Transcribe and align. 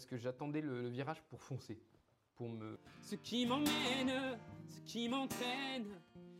Parce 0.00 0.08
que 0.08 0.16
j'attendais 0.16 0.62
le, 0.62 0.80
le 0.80 0.88
virage 0.88 1.22
pour 1.28 1.42
foncer, 1.42 1.78
pour 2.34 2.48
me... 2.48 2.78
Ce 3.02 3.16
qui 3.16 3.44
m'emmène, 3.44 4.38
ce 4.66 4.80
qui 4.90 5.10
m'entraîne, 5.10 5.84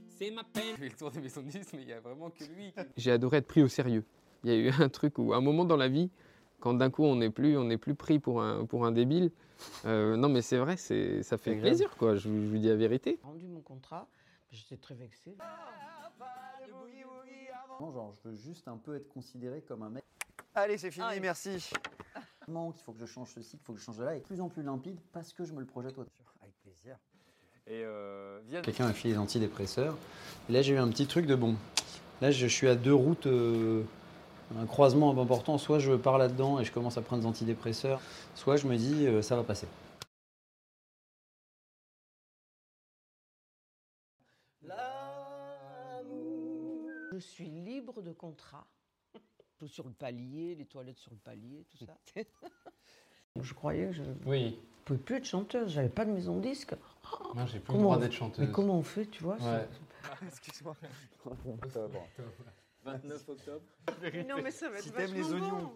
c'est 0.09 0.31
ma 0.31 0.45
peine. 0.45 0.71
Je 0.77 0.77
fais 0.77 0.89
le 0.89 0.95
tour 0.97 1.11
des 1.11 1.21
maisons 1.21 1.43
de 1.43 1.51
disques, 1.51 1.75
mais 1.75 1.83
il 1.83 1.89
y 1.89 1.93
a 1.93 2.01
vraiment 2.01 2.31
que 2.31 2.43
lui. 2.45 2.73
J'ai 2.97 3.11
adoré 3.13 3.37
être 3.37 3.47
pris 3.47 3.63
au 3.63 3.69
sérieux. 3.69 4.03
Il 4.45 4.51
y 4.51 4.55
a 4.55 4.57
eu 4.57 4.71
un 4.83 4.89
truc 4.89 5.19
où, 5.19 5.35
un 5.35 5.43
moment 5.43 5.67
dans 5.67 5.77
la 5.77 5.89
vie, 5.89 6.09
quand 6.59 6.73
d'un 6.73 6.89
coup 6.91 7.05
on 7.05 7.17
n'est 7.17 7.29
plus, 7.29 7.59
on 7.59 7.65
n'est 7.65 7.77
plus 7.77 7.95
pris 7.95 8.19
pour 8.19 8.41
un, 8.41 8.65
pour 8.65 8.87
un 8.87 8.93
débile, 8.93 9.31
euh, 9.85 10.17
non 10.17 10.31
mais 10.31 10.41
c'est 10.41 10.57
vrai, 10.57 10.79
c'est, 10.79 11.23
ça 11.23 11.37
fait 11.37 11.55
plaisir 11.55 11.95
quoi, 11.99 12.17
je, 12.17 12.31
vous- 12.31 12.41
je 12.41 12.47
vous 12.53 12.57
dis 12.59 12.69
la 12.69 12.77
vérité. 12.77 13.19
rendu 13.23 13.47
mon 13.47 13.61
contrat. 13.61 14.09
J'étais 14.53 14.79
très 14.79 14.95
vexé. 14.95 15.37
Non, 17.79 17.93
genre, 17.93 18.13
je 18.25 18.29
veux 18.31 18.35
juste 18.37 18.69
un 18.69 18.79
peu 18.79 18.97
être 18.97 19.09
considéré 19.09 19.61
comme 19.61 19.83
un 19.83 19.91
mec. 19.91 20.05
Allez, 20.55 20.79
c'est 20.79 20.91
fini, 20.91 21.05
Ah 21.07 21.13
oui. 21.15 21.21
merci. 21.21 21.71
Qu'il 22.73 22.83
faut 22.83 22.93
que 22.93 22.99
je 22.99 23.07
change 23.07 23.33
ceci, 23.35 23.57
qu'il 23.57 23.65
faut 23.65 23.73
que 23.73 23.79
je 23.79 23.85
change 23.85 23.99
de 23.99 24.05
là, 24.05 24.15
et 24.15 24.19
de 24.19 24.25
plus 24.25 24.41
en 24.41 24.49
plus 24.49 24.63
limpide 24.63 24.99
parce 25.13 25.33
que 25.33 25.45
je 25.45 25.53
me 25.53 25.61
le 25.61 25.67
projette 25.67 25.97
au-dessus. 25.99 26.23
Avec 26.43 26.55
plaisir. 26.63 26.97
Et 27.67 27.83
euh. 27.85 28.41
Quelqu'un 28.63 28.87
m'a 28.87 28.93
filé 28.93 29.15
des 29.15 29.19
antidépresseurs. 29.19 29.97
Et 30.49 30.53
là, 30.53 30.63
j'ai 30.63 30.75
eu 30.75 30.79
un 30.79 30.89
petit 30.89 31.07
truc 31.07 31.27
de 31.27 31.35
bon. 31.35 31.55
Là, 32.21 32.31
je 32.31 32.47
suis 32.47 32.69
à 32.69 32.75
deux 32.75 32.95
routes, 32.95 33.27
euh, 33.27 33.85
un 34.59 34.67
croisement 34.67 35.19
important. 35.21 35.57
Soit 35.59 35.79
je 35.79 35.93
pars 35.93 36.19
là-dedans 36.19 36.59
et 36.59 36.65
je 36.65 36.73
commence 36.73 36.99
à 36.99 37.03
prendre 37.03 37.23
des 37.23 37.29
antidépresseurs, 37.29 38.01
soit 38.35 38.57
je 38.57 38.67
me 38.67 38.77
dis 38.77 39.07
euh, 39.07 39.23
ça 39.23 39.37
va 39.37 39.45
passer. 39.45 39.67
Je 47.13 47.19
suis 47.19 47.51
libre 47.51 48.01
de 48.01 48.13
contrat. 48.13 48.67
Tout 49.61 49.69
sur 49.69 49.85
le 49.87 49.93
palier, 49.93 50.55
les 50.55 50.65
toilettes 50.65 50.97
sur 50.97 51.11
le 51.11 51.19
palier, 51.19 51.67
tout 51.69 51.85
ça. 51.85 51.95
je 53.43 53.53
croyais 53.53 53.89
que 53.89 53.93
je 53.93 54.01
ne 54.03 54.15
Oui, 54.25 54.59
pouvais 54.87 54.99
plus 54.99 55.17
être 55.17 55.27
chanteuse. 55.27 55.71
J'avais 55.73 55.91
pas 55.91 56.07
de 56.07 56.13
maison 56.13 56.39
de 56.39 56.41
disque. 56.41 56.75
non 57.35 57.45
j'ai 57.45 57.59
plus 57.59 57.67
Comment 57.67 57.77
le 57.77 57.83
droit 57.83 57.99
d'être 57.99 58.13
chanteuse. 58.13 58.47
Mais 58.47 58.51
comment 58.51 58.79
on 58.79 58.83
fait, 58.83 59.05
tu 59.05 59.23
vois 59.23 59.37
Ouais. 59.37 59.69
Excuse-moi. 60.27 60.75
29 62.85 63.29
octobre. 63.29 63.61
Non, 64.27 64.43
mais 64.43 64.51
ça 64.51 64.71
va 64.71 64.81
Si 64.81 64.91
t'aimes 64.93 65.13
les 65.13 65.31
oignons. 65.31 65.75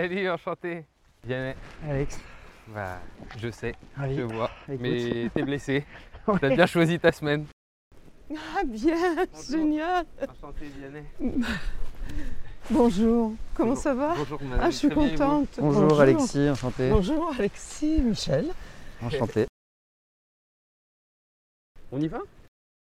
Salut, 0.00 0.30
enchanté. 0.30 0.86
Vianney. 1.24 1.54
Alex. 1.86 2.18
Bah, 2.68 3.00
je 3.36 3.50
sais, 3.50 3.74
Ravi. 3.94 4.16
je 4.16 4.22
vois. 4.22 4.50
Écoute. 4.66 4.80
Mais 4.80 5.28
t'es 5.34 5.42
blessé. 5.42 5.84
T'as 6.40 6.48
bien 6.48 6.64
choisi 6.64 6.98
ta 6.98 7.12
semaine. 7.12 7.44
Ah 8.34 8.62
bien, 8.64 9.26
génial. 9.50 10.06
Enchanté, 10.22 10.68
Vianney. 10.68 11.04
Bonjour, 12.70 13.34
comment 13.54 13.70
Bonjour. 13.70 13.82
ça 13.82 13.92
va? 13.92 14.14
Bonjour, 14.16 14.42
madame. 14.42 14.60
Ah, 14.62 14.70
je 14.70 14.76
suis 14.76 14.88
Très 14.88 15.04
bien, 15.04 15.10
contente. 15.10 15.48
Bonjour, 15.58 16.00
Alexis, 16.00 16.48
enchanté. 16.48 16.88
Bonjour 16.88 17.34
Alexis, 17.38 18.00
Michel. 18.00 18.46
Enchanté. 19.02 19.48
On 21.92 22.00
y 22.00 22.08
va? 22.08 22.20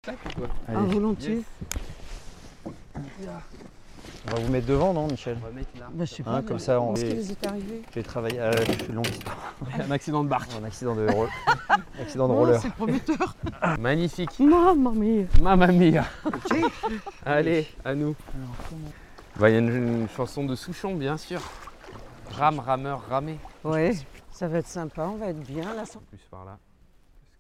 Ah, 0.07 0.13
volontiers. 0.75 1.43
On 4.31 4.35
va 4.37 4.41
vous 4.43 4.53
mettre 4.53 4.67
devant, 4.67 4.93
non, 4.93 5.07
Michel 5.07 5.39
On 5.43 5.47
va 5.47 5.53
mettre 5.53 5.71
là. 5.79 5.87
Bah, 5.93 6.05
je 6.05 6.15
sais 6.15 6.23
Hein, 6.27 6.43
pas. 6.43 6.43
comme 6.43 6.59
ça, 6.59 6.81
on 6.81 6.93
Qu'est-ce 6.95 7.05
qui 7.07 7.17
vous 7.21 7.33
est 7.33 7.47
arrivé 7.47 7.83
J'ai 7.95 8.03
travaillé 8.03 8.41
à 8.41 8.51
une 8.89 8.95
longue 8.97 9.07
histoire. 9.07 9.55
Un 9.87 9.91
accident 9.91 10.23
de 10.25 10.29
barque. 10.29 10.51
Un 10.61 10.65
accident 10.65 10.95
de, 10.95 11.07
ro- 11.11 11.27
accident 12.01 12.29
de 12.29 12.33
Oh, 12.35 12.37
roller. 12.37 12.61
c'est 12.61 12.73
prometteur. 12.73 13.35
Magnifique. 13.79 14.39
Maman 14.39 14.93
mia. 14.93 15.25
Mamma 15.41 15.67
mia. 15.69 16.05
Allez, 17.25 17.67
à 17.85 17.95
nous. 17.95 18.15
Bah, 19.39 19.49
Il 19.51 19.53
y 19.55 19.57
a 19.57 19.59
une, 19.61 19.69
une 20.03 20.09
chanson 20.09 20.45
de 20.45 20.55
Souchon, 20.55 20.95
bien 20.95 21.17
sûr. 21.17 21.41
Rame, 22.33 22.59
rameur, 22.61 23.03
ramé. 23.09 23.39
Ouais, 23.65 23.93
ça 24.31 24.49
va 24.49 24.59
être 24.59 24.67
sympa, 24.69 25.07
on 25.11 25.17
va 25.17 25.29
être 25.29 25.41
bien 25.41 25.75
là. 25.75 25.85
sans- 25.87 26.01
Plus 26.11 26.21
par 26.31 26.45
là. 26.45 26.59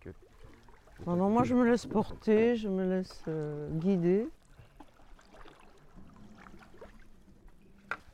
Parce 0.03 0.15
que 0.17 1.05
Non, 1.11 1.17
non, 1.17 1.29
moi 1.29 1.45
je 1.45 1.55
me 1.55 1.69
laisse 1.69 1.85
porter, 1.87 2.57
je 2.57 2.69
me 2.69 2.89
laisse 2.89 3.23
euh, 3.29 3.69
guider. 3.73 4.27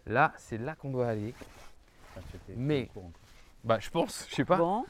Là, 0.07 0.33
c'est 0.39 0.59
là 0.59 0.75
qu'on 0.75 0.91
doit 0.91 1.09
aller. 1.09 1.35
Mais- 2.57 2.89
Bah, 3.65 3.79
je 3.81 3.91
pense, 3.91 4.27
je 4.29 4.35
sais 4.35 4.45
pas. 4.45 4.57
Bon. 4.57 4.85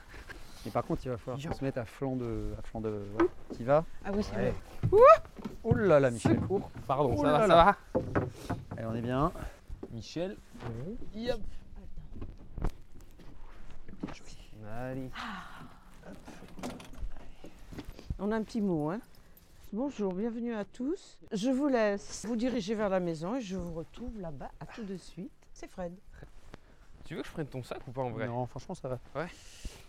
Mais 0.65 0.71
par 0.71 0.85
contre, 0.85 1.03
il 1.05 1.11
va 1.11 1.19
falloir 1.19 1.41
qu'on 1.43 1.53
se 1.53 1.63
mette 1.65 1.77
à 1.77 1.85
flanc 1.85 2.17
de. 2.17 2.55
À 2.59 2.63
flanc 2.63 2.81
de... 2.81 2.89
ouais. 3.19 3.27
Y 3.61 3.65
vas 3.65 3.85
Ah 4.05 4.11
oui, 4.15 4.23
c'est 4.23 4.35
Allez. 4.37 4.53
vrai. 4.91 5.01
Oh 5.63 5.75
là 5.75 6.01
là, 6.01 6.11
Michel. 6.11 6.41
Pardon, 6.87 7.15
Oh 7.17 7.23
ça 7.23 7.33
va, 7.33 7.47
là. 7.47 7.49
ça 7.49 7.55
va 7.55 7.77
Allez, 8.77 8.87
on 8.87 8.95
est 8.95 9.03
bien. 9.03 9.31
Michel. 9.93 10.37
Yep. 11.15 11.39
Allez. 14.73 15.11
On 18.19 18.33
a 18.33 18.37
un 18.37 18.43
petit 18.43 18.61
mot, 18.61 18.91
hein. 18.91 19.01
Bonjour, 19.75 20.15
bienvenue 20.15 20.55
à 20.55 20.65
tous. 20.65 21.19
Je 21.33 21.51
vous 21.51 21.67
laisse 21.67 22.25
vous 22.27 22.37
diriger 22.37 22.77
vers 22.77 22.89
la 22.89 23.01
maison 23.01 23.35
et 23.35 23.41
je 23.41 23.57
vous 23.57 23.75
retrouve 23.75 24.21
là-bas 24.21 24.53
à 24.61 24.67
tout 24.67 24.85
de 24.85 24.97
suite. 24.97 25.33
C'est 25.53 25.69
Fred. 25.69 25.93
Tu 27.05 27.17
veux 27.17 27.23
que 27.23 27.27
je 27.27 27.33
prenne 27.33 27.49
ton 27.49 27.61
sac 27.65 27.81
ou 27.89 27.91
pas 27.91 28.03
en 28.03 28.11
vrai 28.11 28.29
Non, 28.29 28.47
franchement, 28.47 28.77
ça 28.77 28.87
va. 28.87 29.01
Ouais. 29.17 29.27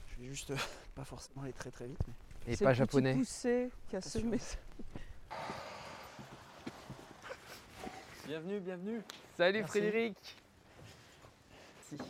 Je 0.08 0.24
vais 0.24 0.30
juste 0.30 0.50
euh, 0.50 0.58
pas 0.96 1.06
forcément 1.06 1.44
aller 1.44 1.54
très 1.54 1.70
très 1.70 1.86
vite. 1.86 2.00
Mais... 2.08 2.54
Et 2.54 2.56
C'est 2.56 2.66
pas 2.66 2.74
japonais. 2.74 3.14
poussé 3.14 3.70
qui 3.88 3.96
a 3.96 4.02
semé 4.02 4.40
ça. 4.40 4.58
Bienvenue, 8.26 8.60
bienvenue. 8.62 9.02
Salut 9.38 9.60
Merci. 9.60 9.70
Frédéric 9.70 10.18
Merci. 11.92 12.10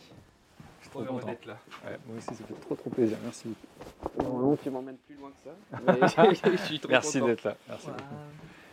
Je 1.00 1.04
suis 1.04 1.06
trop 1.06 1.14
content. 1.20 1.26
d'être 1.32 1.46
là. 1.46 1.58
Ouais, 1.84 1.98
moi 2.06 2.16
aussi, 2.18 2.26
ça 2.28 2.44
fait 2.44 2.54
trop 2.60 2.74
trop 2.74 2.90
plaisir. 2.90 3.16
Merci 3.22 3.48
beaucoup. 3.48 4.22
Normalement, 4.30 4.56
tu 4.62 4.70
m'emmènes 4.70 4.96
plus 5.06 5.16
loin 5.16 5.30
que 5.30 5.42
ça. 5.44 5.80
Mais 6.26 6.52
je 6.56 6.62
suis 6.64 6.80
trop 6.80 6.90
Merci 6.90 7.20
d'être 7.20 7.44
là. 7.44 7.56
Merci 7.68 7.86
beaucoup. 7.88 8.02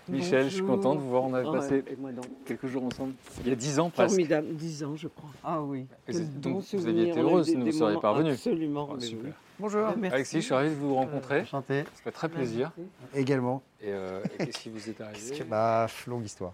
Michel, 0.10 0.50
je 0.50 0.56
suis 0.56 0.64
content 0.66 0.96
de 0.96 1.00
vous 1.00 1.10
voir. 1.10 1.24
On 1.24 1.34
avait 1.34 1.48
Ouais, 1.48 1.58
passé 1.60 1.84
et 1.90 1.96
moi 1.96 2.12
donc. 2.12 2.25
quelques 2.46 2.68
jours 2.68 2.84
ensemble. 2.84 3.14
Il 3.42 3.48
y 3.48 3.52
a 3.54 3.56
10 3.56 3.80
ans 3.80 3.90
presque. 3.90 4.10
Formidable, 4.10 4.48
10 4.54 4.84
ans 4.84 4.96
je 4.98 5.08
crois. 5.08 5.30
Ah 5.46 5.62
oui. 5.62 5.86
Quel 6.06 6.40
donc, 6.42 6.54
bon 6.56 6.60
vous 6.74 6.88
aviez 6.88 7.08
été 7.10 7.20
a 7.20 7.24
heureuse, 7.24 7.46
des- 7.48 7.56
vous 7.56 7.72
seriez 7.72 8.00
pas 8.02 8.10
revenu. 8.10 8.31
Absolument. 8.31 8.90
Ah, 8.92 8.96
mais 9.00 9.06
super. 9.06 9.24
oui. 9.25 9.31
Bonjour. 9.60 9.81
Merci. 9.98 10.16
Alexis, 10.16 10.36
je 10.42 10.46
suis 10.46 10.54
ravi 10.54 10.70
de 10.72 10.75
vous 10.75 10.94
rencontrer. 10.96 11.42
Enchanté. 11.42 11.84
Ça 11.84 12.02
fait 12.04 12.12
très 12.12 12.28
plaisir. 12.28 12.72
Également. 13.16 13.62
Et, 13.81 13.86
euh, 13.94 14.22
et 14.40 14.46
qu'est-ce 14.46 14.60
qui 14.60 14.70
vous 14.70 14.90
est 14.90 15.00
arrivé 15.00 15.42
Bah, 15.50 15.88
longue 16.08 16.25
histoire. 16.25 16.52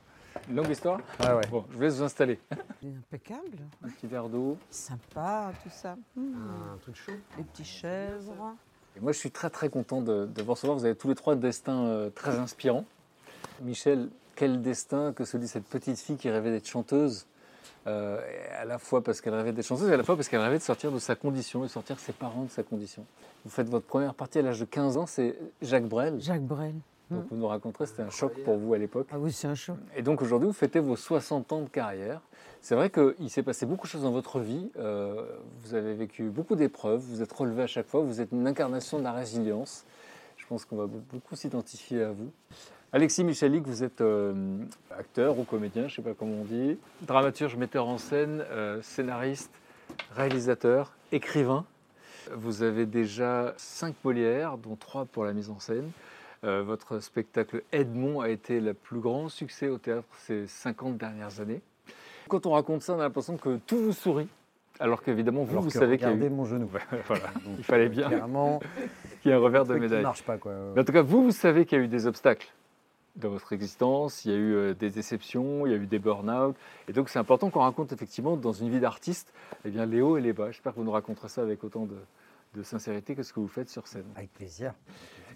Une 0.49 0.55
longue 0.55 0.69
histoire 0.69 0.99
Ouais, 1.19 1.33
ouais. 1.33 1.47
Bon, 1.51 1.65
je 1.69 1.75
vous 1.75 1.81
laisse 1.81 1.95
vous 1.95 2.03
installer. 2.03 2.39
Impeccable. 2.83 3.57
Un 3.83 3.89
petit 3.89 4.07
verre 4.07 4.29
d'eau. 4.29 4.57
Sympa, 4.69 5.51
tout 5.63 5.69
ça. 5.69 5.95
Mmh. 6.15 6.21
Un 6.73 6.77
truc 6.77 6.95
chaud. 6.95 7.13
Les 7.37 7.43
petits 7.43 7.65
chèvres. 7.65 8.55
Et 8.97 8.99
moi, 8.99 9.11
je 9.11 9.17
suis 9.17 9.31
très 9.31 9.49
très 9.49 9.69
content 9.69 10.01
de, 10.01 10.25
de 10.25 10.41
vous 10.41 10.51
recevoir. 10.53 10.77
Vous 10.77 10.85
avez 10.85 10.95
tous 10.95 11.07
les 11.07 11.15
trois 11.15 11.35
des 11.35 11.41
destins 11.41 11.85
euh, 11.85 12.09
très 12.09 12.37
inspirants. 12.39 12.85
Michel, 13.61 14.09
quel 14.35 14.61
destin 14.61 15.13
que 15.13 15.25
celui 15.25 15.45
de 15.45 15.49
cette 15.49 15.65
petite 15.65 15.99
fille 15.99 16.17
qui 16.17 16.29
rêvait 16.29 16.51
d'être 16.51 16.67
chanteuse 16.67 17.25
euh, 17.87 18.19
à 18.57 18.65
la 18.65 18.77
fois 18.77 19.03
parce 19.03 19.21
qu'elle 19.21 19.33
rêvait 19.33 19.51
d'être 19.51 19.65
chanteuse 19.65 19.89
et 19.89 19.93
à 19.93 19.97
la 19.97 20.03
fois 20.03 20.15
parce 20.15 20.27
qu'elle 20.27 20.41
rêvait 20.41 20.57
de 20.57 20.63
sortir 20.63 20.91
de 20.91 20.99
sa 20.99 21.15
condition 21.15 21.61
et 21.63 21.67
de 21.67 21.71
sortir 21.71 21.99
ses 21.99 22.13
parents 22.13 22.43
de 22.43 22.49
sa 22.49 22.63
condition. 22.63 23.05
Vous 23.45 23.51
faites 23.51 23.69
votre 23.69 23.85
première 23.85 24.13
partie 24.13 24.39
à 24.39 24.41
l'âge 24.41 24.59
de 24.59 24.65
15 24.65 24.97
ans, 24.97 25.05
c'est 25.05 25.37
Jacques 25.61 25.87
Brel. 25.87 26.19
Jacques 26.21 26.43
Brel. 26.43 26.75
Donc 27.11 27.25
vous 27.31 27.37
nous 27.37 27.47
raconterez, 27.47 27.87
c'était 27.87 28.03
un 28.03 28.09
choc 28.09 28.33
pour 28.43 28.57
vous 28.57 28.73
à 28.73 28.77
l'époque. 28.77 29.07
Ah 29.11 29.17
oui, 29.19 29.31
c'est 29.31 29.47
un 29.47 29.55
choc. 29.55 29.77
Et 29.95 30.01
donc 30.01 30.21
aujourd'hui, 30.21 30.47
vous 30.47 30.53
fêtez 30.53 30.79
vos 30.79 30.95
60 30.95 31.51
ans 31.53 31.61
de 31.61 31.69
carrière. 31.69 32.21
C'est 32.61 32.75
vrai 32.75 32.89
qu'il 32.89 33.29
s'est 33.29 33.43
passé 33.43 33.65
beaucoup 33.65 33.87
de 33.87 33.91
choses 33.91 34.03
dans 34.03 34.11
votre 34.11 34.39
vie. 34.39 34.69
Euh, 34.77 35.25
vous 35.61 35.73
avez 35.73 35.93
vécu 35.93 36.23
beaucoup 36.23 36.55
d'épreuves, 36.55 36.99
vous 36.99 37.21
êtes 37.21 37.31
relevé 37.31 37.63
à 37.63 37.67
chaque 37.67 37.87
fois, 37.87 38.01
vous 38.01 38.21
êtes 38.21 38.31
une 38.31 38.47
incarnation 38.47 38.99
de 38.99 39.03
la 39.03 39.13
résilience. 39.13 39.85
Je 40.37 40.45
pense 40.45 40.65
qu'on 40.65 40.75
va 40.75 40.87
beaucoup 40.87 41.35
s'identifier 41.35 42.03
à 42.03 42.11
vous. 42.11 42.31
Alexis 42.91 43.23
Michalik, 43.23 43.67
vous 43.67 43.83
êtes 43.83 44.01
euh, 44.01 44.57
acteur 44.97 45.37
ou 45.37 45.43
comédien, 45.43 45.83
je 45.87 45.93
ne 45.93 45.95
sais 45.97 46.01
pas 46.01 46.15
comment 46.17 46.41
on 46.41 46.43
dit, 46.43 46.77
dramaturge, 47.03 47.55
metteur 47.55 47.87
en 47.87 47.99
scène, 47.99 48.43
euh, 48.49 48.81
scénariste, 48.81 49.51
réalisateur, 50.15 50.91
écrivain. 51.11 51.65
Vous 52.33 52.63
avez 52.63 52.85
déjà 52.85 53.53
cinq 53.57 53.95
Molières, 54.03 54.57
dont 54.57 54.75
trois 54.75 55.05
pour 55.05 55.23
la 55.23 55.33
mise 55.33 55.49
en 55.49 55.59
scène. 55.59 55.91
Euh, 56.43 56.63
votre 56.63 56.99
spectacle 56.99 57.63
Edmond 57.71 58.21
a 58.21 58.29
été 58.29 58.61
le 58.61 58.73
plus 58.73 58.99
grand 58.99 59.27
succès 59.27 59.67
au 59.67 59.77
théâtre 59.77 60.07
ces 60.19 60.47
50 60.47 60.97
dernières 60.97 61.41
années. 61.41 61.61
Quand 62.29 62.45
on 62.45 62.51
raconte 62.51 62.81
ça, 62.81 62.93
on 62.93 62.99
a 62.99 63.03
l'impression 63.03 63.37
que 63.37 63.57
tout 63.67 63.77
vous 63.77 63.91
sourit, 63.91 64.29
alors 64.79 65.03
qu'évidemment, 65.03 65.43
vous, 65.43 65.51
Alors 65.51 65.63
vous 65.63 65.69
que 65.69 65.73
savez 65.73 65.97
qu'il 65.97 66.07
y 66.07 66.11
a 66.11 66.13
eu... 66.13 66.29
mon 66.29 66.45
genou. 66.45 66.69
voilà, 67.07 67.25
Donc, 67.43 67.55
il 67.57 67.63
fallait 67.63 67.89
bien 67.89 68.09
qu'il 69.21 69.29
y 69.29 69.29
ait 69.29 69.33
un 69.33 69.39
revers 69.39 69.63
de 69.63 69.69
truc 69.69 69.79
qui 69.79 69.89
médaille. 69.89 70.03
marche 70.03 70.23
pas 70.23 70.37
quoi. 70.37 70.53
Mais 70.73 70.81
en 70.81 70.83
tout 70.85 70.93
cas, 70.93 71.01
vous, 71.01 71.23
vous 71.23 71.31
savez 71.31 71.65
qu'il 71.65 71.77
y 71.77 71.81
a 71.81 71.83
eu 71.83 71.89
des 71.89 72.07
obstacles 72.07 72.53
dans 73.17 73.29
votre 73.29 73.51
existence, 73.51 74.23
il 74.23 74.31
y 74.31 74.33
a 74.33 74.37
eu 74.37 74.53
euh, 74.53 74.73
des 74.73 74.89
déceptions, 74.89 75.65
il 75.65 75.71
y 75.71 75.75
a 75.75 75.77
eu 75.77 75.87
des 75.87 75.99
burn-out. 75.99 76.55
Et 76.87 76.93
donc, 76.93 77.09
c'est 77.09 77.19
important 77.19 77.49
qu'on 77.49 77.59
raconte 77.59 77.91
effectivement 77.91 78.37
dans 78.37 78.53
une 78.53 78.69
vie 78.69 78.79
d'artiste 78.79 79.33
eh 79.65 79.69
bien, 79.69 79.85
les 79.85 79.99
hauts 79.99 80.17
et 80.17 80.21
les 80.21 80.31
bas. 80.31 80.51
J'espère 80.51 80.73
que 80.73 80.77
vous 80.79 80.85
nous 80.85 80.91
raconterez 80.91 81.27
ça 81.27 81.41
avec 81.41 81.63
autant 81.65 81.85
de, 81.85 81.97
de 82.55 82.63
sincérité 82.63 83.15
que 83.15 83.23
ce 83.23 83.33
que 83.33 83.41
vous 83.41 83.47
faites 83.47 83.69
sur 83.69 83.87
scène. 83.87 84.05
Avec 84.15 84.33
plaisir. 84.33 84.73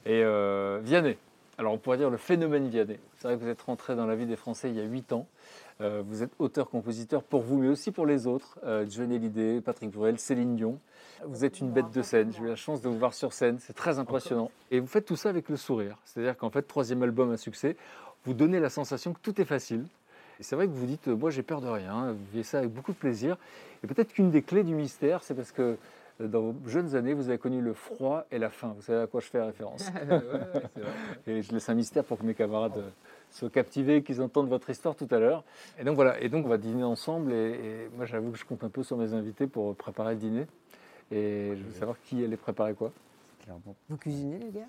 Et 0.06 0.22
euh, 0.24 0.80
Vianney, 0.84 1.18
alors 1.58 1.74
on 1.74 1.78
pourrait 1.78 1.98
dire 1.98 2.10
le 2.10 2.18
phénomène 2.18 2.68
Vianney. 2.68 3.00
C'est 3.18 3.28
vrai 3.28 3.38
que 3.38 3.44
vous 3.44 3.50
êtes 3.50 3.62
rentré 3.62 3.96
dans 3.96 4.06
la 4.06 4.16
vie 4.16 4.26
des 4.26 4.36
Français 4.36 4.70
il 4.70 4.76
y 4.76 4.82
a 4.82 4.84
8 4.84 5.14
ans. 5.14 5.28
Euh, 5.82 6.04
vous 6.06 6.24
êtes 6.24 6.32
auteur-compositeur 6.40 7.24
pour 7.24 7.42
vous, 7.42 7.58
mais 7.58 7.68
aussi 7.68 7.92
pour 7.92 8.06
les 8.06 8.28
autres. 8.28 8.60
Euh, 8.64 8.86
Johnny 8.90 9.16
Hallyday, 9.16 9.62
Patrick 9.62 9.92
Bruel, 9.92 10.20
Céline 10.20 10.56
Dion. 10.56 10.80
Vous 11.26 11.46
êtes 11.46 11.60
une 11.60 11.72
bête 11.72 11.92
de 11.92 12.02
scène. 12.02 12.32
J'ai 12.34 12.44
eu 12.44 12.48
la 12.48 12.56
chance 12.56 12.82
de 12.82 12.90
vous 12.90 12.98
voir 12.98 13.14
sur 13.14 13.34
scène. 13.34 13.58
C'est 13.60 13.74
très 13.74 13.98
impressionnant. 13.98 14.52
Et 14.72 14.80
vous 14.80 14.88
faites 14.88 15.06
tout 15.06 15.16
ça 15.16 15.30
avec 15.30 15.50
le 15.50 15.58
sourire. 15.58 15.98
C'est-à-dire 16.06 16.38
qu'en 16.38 16.50
fait, 16.50 16.64
troisième 16.64 17.02
album 17.02 17.32
à 17.32 17.38
succès, 17.38 17.76
vous 18.26 18.34
donnez 18.34 18.60
la 18.60 18.70
sensation 18.70 19.14
que 19.14 19.20
tout 19.22 19.40
est 19.42 19.46
facile. 19.46 19.86
Et 20.40 20.44
c'est 20.44 20.56
vrai 20.56 20.68
que 20.68 20.74
vous 20.74 20.86
dites, 20.86 21.08
euh, 21.08 21.16
moi 21.16 21.30
j'ai 21.30 21.44
peur 21.44 21.62
de 21.62 21.68
rien. 21.68 22.12
Vous 22.12 22.26
vivez 22.32 22.44
ça 22.44 22.60
avec 22.60 22.72
beaucoup 22.72 22.92
de 22.92 22.98
plaisir. 22.98 23.38
Et 23.84 23.88
peut-être 23.88 24.14
qu'une 24.14 24.32
des 24.32 24.42
clés 24.42 24.64
du 24.64 24.76
mystère, 24.76 25.24
c'est 25.24 25.34
parce 25.34 25.52
que 25.52 25.78
dans 26.19 26.42
vos 26.51 26.69
jeunes 26.69 26.95
années, 26.95 27.13
vous 27.13 27.30
avez 27.30 27.38
connu 27.38 27.62
le 27.62 27.74
froid 27.74 28.25
et 28.31 28.38
la 28.39 28.50
faim. 28.50 28.74
Vous 28.75 28.81
savez 28.83 29.01
à 29.01 29.07
quoi 29.07 29.19
je 29.19 29.27
fais 29.27 29.42
référence. 29.42 29.89
Et 31.27 31.42
je 31.42 31.51
laisse 31.51 31.68
un 31.69 31.74
mystère 31.74 32.04
pour 32.04 32.18
que 32.19 32.24
mes 32.25 32.33
camarades 32.36 32.77
euh, 32.77 32.89
soient 33.31 33.50
captivés, 33.50 34.04
qu'ils 34.04 34.21
entendent 34.21 34.50
votre 34.50 34.69
histoire 34.69 34.95
tout 34.95 35.07
à 35.12 35.18
l'heure. 35.19 35.44
Et 35.80 35.83
donc 35.83 35.95
voilà, 35.95 36.19
et 36.21 36.30
donc 36.30 36.45
on 36.45 36.50
va 36.50 36.57
dîner 36.57 36.83
ensemble. 36.83 37.31
Et, 37.33 37.51
et 37.54 37.89
moi 37.95 38.06
j'avoue 38.06 38.31
que 38.31 38.38
je 38.38 38.45
compte 38.45 38.63
un 38.63 38.69
peu 38.69 38.83
sur 38.83 38.98
mes 38.98 39.13
invités 39.13 39.48
pour 39.48 39.75
préparer 39.75 40.13
le 40.13 40.19
dîner. 40.19 40.48
Et 41.12 41.54
je 41.56 41.63
veux 41.63 41.71
savoir 41.74 41.98
qui 42.06 42.24
allait 42.24 42.38
préparer 42.38 42.74
quoi. 42.74 42.92
Clairement. 43.44 43.75
Vous 43.89 43.98
cuisinez, 43.98 44.39
les 44.39 44.51
gars? 44.51 44.68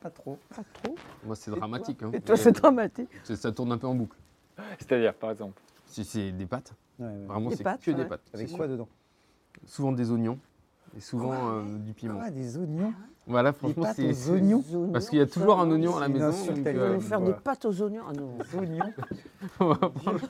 Pas 0.00 0.10
trop. 0.10 0.38
Pas 0.54 0.62
trop. 0.82 0.94
Moi, 1.24 1.36
c'est 1.36 1.50
dramatique. 1.50 2.02
hein. 2.02 2.10
Et 2.12 2.20
toi, 2.20 2.36
c'est 2.36 2.52
dramatique. 2.52 3.08
Ça 3.24 3.52
tourne 3.52 3.72
un 3.72 3.78
peu 3.78 3.86
en 3.86 3.94
boucle. 3.94 4.16
C'est-à-dire, 4.78 5.14
par 5.14 5.30
exemple? 5.30 5.60
Si 5.86 6.04
c'est 6.04 6.32
des 6.32 6.46
pâtes, 6.46 6.74
Ouais, 6.98 7.06
ouais. 7.06 7.26
vraiment, 7.26 7.50
c'est 7.50 7.62
que 7.62 7.90
ouais. 7.90 7.96
des 7.96 8.04
pâtes. 8.04 8.22
Avec 8.34 8.50
quoi 8.52 8.66
dedans? 8.66 8.88
Souvent 9.64 9.92
des 9.92 10.10
oignons 10.10 10.38
et 10.96 11.00
souvent 11.00 11.32
euh, 11.34 11.62
du 11.78 11.92
piment. 11.92 12.20
Des 12.30 12.56
oignons? 12.58 12.92
Voilà, 13.28 13.50
Des 13.50 13.58
franchement, 13.58 13.82
pâtes 13.82 13.96
c'est. 13.96 14.08
aux 14.30 14.30
oignons? 14.34 14.62
Parce 14.92 15.08
qu'il 15.08 15.18
y 15.18 15.22
a 15.22 15.26
toujours 15.26 15.58
un 15.60 15.68
oignon 15.70 15.96
à 15.96 16.00
la 16.00 16.06
C'est 16.06 16.12
une 16.12 16.18
maison. 16.18 16.28
insulte 16.28 16.56
donc, 16.64 16.74
Vous 16.74 16.80
euh, 16.80 16.90
allez 16.92 17.00
faire 17.00 17.20
voilà. 17.20 17.34
des 17.34 17.40
pâtes 17.40 17.64
aux 17.64 17.82
oignons 17.82 18.02
Ah 18.08 18.12
non. 18.12 18.38
Oignons. 18.60 18.92
on 19.60 19.66
va 19.66 19.74
prendre- 19.76 20.20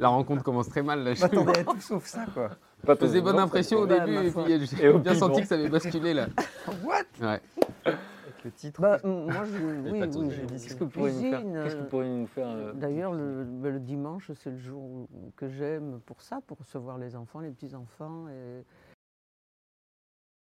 la 0.00 0.08
rencontre 0.08 0.42
commence 0.42 0.68
très 0.68 0.82
mal. 0.82 1.04
Là, 1.04 1.14
je 1.14 1.22
M'attendais 1.22 1.58
à 1.60 1.64
tout 1.64 1.80
sauf 1.80 2.04
ça 2.06 2.26
quoi. 2.34 2.50
Pas 2.84 2.96
faisais 2.96 3.20
bonne 3.20 3.38
impression 3.38 3.78
au 3.78 3.86
début 3.86 4.12
et 4.26 4.30
puis 4.32 4.52
Et 4.52 4.66
j'ai 4.66 4.88
au 4.88 4.98
bien 4.98 5.12
piment. 5.12 5.28
senti 5.28 5.42
que 5.42 5.46
ça 5.46 5.54
avait 5.54 5.68
basculé 5.68 6.14
là. 6.14 6.26
What? 6.84 7.04
Ouais. 7.24 7.40
Avec 7.84 8.44
le 8.44 8.50
titre. 8.50 8.80
Bah, 8.80 8.98
m- 9.04 9.24
moi, 9.26 9.44
je, 9.44 9.90
oui, 9.92 10.00
pâtes 10.00 10.16
aux 10.16 10.18
oui, 10.18 10.26
oignons. 10.26 10.30
je- 10.48 10.52
Qu'est-ce 10.52 10.68
je 10.70 10.74
que 10.74 10.84
vous 10.84 10.90
pourriez 10.90 11.12
nous 11.14 11.20
faire 11.30 11.38
cuisine, 11.42 11.60
Qu'est-ce 11.62 11.74
que 11.74 11.78
vous 11.80 11.86
euh, 11.86 11.88
pourriez 11.90 12.10
nous 12.10 12.26
faire 12.26 12.48
euh, 12.48 12.72
D'ailleurs, 12.74 13.12
le, 13.12 13.44
bah, 13.44 13.70
le 13.70 13.78
dimanche, 13.78 14.32
c'est 14.34 14.50
le 14.50 14.58
jour 14.58 14.82
où- 14.82 15.08
que 15.36 15.48
j'aime 15.48 16.00
pour 16.06 16.20
ça, 16.22 16.40
pour 16.44 16.58
recevoir 16.58 16.98
les 16.98 17.14
enfants, 17.14 17.38
les 17.38 17.50
petits-enfants. 17.50 18.26
Et... 18.28 18.64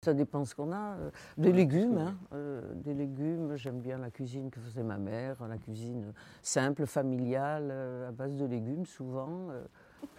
Ça 0.06 0.14
dépend 0.14 0.46
ce 0.46 0.54
qu'on 0.54 0.72
a. 0.72 0.98
euh, 1.00 1.10
Des 1.36 1.52
légumes, 1.52 1.98
hein, 1.98 2.16
euh, 2.34 2.62
des 2.76 2.94
légumes. 2.94 3.56
J'aime 3.56 3.80
bien 3.80 3.98
la 3.98 4.12
cuisine 4.12 4.52
que 4.52 4.60
faisait 4.60 4.84
ma 4.84 5.00
mère, 5.00 5.36
la 5.50 5.58
cuisine 5.58 6.14
simple, 6.44 6.86
familiale, 6.86 7.70
euh, 7.72 8.10
à 8.10 8.12
base 8.12 8.36
de 8.36 8.46
légumes 8.46 8.86
souvent. 8.86 9.48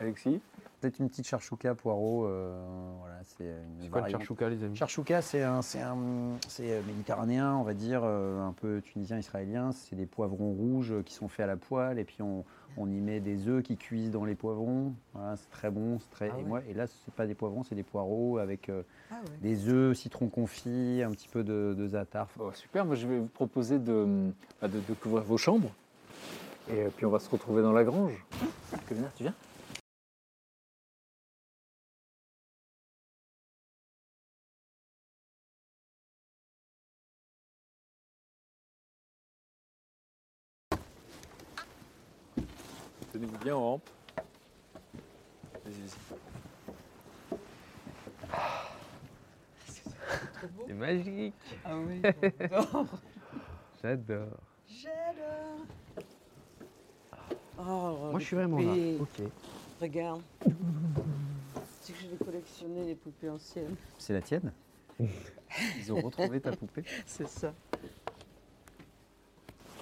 Alexis 0.01 0.41
Peut-être 0.81 0.99
une 0.99 1.09
petite 1.09 1.29
charchouka 1.29 1.77
poireau. 1.77 2.27
euh, 2.27 2.61
voilà, 2.99 3.15
c'est 3.23 3.45
une 3.45 3.83
C'est 3.83 3.89
quoi 3.91 4.01
le 4.01 4.03
variante. 4.07 4.21
charchouka, 4.23 4.49
les 4.49 4.65
amis 4.65 4.75
Charchouka, 4.77 5.23
c'est 5.23 5.43
un, 5.45 5.63
c'est 5.63 5.81
un, 5.81 5.97
c'est 6.49 6.83
méditerranéen, 6.85 7.55
on 7.55 7.63
va 7.63 7.73
dire, 7.73 8.03
un 8.03 8.53
peu 8.61 8.81
tunisien, 8.83 9.19
israélien. 9.19 9.71
C'est 9.71 9.95
des 9.95 10.07
poivrons 10.07 10.51
rouges 10.51 10.95
qui 11.05 11.15
sont 11.15 11.29
faits 11.29 11.45
à 11.45 11.47
la 11.47 11.57
poêle 11.57 12.01
et 12.01 12.05
puis 12.05 12.23
on, 12.23 12.45
on 12.77 12.91
y 12.91 13.01
met 13.01 13.21
des 13.21 13.49
œufs 13.49 13.63
qui 13.63 13.77
cuisent 13.77 14.11
dans 14.11 14.25
les 14.25 14.35
poivrons. 14.35 14.93
Voilà, 15.15 15.37
c'est 15.37 15.51
très 15.51 15.71
bon, 15.71 15.99
c'est 15.99 16.11
très. 16.11 16.31
Ah 16.31 16.39
et 16.39 16.43
ouais. 16.43 16.49
moi, 16.49 16.61
et 16.69 16.75
là, 16.75 16.87
c'est 16.87 17.15
pas 17.15 17.27
des 17.27 17.35
poivrons, 17.35 17.63
c'est 17.63 17.75
des 17.75 17.83
poireaux 17.83 18.39
avec 18.39 18.69
euh, 18.69 18.83
Ah 19.11 19.15
ouais. 19.15 19.39
des 19.41 19.69
œufs, 19.69 19.97
citron 19.97 20.29
confit, 20.29 21.03
un 21.05 21.11
petit 21.11 21.29
peu 21.29 21.43
de, 21.45 21.75
de 21.77 21.87
za'atar. 21.89 22.29
Bon, 22.37 22.51
Super, 22.55 22.85
moi 22.85 22.95
je 22.95 23.07
vais 23.07 23.19
vous 23.19 23.27
proposer 23.27 23.79
de, 23.79 24.31
bah, 24.61 24.69
de, 24.69 24.79
de 24.81 24.95
couvrir 24.95 25.23
vos 25.25 25.39
chambres. 25.39 25.71
Et 26.69 26.83
euh, 26.83 26.89
puis 26.97 27.07
on 27.07 27.11
va 27.11 27.19
se 27.21 27.31
retrouver 27.31 27.63
dans 27.63 27.73
la 27.73 27.85
grange. 27.85 28.13
Kevin, 28.89 29.05
tu 29.17 29.23
viens? 29.23 29.35
En 43.53 43.61
rampe. 43.71 43.89
Vas-y, 45.65 45.81
vas-y. 45.81 45.91
C'est 50.67 50.75
magique. 50.75 51.35
Ah 51.65 51.77
oui, 51.77 52.03
J'adore. 53.83 54.29
J'adore. 54.69 55.67
Oh, 57.59 58.09
Moi, 58.11 58.19
je 58.21 58.25
suis 58.25 58.37
vraiment 58.37 58.59
là. 58.59 58.73
Ok. 59.01 59.23
Regarde. 59.81 60.23
C'est 61.81 61.93
que 61.93 61.99
je 62.01 62.07
vais 62.09 62.25
collectionner 62.25 62.85
les 62.85 62.95
poupées 62.95 63.31
anciennes. 63.31 63.77
C'est 63.99 64.13
la 64.13 64.21
tienne? 64.23 64.53
Ils 65.79 65.93
ont 65.93 66.01
retrouvé 66.01 66.41
ta 66.41 66.53
poupée? 66.53 66.85
C'est 67.07 67.29
ça. 67.29 67.55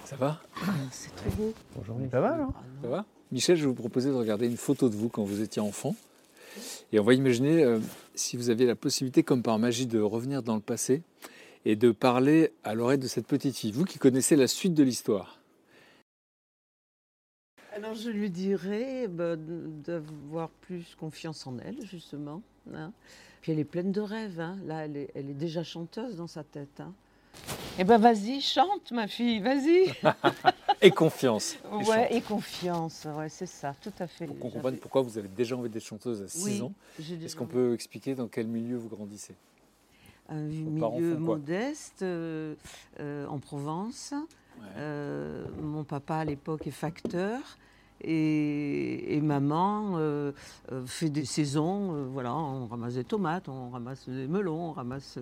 Ça 0.04 0.16
va? 0.16 0.40
C'est 0.90 1.14
trop 1.16 1.30
beau. 1.30 1.54
Bonjour. 1.74 2.08
Pas 2.10 2.20
mal, 2.20 2.40
hein 2.42 2.52
Ça 2.82 2.88
va? 2.88 3.04
Michel, 3.34 3.56
je 3.56 3.62
vais 3.62 3.66
vous 3.66 3.74
proposer 3.74 4.10
de 4.10 4.14
regarder 4.14 4.46
une 4.46 4.56
photo 4.56 4.88
de 4.88 4.94
vous 4.94 5.08
quand 5.08 5.24
vous 5.24 5.40
étiez 5.42 5.60
enfant. 5.60 5.96
Et 6.92 7.00
on 7.00 7.02
va 7.02 7.14
imaginer 7.14 7.64
euh, 7.64 7.80
si 8.14 8.36
vous 8.36 8.48
aviez 8.48 8.64
la 8.64 8.76
possibilité, 8.76 9.24
comme 9.24 9.42
par 9.42 9.58
magie, 9.58 9.86
de 9.86 9.98
revenir 10.00 10.40
dans 10.44 10.54
le 10.54 10.60
passé 10.60 11.02
et 11.64 11.74
de 11.74 11.90
parler 11.90 12.52
à 12.62 12.74
l'oreille 12.76 12.98
de 12.98 13.08
cette 13.08 13.26
petite 13.26 13.56
fille. 13.56 13.72
Vous 13.72 13.84
qui 13.84 13.98
connaissez 13.98 14.36
la 14.36 14.46
suite 14.46 14.74
de 14.74 14.84
l'histoire. 14.84 15.40
Alors 17.72 17.94
je 17.94 18.08
lui 18.08 18.30
dirais 18.30 19.08
bah, 19.08 19.34
de- 19.34 19.66
d'avoir 19.84 20.48
plus 20.48 20.94
confiance 20.94 21.44
en 21.48 21.58
elle, 21.58 21.84
justement. 21.84 22.40
hein. 22.72 22.92
Puis 23.40 23.50
elle 23.50 23.58
est 23.58 23.64
pleine 23.64 23.90
de 23.90 24.00
rêves. 24.00 24.38
hein. 24.38 24.56
Là, 24.64 24.84
elle 24.84 24.96
est, 24.96 25.10
elle 25.16 25.28
est 25.28 25.34
déjà 25.34 25.64
chanteuse 25.64 26.14
dans 26.14 26.28
sa 26.28 26.44
tête. 26.44 26.78
hein. 26.78 26.92
Eh 27.78 27.84
ben 27.84 27.98
vas-y, 27.98 28.40
chante 28.40 28.92
ma 28.92 29.08
fille, 29.08 29.40
vas-y. 29.40 29.92
Et 30.80 30.90
confiance. 30.90 31.56
Et 31.72 31.76
ouais, 31.76 31.84
chante. 31.84 32.06
et 32.12 32.20
confiance, 32.20 33.06
ouais, 33.16 33.28
c'est 33.28 33.46
ça, 33.46 33.74
tout 33.80 33.92
à 33.98 34.06
fait. 34.06 34.26
Pour 34.26 34.38
qu'on 34.38 34.50
comprenne 34.50 34.76
pourquoi 34.76 35.02
vous 35.02 35.18
avez 35.18 35.28
déjà 35.28 35.56
envie 35.56 35.68
d'être 35.70 35.84
chanteuse 35.84 36.22
à 36.22 36.28
6 36.28 36.44
Oui, 36.44 36.62
ans. 36.62 36.72
Est-ce 36.98 37.34
qu'on 37.34 37.46
peut 37.46 37.72
expliquer 37.74 38.14
dans 38.14 38.28
quel 38.28 38.46
milieu 38.46 38.76
vous 38.76 38.88
grandissez? 38.88 39.34
Un 40.28 40.48
parents 40.78 40.96
milieu 40.98 41.16
modeste 41.16 42.02
euh, 42.02 42.54
euh, 43.00 43.26
en 43.26 43.38
Provence. 43.38 44.12
Ouais. 44.58 44.66
Euh, 44.76 45.44
mon 45.60 45.84
papa 45.84 46.16
à 46.16 46.24
l'époque 46.24 46.66
est 46.66 46.70
facteur 46.70 47.40
et, 48.00 49.16
et 49.16 49.20
maman 49.20 49.94
euh, 49.96 50.32
euh, 50.72 50.86
fait 50.86 51.10
des 51.10 51.24
saisons. 51.24 51.94
euh, 51.94 52.06
voilà, 52.10 52.34
on 52.34 52.66
ramasse 52.66 52.94
des 52.94 53.04
tomates, 53.04 53.48
on 53.48 53.70
ramasse 53.70 54.08
des 54.08 54.26
melons, 54.28 54.70
on 54.70 54.72
ramasse. 54.72 55.18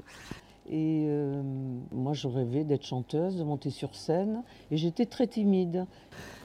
Et 0.70 1.06
euh, 1.08 1.42
moi, 1.90 2.12
je 2.12 2.28
rêvais 2.28 2.64
d'être 2.64 2.84
chanteuse, 2.84 3.36
de 3.36 3.42
monter 3.42 3.70
sur 3.70 3.94
scène. 3.94 4.42
Et 4.70 4.76
j'étais 4.76 5.06
très 5.06 5.26
timide. 5.26 5.86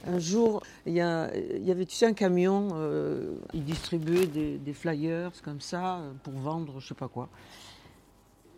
Un 0.06 0.18
jour, 0.18 0.62
il 0.86 0.94
y, 0.94 1.00
avait, 1.00 1.86
tu 1.86 2.04
un 2.04 2.12
camion. 2.12 2.68
euh, 2.74 3.36
il 3.54 3.64
distribuait 3.64 4.26
des, 4.26 4.72
flyers 4.72 5.30
comme 5.42 5.60
ça 5.60 5.98
euh, 5.98 6.12
pour 6.22 6.34
vendre, 6.34 6.80
je 6.80 6.88
sais 6.88 6.94
pas 6.94 7.08
quoi. 7.08 7.28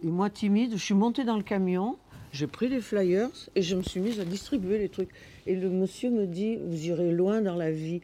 Et 0.03 0.09
moi, 0.09 0.31
timide, 0.31 0.73
je 0.73 0.83
suis 0.83 0.95
montée 0.95 1.25
dans 1.25 1.37
le 1.37 1.43
camion. 1.43 1.99
J'ai 2.33 2.47
pris 2.47 2.69
les 2.69 2.81
flyers 2.81 3.29
et 3.55 3.61
je 3.61 3.77
me 3.77 3.83
suis 3.83 4.01
mise 4.01 4.19
à 4.19 4.25
distribuer 4.25 4.79
les 4.79 4.89
trucs. 4.89 5.11
Et 5.47 5.57
le 5.57 5.69
monsieur 5.69 6.11
me 6.11 6.27
dit, 6.27 6.57
vous 6.57 6.87
irez 6.87 7.13
loin 7.13 7.43
dans 7.43 7.57
la 7.57 7.71
vie. 7.71 8.01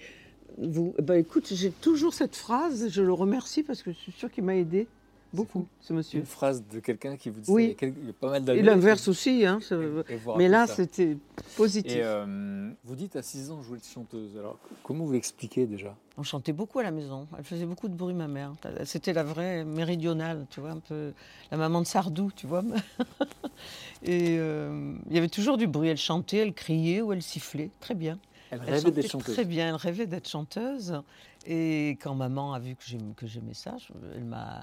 Vous, 0.58 0.94
Eh 0.98 1.02
ben, 1.02 1.14
écoute, 1.14 1.46
j'ai 1.54 1.70
toujours 1.70 2.12
cette 2.12 2.36
phrase. 2.36 2.88
Je 2.90 3.02
le 3.02 3.12
remercie 3.12 3.62
parce 3.62 3.82
que 3.82 3.92
je 3.92 3.96
suis 3.96 4.12
sûre 4.12 4.30
qu'il 4.30 4.44
m'a 4.44 4.56
aidé 4.56 4.88
beaucoup, 5.32 5.66
ce 5.80 5.92
monsieur. 5.92 6.20
Une 6.20 6.26
phrase 6.26 6.64
de 6.72 6.80
quelqu'un 6.80 7.16
qui 7.16 7.30
vous 7.30 7.40
dit 7.40 7.50
Oui. 7.50 7.76
il 7.82 7.88
y 7.88 8.10
a 8.10 8.12
pas 8.18 8.30
mal 8.30 8.44
d'années. 8.44 8.60
Et 8.60 8.62
l'inverse 8.62 9.08
aussi. 9.08 9.44
Hein, 9.44 9.58
ça- 9.62 9.76
Et- 9.76 10.18
Mais 10.36 10.48
là, 10.48 10.66
c'était 10.66 11.16
positif. 11.56 11.92
Et 11.92 12.02
euh, 12.02 12.70
vous 12.84 12.94
dites 12.96 13.16
à 13.16 13.22
6 13.22 13.50
ans 13.50 13.62
jouer 13.62 13.78
de 13.78 13.84
chanteuse. 13.84 14.36
Alors 14.38 14.58
comment 14.82 15.04
vous 15.04 15.12
l'expliquez 15.12 15.66
déjà? 15.66 15.94
On 16.18 16.22
chantait 16.22 16.52
beaucoup 16.54 16.78
à 16.78 16.82
la 16.82 16.90
maison. 16.90 17.26
Elle 17.36 17.44
faisait 17.44 17.66
beaucoup 17.66 17.88
de 17.88 17.94
bruit, 17.94 18.14
ma 18.14 18.28
mère. 18.28 18.54
C'était 18.84 19.12
la 19.12 19.22
vraie 19.24 19.64
méridionale, 19.64 20.46
tu 20.50 20.60
vois, 20.60 20.70
un 20.70 20.78
peu 20.78 21.12
la 21.50 21.56
maman 21.58 21.82
de 21.82 21.86
Sardou, 21.86 22.30
tu 22.34 22.46
vois. 22.46 22.64
Et 24.02 24.36
euh, 24.38 24.94
il 25.08 25.14
y 25.14 25.18
avait 25.18 25.28
toujours 25.28 25.56
du 25.56 25.66
bruit. 25.66 25.88
Elle 25.88 25.96
chantait, 25.96 26.38
elle 26.38 26.52
criait 26.54 27.00
ou 27.02 27.12
elle 27.12 27.22
sifflait. 27.22 27.70
Très 27.80 27.94
bien. 27.94 28.18
Elle 28.50 28.60
Elle 28.66 28.74
rêvait 28.74 28.90
d'être 28.92 29.10
chanteuse. 29.10 29.34
Très 29.34 29.44
bien, 29.44 29.68
elle 29.68 29.74
rêvait 29.74 30.06
d'être 30.06 30.28
chanteuse. 30.28 31.00
Et 31.46 31.90
quand 32.00 32.14
maman 32.14 32.52
a 32.54 32.58
vu 32.58 32.74
que 32.74 32.82
j'aim- 32.84 33.14
que 33.16 33.26
j'aimais 33.26 33.54
ça, 33.54 33.76
elle 34.14 34.24
m'a 34.24 34.60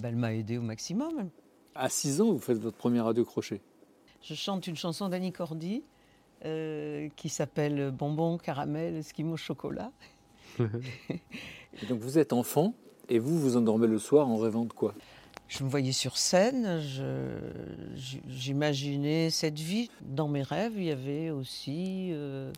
ben, 0.00 0.22
aidée 0.24 0.58
au 0.58 0.62
maximum. 0.62 1.30
À 1.74 1.88
6 1.88 2.20
ans, 2.20 2.32
vous 2.32 2.38
faites 2.38 2.58
votre 2.58 2.76
premier 2.76 3.00
radio 3.00 3.24
crochet. 3.24 3.60
Je 4.22 4.34
chante 4.34 4.66
une 4.66 4.76
chanson 4.76 5.08
d'Annie 5.08 5.32
Cordy 5.32 5.82
euh, 6.44 7.08
qui 7.16 7.28
s'appelle 7.30 7.90
Bonbon, 7.90 8.36
caramel, 8.36 8.96
esquimau, 8.96 9.36
chocolat. 9.36 9.92
Et 10.58 11.86
donc 11.88 12.00
vous 12.00 12.18
êtes 12.18 12.32
enfant 12.32 12.74
et 13.08 13.18
vous 13.18 13.38
vous 13.38 13.56
endormez 13.56 13.86
le 13.86 13.98
soir 13.98 14.28
en 14.28 14.36
rêvant 14.36 14.64
de 14.64 14.72
quoi? 14.72 14.94
Je 15.48 15.64
me 15.64 15.68
voyais 15.68 15.92
sur 15.92 16.16
scène, 16.16 16.80
j'imaginais 18.28 19.30
cette 19.30 19.58
vie. 19.58 19.90
Dans 20.00 20.28
mes 20.28 20.42
rêves, 20.42 20.74
il 20.76 20.84
y 20.84 20.90
avait 20.90 21.30
aussi 21.30 22.10
euh, 22.12 22.52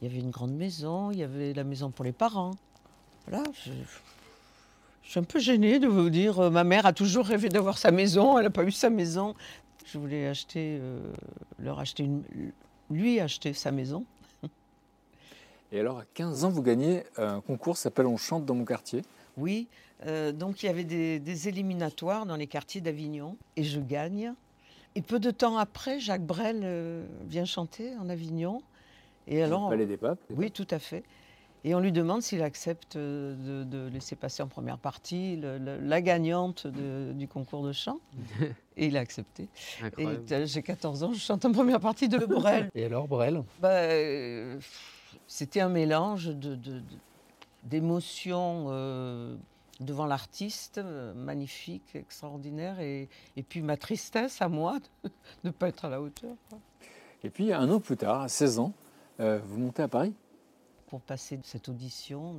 il 0.00 0.08
y 0.08 0.10
avait 0.10 0.20
une 0.20 0.30
grande 0.30 0.52
maison, 0.54 1.10
il 1.10 1.18
y 1.18 1.22
avait 1.22 1.54
la 1.54 1.64
maison 1.64 1.90
pour 1.90 2.04
les 2.04 2.12
parents. 2.12 2.52
Voilà, 3.28 3.44
je, 3.64 3.72
je 5.02 5.10
suis 5.10 5.20
un 5.20 5.24
peu 5.24 5.38
gênée 5.38 5.78
de 5.78 5.86
vous 5.86 6.10
dire, 6.10 6.38
euh, 6.38 6.50
ma 6.50 6.64
mère 6.64 6.86
a 6.86 6.92
toujours 6.92 7.26
rêvé 7.26 7.48
d'avoir 7.48 7.78
sa 7.78 7.90
maison, 7.90 8.38
elle 8.38 8.44
n'a 8.44 8.50
pas 8.50 8.64
eu 8.64 8.70
sa 8.70 8.90
maison. 8.90 9.34
Je 9.84 9.98
voulais 9.98 10.26
acheter, 10.26 10.78
euh, 10.80 11.00
leur 11.58 11.78
acheter 11.78 12.04
une, 12.04 12.22
lui 12.90 13.20
acheter 13.20 13.52
sa 13.52 13.70
maison. 13.70 14.04
Et 15.72 15.80
alors 15.80 15.98
à 15.98 16.04
15 16.14 16.44
ans, 16.44 16.50
vous 16.50 16.62
gagnez 16.62 17.04
un 17.16 17.40
concours 17.40 17.74
qui 17.74 17.82
s'appelle 17.82 18.06
On 18.06 18.16
chante 18.16 18.44
dans 18.44 18.54
mon 18.54 18.64
quartier. 18.64 19.02
Oui, 19.36 19.68
euh, 20.06 20.32
donc 20.32 20.62
il 20.62 20.66
y 20.66 20.68
avait 20.68 20.84
des, 20.84 21.18
des 21.18 21.48
éliminatoires 21.48 22.26
dans 22.26 22.36
les 22.36 22.46
quartiers 22.46 22.80
d'Avignon 22.80 23.36
et 23.56 23.64
je 23.64 23.80
gagne. 23.80 24.34
Et 24.94 25.02
peu 25.02 25.18
de 25.18 25.30
temps 25.30 25.58
après, 25.58 26.00
Jacques 26.00 26.24
Brel 26.24 26.62
euh, 26.64 27.04
vient 27.26 27.44
chanter 27.44 27.94
en 27.96 28.08
Avignon. 28.08 28.62
Et 29.26 29.42
alors, 29.42 29.66
au 29.66 29.68
Palais 29.68 29.86
des 29.86 29.96
Papes. 29.96 30.20
oui, 30.30 30.50
tout 30.50 30.66
à 30.70 30.78
fait. 30.78 31.02
Et 31.64 31.74
on 31.74 31.80
lui 31.80 31.90
demande 31.90 32.22
s'il 32.22 32.42
accepte 32.42 32.94
euh, 32.96 33.34
de, 33.64 33.64
de 33.64 33.88
laisser 33.88 34.14
passer 34.14 34.42
en 34.42 34.46
première 34.46 34.78
partie 34.78 35.36
le- 35.36 35.58
le- 35.58 35.78
la 35.80 36.00
gagnante 36.00 36.66
de- 36.66 37.12
du 37.12 37.26
concours 37.26 37.64
de 37.64 37.72
chant. 37.72 37.98
Et 38.76 38.86
il 38.86 38.96
a 38.96 39.00
accepté. 39.00 39.48
Incroyable. 39.82 40.24
euh, 40.30 40.46
j'ai 40.46 40.62
14 40.62 41.02
ans, 41.02 41.12
je 41.12 41.18
chante 41.18 41.44
en 41.44 41.52
première 41.52 41.80
partie 41.80 42.08
de 42.08 42.18
Brel. 42.24 42.68
Et 42.74 42.84
alors, 42.84 43.08
Brel 43.08 43.42
Bah, 43.60 43.70
euh, 43.70 44.58
C'était 45.26 45.60
un 45.60 45.68
mélange 45.68 46.26
de- 46.26 46.58
d'émotions 47.64 48.66
euh, 48.68 49.34
devant 49.80 50.06
l'artiste, 50.06 50.78
euh, 50.78 51.12
magnifique, 51.14 51.94
extraordinaire, 51.96 52.78
et, 52.80 53.08
et 53.36 53.42
puis 53.42 53.60
ma 53.62 53.76
tristesse 53.76 54.40
à 54.40 54.48
moi 54.48 54.78
de 55.04 55.10
ne 55.44 55.50
pas 55.50 55.68
être 55.68 55.84
à 55.84 55.88
la 55.88 56.00
hauteur. 56.00 56.34
quoi. 56.48 56.58
Et 57.24 57.30
puis 57.30 57.52
un 57.52 57.68
an 57.70 57.80
plus 57.80 57.96
tard, 57.96 58.20
à 58.22 58.28
16 58.28 58.58
ans, 58.60 58.72
vous 59.18 59.58
montez 59.58 59.82
à 59.82 59.88
Paris? 59.88 60.14
Pour 60.86 61.00
passer 61.00 61.38
cette 61.42 61.68
audition 61.68 62.34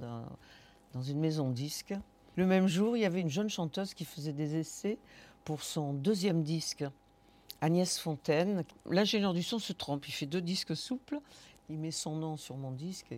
dans, 0.94 1.02
une 1.02 1.20
maison 1.20 1.50
disque. 1.50 1.94
Le 2.36 2.46
même 2.46 2.68
jour, 2.68 2.98
il 2.98 3.02
y 3.02 3.06
avait 3.06 3.22
une 3.22 3.30
jeune 3.30 3.50
chanteuse 3.50 3.94
qui 3.94 4.06
faisait 4.06 4.34
des 4.34 4.56
essais 4.56 4.98
pour 5.44 5.64
son 5.64 5.94
deuxième 5.94 6.44
disque, 6.44 6.86
Agnès 7.62 8.00
Fontaine. 8.00 8.64
L'ingénieur 8.90 9.34
du 9.34 9.44
son 9.44 9.60
se 9.60 9.74
trompe, 9.74 10.08
il 10.08 10.12
fait 10.12 10.26
deux 10.26 10.42
disques 10.42 10.76
souples, 10.76 11.20
il 11.70 11.78
met 11.78 11.92
son 11.92 12.16
nom 12.16 12.38
sur 12.38 12.58
mon 12.58 12.72
disque. 12.72 13.16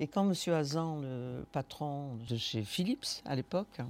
Et, 0.00 0.06
quand 0.06 0.28
M. 0.28 0.54
Hazan, 0.54 1.00
le 1.00 1.44
patron 1.52 2.16
de 2.28 2.36
chez 2.36 2.64
Philips 2.64 3.22
à 3.24 3.36
l'époque, 3.36 3.80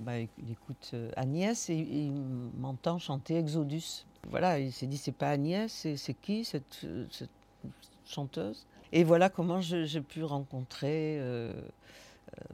bah, 0.00 0.18
il 0.18 0.50
écoute 0.50 0.90
euh, 0.94 1.10
Agnès 1.16 1.68
et, 1.70 1.76
il 1.76 2.12
m'entend 2.58 2.98
chanter 2.98 3.36
Exodus. 3.36 4.06
Voilà, 4.30 4.58
il 4.58 4.72
s'est 4.72 4.86
dit 4.86 4.96
c'est 4.96 5.12
pas 5.12 5.30
Agnès, 5.30 5.86
c'est 5.96 6.14
qui 6.14 6.44
cette, 6.44 6.84
euh, 6.84 7.06
cette 7.10 7.30
chanteuse? 8.06 8.66
Et 8.92 9.04
voilà 9.04 9.28
comment 9.28 9.60
j'ai 9.60 10.00
pu 10.00 10.24
rencontrer, 10.24 11.18
euh, 11.20 11.52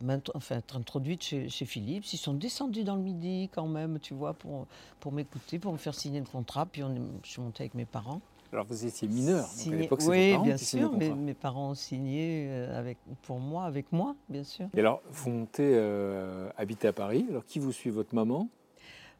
euh, 0.02 0.18
enfin 0.34 0.56
être 0.58 0.76
introduite 0.76 1.22
chez, 1.22 1.48
chez 1.48 1.64
Philips. 1.64 2.12
Ils 2.12 2.16
sont 2.18 2.34
descendus 2.34 2.84
dans 2.84 2.96
le 2.96 3.02
midi 3.02 3.48
quand 3.54 3.66
même, 3.68 3.98
tu 4.00 4.14
vois, 4.14 4.34
pour, 4.34 4.66
pour 5.00 5.12
m'écouter, 5.12 5.58
pour 5.58 5.72
me 5.72 5.78
faire 5.78 5.94
signer 5.94 6.20
le 6.20 6.26
contrat. 6.26 6.66
Puis 6.66 6.82
on 6.82 6.94
est- 6.94 7.00
je 7.24 7.30
suis 7.30 7.40
montée 7.42 7.62
avec 7.62 7.74
mes 7.74 7.84
parents. 7.84 8.20
Alors 8.52 8.66
vous 8.66 8.86
étiez 8.86 9.08
mineur, 9.08 9.48
donc 9.64 9.72
à 9.74 9.76
l'époque 9.76 10.00
vos 10.00 10.10
oui, 10.10 10.30
parents 10.30 10.44
bien 10.44 10.56
qui 10.56 10.64
sûr, 10.64 10.92
mes, 10.92 11.08
contrat. 11.08 11.14
mes 11.22 11.34
parents 11.34 11.70
ont 11.70 11.74
signé 11.74 12.46
euh, 12.50 12.78
avec, 12.78 12.98
pour 13.22 13.40
moi, 13.40 13.64
avec 13.64 13.90
moi, 13.90 14.14
bien 14.28 14.44
sûr. 14.44 14.68
Et 14.74 14.80
alors 14.80 15.02
vous 15.10 15.30
montez 15.30 15.72
euh, 15.74 16.48
habiter 16.56 16.86
à 16.86 16.92
Paris. 16.92 17.26
Alors 17.28 17.44
qui 17.44 17.58
vous 17.58 17.72
suit? 17.72 17.90
Votre 17.90 18.14
maman? 18.14 18.48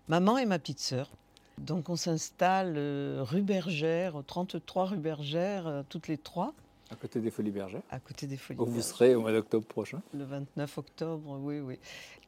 Maman 0.07 0.39
et 0.39 0.47
ma 0.47 0.59
petite 0.61 0.79
sœur. 0.79 1.11
Donc 1.59 1.89
on 1.89 1.97
s'installe 1.97 2.75
euh, 2.77 3.23
rue 3.25 3.43
Bergère, 3.43 4.23
33 4.25 4.85
rue 4.87 4.99
Bergère, 4.99 5.67
euh, 5.67 5.83
toutes 5.89 6.07
les 6.07 6.19
trois, 6.19 6.53
à 6.95 6.97
côté 7.01 7.21
des 7.21 7.31
Folies 7.31 7.51
Bergères. 7.51 7.83
à 7.91 7.99
côté 8.01 8.27
des 8.27 8.37
Folies. 8.37 8.61
Où 8.61 8.67
vous 8.67 8.83
serez 8.83 9.15
au 9.15 9.21
mois 9.21 9.33
d'octobre 9.33 9.67
prochain. 9.67 10.01
Le 10.13 10.25
29 10.25 10.79
octobre, 10.79 11.39
oui, 11.41 11.61
oui. 11.61 11.79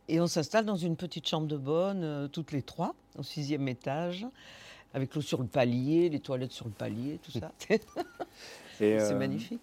Et 0.09 0.21
on 0.21 0.27
s'installe 0.27 0.65
dans 0.65 0.77
une 0.77 0.97
petite 0.97 1.27
chambre 1.27 1.47
de 1.47 1.57
bonne, 1.57 2.05
euh, 2.05 2.29
toutes 2.29 2.53
les 2.53 2.63
trois, 2.63 2.95
au 3.19 3.23
sixième 3.23 3.67
étage, 3.69 4.27
avec 4.95 5.15
l'eau 5.15 5.21
sur 5.21 5.41
le 5.41 5.49
palier, 5.49 6.09
les 6.09 6.21
toilettes 6.21 6.53
sur 6.53 6.67
le 6.67 6.73
palier, 6.73 7.19
tout 7.23 7.33
ça. 7.33 7.53
Et, 7.71 7.81
C'est 8.99 9.13
euh, 9.13 9.19
magnifique. 9.19 9.61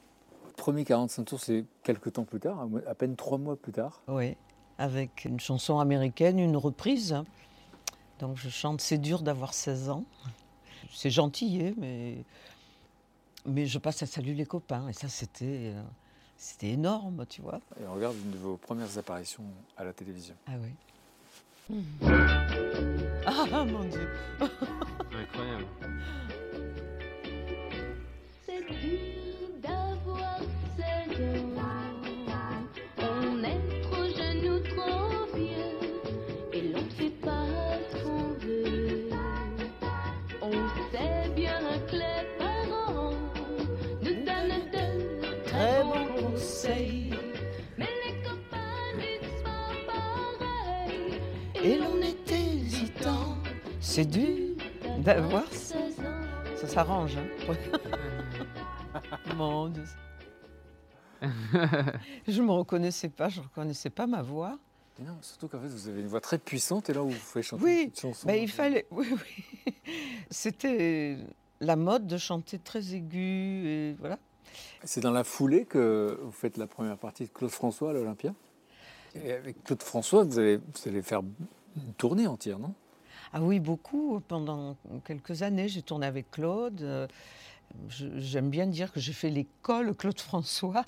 Premier 0.57 0.85
45 0.85 1.23
tours, 1.23 1.39
c'est 1.39 1.65
quelques 1.83 2.13
temps 2.13 2.23
plus 2.23 2.39
tard, 2.39 2.67
à 2.87 2.95
peine 2.95 3.15
trois 3.15 3.37
mois 3.37 3.55
plus 3.55 3.71
tard. 3.71 4.01
Oui, 4.07 4.35
avec 4.77 5.25
une 5.25 5.39
chanson 5.39 5.79
américaine, 5.79 6.39
une 6.39 6.57
reprise. 6.57 7.15
Donc 8.19 8.37
je 8.37 8.49
chante 8.49 8.79
C'est 8.81 8.97
dur 8.97 9.21
d'avoir 9.21 9.53
16 9.53 9.89
ans. 9.89 10.05
C'est 10.91 11.09
gentil, 11.09 11.73
mais, 11.77 12.23
mais 13.45 13.65
je 13.65 13.79
passe 13.79 14.03
à 14.03 14.05
Salut 14.05 14.33
les 14.33 14.45
copains. 14.45 14.87
Et 14.89 14.93
ça, 14.93 15.07
c'était 15.07 15.73
euh, 15.75 15.81
c'était 16.37 16.69
énorme, 16.69 17.25
tu 17.27 17.41
vois. 17.41 17.61
Et 17.79 17.87
on 17.87 17.93
regarde 17.93 18.15
une 18.23 18.31
de 18.31 18.37
vos 18.37 18.57
premières 18.57 18.97
apparitions 18.97 19.43
à 19.77 19.83
la 19.83 19.93
télévision. 19.93 20.35
Ah 20.47 20.53
oui. 20.61 20.69
Ah 23.25 23.63
mon 23.63 23.85
Dieu 23.85 24.09
Incroyable. 24.41 25.65
C'est 28.45 29.12
C'est 53.95 54.05
dur 54.05 54.55
d'avoir 55.05 55.47
16 55.53 55.99
ans. 55.99 56.55
Ça 56.55 56.67
s'arrange, 56.67 57.15
hein 57.15 57.27
Mon 59.35 59.69
Dieu. 59.69 59.83
Je 62.27 62.41
me 62.41 62.51
reconnaissais 62.53 63.09
pas, 63.09 63.29
je 63.29 63.39
reconnaissais 63.39 63.91
pas 63.91 64.07
ma 64.07 64.23
voix. 64.23 64.57
Non, 64.99 65.15
surtout 65.21 65.47
qu'en 65.47 65.59
fait, 65.59 65.67
vous 65.67 65.87
avez 65.89 66.01
une 66.01 66.07
voix 66.07 66.21
très 66.21 66.39
puissante 66.39 66.89
et 66.89 66.93
là 66.93 67.03
où 67.03 67.09
vous 67.09 67.19
pouvez 67.19 67.43
chanter 67.43 67.63
Oui, 67.63 67.83
une 67.83 67.95
chanson. 67.95 68.25
Ben, 68.27 68.41
il 68.41 68.49
fallait. 68.49 68.87
Oui, 68.89 69.05
oui. 69.11 69.75
C'était 70.31 71.19
la 71.59 71.75
mode 71.75 72.07
de 72.07 72.17
chanter 72.17 72.57
très 72.57 72.95
aigu 72.95 73.67
et 73.67 73.93
voilà. 73.99 74.17
C'est 74.83 75.01
dans 75.01 75.11
la 75.11 75.23
foulée 75.23 75.65
que 75.65 76.19
vous 76.19 76.31
faites 76.31 76.57
la 76.57 76.65
première 76.65 76.97
partie 76.97 77.25
de 77.25 77.29
Claude 77.29 77.51
François 77.51 77.91
à 77.91 77.93
l'Olympia. 77.93 78.33
Et 79.13 79.33
avec 79.33 79.63
Claude 79.63 79.83
François, 79.83 80.23
vous 80.23 80.39
allez, 80.39 80.57
vous 80.57 80.89
allez 80.89 81.03
faire 81.03 81.21
une 81.75 81.93
tournée 81.93 82.25
entière, 82.25 82.57
non? 82.57 82.73
Ah 83.33 83.41
oui, 83.41 83.59
beaucoup. 83.59 84.19
Pendant 84.27 84.77
quelques 85.05 85.41
années, 85.41 85.67
j'ai 85.67 85.81
tourné 85.81 86.05
avec 86.05 86.31
Claude. 86.31 86.81
Euh, 86.81 87.07
J'aime 87.89 88.49
bien 88.49 88.67
dire 88.67 88.91
que 88.91 88.99
j'ai 88.99 89.13
fait 89.13 89.29
l'école 89.29 89.95
Claude 89.95 90.19
François. 90.19 90.85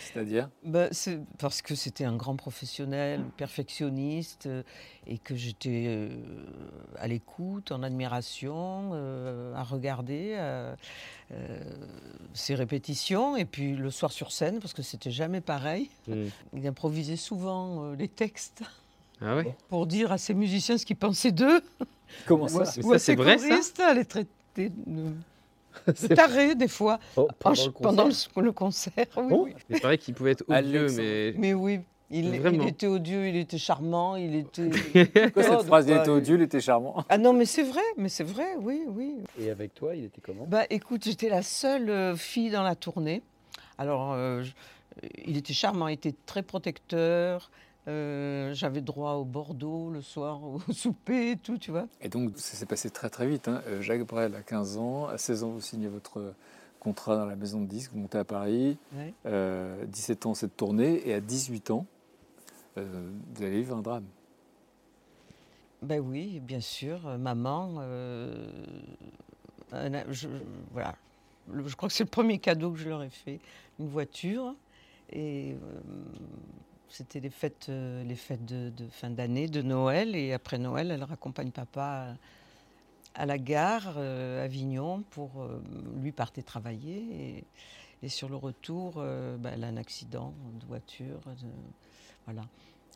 C'est-à-dire? 0.00 0.50
Ben, 0.64 0.90
parce 1.38 1.62
que 1.62 1.76
c'était 1.76 2.04
un 2.04 2.16
grand 2.16 2.34
professionnel, 2.34 3.22
perfectionniste, 3.36 4.46
euh, 4.46 4.62
et 5.06 5.18
que 5.18 5.36
j'étais 5.36 5.84
euh, 5.86 6.08
à 6.98 7.06
l'écoute, 7.06 7.70
en 7.70 7.84
admiration, 7.84 8.90
euh, 8.94 9.54
à 9.54 9.62
regarder 9.62 10.34
euh, 10.38 10.74
ses 12.34 12.56
répétitions, 12.56 13.36
et 13.36 13.44
puis 13.44 13.76
le 13.76 13.90
soir 13.92 14.10
sur 14.10 14.32
scène, 14.32 14.58
parce 14.58 14.72
que 14.72 14.82
c'était 14.82 15.12
jamais 15.12 15.40
pareil. 15.40 15.88
Mm. 16.08 16.24
Il 16.54 16.66
improvisait 16.66 17.16
souvent 17.16 17.92
les 17.92 18.08
textes 18.08 18.64
Ah 19.20 19.36
ouais 19.36 19.54
pour 19.68 19.86
dire 19.86 20.12
à 20.12 20.18
ses 20.18 20.34
musiciens 20.34 20.76
ce 20.78 20.84
qu'ils 20.84 20.96
pensaient 20.96 21.32
d'eux, 21.32 21.60
Comment 22.26 22.48
ça 22.48 22.60
ou 22.60 22.62
ça, 22.62 22.94
à 22.96 22.98
c'est 22.98 22.98
ses 22.98 23.14
vrai, 23.16 23.38
ça 23.38 23.48
choristes, 23.48 23.80
à 23.80 23.94
les 23.94 24.04
traiter 24.04 24.70
de, 24.70 25.12
de 25.86 26.14
tarés 26.14 26.54
des 26.54 26.68
fois, 26.68 26.98
Oh, 27.16 27.28
pendant 27.80 28.04
le, 28.08 28.42
le 28.42 28.52
concert. 28.52 29.06
Oui, 29.16 29.28
Bon, 29.28 29.44
oui. 29.44 29.54
Il 29.70 29.80
paraît 29.80 29.98
qu'il 29.98 30.14
pouvait 30.14 30.32
être 30.32 30.44
odieux, 30.48 30.88
mais. 30.96 31.34
Mais 31.38 31.54
oui, 31.54 31.80
il, 32.10 32.34
était 32.68 32.86
odieux, 32.86 33.26
il 33.28 33.36
était 33.36 33.58
charmant, 33.58 34.16
il 34.16 34.34
était. 34.36 34.68
Pourquoi 35.32 35.42
cette 35.42 35.52
Oh, 35.60 35.64
phrase 35.64 35.86
Il 35.88 35.92
quoi, 35.94 36.02
était 36.02 36.10
odieux, 36.10 36.36
il 36.36 36.42
était 36.42 36.60
charmant. 36.60 37.04
Ah 37.08 37.18
non, 37.18 37.32
mais 37.32 37.46
c'est 37.46 37.64
vrai, 37.64 37.82
mais 37.96 38.08
c'est 38.08 38.24
vrai, 38.24 38.54
oui, 38.60 38.82
oui. 38.86 39.16
Et 39.40 39.50
avec 39.50 39.74
toi, 39.74 39.94
il 39.96 40.04
était 40.04 40.20
comment 40.20 40.44
Bah 40.46 40.64
écoute, 40.70 41.04
j'étais 41.04 41.28
la 41.28 41.42
seule 41.42 41.90
euh, 41.90 42.16
fille 42.16 42.50
dans 42.50 42.62
la 42.62 42.74
tournée. 42.76 43.22
Alors, 43.78 44.12
euh, 44.12 44.42
je- 44.42 44.52
il 45.26 45.36
était 45.36 45.52
charmant, 45.52 45.88
il 45.88 45.94
était 45.94 46.14
très 46.26 46.42
protecteur. 46.42 47.50
Euh, 47.88 48.52
J'avais 48.54 48.80
droit 48.80 49.12
au 49.14 49.24
Bordeaux 49.24 49.90
le 49.90 50.02
soir, 50.02 50.42
au 50.42 50.60
souper 50.72 51.32
et 51.32 51.36
tout, 51.36 51.58
tu 51.58 51.70
vois. 51.70 51.86
Et 52.00 52.08
donc, 52.08 52.32
ça 52.36 52.56
s'est 52.56 52.66
passé 52.66 52.90
très 52.90 53.10
très 53.10 53.26
vite. 53.26 53.48
hein. 53.48 53.62
Euh, 53.66 53.80
Jacques 53.82 54.06
Brel 54.06 54.34
a 54.34 54.42
15 54.42 54.76
ans. 54.78 55.06
À 55.06 55.18
16 55.18 55.44
ans, 55.44 55.50
vous 55.50 55.60
signez 55.60 55.88
votre 55.88 56.34
contrat 56.80 57.16
dans 57.16 57.26
la 57.26 57.36
maison 57.36 57.60
de 57.60 57.66
disques. 57.66 57.92
Vous 57.92 57.98
montez 58.00 58.18
à 58.18 58.24
Paris. 58.24 58.76
Ouais. 58.94 59.12
Euh, 59.26 59.84
17 59.86 60.26
ans, 60.26 60.34
cette 60.34 60.56
tournée. 60.56 61.08
Et 61.08 61.14
à 61.14 61.20
18 61.20 61.70
ans, 61.70 61.86
euh, 62.78 63.10
vous 63.34 63.42
allez 63.42 63.56
vivre 63.58 63.76
un 63.76 63.82
drame. 63.82 64.04
Ben 65.82 66.00
oui, 66.00 66.40
bien 66.40 66.60
sûr, 66.60 67.06
euh, 67.06 67.18
maman. 67.18 67.76
euh, 67.80 68.48
je, 70.10 70.28
voilà. 70.72 70.94
Je 71.64 71.74
crois 71.76 71.88
que 71.88 71.94
c'est 71.94 72.04
le 72.04 72.10
premier 72.10 72.38
cadeau 72.38 72.72
que 72.72 72.78
je 72.78 72.88
leur 72.88 73.02
ai 73.02 73.10
fait, 73.10 73.40
une 73.78 73.88
voiture. 73.88 74.54
Et 75.12 75.52
euh, 75.52 75.80
c'était 76.88 77.20
les 77.20 77.30
fêtes, 77.30 77.66
euh, 77.68 78.02
les 78.04 78.14
fêtes 78.14 78.44
de, 78.44 78.72
fin 78.90 79.10
d'année, 79.10 79.48
de 79.48 79.62
Noël. 79.62 80.14
Et 80.14 80.32
après 80.32 80.58
Noël, 80.58 80.90
elle 80.90 81.02
raccompagne 81.02 81.50
papa 81.50 82.16
à, 83.14 83.26
la 83.26 83.38
gare, 83.38 83.94
euh, 83.96 84.44
Avignon, 84.44 85.02
pour 85.10 85.42
euh, 85.42 85.62
lui 86.00 86.12
partir 86.12 86.44
travailler. 86.44 87.44
Et, 88.02 88.08
sur 88.08 88.28
le 88.28 88.36
retour, 88.36 88.94
euh, 88.98 89.36
ben, 89.36 89.54
elle 89.54 89.64
a 89.64 89.66
un 89.66 89.76
accident 89.76 90.32
de 90.60 90.66
voiture. 90.66 91.18
voilà. 92.24 92.42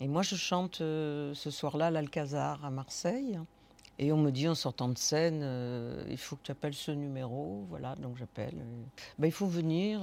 Et 0.00 0.06
moi, 0.06 0.22
je 0.22 0.36
chante 0.36 0.76
ce 0.76 1.50
soir-là 1.50 1.86
à 1.86 1.90
l'Alcazar 1.90 2.64
à 2.64 2.70
Marseille. 2.70 3.40
Et 3.98 4.12
on 4.12 4.16
me 4.16 4.30
dit 4.30 4.46
en 4.46 4.54
sortant 4.54 4.88
de 4.88 4.96
scène, 4.96 5.44
il 6.08 6.16
faut 6.16 6.36
que 6.36 6.42
tu 6.44 6.52
appelles 6.52 6.74
ce 6.74 6.92
numéro. 6.92 7.66
Voilà, 7.68 7.96
donc 7.96 8.16
j'appelle. 8.18 8.54
Ben, 9.18 9.26
il 9.26 9.32
faut 9.32 9.48
venir. 9.48 10.00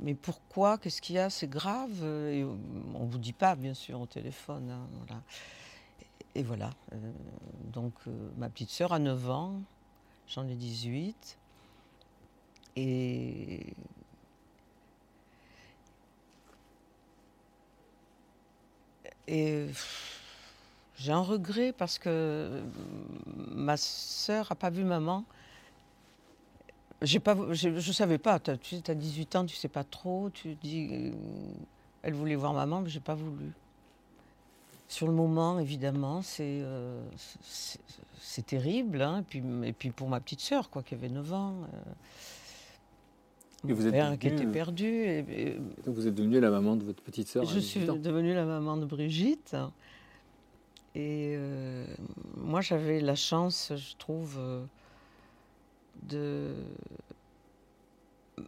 Mais 0.00 0.14
pourquoi? 0.14 0.78
Qu'est-ce 0.78 1.00
qu'il 1.02 1.16
y 1.16 1.18
a? 1.18 1.30
C'est 1.30 1.48
grave. 1.48 1.90
euh, 2.02 2.54
on 2.94 3.04
ne 3.06 3.10
vous 3.10 3.18
dit 3.18 3.32
pas, 3.32 3.54
bien 3.56 3.74
sûr, 3.74 4.00
au 4.00 4.06
téléphone. 4.06 4.70
hein. 4.70 5.22
Et, 6.34 6.42
voilà. 6.42 6.70
euh, 6.92 7.12
donc, 7.72 7.94
euh, 8.08 8.30
ma 8.36 8.48
petite 8.50 8.70
sœur 8.70 8.92
a 8.92 8.98
9 8.98 9.30
ans. 9.30 9.60
J'en 10.28 10.46
ai 10.48 10.54
18. 10.54 11.38
Et 12.76 13.74
Et 19.28 19.66
j'ai 20.96 21.12
un 21.12 21.20
regret 21.20 21.72
parce 21.72 21.98
que 21.98 22.62
ma 23.36 23.76
sœur 23.76 24.46
n'a 24.50 24.56
pas 24.56 24.70
vu 24.70 24.84
maman. 24.84 25.24
J'ai 27.02 27.20
pas, 27.20 27.36
j'ai- 27.52 27.78
je 27.78 27.88
ne 27.88 27.92
savais 27.92 28.18
pas. 28.18 28.38
Tu 28.38 28.50
as 28.88 28.94
18 28.94 29.36
ans, 29.36 29.44
tu 29.44 29.54
ne 29.54 29.58
sais 29.58 29.68
pas 29.68 29.84
trop. 29.84 30.30
Tu 30.32 30.54
dis, 30.54 30.88
euh, 30.92 31.10
elle 32.02 32.14
voulait 32.14 32.36
voir 32.36 32.54
maman, 32.54 32.80
mais 32.80 32.88
je 32.88 32.94
n'ai 32.96 33.02
pas 33.04 33.14
voulu. 33.14 33.52
Sur 34.88 35.06
le 35.06 35.12
moment, 35.12 35.58
évidemment, 35.58 36.22
c'est 36.22 36.60
euh, 36.62 37.00
c'est- 37.42 38.46
terrible. 38.46 39.02
hein. 39.02 39.20
Et, 39.20 39.22
puis, 39.22 39.42
et 39.64 39.72
puis 39.72 39.90
pour 39.90 40.08
ma 40.08 40.20
petite 40.20 40.40
sœur, 40.40 40.70
quoi, 40.70 40.82
qui 40.82 40.94
avait 40.94 41.08
9 41.08 41.32
ans. 41.32 41.54
euh, 41.74 43.68
Et 43.68 43.72
vous 43.72 43.86
êtes 43.88 44.20
qui 44.20 44.28
était 44.28 44.46
perdu. 44.46 44.86
et- 44.86 45.18
et- 45.18 45.48
Et 45.56 45.60
donc, 45.84 45.96
vous 45.96 46.06
êtes 46.06 46.14
devenue 46.14 46.38
la 46.40 46.50
maman 46.50 46.76
de 46.76 46.84
votre 46.84 47.02
petite 47.02 47.26
sœur. 47.28 47.44
je 47.44 47.58
suis 47.58 47.80
18 47.80 47.90
ans. 47.90 47.96
devenue 47.96 48.32
la 48.34 48.44
maman 48.44 48.76
de 48.76 48.84
Brigitte. 48.86 49.56
Et 50.94 51.34
euh, 51.36 51.84
moi, 52.36 52.60
j'avais 52.60 53.00
la 53.00 53.16
chance, 53.16 53.72
je 53.74 53.96
trouve, 53.96 54.38
de 56.02 56.54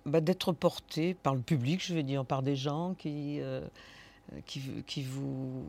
bah, 0.05 0.21
d'être 0.21 0.53
portée 0.53 1.15
par 1.15 1.35
le 1.35 1.41
public, 1.41 1.83
je 1.83 1.95
vais 1.95 2.03
dire, 2.03 2.25
par 2.25 2.43
des 2.43 2.57
gens 2.57 2.95
qui, 2.95 3.41
euh, 3.41 3.61
qui, 4.47 5.03
vous, 5.03 5.65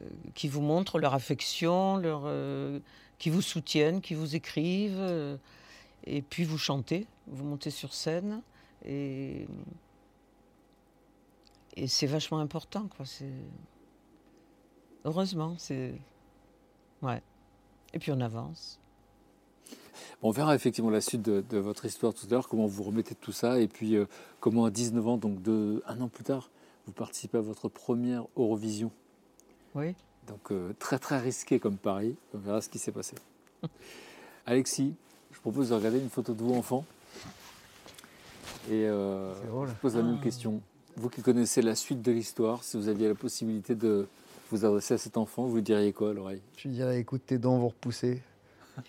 euh, 0.00 0.08
qui 0.34 0.48
vous 0.48 0.60
montrent 0.60 0.98
leur 0.98 1.14
affection, 1.14 1.96
leur, 1.96 2.22
euh, 2.24 2.80
qui 3.18 3.30
vous 3.30 3.42
soutiennent, 3.42 4.00
qui 4.00 4.14
vous 4.14 4.34
écrivent. 4.34 5.38
et 6.04 6.22
puis 6.22 6.44
vous 6.44 6.58
chantez, 6.58 7.06
vous 7.26 7.44
montez 7.44 7.70
sur 7.70 7.94
scène. 7.94 8.42
Et 8.84 9.46
et 11.78 11.86
c'est 11.86 12.08
vachement 12.08 12.40
important, 12.40 12.88
quoi. 12.88 13.06
Heureusement, 15.04 15.54
c'est 15.58 15.94
ouais. 17.02 17.22
Et 17.94 18.00
puis 18.00 18.10
on 18.10 18.20
avance. 18.20 18.80
On 20.22 20.30
verra 20.30 20.54
effectivement 20.54 20.90
la 20.90 21.00
suite 21.00 21.22
de, 21.22 21.44
de 21.48 21.58
votre 21.58 21.84
histoire 21.84 22.12
tout 22.14 22.26
à 22.26 22.30
l'heure, 22.30 22.48
comment 22.48 22.66
vous 22.66 22.82
remettez 22.82 23.14
de 23.14 23.20
tout 23.20 23.32
ça, 23.32 23.60
et 23.60 23.68
puis 23.68 23.96
euh, 23.96 24.06
comment 24.40 24.64
à 24.64 24.70
19 24.70 25.06
ans, 25.08 25.16
donc 25.16 25.42
de, 25.42 25.82
un 25.86 26.00
an 26.00 26.08
plus 26.08 26.24
tard, 26.24 26.50
vous 26.86 26.92
participez 26.92 27.38
à 27.38 27.42
votre 27.42 27.68
première 27.68 28.24
Eurovision. 28.36 28.90
Oui. 29.74 29.94
Donc 30.26 30.50
euh, 30.52 30.72
très 30.78 30.98
très 30.98 31.18
risqué 31.18 31.58
comme 31.58 31.76
pari. 31.76 32.16
On 32.34 32.38
verra 32.38 32.60
ce 32.60 32.68
qui 32.68 32.78
s'est 32.78 32.92
passé. 32.92 33.14
Alexis, 34.46 34.94
je 35.32 35.40
propose 35.40 35.70
de 35.70 35.74
regarder 35.74 35.98
une 35.98 36.10
photo 36.10 36.32
de 36.34 36.42
vous 36.42 36.54
enfant. 36.54 36.84
Et 38.70 38.86
euh, 38.86 39.32
je 39.66 39.72
pose 39.80 39.96
la 39.96 40.02
même 40.02 40.18
Ah. 40.20 40.24
question. 40.24 40.60
Vous 40.96 41.08
qui 41.08 41.22
connaissez 41.22 41.62
la 41.62 41.74
suite 41.74 42.02
de 42.02 42.10
l'histoire, 42.12 42.64
si 42.64 42.76
vous 42.76 42.88
aviez 42.88 43.08
la 43.08 43.14
possibilité 43.14 43.74
de 43.74 44.06
vous 44.50 44.64
adresser 44.64 44.94
à 44.94 44.98
cet 44.98 45.16
enfant, 45.16 45.46
vous 45.46 45.56
lui 45.56 45.62
diriez 45.62 45.92
quoi 45.92 46.10
à 46.10 46.12
l'oreille? 46.12 46.40
Je 46.56 46.68
lui 46.68 46.74
dirais, 46.74 46.98
écoute, 46.98 47.22
tes 47.26 47.38
dents 47.38 47.58
vont 47.58 47.68
repousser. 47.68 48.20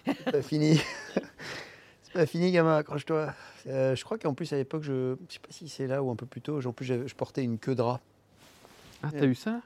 C'est 0.06 0.32
pas 0.32 0.41
fini. 0.41 0.80
c'est 2.04 2.13
pas 2.13 2.25
fini, 2.25 2.52
gamin, 2.52 2.78
accroche-toi. 2.78 3.34
Euh, 3.67 3.95
je 3.95 4.04
crois 4.04 4.17
qu'en 4.17 4.34
plus, 4.34 4.52
à 4.54 4.58
l'époque, 4.58 4.84
je 4.84 5.15
je 5.28 5.34
sais 5.34 5.39
pas 5.39 5.49
si 5.52 5.69
c'est 5.69 5.88
là 5.88 6.02
ou 6.04 6.10
un 6.12 6.15
peu 6.15 6.25
plus 6.25 6.41
tôt, 6.41 6.60
en 6.65 6.71
plus, 6.71 6.86
je 6.86 7.15
portais 7.15 7.43
une 7.43 7.58
queue 7.58 7.75
de 7.75 7.82
rat. 7.82 7.99
Ah, 9.02 9.08
t'as 9.17 9.25
eu 9.28 9.36
ça? 9.36 9.62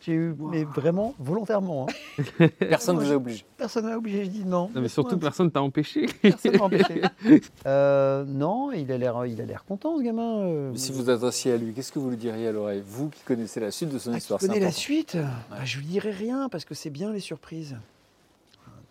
J'ai 0.00 0.12
eu, 0.12 0.34
mais 0.50 0.64
vraiment, 0.64 1.14
volontairement. 1.20 1.86
hein. 1.88 2.22
Personne 2.58 2.96
ne 2.96 3.04
vous 3.04 3.12
a 3.12 3.14
obligé. 3.14 3.44
Personne 3.56 3.86
m'a 3.86 3.96
obligé, 3.96 4.24
je 4.24 4.30
dis 4.30 4.44
non. 4.44 4.70
Non, 4.74 4.80
mais 4.80 4.88
surtout, 4.88 5.16
personne 5.18 5.52
t'a 5.52 5.62
empêché. 5.62 6.06
Personne 6.20 6.56
m'a 6.56 6.64
empêché. 6.64 7.00
Euh, 7.66 8.24
non, 8.24 8.72
il 8.72 8.90
a 8.92 8.98
l'air, 8.98 9.24
il 9.26 9.40
a 9.40 9.44
l'air 9.44 9.64
content, 9.64 9.96
ce 9.98 10.02
gamin. 10.02 10.40
euh. 10.40 10.72
Si 10.74 10.90
vous 10.92 11.08
adressiez 11.10 11.52
à 11.52 11.56
lui, 11.56 11.72
qu'est-ce 11.74 11.92
que 11.92 11.98
vous 12.00 12.10
lui 12.10 12.16
diriez 12.16 12.48
à 12.48 12.52
l'oreille? 12.52 12.82
Vous 12.84 13.08
qui 13.08 13.22
connaissez 13.24 13.60
la 13.60 13.70
suite 13.70 13.88
de 13.90 13.98
son 13.98 14.12
Ah, 14.12 14.18
histoire. 14.18 14.40
c'est 14.40 14.48
connaît 14.48 14.60
la 14.60 14.72
suite? 14.72 15.16
Bah, 15.50 15.64
Je 15.64 15.78
lui 15.78 15.86
dirai 15.86 16.10
rien 16.10 16.48
parce 16.48 16.64
que 16.64 16.74
c'est 16.74 16.90
bien 16.90 17.12
les 17.12 17.20
surprises. 17.20 17.76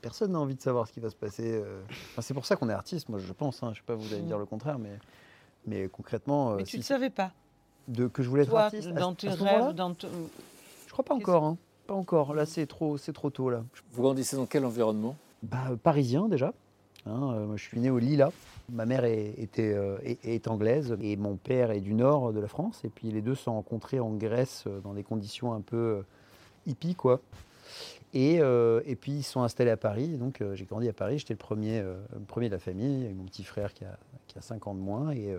Personne 0.06 0.34
n'a 0.34 0.40
envie 0.40 0.54
de 0.54 0.62
savoir 0.62 0.88
ce 0.88 0.94
qui 0.94 1.00
va 1.00 1.10
se 1.10 1.16
passer. 1.16 1.52
euh. 1.52 1.82
Enfin, 2.12 2.22
c'est 2.22 2.36
pour 2.36 2.46
ça 2.46 2.56
qu'on 2.56 2.70
est 2.70 2.74
artiste, 2.74 3.10
moi 3.10 3.18
je 3.18 3.34
pense. 3.34 3.64
Hein. 3.64 3.72
Je 3.74 3.80
sais 3.80 3.84
pas, 3.88 3.96
vous 3.96 4.14
allez 4.14 4.22
me 4.22 4.28
dire 4.28 4.38
le 4.38 4.46
contraire, 4.46 4.78
mais, 4.78 5.00
mais 5.66 5.88
concrètement, 5.88 6.52
euh, 6.52 6.56
Mais 6.58 6.64
tu 6.64 6.72
si- 6.74 6.78
ne 6.78 6.84
savais 6.84 7.10
pas. 7.10 7.32
de, 7.88 8.06
que 8.06 8.22
je 8.22 8.30
voulais 8.30 8.44
être 8.44 8.50
Toi, 8.50 8.66
artiste. 8.66 8.90
dans 8.90 9.16
tes 9.16 9.30
à 9.30 9.32
ce 9.32 9.40
moment-là, 9.40 9.66
rêves, 9.66 9.76
dans 9.76 9.94
ton- 9.96 10.08
Je 10.86 10.92
crois 10.94 11.04
pas 11.04 11.16
encore. 11.16 11.44
Hein. 11.46 11.58
Pas 11.88 11.96
encore. 11.96 12.36
Là, 12.36 12.46
c'est 12.46 12.68
trop, 12.68 12.98
c'est 12.98 13.14
trop 13.14 13.32
tôt 13.32 13.50
là. 13.50 13.64
Vous 13.94 14.04
grandissez 14.04 14.36
dans 14.36 14.46
quel 14.46 14.64
environnement? 14.64 15.16
Bah, 15.42 15.58
euh, 15.72 15.76
parisien 15.76 16.28
déjà. 16.30 16.54
Hein, 17.08 17.32
euh, 17.34 17.46
moi, 17.48 17.56
je 17.58 17.64
suis 17.64 17.80
né 17.80 17.90
au 17.90 17.98
Lila. 17.98 18.32
Ma 18.72 18.86
mère 18.86 19.06
est, 19.06 19.34
était, 19.40 19.74
euh, 19.74 19.98
est, 20.04 20.24
est 20.24 20.48
anglaise 20.48 20.96
et 21.02 21.18
mon 21.18 21.36
père 21.36 21.72
est 21.72 21.82
du 21.82 21.96
nord 21.96 22.32
de 22.32 22.40
la 22.40 22.48
France. 22.48 22.82
Et 22.84 22.90
puis 22.90 23.10
les 23.10 23.22
deux 23.24 23.34
se 23.34 23.46
sont 23.46 23.54
rencontrés 23.54 24.00
en 24.00 24.12
Grèce 24.12 24.66
dans 24.84 24.94
des 24.94 25.04
conditions 25.04 25.52
un 25.54 25.62
peu 25.62 25.76
euh, 25.78 26.02
hippies, 26.68 26.94
quoi. 26.96 27.22
Et, 28.16 28.38
euh, 28.40 28.80
et 28.86 28.96
puis 28.96 29.12
ils 29.12 29.24
sont 29.24 29.44
installés 29.44 29.72
à 29.72 29.78
Paris. 29.78 30.18
Donc 30.18 30.42
euh, 30.42 30.56
j'ai 30.56 30.66
grandi 30.66 30.88
à 30.88 30.94
Paris. 30.94 31.20
J'étais 31.20 31.34
le 31.34 31.38
premier, 31.38 31.82
euh, 31.82 31.98
premier 32.28 32.48
de 32.48 32.54
la 32.54 32.60
famille, 32.60 33.04
avec 33.04 33.16
mon 33.16 33.26
petit 33.26 33.44
frère 33.44 33.74
qui 33.74 33.84
a, 33.84 34.00
qui 34.28 34.38
a 34.40 34.42
5 34.42 34.66
ans 34.68 34.74
de 34.74 34.80
moins. 34.80 35.12
Et, 35.12 35.36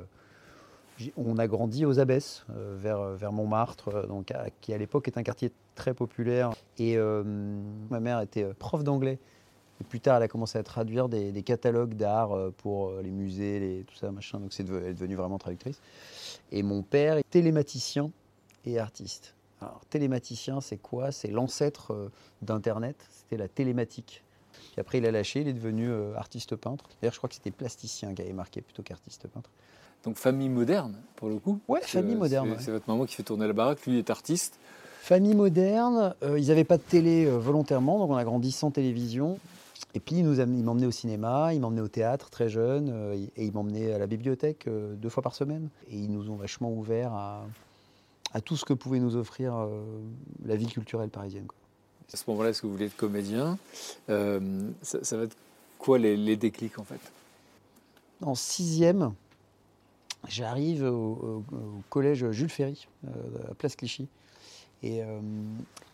On 1.17 1.39
a 1.39 1.47
grandi 1.47 1.85
aux 1.85 1.99
Abbesses, 1.99 2.47
vers, 2.49 3.03
vers 3.17 3.33
Montmartre, 3.33 4.07
donc, 4.07 4.33
qui 4.63 4.73
à 4.73 4.79
l'époque 4.79 5.09
est 5.09 5.19
un 5.19 5.23
quartier 5.23 5.53
très 5.75 5.93
populaire. 5.93 6.53
Et 6.79 6.97
ma 7.91 8.01
mère 8.01 8.21
était 8.21 8.45
prof 8.55 8.83
d'anglais. 8.83 9.19
Et 9.79 9.85
plus 9.85 10.01
tard, 10.01 10.17
elle 10.17 10.23
a 10.23 10.29
commencé 10.29 10.57
à 10.57 10.63
traduire 10.63 11.11
des, 11.11 11.43
catalogues 11.43 11.95
d'art 11.95 12.31
pour 12.57 12.93
les 13.03 13.11
musées, 13.11 13.61
les, 13.61 13.85
tout 13.85 13.95
ça, 13.95 14.11
machin. 14.11 14.41
Donc 14.41 14.53
deve- 14.53 14.81
elle 14.83 14.91
est 14.91 14.95
devenue 14.95 15.17
vraiment 15.17 15.37
traductrice. 15.37 15.83
Et 16.51 16.63
mon 16.63 16.83
père 16.83 17.19
est 17.19 17.29
télématicien 17.29 18.11
et 18.65 18.79
artiste. 18.79 19.36
Alors, 19.61 19.81
télématicien, 19.89 20.61
c'est 20.61 20.77
quoi? 20.77 21.13
C'est 21.13 21.29
l'ancêtre 21.29 21.93
euh, 21.93 22.11
d'Internet, 22.43 22.97
c'était 23.11 23.37
la 23.37 23.49
télématique. 23.49 24.23
Puis 24.53 24.81
après, 24.81 24.99
il 24.99 25.07
a 25.07 25.11
lâché, 25.11 25.41
il 25.41 25.49
est 25.49 25.55
devenu 25.55 25.89
euh, 25.89 26.15
artiste 26.17 26.57
peintre. 26.57 26.89
D'ailleurs, 27.01 27.15
je 27.15 27.19
crois 27.19 27.29
que 27.29 27.35
c'était 27.35 27.51
plasticien 27.51 28.15
qui 28.15 28.23
avait 28.23 28.33
marqué 28.33 28.61
plutôt 28.61 28.83
qu'artiste 28.83 29.29
peintre. 29.29 29.51
Donc 30.05 30.17
famille 30.17 30.49
moderne, 30.49 30.97
pour 31.17 31.29
le 31.29 31.39
coup. 31.39 31.59
Ouais, 31.69 31.81
famille 31.81 32.15
que 32.15 32.21
moderne, 32.21 32.57
C'est 32.59 32.67
ouais. 32.67 32.73
votre 32.75 32.89
maman 32.89 33.07
qui 33.07 33.15
fait 33.15 33.23
tourner 33.23 33.47
la 33.47 33.53
baraque, 33.53 33.85
lui 33.87 33.99
est 33.99 34.11
artiste. 34.11 34.59
Famille 35.01 35.35
moderne, 35.35 36.15
euh, 36.23 36.39
ils 36.39 36.49
n'avaient 36.49 36.65
pas 36.65 36.77
de 36.77 36.83
télé 36.83 37.27
euh, 37.27 37.39
volontairement, 37.39 37.99
donc 37.99 38.11
on 38.11 38.17
a 38.17 38.25
grandi 38.25 38.53
sans 38.53 38.71
télévision. 38.71 39.39
Et 39.95 40.01
puis, 40.01 40.17
il 40.17 40.27
il 40.27 40.65
m'emmenait 40.65 40.87
au 40.87 40.91
cinéma, 40.91 41.55
il 41.55 41.61
m'emmenait 41.61 41.81
au 41.81 41.89
théâtre 41.89 42.29
très 42.29 42.49
jeune, 42.49 42.91
euh, 42.93 43.15
et 43.15 43.47
il 43.47 43.53
m'emmenait 43.53 43.93
à 43.93 43.99
la 43.99 44.07
bibliothèque 44.07 44.67
euh, 44.67 44.95
deux 44.95 45.09
fois 45.09 45.23
par 45.23 45.35
semaine. 45.35 45.71
Et 45.91 45.97
ils 45.97 46.13
nous 46.13 46.31
ont 46.31 46.37
vachement 46.37 46.71
ouverts 46.71 47.13
à, 47.13 47.45
à 48.37 48.41
tout 48.43 48.55
ce 48.57 48.67
que 48.67 48.75
pouvait 48.75 48.99
nous 48.99 49.17
offrir 49.17 49.55
euh, 49.57 49.83
la 50.45 50.57
vie 50.57 50.67
culturelle 50.67 51.09
parisienne. 51.09 51.47
quoi. 51.47 51.57
À 52.13 52.17
ce 52.19 52.25
moment-là, 52.29 52.51
est-ce 52.51 52.61
que 52.61 52.67
vous 52.67 52.75
voulez 52.75 52.87
être 52.87 52.97
comédien? 52.97 53.57
Euh, 54.11 54.69
ça, 54.83 54.99
ça 55.03 55.17
va 55.17 55.23
être 55.23 55.37
quoi 55.79 55.99
les, 55.99 56.19
les 56.19 56.37
déclics 56.37 56.79
en 56.79 56.85
fait? 56.85 57.01
En 58.23 58.35
sixième, 58.35 59.15
j'arrive 60.29 60.85
au, 60.85 61.45
au- 61.51 61.57
au 61.57 61.83
collège 61.89 62.31
Jules 62.31 62.51
Ferry, 62.51 62.87
euh, 63.07 63.11
à 63.51 63.55
Place 63.55 63.75
Clichy. 63.75 64.07
Et 64.83 64.99
et 65.01 65.05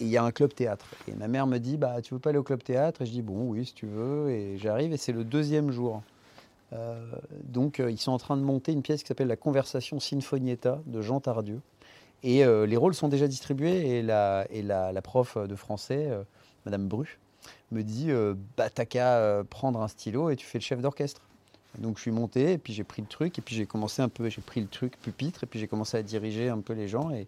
il 0.01 0.09
y 0.09 0.17
a 0.17 0.25
un 0.25 0.33
club 0.33 0.53
théâtre. 0.53 0.87
Et 1.07 1.15
ma 1.15 1.29
mère 1.29 1.47
me 1.47 1.59
dit 1.59 1.77
bah, 1.77 2.03
Tu 2.03 2.13
veux 2.15 2.21
pas 2.21 2.31
aller 2.31 2.39
au 2.41 2.43
club 2.43 2.63
théâtre? 2.65 3.03
Et 3.03 3.07
je 3.07 3.13
dis 3.13 3.23
Bon, 3.23 3.49
oui, 3.51 3.65
si 3.65 3.73
tu 3.75 3.87
veux. 3.87 4.31
Et 4.31 4.59
j'arrive, 4.59 4.93
et 4.93 4.97
c'est 4.97 5.13
le 5.13 5.23
deuxième 5.23 5.71
jour. 5.71 6.03
Euh, 6.73 7.01
donc, 7.45 7.79
euh, 7.79 7.91
ils 7.91 7.99
sont 7.99 8.11
en 8.13 8.19
train 8.19 8.37
de 8.37 8.43
monter 8.43 8.73
une 8.73 8.83
pièce 8.83 9.03
qui 9.03 9.07
s'appelle 9.09 9.29
La 9.29 9.37
Conversation 9.37 10.01
Sinfonietta 10.01 10.81
de 10.87 11.01
Jean 11.01 11.21
Tardieu. 11.21 11.61
Et 12.23 12.45
euh, 12.45 12.67
les 12.67 12.77
rôles 12.77 12.95
sont 12.95 13.09
déjà 13.09 13.29
distribués. 13.29 13.99
Et 13.99 14.03
la, 14.03 14.47
et 14.51 14.63
la, 14.63 14.93
la 14.93 15.03
prof 15.03 15.37
de 15.37 15.57
français, 15.57 16.09
euh, 16.11 16.23
Madame 16.65 16.87
Bru, 16.89 17.19
me 17.71 17.83
dit 17.83 18.11
euh, 18.11 18.35
bah, 18.57 18.71
T'as 18.71 18.85
qu'à 18.85 19.17
euh, 19.19 19.45
prendre 19.45 19.81
un 19.83 19.89
stylo 19.89 20.31
et 20.31 20.37
tu 20.37 20.47
fais 20.47 20.59
le 20.59 20.63
chef 20.63 20.81
d'orchestre. 20.81 21.23
Donc 21.79 21.97
je 21.97 22.03
suis 22.03 22.11
monté 22.11 22.53
et 22.53 22.59
puis 22.59 22.75
j'ai 22.75 22.85
pris 22.85 23.01
le 23.01 23.09
truc 23.09 23.39
et 23.39 23.43
puis 23.43 23.57
j'ai 23.57 23.65
commencé 23.65 24.03
un 24.03 24.11
peu, 24.11 24.29
j'ai 24.29 24.43
pris 24.43 24.61
le 24.61 24.67
truc 24.67 25.01
pupitre 25.01 25.45
et 25.45 25.47
puis 25.47 25.59
j'ai 25.59 25.67
commencé 25.67 25.97
à 25.97 26.03
diriger 26.03 26.51
un 26.51 26.61
peu 26.61 26.75
les 26.75 26.87
gens 26.87 27.11
et, 27.11 27.27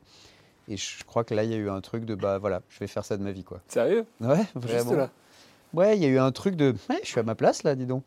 et 0.69 0.77
je 0.77 1.03
crois 1.05 1.25
que 1.25 1.35
là 1.35 1.45
il 1.45 1.51
y 1.51 1.55
a 1.55 1.57
eu 1.57 1.71
un 1.71 1.81
truc 1.81 2.05
de 2.05 2.15
bah 2.15 2.37
voilà, 2.37 2.61
je 2.69 2.79
vais 2.79 2.87
faire 2.87 3.07
ça 3.07 3.17
de 3.17 3.23
ma 3.23 3.33
vie 3.33 3.43
quoi. 3.43 3.63
Sérieux? 3.69 4.05
Ouais, 4.21 4.37
Juste 4.37 4.55
vraiment. 4.57 4.93
là 4.93 5.11
Ouais, 5.73 5.97
il 5.97 6.03
y 6.03 6.05
a 6.05 6.09
eu 6.09 6.19
un 6.19 6.31
truc 6.31 6.57
de 6.57 6.75
ouais, 6.91 7.01
je 7.03 7.09
suis 7.09 7.19
à 7.19 7.23
ma 7.23 7.35
place 7.35 7.63
là, 7.63 7.75
dis 7.75 7.87
donc. 7.87 8.05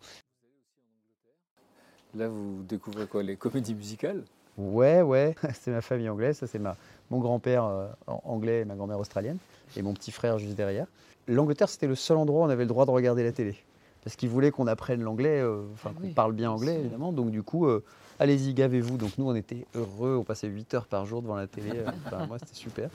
Là, 2.14 2.28
vous 2.30 2.62
découvrez 2.70 3.08
quoi 3.08 3.24
Les 3.24 3.36
comédies 3.36 3.74
musicales? 3.74 4.24
Ouais, 4.58 5.02
ouais, 5.02 5.36
c'est 5.54 5.72
ma 5.72 5.82
famille 5.82 6.10
anglaise, 6.10 6.38
ça 6.38 6.48
c'est 6.48 6.60
ma 6.60 6.76
mon 7.10 7.20
grand-père 7.20 7.64
euh, 7.66 7.88
anglais 8.08 8.62
et 8.62 8.66
ma 8.66 8.76
grand-mère 8.76 9.00
australienne 9.00 9.38
et 9.78 9.82
mon 9.82 9.94
petit 9.94 10.12
frère 10.12 10.40
juste 10.40 10.56
derrière. 10.56 10.88
L'Angleterre 11.28 11.70
c'était 11.70 11.88
le 11.88 11.96
seul 11.96 12.18
endroit 12.18 12.42
où 12.42 12.46
on 12.46 12.50
avait 12.50 12.64
le 12.64 12.68
droit 12.70 12.86
de 12.86 12.92
regarder 12.92 13.24
la 13.24 13.32
télé 13.32 13.56
parce 14.04 14.16
qu'ils 14.16 14.30
voulaient 14.30 14.52
qu'on 14.52 14.68
apprenne 14.68 15.02
l'anglais, 15.02 15.40
euh, 15.42 15.62
enfin 15.74 15.92
qu'on 15.94 16.08
oui, 16.08 16.14
parle 16.14 16.34
bien 16.34 16.50
anglais 16.52 16.76
évidemment. 16.80 17.12
Donc 17.14 17.30
du 17.32 17.44
coup, 17.44 17.66
euh, 17.68 17.84
allez-y, 18.20 18.54
gavez-vous. 18.54 18.98
Donc 18.98 19.12
nous 19.18 19.30
on 19.30 19.36
était 19.36 19.66
heureux, 19.76 20.18
on 20.18 20.24
passait 20.24 20.48
8 20.48 20.74
heures 20.74 20.86
par 20.88 21.06
jour 21.06 21.22
devant 21.22 21.36
la 21.36 21.48
télé. 21.48 21.84
Enfin, 22.08 22.26
moi 22.26 22.38
c'était 22.40 22.56
super. 22.56 22.90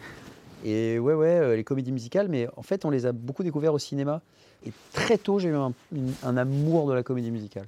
Et 0.65 0.99
ouais, 0.99 1.15
ouais, 1.15 1.57
les 1.57 1.65
comédies 1.65 1.93
musicales, 1.93 2.29
mais 2.29 2.49
en 2.57 2.63
fait 2.63 2.85
on 2.85 2.91
les 2.91 3.07
a 3.07 3.13
beaucoup 3.13 3.43
découvertes 3.43 3.75
au 3.75 3.79
cinéma. 3.79 4.21
Et 4.67 4.73
très 4.93 5.19
tôt 5.19 5.39
j'ai 5.39 5.49
eu 5.51 5.55
un, 5.57 5.73
une- 5.95 6.15
un 6.23 6.37
amour 6.37 6.89
de 6.89 6.93
la 6.95 7.03
comédie 7.03 7.31
musicale. 7.31 7.67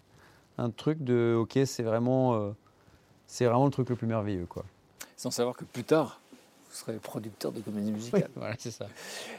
Un 0.59 0.71
truc 0.71 1.03
de, 1.03 1.35
ok, 1.39 1.59
c'est 1.67 1.83
vraiment, 1.83 2.55
c'est 3.35 3.47
vraiment 3.47 3.65
le 3.65 3.73
truc 3.73 3.91
le 3.91 3.97
plus 3.97 4.07
merveilleux 4.07 4.47
quoi. 4.49 4.65
Sans 5.17 5.33
savoir 5.33 5.57
que 5.57 5.65
plus 5.65 5.83
tard, 5.83 6.21
vous 6.71 6.77
serez 6.77 6.95
producteur 6.99 7.51
de 7.51 7.61
comédies 7.61 7.91
musicales. 7.91 8.31
voilà, 8.37 8.55
c'est 8.59 8.71
ça. 8.71 8.87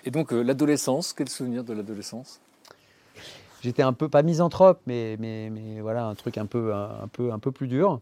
Et 0.04 0.12
donc, 0.12 0.34
euh, 0.34 0.42
l'adolescence, 0.42 1.14
quel 1.14 1.30
souvenir 1.30 1.64
de 1.64 1.74
l'adolescence? 1.74 2.42
J'étais 3.62 3.84
un 3.84 3.94
peu, 3.94 4.10
pas 4.10 4.22
misanthrope, 4.22 4.82
mais, 4.86 5.16
mais, 5.20 5.50
mais 5.50 5.80
voilà, 5.80 6.08
un 6.08 6.16
truc 6.16 6.38
un 6.38 6.46
peu, 6.46 6.74
un, 6.74 7.04
un 7.04 7.08
peu, 7.08 7.32
un 7.32 7.40
peu 7.40 7.52
plus 7.52 7.68
dur. 7.68 8.02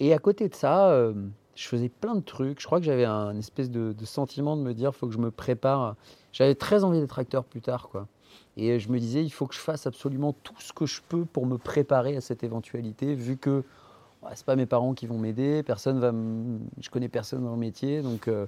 Et 0.00 0.12
à 0.12 0.18
côté 0.18 0.48
de 0.48 0.54
ça, 0.56 0.90
euh, 0.90 1.14
je 1.54 1.68
faisais 1.68 1.88
plein 1.88 2.16
de 2.16 2.20
trucs. 2.20 2.60
Je 2.60 2.66
crois 2.66 2.80
que 2.80 2.84
j'avais 2.84 3.04
un 3.04 3.36
espèce 3.36 3.70
de, 3.70 3.92
de 3.92 4.04
sentiment 4.04 4.56
de 4.56 4.62
me 4.62 4.74
dire, 4.74 4.92
faut 4.92 5.06
que 5.06 5.12
je 5.12 5.18
me 5.18 5.30
prépare. 5.30 5.94
J'avais 6.32 6.56
très 6.56 6.82
envie 6.82 6.98
d'être 6.98 7.20
acteur 7.20 7.44
plus 7.44 7.60
tard, 7.60 7.88
quoi. 7.90 8.08
Et 8.56 8.80
je 8.80 8.88
me 8.88 8.98
disais, 8.98 9.22
il 9.22 9.30
faut 9.30 9.46
que 9.46 9.54
je 9.54 9.60
fasse 9.60 9.86
absolument 9.86 10.34
tout 10.42 10.58
ce 10.58 10.72
que 10.72 10.84
je 10.84 11.00
peux 11.08 11.24
pour 11.24 11.46
me 11.46 11.58
préparer 11.58 12.16
à 12.16 12.20
cette 12.20 12.42
éventualité, 12.42 13.14
vu 13.14 13.36
que 13.36 13.62
ouais, 14.22 14.30
c'est 14.34 14.46
pas 14.46 14.56
mes 14.56 14.66
parents 14.66 14.94
qui 14.94 15.06
vont 15.06 15.18
m'aider, 15.18 15.62
personne 15.62 15.98
va, 15.98 16.12
je 16.80 16.90
connais 16.90 17.08
personne 17.08 17.44
dans 17.44 17.52
le 17.52 17.58
métier, 17.58 18.02
donc 18.02 18.28
euh, 18.28 18.46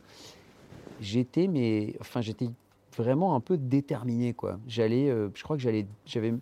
j'étais, 1.01 1.47
mais 1.47 1.95
enfin 2.01 2.21
j'étais 2.21 2.49
vraiment 2.97 3.35
un 3.35 3.41
peu 3.41 3.57
déterminé, 3.57 4.33
quoi. 4.35 4.59
J'allais, 4.67 5.09
euh, 5.11 5.29
je 5.35 5.43
crois 5.43 5.57
que 5.57 5.63
j'allais, 5.63 5.87
j'avais, 6.07 6.35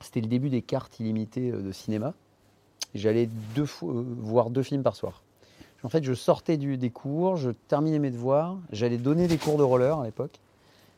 c'était 0.00 0.20
le 0.20 0.28
début 0.28 0.48
des 0.48 0.62
cartes 0.62 0.98
illimitées 1.00 1.50
euh, 1.50 1.62
de 1.62 1.72
cinéma. 1.72 2.14
J'allais 2.94 3.28
deux 3.54 3.66
fois 3.66 3.92
voir 3.92 4.50
deux 4.50 4.62
films 4.62 4.82
par 4.82 4.96
soir. 4.96 5.22
En 5.82 5.88
fait, 5.88 6.02
je 6.02 6.14
sortais 6.14 6.56
du, 6.56 6.76
des 6.76 6.90
cours, 6.90 7.36
je 7.36 7.50
terminais 7.50 7.98
mes 7.98 8.10
devoirs, 8.10 8.56
j'allais 8.72 8.96
donner 8.96 9.28
des 9.28 9.36
cours 9.36 9.58
de 9.58 9.62
roller 9.62 9.98
à 9.98 10.04
l'époque. 10.04 10.40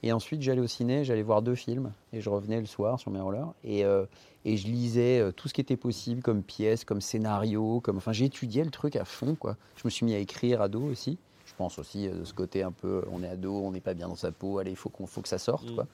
Et 0.03 0.13
ensuite, 0.13 0.41
j'allais 0.43 0.61
au 0.61 0.67
ciné, 0.67 1.05
j'allais 1.05 1.23
voir 1.23 1.43
deux 1.43 1.55
films. 1.55 1.93
Et 2.13 2.21
je 2.21 2.31
revenais 2.31 2.59
le 2.61 2.67
soir 2.67 2.99
sur 2.99 3.11
mes 3.11 3.21
rollers. 3.21 3.53
Et, 3.65 3.85
euh, 3.85 4.07
et 4.45 4.57
je 4.57 4.67
lisais 4.67 5.21
euh, 5.21 5.31
tout 5.33 5.49
ce 5.49 5.55
qui 5.55 5.61
était 5.61 5.77
possible 5.77 6.23
comme 6.23 6.43
pièce, 6.43 6.85
comme 6.85 7.01
scénario. 7.01 7.81
Comme... 7.81 7.99
Enfin, 7.99 8.13
j'étudiais 8.13 8.65
le 8.65 8.71
truc 8.71 8.97
à 8.97 9.05
fond. 9.05 9.35
Quoi. 9.35 9.57
Je 9.77 9.83
me 9.85 9.91
suis 9.91 10.07
mis 10.07 10.15
à 10.15 10.19
écrire 10.19 10.63
ado 10.63 10.81
aussi. 10.83 11.19
Je 11.45 11.55
pense 11.55 11.79
aussi 11.79 12.09
euh, 12.09 12.21
de 12.21 12.25
ce 12.25 12.33
côté 12.33 12.63
un 12.63 12.73
peu, 12.73 13.05
on 13.13 13.23
est 13.23 13.29
ado, 13.29 13.53
on 13.55 13.73
n'est 13.73 13.81
pas 13.81 13.93
bien 13.95 14.09
dans 14.09 14.17
sa 14.17 14.33
peau, 14.33 14.59
allez, 14.59 14.71
il 14.71 14.77
faut, 14.77 14.89
qu'on, 14.89 15.07
faut 15.07 15.21
que 15.21 15.29
ça 15.29 15.39
sorte. 15.39 15.71
Mm. 15.71 15.75
Quoi. 15.75 15.87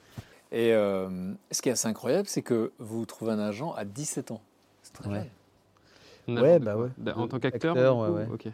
Et 0.53 0.71
euh, 0.73 1.33
ce 1.51 1.61
qui 1.61 1.67
est 1.67 1.73
assez 1.73 1.87
incroyable, 1.89 2.27
c'est 2.29 2.41
que 2.43 2.71
vous 2.79 3.05
trouvez 3.05 3.31
un 3.33 3.39
agent 3.39 3.73
à 3.73 3.83
17 3.83 4.31
ans. 4.31 4.41
C'est 4.83 4.93
très 4.93 5.09
Ouais. 5.09 5.29
Ouais, 6.29 6.59
bah 6.59 6.73
quoi 6.73 6.83
ouais. 6.83 6.89
D'a- 6.97 7.17
En 7.17 7.27
tant 7.27 7.39
qu'acteur 7.39 7.97
ouais, 7.97 8.09
ouais. 8.09 8.27
Ok. 8.33 8.47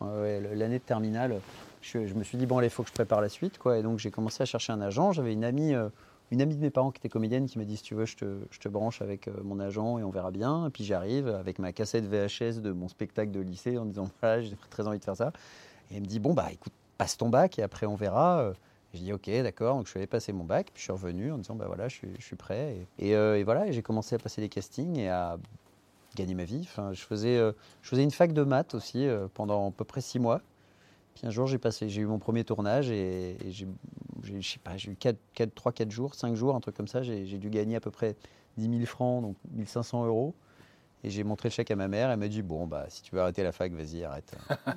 Ouais, 0.00 0.40
L'année 0.54 0.78
de 0.80 0.84
terminale, 0.84 1.40
je, 1.82 2.14
me 2.14 2.22
suis 2.22 2.36
dit, 2.38 2.46
bon, 2.46 2.58
allez, 2.58 2.66
il 2.66 2.70
faut 2.70 2.82
que 2.82 2.88
je 2.88 2.94
prépare 2.94 3.20
la 3.20 3.28
suite. 3.28 3.58
Quoi. 3.58 3.78
Et 3.78 3.82
donc, 3.82 3.98
j'ai 3.98 4.10
commencé 4.10 4.42
à 4.42 4.46
chercher 4.46 4.72
un 4.72 4.80
agent. 4.80 5.12
J'avais 5.12 5.32
une 5.32 5.44
amie, 5.44 5.74
euh, 5.74 5.88
une 6.30 6.42
amie 6.42 6.56
de 6.56 6.60
mes 6.60 6.70
parents 6.70 6.90
qui 6.90 6.98
était 6.98 7.08
comédienne 7.08 7.46
qui 7.46 7.58
m'a 7.58 7.64
dit, 7.64 7.76
si 7.76 7.82
tu 7.82 7.94
veux, 7.94 8.06
je 8.06 8.16
te, 8.16 8.38
je 8.50 8.58
te 8.58 8.68
branche 8.68 9.00
avec 9.02 9.28
euh, 9.28 9.32
mon 9.42 9.58
agent 9.60 9.98
et 9.98 10.04
on 10.04 10.10
verra 10.10 10.30
bien. 10.30 10.66
Et 10.66 10.70
puis, 10.70 10.84
j'arrive 10.84 11.28
avec 11.28 11.58
ma 11.58 11.72
cassette 11.72 12.04
VHS 12.04 12.60
de 12.60 12.72
mon 12.72 12.88
spectacle 12.88 13.30
de 13.30 13.40
lycée 13.40 13.78
en 13.78 13.86
disant, 13.86 14.08
voilà, 14.20 14.42
j'ai 14.42 14.56
très 14.68 14.86
envie 14.86 14.98
de 14.98 15.04
faire 15.04 15.16
ça. 15.16 15.32
Et 15.90 15.96
elle 15.96 16.02
me 16.02 16.06
dit, 16.06 16.20
bon, 16.20 16.34
bah, 16.34 16.48
écoute, 16.52 16.72
passe 16.98 17.16
ton 17.16 17.30
bac 17.30 17.58
et 17.58 17.62
après, 17.62 17.86
on 17.86 17.96
verra. 17.96 18.40
Euh, 18.40 18.52
Je 18.92 18.98
dis, 18.98 19.12
ok, 19.12 19.30
d'accord. 19.42 19.76
Donc, 19.76 19.86
je 19.86 19.90
suis 19.90 19.98
allé 19.98 20.06
passer 20.06 20.32
mon 20.32 20.44
bac. 20.44 20.66
Puis, 20.74 20.80
je 20.80 20.84
suis 20.84 20.92
revenu 20.92 21.32
en 21.32 21.38
disant, 21.38 21.54
bah, 21.54 21.64
voilà, 21.66 21.88
je 21.88 21.94
suis, 21.96 22.10
je 22.18 22.24
suis 22.24 22.36
prêt. 22.36 22.76
Et, 22.98 23.42
voilà, 23.42 23.66
et 23.66 23.72
j'ai 23.72 23.82
commencé 23.82 24.14
à 24.14 24.18
passer 24.18 24.42
des 24.42 24.50
castings 24.50 24.98
et 24.98 25.08
à 25.08 25.38
gagner 26.14 26.34
ma 26.34 26.44
vie. 26.44 26.60
Enfin, 26.64 26.92
je, 26.92 27.02
faisais, 27.02 27.38
je 27.38 27.88
faisais 27.88 28.02
une 28.02 28.10
fac 28.10 28.34
de 28.34 28.42
maths 28.42 28.74
aussi 28.74 29.08
pendant 29.32 29.68
à 29.68 29.72
peu 29.72 29.84
près 29.84 30.02
six 30.02 30.18
mois. 30.18 30.42
Puis 31.14 31.26
un 31.26 31.30
jour, 31.30 31.46
j'ai 31.46 31.58
passé, 31.58 31.88
j'ai 31.88 32.02
eu 32.02 32.06
mon 32.06 32.18
premier 32.18 32.44
tournage 32.44 32.90
et, 32.90 33.36
j'ai, 33.48 33.66
je 34.22 34.40
sais 34.40 34.58
pas, 34.58 34.76
j'ai 34.76 34.92
eu 34.92 34.96
4, 34.96 35.16
4, 35.34 35.54
3, 35.54 35.72
4 35.72 35.90
jours, 35.90 36.14
5 36.14 36.34
jours, 36.34 36.54
un 36.54 36.60
truc 36.60 36.76
comme 36.76 36.88
ça. 36.88 37.02
J'ai, 37.02 37.24
dû 37.24 37.50
gagner 37.50 37.76
à 37.76 37.80
peu 37.80 37.90
près 37.90 38.16
10 38.56 38.70
000 38.70 38.86
francs, 38.86 39.22
donc 39.22 39.36
1500 39.52 40.06
euros. 40.06 40.34
Et 41.02 41.08
j'ai 41.08 41.24
montré 41.24 41.48
le 41.48 41.54
chèque 41.54 41.70
à 41.70 41.76
ma 41.76 41.88
mère. 41.88 42.10
Elle 42.10 42.18
m'a 42.18 42.28
dit 42.28 42.42
Bon, 42.42 42.66
bah, 42.66 42.84
si 42.88 43.02
tu 43.02 43.14
veux 43.14 43.22
arrêter 43.22 43.42
la 43.42 43.52
fac, 43.52 43.72
vas-y, 43.72 44.04
arrête. 44.04 44.36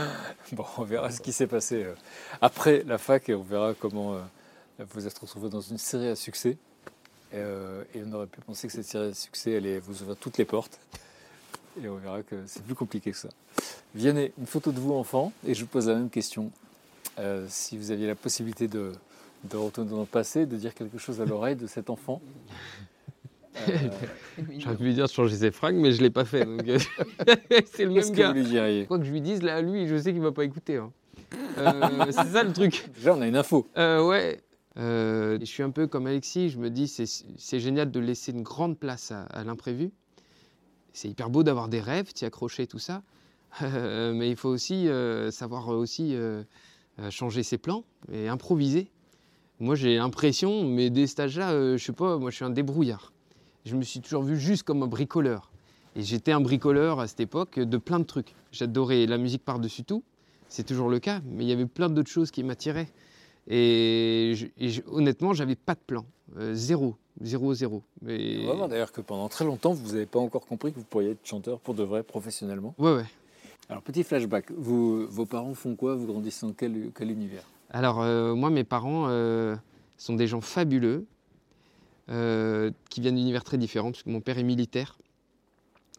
Bon, 0.52 0.66
on 0.76 0.84
verra 0.84 1.10
ce 1.10 1.20
qui 1.20 1.32
s'est 1.32 1.46
passé 1.46 1.84
euh, 1.84 1.94
après 2.42 2.82
la 2.84 2.98
fac 2.98 3.28
et 3.30 3.34
on 3.34 3.42
verra 3.42 3.72
comment 3.72 4.14
euh, 4.14 4.20
vous 4.90 5.06
êtes 5.06 5.18
retrouvé 5.18 5.48
dans 5.48 5.62
une 5.62 5.78
série 5.78 6.08
à 6.08 6.16
succès. 6.16 6.58
Euh, 7.32 7.82
et 7.94 8.02
on 8.06 8.12
aurait 8.12 8.26
pu 8.26 8.40
penser 8.40 8.68
que 8.68 8.72
cette 8.72 8.84
série 8.84 9.08
à 9.08 9.14
succès 9.14 9.56
allait 9.56 9.78
vous 9.78 10.02
ouvrir 10.02 10.16
toutes 10.16 10.38
les 10.38 10.44
portes. 10.44 10.78
Et 11.82 11.88
on 11.88 11.96
verra 11.96 12.22
que 12.22 12.36
c'est 12.46 12.62
plus 12.64 12.74
compliqué 12.74 13.10
que 13.10 13.16
ça. 13.16 13.28
Vianney, 13.94 14.32
une 14.38 14.46
photo 14.46 14.70
de 14.72 14.78
vous 14.78 14.92
enfant 14.94 15.32
et 15.46 15.54
je 15.54 15.62
vous 15.62 15.66
pose 15.66 15.88
la 15.88 15.94
même 15.94 16.10
question. 16.10 16.50
Euh, 17.18 17.46
si 17.48 17.76
vous 17.78 17.90
aviez 17.90 18.06
la 18.06 18.14
possibilité 18.14 18.68
de, 18.68 18.92
de 19.50 19.56
retourner 19.56 19.90
dans 19.90 20.00
le 20.00 20.06
passé, 20.06 20.46
de 20.46 20.56
dire 20.56 20.74
quelque 20.74 20.98
chose 20.98 21.20
à 21.20 21.24
l'oreille 21.24 21.56
de 21.56 21.66
cet 21.66 21.90
enfant. 21.90 22.20
euh, 23.68 23.72
J'aurais 24.58 24.76
pu 24.76 24.84
lui 24.84 24.94
dire 24.94 25.06
de 25.06 25.10
changer 25.12 25.36
ses 25.36 25.50
fringues, 25.50 25.76
mais 25.76 25.92
je 25.92 26.02
l'ai 26.02 26.10
pas 26.10 26.24
fait. 26.24 26.44
donc, 26.44 26.66
euh, 26.68 26.78
c'est 27.72 27.84
le 27.84 27.90
même 27.90 28.02
que 28.10 28.16
gars. 28.16 28.28
vous 28.28 28.34
lui 28.34 28.44
diriez? 28.44 28.86
Quoi 28.86 28.98
que 28.98 29.04
je 29.04 29.10
lui 29.12 29.20
dise, 29.20 29.42
là, 29.42 29.60
lui, 29.60 29.86
je 29.88 29.96
sais 29.96 30.12
qu'il 30.12 30.22
va 30.22 30.32
pas 30.32 30.44
écouter. 30.44 30.76
hein. 30.76 30.92
Euh, 31.58 32.06
c'est 32.10 32.28
ça 32.32 32.42
le 32.44 32.52
truc. 32.52 32.88
Déjà, 32.94 33.14
on 33.14 33.20
a 33.20 33.26
une 33.26 33.36
info. 33.36 33.66
Euh, 33.76 34.04
ouais. 34.06 34.40
Euh, 34.76 35.38
je 35.40 35.44
suis 35.44 35.62
un 35.62 35.70
peu 35.70 35.86
comme 35.86 36.06
Alexis, 36.08 36.50
je 36.50 36.58
me 36.58 36.68
dis 36.68 36.88
c'est 36.88 37.04
c'est 37.06 37.60
génial 37.60 37.92
de 37.92 38.00
laisser 38.00 38.32
une 38.32 38.42
grande 38.42 38.76
place 38.76 39.12
à, 39.12 39.22
à 39.26 39.44
l'imprévu. 39.44 39.92
C'est 40.94 41.08
hyper 41.08 41.28
beau 41.28 41.42
d'avoir 41.42 41.68
des 41.68 41.80
rêves, 41.80 42.12
t'y 42.14 42.24
accrocher, 42.24 42.66
tout 42.66 42.78
ça. 42.78 43.02
Euh, 43.62 44.12
mais 44.12 44.30
il 44.30 44.34
faut 44.36 44.48
aussi 44.48 44.88
euh, 44.88 45.30
savoir 45.30 45.68
aussi 45.68 46.16
euh, 46.16 46.42
changer 47.10 47.44
ses 47.44 47.56
plans 47.56 47.84
et 48.12 48.26
improviser. 48.28 48.90
Moi, 49.60 49.76
j'ai 49.76 49.94
l'impression, 49.96 50.64
mais 50.64 50.90
âge-là, 51.20 51.52
euh, 51.52 51.76
je 51.76 51.84
sais 51.84 51.92
pas, 51.92 52.18
moi, 52.18 52.30
je 52.30 52.36
suis 52.36 52.44
un 52.44 52.50
débrouillard. 52.50 53.12
Je 53.64 53.76
me 53.76 53.82
suis 53.82 54.00
toujours 54.00 54.24
vu 54.24 54.36
juste 54.36 54.64
comme 54.64 54.82
un 54.82 54.88
bricoleur. 54.88 55.52
Et 55.94 56.02
j'étais 56.02 56.32
un 56.32 56.40
bricoleur 56.40 56.98
à 56.98 57.06
cette 57.06 57.20
époque 57.20 57.60
de 57.60 57.76
plein 57.76 58.00
de 58.00 58.04
trucs. 58.04 58.34
J'adorais 58.50 59.06
la 59.06 59.18
musique 59.18 59.44
par-dessus 59.44 59.84
tout, 59.84 60.02
c'est 60.48 60.64
toujours 60.66 60.88
le 60.88 60.98
cas, 60.98 61.20
mais 61.24 61.44
il 61.44 61.48
y 61.48 61.52
avait 61.52 61.66
plein 61.66 61.88
d'autres 61.88 62.10
choses 62.10 62.32
qui 62.32 62.42
m'attiraient. 62.42 62.88
Et, 63.46 64.34
je- 64.36 64.80
honnêtement, 64.88 65.32
j'avais 65.32 65.54
pas 65.54 65.74
de 65.74 65.80
plan. 65.86 66.04
Zéro, 66.54 66.96
zéro, 67.20 67.54
zéro. 67.54 67.82
Et- 68.06 68.40
On 68.44 68.48
va 68.48 68.54
voir 68.54 68.68
d'ailleurs 68.68 68.92
que 68.92 69.00
pendant 69.00 69.28
très 69.28 69.44
longtemps, 69.44 69.72
vous 69.72 69.92
n'avez 69.92 70.06
pas 70.06 70.18
encore 70.18 70.46
compris 70.46 70.72
que 70.72 70.78
vous 70.78 70.84
pourriez 70.84 71.10
être 71.10 71.26
chanteur 71.26 71.60
pour 71.60 71.74
de 71.74 71.82
vrai, 71.82 72.02
professionnellement. 72.02 72.74
Ouais, 72.78 72.94
ouais. 72.94 73.04
Alors, 73.68 73.82
petit 73.82 74.02
flashback. 74.04 74.50
Vous, 74.52 75.06
vos 75.06 75.24
parents 75.26 75.54
font 75.54 75.74
quoi? 75.74 75.94
Vous 75.94 76.06
grandissez 76.06 76.46
dans 76.46 76.52
quel, 76.52 76.90
quel 76.94 77.10
univers? 77.10 77.44
Alors, 77.70 78.02
euh, 78.02 78.34
moi, 78.34 78.50
mes 78.50 78.64
parents 78.64 79.06
euh, 79.08 79.56
sont 79.96 80.14
des 80.14 80.26
gens 80.26 80.40
fabuleux, 80.42 81.06
euh, 82.10 82.70
qui 82.90 83.00
viennent 83.00 83.16
d'univers 83.16 83.44
très 83.44 83.56
différents, 83.56 83.90
parce 83.90 84.02
que 84.02 84.10
mon 84.10 84.20
père 84.20 84.38
est 84.38 84.42
militaire. 84.42 84.98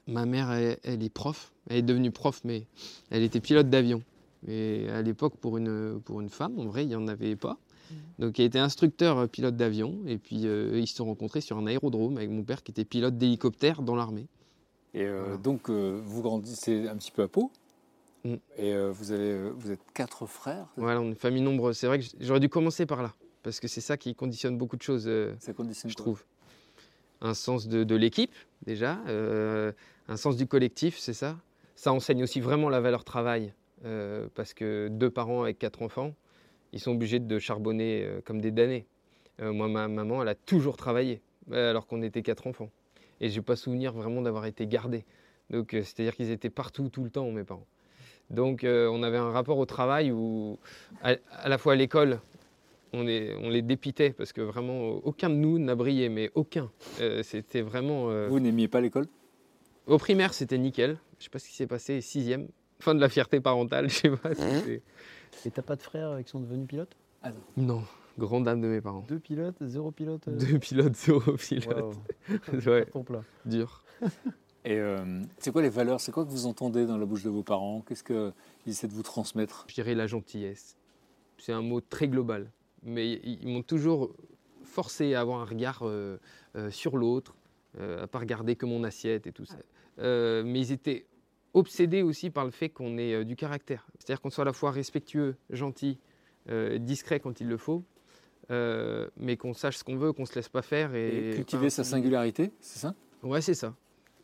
Ma 0.08 0.26
mère, 0.28 0.52
elle, 0.52 0.78
elle 0.84 1.04
est 1.04 1.10
prof. 1.10 1.52
Elle 1.68 1.78
est 1.78 1.82
devenue 1.82 2.12
prof, 2.12 2.42
mais 2.44 2.68
elle 3.10 3.24
était 3.24 3.40
pilote 3.40 3.70
d'avion. 3.70 4.04
Et 4.48 4.88
à 4.90 5.02
l'époque, 5.02 5.34
pour 5.38 5.58
une, 5.58 6.00
pour 6.06 6.22
une 6.22 6.30
femme, 6.30 6.60
en 6.60 6.66
vrai, 6.66 6.84
il 6.84 6.90
n'y 6.90 6.96
en 6.96 7.08
avait 7.08 7.36
pas. 7.36 7.58
Donc, 8.20 8.40
elle 8.40 8.46
était 8.46 8.60
instructeur 8.60 9.18
euh, 9.18 9.28
pilote 9.28 9.56
d'avion. 9.56 9.98
Et 10.08 10.18
puis, 10.18 10.48
euh, 10.48 10.80
ils 10.80 10.88
se 10.88 10.96
sont 10.96 11.06
rencontrés 11.06 11.42
sur 11.42 11.58
un 11.58 11.68
aérodrome 11.68 12.18
avec 12.18 12.30
mon 12.30 12.44
père 12.44 12.64
qui 12.64 12.72
était 12.72 12.86
pilote 12.86 13.18
d'hélicoptère 13.18 13.82
dans 13.82 13.96
l'armée. 13.96 14.28
Et 14.94 15.04
euh, 15.04 15.22
Voilà. 15.24 15.38
donc, 15.38 15.70
vous 15.70 16.22
grandissez 16.22 16.88
un 16.88 16.96
petit 16.96 17.12
peu 17.12 17.24
à 17.24 17.28
Pau. 17.28 17.52
Mm. 18.24 18.34
Et 18.58 18.74
euh, 18.74 18.92
vous, 18.92 19.12
avez, 19.12 19.50
vous 19.52 19.72
êtes 19.72 19.82
quatre 19.94 20.26
frères. 20.26 20.68
Voilà, 20.78 21.02
on 21.02 21.06
est 21.06 21.10
une 21.10 21.16
famille 21.16 21.42
nombreuse. 21.42 21.78
C'est 21.78 21.88
vrai 21.88 22.00
que 22.00 22.06
j'aurais 22.22 22.40
dû 22.40 22.50
commencer 22.50 22.86
par 22.86 23.04
là, 23.04 23.14
parce 23.44 23.60
que 23.60 23.68
c'est 23.68 23.82
ça 23.82 23.98
qui 23.98 24.16
conditionne 24.16 24.58
beaucoup 24.58 24.78
de 24.78 24.82
choses. 24.82 25.06
euh, 25.08 25.34
Ça 25.40 25.54
conditionne 25.54 25.92
je 25.92 25.96
quoi? 25.96 26.04
trouve. 26.04 26.24
Un 27.22 27.34
sens 27.34 27.68
de, 27.68 27.84
de 27.84 27.96
l'équipe, 27.96 28.34
déjà, 28.66 29.00
euh, 29.08 29.72
un 30.08 30.18
sens 30.18 30.38
du 30.38 30.48
collectif, 30.48 30.98
c'est 30.98 31.14
ça? 31.14 31.38
Ça 31.76 31.92
enseigne 31.94 32.24
aussi 32.24 32.40
vraiment 32.40 32.70
la 32.70 32.80
valeur 32.82 33.04
travail, 33.04 33.54
parce 34.34 34.54
que 34.54 34.88
deux 34.90 35.10
parents 35.10 35.44
avec 35.44 35.60
quatre 35.60 35.82
enfants, 35.82 36.14
ils 36.76 36.80
sont 36.82 36.92
obligés 36.92 37.20
de 37.20 37.40
charbonner 37.40 38.04
euh, 38.06 38.22
comme 38.24 38.40
des 38.42 38.52
damnés. 38.52 38.86
Euh, 39.42 39.52
moi, 39.52 39.68
ma 39.68 39.88
maman, 39.88 40.22
elle 40.22 40.28
a 40.28 40.36
toujours 40.36 40.78
travaillé, 40.78 41.22
euh, 41.52 41.72
alors 41.72 41.88
qu'on 41.88 42.02
était 42.04 42.22
quatre 42.22 42.46
enfants. 42.48 42.70
Et 43.22 43.30
j'ai 43.30 43.42
pas 43.42 43.56
souvenir 43.56 43.94
vraiment 43.94 44.22
d'avoir 44.22 44.46
été 44.46 44.68
gardé. 44.68 45.04
Donc, 45.50 45.74
euh, 45.74 45.82
c'est-à-dire 45.84 46.16
qu'ils 46.16 46.32
étaient 46.32 46.50
partout, 46.50 46.90
tout 46.90 47.04
le 47.04 47.10
temps, 47.10 47.30
mes 47.32 47.44
parents. 47.44 47.66
Donc, 48.30 48.64
euh, 48.64 48.88
on 48.92 49.04
avait 49.04 49.18
un 49.18 49.30
rapport 49.32 49.58
au 49.58 49.66
travail 49.66 50.12
où, 50.12 50.58
à, 51.02 51.16
à 51.32 51.50
la 51.50 51.58
fois 51.58 51.74
à 51.74 51.76
l'école, 51.76 52.20
on, 52.94 53.08
est- 53.08 53.36
on 53.42 53.50
les 53.50 53.62
dépitait 53.62 54.12
parce 54.12 54.34
que 54.34 54.42
vraiment 54.42 54.90
aucun 55.04 55.30
de 55.30 55.36
nous 55.36 55.60
n'a 55.60 55.76
brillé, 55.76 56.10
mais 56.10 56.32
aucun. 56.36 56.72
Euh, 57.02 57.24
c'était 57.24 57.62
vraiment. 57.62 58.10
euh, 58.10 58.28
Vous 58.30 58.40
n'aimiez 58.40 58.68
pas 58.68 58.82
l'école? 58.82 59.06
Au 59.88 59.98
primaire, 59.98 60.34
c'était 60.34 60.58
nickel. 60.58 60.98
Je 61.20 61.26
sais 61.26 61.30
pas 61.30 61.40
ce 61.40 61.48
qui 61.48 61.56
s'est 61.56 61.68
passé. 61.68 62.02
Sixième, 62.02 62.48
fin 62.80 62.96
de 62.96 63.00
la 63.02 63.10
fierté 63.10 63.40
parentale. 63.40 63.90
Je 63.90 63.96
sais 63.96 64.10
pas. 64.10 64.34
c'était- 64.34 64.82
Et 65.46 65.52
t'as 65.52 65.62
pas 65.62 65.76
de 65.76 65.82
frères 65.82 66.18
qui 66.24 66.30
sont 66.30 66.40
devenus 66.40 66.68
pilotes? 66.68 66.96
Non, 67.58 67.84
grande 68.20 68.44
dame 68.46 68.62
de 68.62 68.68
mes 68.68 68.82
parents. 68.82 69.04
Deux 69.08 69.20
pilotes, 69.20 69.58
zéro 69.62 69.92
pilote 69.92 70.28
euh, 70.28 70.38
Deux 70.38 70.60
pilotes, 70.60 70.96
zéro 70.96 71.20
pilote. 71.34 71.96
Ouais, 72.68 72.86
Ton 72.86 73.04
plat. 73.04 73.24
dur. 73.46 73.84
Et 74.64 74.78
euh, 74.80 75.22
c'est 75.40 75.52
quoi 75.52 75.62
les 75.62 75.70
valeurs? 75.70 76.00
C'est 76.00 76.12
quoi 76.12 76.24
que 76.26 76.30
vous 76.30 76.46
entendez 76.46 76.86
dans 76.86 76.98
la 76.98 77.06
bouche 77.06 77.24
de 77.24 77.30
vos 77.30 77.44
parents? 77.44 77.82
Qu'est-ce 77.82 78.04
qu'ils 78.04 78.32
essaient 78.68 78.88
de 78.88 78.94
vous 78.94 79.04
transmettre? 79.04 79.66
Je 79.68 79.74
dirais 79.76 79.96
la 79.96 80.08
gentillesse. 80.08 80.78
C'est 81.38 81.52
un 81.54 81.62
mot 81.62 81.82
très 81.82 82.08
global. 82.08 82.52
Mais 82.84 83.14
ils 83.24 83.48
m'ont 83.48 83.64
toujours 83.64 84.12
forcé 84.64 85.16
à 85.16 85.22
avoir 85.22 85.42
un 85.42 85.46
regard 85.46 85.80
euh, 85.84 86.18
euh, 86.56 86.70
sur 86.72 86.98
l'autre, 86.98 87.36
euh, 87.80 88.04
à 88.04 88.08
pas 88.08 88.20
regarder 88.20 88.56
que 88.56 88.66
mon 88.68 88.84
assiette 88.84 89.26
et 89.28 89.32
tout 89.32 89.46
ça. 89.46 89.56
Euh, 90.00 90.44
mais 90.46 90.60
ils 90.60 90.72
étaient 90.72 91.06
obsédés 91.56 92.04
aussi 92.04 92.30
par 92.30 92.46
le 92.46 92.52
fait 92.52 92.70
qu'on 92.70 92.98
ait 92.98 93.14
euh, 93.14 93.24
du 93.24 93.36
caractère. 93.36 93.88
C'est-à-dire 93.98 94.22
qu'on 94.22 94.30
soit 94.30 94.44
à 94.44 94.46
la 94.46 94.54
fois 94.54 94.72
respectueux, 94.72 95.36
gentil, 95.50 95.98
euh, 96.50 96.78
discret 96.78 97.20
quand 97.20 97.40
il 97.42 97.48
le 97.48 97.58
faut, 97.58 97.84
euh, 98.52 99.10
mais 99.18 99.38
qu'on 99.38 99.54
sache 99.54 99.78
ce 99.78 99.84
qu'on 99.84 99.96
veut, 99.96 100.14
qu'on 100.14 100.26
se 100.26 100.36
laisse 100.36 100.50
pas 100.50 100.62
faire. 100.62 100.94
Et, 100.94 101.32
Et 101.32 101.36
cultiver 101.36 101.72
sa 101.72 101.84
singularité, 101.84 102.52
c'est 102.60 102.80
ça? 102.80 102.94
Ouais, 103.24 103.42
c'est 103.42 103.56
ça. 103.56 103.74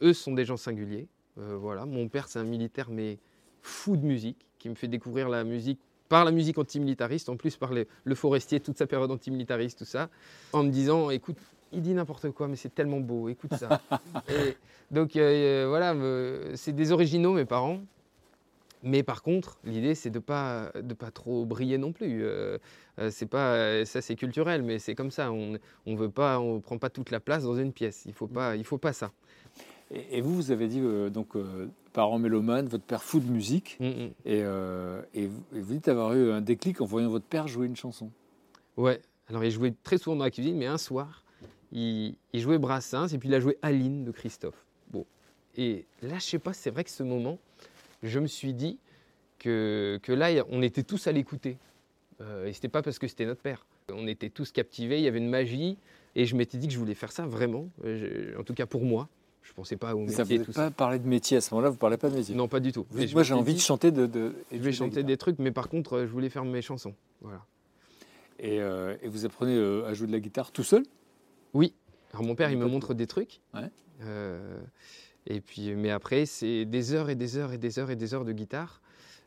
Eux 0.03 0.13
sont 0.13 0.33
des 0.33 0.45
gens 0.45 0.57
singuliers. 0.57 1.07
Euh, 1.39 1.55
voilà. 1.55 1.85
Mon 1.85 2.07
père, 2.09 2.27
c'est 2.27 2.37
un 2.37 2.43
militaire, 2.43 2.89
mais 2.91 3.17
fou 3.61 3.97
de 3.97 4.05
musique, 4.05 4.45
qui 4.59 4.69
me 4.69 4.75
fait 4.75 4.87
découvrir 4.87 5.29
la 5.29 5.43
musique 5.43 5.79
par 6.09 6.25
la 6.25 6.31
musique 6.31 6.57
antimilitariste, 6.57 7.29
en 7.29 7.37
plus 7.37 7.55
par 7.55 7.71
le 7.71 8.15
forestier, 8.15 8.59
toute 8.59 8.77
sa 8.77 8.85
période 8.85 9.09
antimilitariste, 9.11 9.79
tout 9.79 9.85
ça, 9.85 10.09
en 10.51 10.63
me 10.63 10.69
disant, 10.69 11.09
écoute, 11.09 11.37
il 11.71 11.81
dit 11.81 11.93
n'importe 11.93 12.31
quoi, 12.31 12.47
mais 12.47 12.55
c'est 12.55 12.73
tellement 12.73 12.99
beau, 12.99 13.29
écoute 13.29 13.53
ça. 13.55 13.81
Et 14.29 14.55
donc 14.91 15.15
euh, 15.15 15.65
euh, 15.65 15.67
voilà, 15.69 15.95
c'est 16.55 16.73
des 16.73 16.91
originaux, 16.91 17.33
mes 17.33 17.45
parents. 17.45 17.79
Mais 18.83 19.03
par 19.03 19.21
contre, 19.21 19.59
l'idée, 19.63 19.93
c'est 19.93 20.09
de 20.09 20.17
pas 20.17 20.71
de 20.75 20.93
pas 20.95 21.11
trop 21.11 21.45
briller 21.45 21.77
non 21.77 21.91
plus. 21.91 22.23
Euh, 22.23 22.57
c'est 23.11 23.27
pas 23.27 23.85
ça, 23.85 24.01
c'est 24.01 24.15
culturel, 24.15 24.63
mais 24.63 24.79
c'est 24.79 24.95
comme 24.95 25.11
ça. 25.11 25.31
On 25.31 25.57
on 25.85 25.95
veut 25.95 26.09
pas, 26.09 26.39
on 26.39 26.59
prend 26.61 26.79
pas 26.79 26.89
toute 26.89 27.11
la 27.11 27.19
place 27.19 27.43
dans 27.43 27.55
une 27.55 27.73
pièce. 27.73 28.03
Il 28.07 28.13
faut 28.13 28.27
pas, 28.27 28.55
il 28.55 28.63
faut 28.65 28.79
pas 28.79 28.91
ça. 28.91 29.11
et, 29.91 30.17
et 30.17 30.21
vous, 30.21 30.33
vous 30.35 30.51
avez 30.51 30.67
dit, 30.67 30.79
euh, 30.81 31.09
donc, 31.11 31.35
euh, 31.35 31.67
parents 31.93 32.17
mélomanes, 32.17 32.67
votre 32.67 32.83
père 32.83 33.03
fou 33.03 33.19
de 33.19 33.29
musique, 33.29 33.77
Mm, 33.79 33.85
mm. 33.85 34.09
et, 34.25 34.39
et 35.13 35.27
vous 35.61 35.73
dites 35.73 35.87
avoir 35.87 36.13
eu 36.13 36.31
un 36.31 36.41
déclic 36.41 36.81
en 36.81 36.85
voyant 36.85 37.09
votre 37.09 37.25
père 37.25 37.47
jouer 37.47 37.67
une 37.67 37.75
chanson. 37.75 38.09
Ouais. 38.77 38.99
Alors 39.29 39.43
il 39.43 39.51
jouait 39.51 39.73
très 39.83 39.97
souvent 39.97 40.15
dans 40.15 40.23
la 40.23 40.31
cuisine, 40.31 40.57
mais 40.57 40.65
un 40.65 40.77
soir, 40.77 41.23
il, 41.71 42.15
il 42.33 42.39
jouait 42.41 42.57
Brassens 42.57 43.07
et 43.13 43.17
puis 43.17 43.29
il 43.29 43.35
a 43.35 43.39
joué 43.39 43.57
Aline 43.61 44.03
de 44.03 44.11
Christophe. 44.11 44.65
Bon. 44.91 45.05
Et 45.57 45.85
là, 46.01 46.15
je 46.19 46.23
sais 46.25 46.39
pas, 46.39 46.53
c'est 46.53 46.69
vrai 46.69 46.83
que 46.83 46.89
ce 46.89 47.03
moment, 47.03 47.37
je 48.03 48.19
me 48.19 48.27
suis 48.27 48.53
dit 48.53 48.77
que, 49.39 49.99
que 50.03 50.11
là, 50.11 50.29
on 50.49 50.61
était 50.61 50.83
tous 50.83 51.07
à 51.07 51.11
l'écouter. 51.11 51.57
Euh, 52.21 52.45
et 52.47 52.53
c'était 52.53 52.67
pas 52.69 52.81
parce 52.81 52.99
que 52.99 53.07
c'était 53.07 53.25
notre 53.25 53.41
père. 53.41 53.65
On 53.91 54.07
était 54.07 54.29
tous 54.29 54.51
captivés, 54.51 54.97
il 54.99 55.03
y 55.03 55.07
avait 55.07 55.17
une 55.17 55.29
magie, 55.29 55.77
et 56.15 56.25
je 56.25 56.35
m'étais 56.35 56.57
dit 56.57 56.67
que 56.67 56.73
je 56.73 56.79
voulais 56.79 56.93
faire 56.93 57.11
ça 57.11 57.25
vraiment. 57.25 57.67
Euh, 57.83 58.31
je- 58.33 58.39
en 58.39 58.43
tout 58.43 58.53
cas 58.53 58.65
pour 58.65 58.83
moi. 58.83 59.07
Je 59.43 59.53
pensais 59.53 59.75
pas 59.75 59.95
au 59.95 60.07
Ça, 60.07 60.23
vous 60.23 60.29
métier. 60.29 60.37
n'avez 60.37 60.53
pas 60.53 60.69
parlé 60.71 60.99
de 60.99 61.07
métier 61.07 61.35
à 61.37 61.41
ce 61.41 61.51
moment-là, 61.53 61.69
vous 61.69 61.75
ne 61.75 61.79
parlez 61.79 61.97
pas 61.97 62.09
de 62.11 62.15
métier. 62.15 62.35
Non, 62.35 62.47
pas 62.47 62.59
du 62.59 62.71
tout. 62.71 62.85
Vous 62.91 63.03
moi, 63.13 63.23
j'ai 63.23 63.33
envie 63.33 63.53
dit, 63.53 63.59
de 63.59 63.63
chanter 63.63 63.91
de. 63.91 64.05
de- 64.05 64.33
Je 64.51 64.57
vais 64.59 64.71
chanter 64.71 65.01
des 65.03 65.17
trucs, 65.17 65.39
mais 65.39 65.51
par 65.51 65.67
contre, 65.67 65.93
euh, 65.97 66.05
je 66.05 66.11
voulais 66.11 66.29
faire 66.29 66.45
mes 66.45 66.61
chansons. 66.61 66.93
Voilà. 67.21 67.43
Et, 68.39 68.61
euh, 68.61 68.95
et 69.01 69.07
vous 69.07 69.25
apprenez 69.25 69.55
euh, 69.55 69.85
à 69.87 69.93
jouer 69.95 70.05
de 70.07 70.11
la 70.11 70.19
guitare 70.19 70.51
tout 70.51 70.63
seul? 70.63 70.83
Oui. 71.53 71.73
Alors 72.13 72.23
mon 72.23 72.35
père, 72.35 72.51
il 72.51 72.57
me 72.57 72.67
montre 72.67 72.93
des 72.93 73.07
trucs. 73.07 73.41
Ouais. 73.53 73.69
Euh, 74.03 74.59
et 75.27 75.41
puis, 75.41 75.75
mais 75.75 75.91
après, 75.91 76.25
c'est 76.25 76.65
des 76.65 76.93
heures 76.93 77.09
et 77.09 77.15
des 77.15 77.37
heures 77.37 77.53
et 77.53 77.57
des 77.57 77.79
heures 77.79 77.91
et 77.91 77.95
des 77.95 78.13
heures 78.13 78.25
de 78.25 78.31
guitare, 78.31 78.81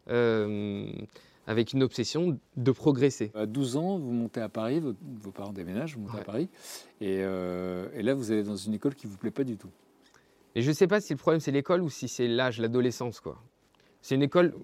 euh, 0.08 0.87
avec 1.46 1.72
une 1.72 1.82
obsession 1.82 2.38
de 2.56 2.72
progresser. 2.72 3.30
À 3.34 3.46
12 3.46 3.76
ans, 3.76 3.98
vous 3.98 4.12
montez 4.12 4.40
à 4.40 4.48
Paris, 4.48 4.80
vos, 4.80 4.94
vos 5.20 5.30
parents 5.30 5.52
déménagent, 5.52 5.96
vous 5.96 6.02
montez 6.02 6.18
à. 6.18 6.24
Paris, 6.24 6.48
et, 7.00 7.18
euh, 7.20 7.88
et 7.94 8.02
là, 8.02 8.14
vous 8.14 8.32
allez 8.32 8.42
dans 8.42 8.56
une 8.56 8.74
école 8.74 8.94
qui 8.94 9.06
ne 9.06 9.12
vous 9.12 9.18
plaît 9.18 9.30
pas 9.30 9.44
du 9.44 9.56
tout. 9.56 9.70
Et 10.54 10.62
je 10.62 10.68
ne 10.68 10.74
sais 10.74 10.87
pas 10.87 11.00
si 11.00 11.12
le 11.12 11.18
problème 11.18 11.40
c'est 11.40 11.52
l'école 11.52 11.82
ou 11.82 11.90
si 11.90 12.08
c'est 12.08 12.28
l'âge, 12.28 12.60
l'adolescence, 12.60 13.20
quoi. 13.20 13.42
C'est 14.02 14.14
une 14.14 14.22
école, 14.22 14.54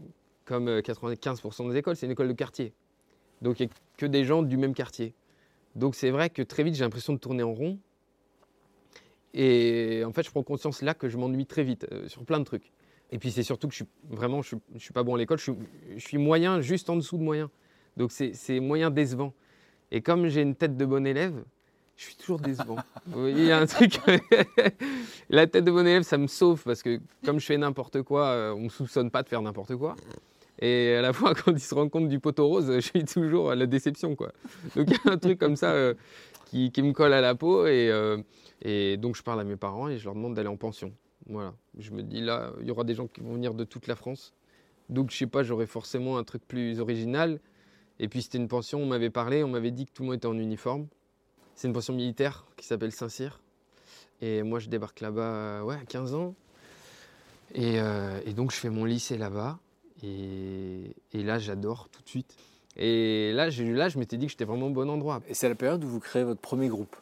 comme 0.45 0.69
euh, 0.69 0.81
95% 0.81 1.71
des 1.71 1.77
écoles, 1.79 1.97
c'est 1.97 2.07
une 2.07 2.13
école 2.13 2.29
de 2.29 2.33
quartier. 2.33 2.73
Donc 3.41 3.61
il 3.61 3.67
n'y 3.67 3.73
a 3.73 3.75
que 3.97 4.07
des 4.07 4.25
gens 4.25 4.43
du 4.43 4.57
même 4.57 4.75
quartier. 4.75 5.15
Donc 5.77 5.95
c'est 5.95 6.11
vrai 6.11 6.31
que 6.31 6.43
très 6.43 6.63
vite, 6.63 6.75
j'ai 6.75 6.85
l'impression 6.85 7.13
de 7.13 7.19
tourner 7.19 7.43
en 7.43 7.53
rond. 7.53 7.79
Et 9.33 10.03
en 10.05 10.13
fait, 10.13 10.25
je 10.25 10.31
prends 10.31 10.43
conscience 10.43 10.83
là 10.83 10.95
que 10.95 11.09
je 11.09 11.17
m'ennuie 11.17 11.47
très 11.47 11.63
vite 11.63 11.87
euh, 11.93 12.09
sur 12.09 12.25
plein 12.25 12.41
de 12.41 12.45
trucs. 12.45 12.73
Et 13.13 13.19
puis 13.19 13.31
c'est 13.31 13.43
surtout 13.43 13.69
que 13.69 13.75
je 13.75 13.85
suis 13.85 13.91
vraiment, 14.09 14.43
je 14.43 14.49
suis, 14.49 14.57
je 14.75 14.81
suis 14.81 14.93
pas 14.93 15.03
bon 15.03 15.15
à 15.15 15.19
l'école, 15.19 15.39
je 15.39 15.45
suis, 15.45 15.55
je 15.97 16.07
suis 16.07 16.19
moyen, 16.19 16.61
juste 16.61 16.91
en 16.91 16.97
dessous 16.97 17.19
de 17.19 17.23
moyen. 17.23 17.51
Donc 17.97 18.13
c'est 18.13 18.61
moyen 18.61 18.91
décevant. 18.91 19.33
Et 19.91 20.01
comme 20.01 20.29
j'ai 20.29 20.43
une 20.43 20.55
tête 20.55 20.77
de 20.77 20.85
bon 20.85 21.07
élève, 21.07 21.43
je 21.97 22.05
suis 22.05 22.17
toujours 22.17 22.39
décevant. 22.39 22.77
Vous 23.07 23.21
voyez, 23.21 23.43
il 23.43 23.47
y 23.47 23.53
a 23.53 23.59
un 23.59 23.67
truc. 23.67 23.99
La 25.29 25.47
tête 25.47 25.65
de 25.65 25.71
bon 25.71 25.87
élève, 25.87 26.03
ça 26.03 26.19
me 26.19 26.29
sauve 26.29 26.63
parce 26.63 26.83
que 26.83 27.01
comme 27.25 27.41
je 27.41 27.47
fais 27.47 27.59
n'importe 27.59 28.03
quoi, 28.03 28.27
euh, 28.29 28.55
on 28.55 28.63
me 28.63 28.69
soupçonne 28.69 29.11
pas 29.11 29.23
de 29.23 29.29
faire 29.29 29.43
n'importe 29.43 29.77
quoi. 29.77 29.97
Et 30.61 30.95
à 30.95 31.03
la 31.03 31.13
fois, 31.15 31.35
quand 31.35 31.53
ils 31.53 31.61
se 31.61 31.75
rendent 31.75 31.91
compte 31.91 32.09
du 32.09 32.21
poteau 32.21 32.49
rose, 32.49 32.73
je 32.75 32.81
suis 32.81 33.05
toujours 33.05 33.51
à 33.51 33.55
la 33.55 33.67
déception. 33.67 34.15
Quoi. 34.15 34.33
Donc 34.77 34.89
il 34.89 34.95
y 34.95 35.09
a 35.09 35.13
un 35.13 35.19
truc 35.19 35.39
comme 35.39 35.57
ça 35.57 35.73
euh, 35.73 35.95
qui, 36.47 36.71
qui 36.71 36.83
me 36.83 36.93
colle 36.93 37.13
à 37.13 37.21
la 37.21 37.35
peau. 37.35 37.67
Et, 37.67 37.91
euh, 37.91 38.19
et 38.63 38.97
donc 38.97 39.17
je 39.17 39.23
parle 39.23 39.41
à 39.41 39.45
mes 39.45 39.57
parents 39.57 39.89
et 39.89 39.99
je 39.99 40.05
leur 40.05 40.15
demande 40.15 40.35
d'aller 40.35 40.49
en 40.49 40.57
pension. 40.57 40.93
Voilà. 41.27 41.55
Je 41.79 41.91
me 41.93 42.03
dis 42.03 42.21
là, 42.21 42.53
il 42.61 42.67
y 42.67 42.71
aura 42.71 42.85
des 42.85 42.95
gens 42.95 43.07
qui 43.07 43.21
vont 43.21 43.35
venir 43.35 43.55
de 43.55 43.65
toute 43.65 43.87
la 43.87 43.97
France. 43.97 44.35
Donc 44.89 45.11
je 45.11 45.17
sais 45.17 45.27
pas, 45.27 45.43
j'aurai 45.43 45.67
forcément 45.67 46.19
un 46.19 46.25
truc 46.25 46.47
plus 46.47 46.81
original. 46.81 47.41
Et 47.99 48.09
puis 48.09 48.23
c'était 48.23 48.39
une 48.39 48.49
pension, 48.49 48.83
on 48.83 48.87
m'avait 48.87 49.11
parlé, 49.11 49.45
on 49.45 49.49
m'avait 49.49 49.71
dit 49.71 49.85
que 49.87 49.93
tout 49.93 50.03
le 50.03 50.09
monde 50.09 50.17
était 50.17 50.27
en 50.27 50.39
uniforme. 50.39 50.87
C'est 51.55 51.69
une 51.69 51.75
pension 51.75 51.95
militaire 51.95 52.47
qui 52.57 52.67
s'appelle 52.67 52.93
Saint-Cyr. 52.93 53.41
Et 54.23 54.43
moi, 54.43 54.59
je 54.59 54.69
débarque 54.69 55.01
là-bas 55.01 55.63
ouais, 55.65 55.77
à 55.77 55.85
15 55.85 56.15
ans. 56.15 56.35
Euh, 57.59 58.21
et 58.25 58.33
donc 58.33 58.53
je 58.53 58.57
fais 58.57 58.71
mon 58.71 58.85
lycée 58.85 59.19
là-bas. 59.19 59.59
Et, 60.03 60.97
et 61.13 61.23
là, 61.23 61.39
j'adore 61.39 61.89
tout 61.91 62.03
de 62.03 62.09
suite. 62.09 62.37
Et 62.77 63.33
là, 63.33 63.51
je 63.51 63.99
m'étais 63.99 64.17
dit 64.17 64.27
que 64.27 64.33
j'étais 64.33 64.45
vraiment 64.45 64.69
au 64.69 64.71
bon 64.71 64.89
endroit. 64.89 65.21
Et 65.29 65.35
c'est 65.35 65.49
la 65.49 65.55
période 65.55 65.83
où 65.85 65.89
vous 65.89 66.01
créez 66.01 66.25
votre 66.25 66.41
premier 66.41 66.69
groupe. 66.69 66.97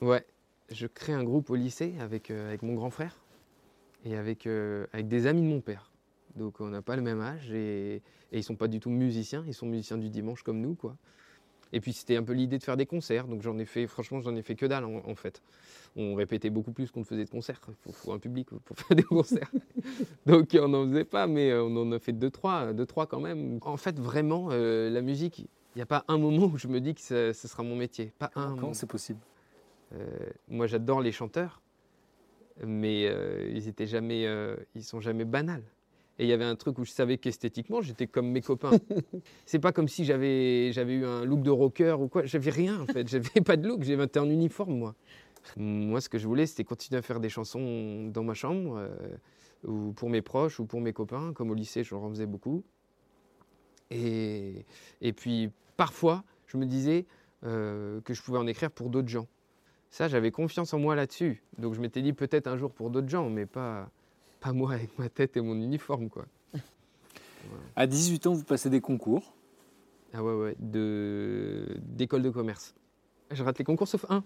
Ouais, 0.00 0.24
je 0.70 0.86
crée 0.86 1.12
un 1.12 1.24
groupe 1.24 1.50
au 1.50 1.54
lycée 1.54 1.94
avec, 2.00 2.30
euh, 2.30 2.48
avec 2.48 2.62
mon 2.62 2.74
grand 2.74 2.90
frère 2.90 3.16
et 4.04 4.16
avec, 4.16 4.46
euh, 4.46 4.86
avec 4.92 5.08
des 5.08 5.26
amis 5.26 5.42
de 5.42 5.46
mon 5.46 5.60
père. 5.60 5.90
Donc 6.34 6.60
on 6.60 6.68
n'a 6.68 6.82
pas 6.82 6.96
le 6.96 7.02
même 7.02 7.20
âge 7.20 7.50
et, 7.50 7.96
et 7.96 8.02
ils 8.32 8.44
sont 8.44 8.56
pas 8.56 8.68
du 8.68 8.78
tout 8.78 8.90
musiciens, 8.90 9.42
ils 9.46 9.54
sont 9.54 9.66
musiciens 9.66 9.96
du 9.96 10.10
dimanche 10.10 10.42
comme 10.42 10.60
nous 10.60 10.74
quoi. 10.74 10.96
Et 11.72 11.80
puis 11.80 11.92
c'était 11.92 12.16
un 12.16 12.22
peu 12.22 12.32
l'idée 12.32 12.58
de 12.58 12.62
faire 12.62 12.76
des 12.76 12.86
concerts, 12.86 13.26
donc 13.26 13.42
j'en 13.42 13.58
ai 13.58 13.64
fait, 13.64 13.86
franchement 13.86 14.20
j'en 14.20 14.34
ai 14.36 14.42
fait 14.42 14.54
que 14.54 14.66
dalle 14.66 14.84
en, 14.84 15.02
en 15.06 15.14
fait. 15.14 15.42
On 15.96 16.14
répétait 16.14 16.50
beaucoup 16.50 16.72
plus 16.72 16.90
qu'on 16.90 17.00
ne 17.00 17.04
faisait 17.04 17.24
de 17.24 17.30
concerts, 17.30 17.60
il 17.68 17.74
faut, 17.74 17.92
faut 17.92 18.12
un 18.12 18.18
public 18.18 18.48
pour 18.50 18.76
faire 18.78 18.96
des 18.96 19.02
concerts. 19.02 19.50
donc 20.26 20.56
on 20.60 20.68
n'en 20.68 20.86
faisait 20.88 21.04
pas, 21.04 21.26
mais 21.26 21.50
euh, 21.50 21.64
on 21.64 21.76
en 21.76 21.92
a 21.92 21.98
fait 21.98 22.12
deux 22.12 22.30
trois, 22.30 22.72
deux, 22.72 22.86
trois 22.86 23.06
quand 23.06 23.20
même. 23.20 23.58
En 23.62 23.76
fait 23.76 23.98
vraiment, 23.98 24.48
euh, 24.50 24.90
la 24.90 25.00
musique, 25.02 25.40
il 25.40 25.46
n'y 25.76 25.82
a 25.82 25.86
pas 25.86 26.04
un 26.08 26.18
moment 26.18 26.46
où 26.46 26.56
je 26.56 26.68
me 26.68 26.80
dis 26.80 26.94
que 26.94 27.00
ce, 27.00 27.32
ce 27.32 27.48
sera 27.48 27.62
mon 27.62 27.76
métier. 27.76 28.12
Pas 28.18 28.30
un 28.36 28.56
Comment 28.56 28.74
c'est 28.74 28.88
possible? 28.88 29.20
Euh, 29.94 30.06
moi, 30.48 30.66
j'adore 30.66 31.00
les 31.00 31.12
chanteurs, 31.12 31.60
mais 32.64 33.06
euh, 33.06 33.50
ils 33.52 33.68
étaient 33.68 33.86
jamais, 33.86 34.26
ils 34.74 34.84
sont 34.84 35.00
jamais 35.00 35.24
banals. 35.24 35.64
Et 36.18 36.24
il 36.24 36.28
y 36.28 36.32
avait 36.32 36.44
un 36.44 36.56
truc 36.56 36.78
où 36.78 36.84
je 36.84 36.90
savais 36.90 37.18
qu'esthétiquement, 37.18 37.82
j'étais 37.82 38.06
comme 38.06 38.28
mes 38.30 38.40
copains. 38.40 38.70
C'est 39.46 39.58
pas 39.58 39.72
comme 39.72 39.88
si 39.88 40.04
j'avais, 40.04 40.72
j'avais 40.72 40.94
eu 40.94 41.04
un 41.04 41.24
look 41.24 41.42
de 41.42 41.50
rocker 41.50 42.00
ou 42.00 42.08
quoi. 42.08 42.24
J'avais 42.24 42.50
rien 42.50 42.80
en 42.80 42.86
fait. 42.86 43.06
J'avais 43.08 43.40
pas 43.44 43.56
de 43.56 43.68
look. 43.68 43.82
J'étais 43.82 44.18
en 44.18 44.30
uniforme 44.30 44.76
moi. 44.78 44.94
Moi, 45.56 46.00
ce 46.00 46.08
que 46.08 46.18
je 46.18 46.26
voulais, 46.26 46.46
c'était 46.46 46.64
continuer 46.64 46.98
à 46.98 47.02
faire 47.02 47.20
des 47.20 47.28
chansons 47.28 48.08
dans 48.08 48.24
ma 48.24 48.34
chambre, 48.34 48.78
euh, 48.78 48.88
ou 49.64 49.92
pour 49.92 50.10
mes 50.10 50.22
proches, 50.22 50.58
ou 50.58 50.66
pour 50.66 50.80
mes 50.80 50.92
copains. 50.92 51.32
Comme 51.34 51.50
au 51.50 51.54
lycée, 51.54 51.84
je 51.84 51.94
en 51.94 52.08
faisais 52.08 52.26
beaucoup. 52.26 52.64
Et, 53.90 54.66
et 55.00 55.12
puis, 55.12 55.50
parfois, 55.76 56.24
je 56.46 56.56
me 56.56 56.66
disais 56.66 57.06
euh, 57.44 58.00
que 58.00 58.14
je 58.14 58.22
pouvais 58.22 58.38
en 58.38 58.46
écrire 58.46 58.70
pour 58.70 58.90
d'autres 58.90 59.08
gens. 59.08 59.28
Ça, 59.90 60.08
j'avais 60.08 60.30
confiance 60.30 60.74
en 60.74 60.78
moi 60.78 60.96
là-dessus. 60.96 61.42
Donc 61.58 61.74
je 61.74 61.80
m'étais 61.80 62.02
dit 62.02 62.12
peut-être 62.12 62.46
un 62.46 62.56
jour 62.56 62.72
pour 62.72 62.90
d'autres 62.90 63.08
gens, 63.08 63.30
mais 63.30 63.46
pas, 63.46 63.90
pas 64.46 64.52
moi 64.52 64.74
avec 64.74 64.96
ma 64.96 65.08
tête 65.08 65.36
et 65.36 65.40
mon 65.40 65.56
uniforme, 65.56 66.08
quoi. 66.08 66.24
À 67.74 67.88
18 67.88 68.28
ans, 68.28 68.32
vous 68.32 68.44
passez 68.44 68.70
des 68.70 68.80
concours. 68.80 69.34
Ah 70.14 70.22
ouais, 70.22 70.34
ouais, 70.34 70.56
de, 70.60 71.66
d'école 71.82 72.22
de 72.22 72.30
commerce. 72.30 72.72
Je 73.32 73.42
rate 73.42 73.58
les 73.58 73.64
concours 73.64 73.88
sauf 73.88 74.06
un. 74.08 74.22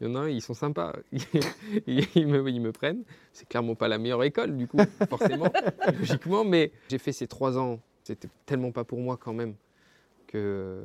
Il 0.00 0.06
y 0.06 0.10
en 0.10 0.14
a 0.14 0.20
un, 0.20 0.28
ils 0.28 0.40
sont 0.40 0.54
sympas. 0.54 0.94
Ils, 1.12 2.04
ils 2.14 2.28
me, 2.28 2.48
ils 2.48 2.60
me 2.60 2.70
prennent. 2.70 3.02
C'est 3.32 3.48
clairement 3.48 3.74
pas 3.74 3.88
la 3.88 3.98
meilleure 3.98 4.22
école, 4.22 4.56
du 4.56 4.68
coup, 4.68 4.78
forcément, 5.08 5.52
logiquement. 5.98 6.44
Mais 6.44 6.70
j'ai 6.88 6.98
fait 6.98 7.12
ces 7.12 7.26
trois 7.26 7.58
ans. 7.58 7.80
C'était 8.04 8.28
tellement 8.46 8.70
pas 8.70 8.84
pour 8.84 9.00
moi 9.00 9.16
quand 9.16 9.32
même 9.34 9.54
que, 10.28 10.84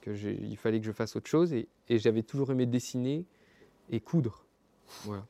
que 0.00 0.14
j'ai- 0.14 0.40
il 0.42 0.56
fallait 0.56 0.80
que 0.80 0.86
je 0.86 0.92
fasse 0.92 1.14
autre 1.14 1.28
chose. 1.28 1.52
Et, 1.52 1.68
et 1.90 1.98
j'avais 1.98 2.22
toujours 2.22 2.50
aimé 2.52 2.64
dessiner 2.64 3.26
et 3.90 4.00
coudre. 4.00 4.44
Voilà. 5.04 5.24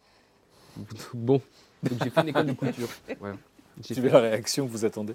Bon, 1.12 1.42
donc 1.82 1.92
j'ai 2.02 2.10
fait 2.10 2.20
une 2.22 2.28
école 2.28 2.46
de 2.46 2.52
couture. 2.52 2.88
Voilà. 3.20 3.36
J'ai 3.80 3.94
J'ai 3.94 4.00
fait- 4.00 4.08
vu 4.08 4.12
la 4.12 4.18
réaction 4.18 4.66
que 4.66 4.72
vous 4.72 4.84
attendez. 4.84 5.14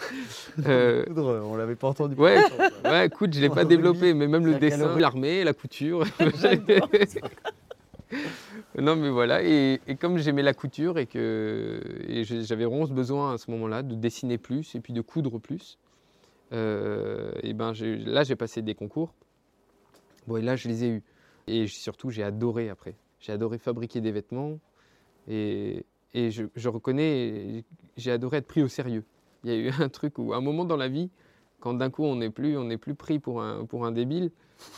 euh, 0.66 1.04
Coudre, 1.08 1.42
on 1.44 1.56
l'avait 1.56 1.76
pas 1.76 1.88
entendu. 1.88 2.14
Ouais, 2.14 2.38
ouais, 2.84 3.06
écoute, 3.06 3.34
je 3.34 3.40
l'ai 3.40 3.50
pas 3.50 3.66
développé, 3.66 4.14
mais 4.14 4.26
même 4.28 4.46
le 4.46 4.54
dessin, 4.54 4.98
l'armée, 4.98 5.44
la 5.44 5.52
couture. 5.52 6.04
non, 8.78 8.96
mais 8.96 9.10
voilà. 9.10 9.42
Et, 9.42 9.80
et 9.86 9.96
comme 9.96 10.18
j'aimais 10.18 10.42
la 10.42 10.54
couture 10.54 10.98
et 10.98 11.06
que 11.06 11.80
et 12.06 12.24
j'avais 12.24 12.64
vraiment 12.64 12.86
ce 12.86 12.92
besoin 12.92 13.34
à 13.34 13.38
ce 13.38 13.50
moment-là 13.50 13.82
de 13.82 13.94
dessiner 13.94 14.38
plus 14.38 14.74
et 14.74 14.80
puis 14.80 14.92
de 14.92 15.00
coudre 15.00 15.38
plus, 15.38 15.78
euh, 16.52 17.30
et 17.42 17.52
ben 17.52 17.74
j'ai- 17.74 17.96
là 17.98 18.22
j'ai 18.24 18.36
passé 18.36 18.62
des 18.62 18.74
concours. 18.74 19.12
Bon, 20.26 20.36
et 20.38 20.42
là 20.42 20.56
je 20.56 20.68
les 20.68 20.84
ai 20.84 20.88
eus. 20.88 21.02
Et 21.46 21.66
surtout, 21.66 22.10
j'ai 22.10 22.22
adoré 22.22 22.70
après. 22.70 22.94
J'ai 23.20 23.32
adoré 23.32 23.58
fabriquer 23.58 24.00
des 24.00 24.12
vêtements 24.12 24.58
et, 25.28 25.84
et 26.14 26.30
je, 26.30 26.44
je 26.54 26.68
reconnais, 26.68 27.64
j'ai 27.96 28.10
adoré 28.10 28.38
être 28.38 28.46
pris 28.46 28.62
au 28.62 28.68
sérieux. 28.68 29.04
Il 29.44 29.50
y 29.50 29.54
a 29.54 29.56
eu 29.56 29.70
un 29.82 29.88
truc 29.88 30.18
où, 30.18 30.32
un 30.34 30.40
moment 30.40 30.64
dans 30.64 30.76
la 30.76 30.88
vie, 30.88 31.10
quand 31.60 31.74
d'un 31.74 31.90
coup 31.90 32.04
on 32.04 32.16
n'est 32.16 32.30
plus, 32.30 32.56
on 32.56 32.64
n'est 32.64 32.78
plus 32.78 32.94
pris 32.94 33.18
pour 33.18 33.42
un, 33.42 33.64
pour 33.64 33.84
un 33.84 33.92
débile. 33.92 34.30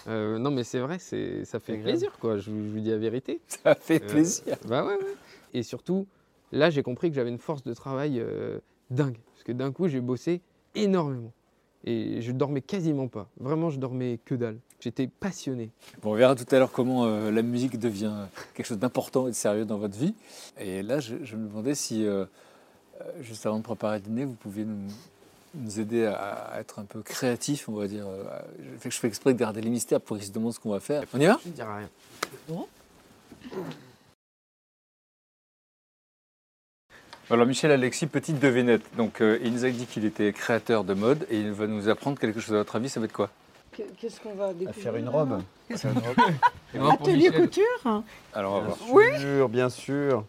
euh, 0.08 0.38
non, 0.38 0.50
mais 0.50 0.64
c'est 0.64 0.80
vrai, 0.80 0.98
c'est, 0.98 1.44
ça 1.44 1.58
fait 1.60 1.76
plaisir, 1.78 2.12
quoi. 2.20 2.36
Je, 2.38 2.50
vous- 2.50 2.64
je 2.66 2.70
vous 2.72 2.80
dis 2.80 2.90
la 2.90 2.98
vérité. 2.98 3.40
Ça 3.48 3.74
fait 3.74 4.02
Euh, 4.02 4.08
plaisir. 4.08 4.56
Bah 4.68 4.84
ouais, 4.84 4.94
ouais. 4.96 5.14
Et 5.54 5.62
surtout, 5.62 6.06
là, 6.52 6.68
j'ai 6.70 6.82
compris 6.82 7.08
que 7.10 7.14
j'avais 7.16 7.30
une 7.30 7.38
force 7.38 7.62
de 7.64 7.72
travail 7.74 8.18
euh, 8.20 8.58
dingue. 8.90 9.18
Parce 9.32 9.44
que 9.44 9.52
d'un 9.52 9.72
coup, 9.72 9.88
j'ai 9.88 10.00
bossé 10.00 10.42
énormément. 10.74 11.32
Et 11.84 12.20
je 12.20 12.32
dormais 12.32 12.60
quasiment 12.60 13.08
pas. 13.08 13.28
Vraiment, 13.38 13.70
je 13.70 13.78
dormais 13.78 14.18
que 14.24 14.34
dalle. 14.34 14.58
J'étais 14.80 15.06
passionné. 15.06 15.70
Bon, 16.02 16.12
on 16.12 16.14
verra 16.14 16.34
tout 16.34 16.46
à 16.54 16.58
l'heure 16.58 16.72
comment 16.72 17.04
euh, 17.04 17.30
la 17.30 17.42
musique 17.42 17.78
devient 17.78 18.12
quelque 18.54 18.66
chose 18.66 18.78
d'important 18.78 19.28
et 19.28 19.30
de 19.30 19.34
sérieux 19.36 19.64
dans 19.64 19.78
votre 19.78 19.96
vie. 19.96 20.14
Et 20.58 20.82
là, 20.82 21.00
je, 21.00 21.16
je 21.22 21.36
me 21.36 21.48
demandais 21.48 21.74
si, 21.74 22.04
euh, 22.04 22.24
euh, 23.00 23.04
juste 23.22 23.46
avant 23.46 23.58
de 23.58 23.62
préparer 23.62 23.96
le 23.98 24.04
dîner, 24.04 24.24
vous 24.26 24.34
pouviez 24.34 24.64
nous, 24.64 24.88
nous 25.54 25.80
aider 25.80 26.04
à, 26.04 26.14
à 26.52 26.60
être 26.60 26.78
un 26.78 26.84
peu 26.84 27.02
créatifs, 27.02 27.68
on 27.68 27.74
va 27.74 27.88
dire. 27.88 28.06
Je 28.58 28.78
fais, 28.78 28.90
je 28.90 28.98
fais 28.98 29.08
exprès 29.08 29.32
de 29.32 29.38
garder 29.38 29.60
les 29.60 29.70
mystères 29.70 30.00
pour 30.00 30.16
qu'ils 30.18 30.26
se 30.26 30.32
demandent 30.32 30.54
ce 30.54 30.60
qu'on 30.60 30.70
va 30.70 30.80
faire. 30.80 31.04
On 31.14 31.20
y 31.20 31.26
va? 31.26 31.38
Je 31.42 31.48
ne 31.48 31.54
dirai 31.54 31.88
rien. 32.48 32.66
Alors 37.32 37.46
Michel 37.46 37.70
Alexis, 37.70 38.08
petite 38.08 38.40
devinette. 38.40 38.82
Donc 38.96 39.20
euh, 39.20 39.38
il 39.44 39.52
nous 39.52 39.64
a 39.64 39.70
dit 39.70 39.86
qu'il 39.86 40.04
était 40.04 40.32
créateur 40.32 40.82
de 40.82 40.94
mode 40.94 41.26
et 41.30 41.38
il 41.38 41.52
va 41.52 41.68
nous 41.68 41.88
apprendre 41.88 42.18
quelque 42.18 42.40
chose. 42.40 42.54
À 42.54 42.58
votre 42.58 42.74
avis, 42.74 42.88
ça 42.88 42.98
va 42.98 43.06
être 43.06 43.12
quoi? 43.12 43.30
Qu'est-ce 43.72 44.20
qu'on 44.20 44.34
va 44.34 44.46
À 44.46 44.52
découvrir 44.52 44.82
faire 44.82 44.96
une 44.96 45.08
robe. 45.08 45.40
Atelier 46.90 47.30
couture? 47.30 48.02
Alors 48.34 48.54
on 48.54 48.60
va 48.62 48.74
voir. 48.74 49.10
Bien 49.10 49.18
sûr, 49.20 49.48
bien 49.48 49.68
sûr. 49.68 50.24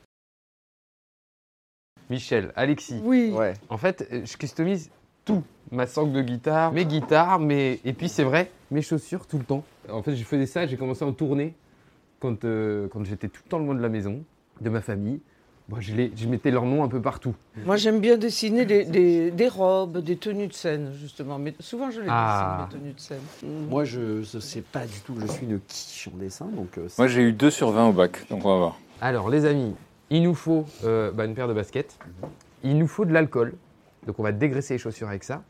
Michel, 2.12 2.52
Alexis. 2.56 3.02
Oui. 3.04 3.32
Ouais. 3.32 3.56
En 3.70 3.78
fait, 3.78 4.08
euh, 4.12 4.22
je 4.24 4.38
customise 4.38 4.92
tout. 5.26 5.44
Ma 5.72 5.88
sangle 5.88 6.14
de 6.14 6.22
guitare, 6.22 6.72
mes 6.72 6.86
guitares, 6.86 7.40
mes... 7.40 7.80
et 7.84 7.94
puis 7.94 8.10
c'est 8.10 8.24
vrai, 8.24 8.52
mes 8.70 8.82
chaussures 8.84 9.26
tout 9.26 9.40
le 9.40 9.46
temps. 9.46 9.64
En 9.90 10.04
fait, 10.04 10.16
je 10.16 10.24
faisais 10.24 10.46
ça, 10.46 10.68
j'ai 10.68 10.78
commencé 10.78 11.04
en 11.04 11.14
tournée 11.14 11.56
quand, 12.20 12.44
euh, 12.44 12.88
quand 12.90 13.04
j'étais 13.06 13.30
tout 13.30 13.42
le 13.46 13.50
temps 13.50 13.60
loin 13.60 13.74
de 13.74 13.82
la 13.82 13.90
maison, 13.90 14.24
de 14.60 14.70
ma 14.70 14.82
famille. 14.82 15.20
Moi, 15.72 15.80
je, 15.80 15.94
les- 15.96 16.12
je 16.16 16.28
mettais 16.28 16.52
leur 16.52 16.66
nom 16.66 16.84
un 16.84 16.90
peu 16.90 17.02
partout. 17.02 17.34
Moi, 17.66 17.78
j'aime 17.78 18.02
bien 18.02 18.18
dessiner 18.18 18.66
des, 18.66 18.84
des- 18.84 19.32
des 19.32 19.48
robes, 19.48 20.00
des 20.00 20.18
tenues 20.18 20.48
de 20.48 20.54
scène, 20.54 20.92
justement. 21.00 21.40
Mais 21.40 21.54
souvent, 21.62 21.90
je 21.90 22.02
les 22.02 22.08
Ah. 22.10 22.68
dessine, 22.70 22.82
les 22.84 22.84
tenues 22.84 22.94
de 22.94 23.00
scène. 23.00 23.68
Moi, 23.70 23.86
je 23.86 24.20
ne 24.20 24.40
sais 24.42 24.62
pas 24.62 24.86
du 24.86 25.00
tout 25.00 25.16
je 25.20 25.28
suis 25.28 25.46
une 25.46 25.60
quiche 25.62 26.10
en 26.14 26.18
dessin, 26.18 26.46
donc 26.46 26.78
euh, 26.78 26.88
Moi 26.98 27.08
j'ai 27.08 27.22
eu 27.22 27.32
2 27.32 27.50
sur 27.50 27.72
20 27.72 27.88
au 27.88 27.94
bac, 27.94 28.28
donc 28.30 28.44
on 28.46 28.50
va 28.50 28.58
voir. 28.58 28.80
Alors, 29.00 29.30
les 29.30 29.46
amis, 29.46 29.74
il 30.10 30.24
nous 30.24 30.36
faut 30.36 30.66
euh, 30.84 31.10
bah, 31.12 31.24
une 31.26 31.34
paire 31.36 31.48
de 31.48 31.54
baskets. 31.54 31.98
Il 32.64 32.78
nous 32.78 32.88
faut 32.88 33.06
de 33.06 33.14
l'alcool. 33.14 33.54
Donc, 34.06 34.20
on 34.20 34.24
va 34.24 34.34
dégraisser 34.34 34.74
les 34.74 34.78
chaussures 34.78 35.08
avec 35.08 35.24
ça. 35.24 35.42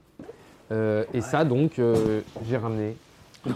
Euh, 0.71 1.03
et 1.15 1.21
ça, 1.21 1.43
donc, 1.45 1.79
euh, 1.79 2.21
j'ai 2.47 2.57
ramené. 2.57 2.95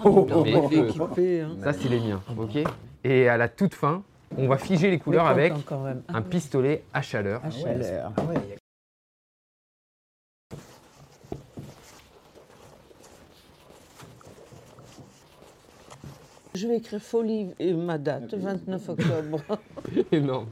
Oh, 0.03 0.27
Mais, 0.43 0.51
est 0.51 0.79
euh, 0.79 0.87
équipé. 0.89 1.41
Hein. 1.41 1.55
Ça, 1.63 1.73
c'est 1.73 1.89
les 1.89 1.99
miens. 1.99 2.21
ok? 2.37 2.57
Et 3.03 3.29
à 3.29 3.37
la 3.37 3.47
toute 3.49 3.75
fin, 3.75 4.01
on 4.37 4.47
va 4.47 4.57
figer 4.57 4.89
les 4.91 4.99
couleurs 4.99 5.27
avec 5.27 5.53
un 6.09 6.21
pistolet 6.21 6.83
à 6.93 7.01
chaleur. 7.01 7.41
À 7.43 7.49
chaleur. 7.51 8.11
Ah 8.17 8.21
ouais. 8.23 8.57
Je 16.53 16.67
vais 16.67 16.77
écrire 16.77 17.01
folie 17.01 17.49
et 17.59 17.73
ma 17.73 17.97
date, 17.97 18.33
29 18.33 18.89
octobre. 18.89 19.41
Énorme. 20.11 20.47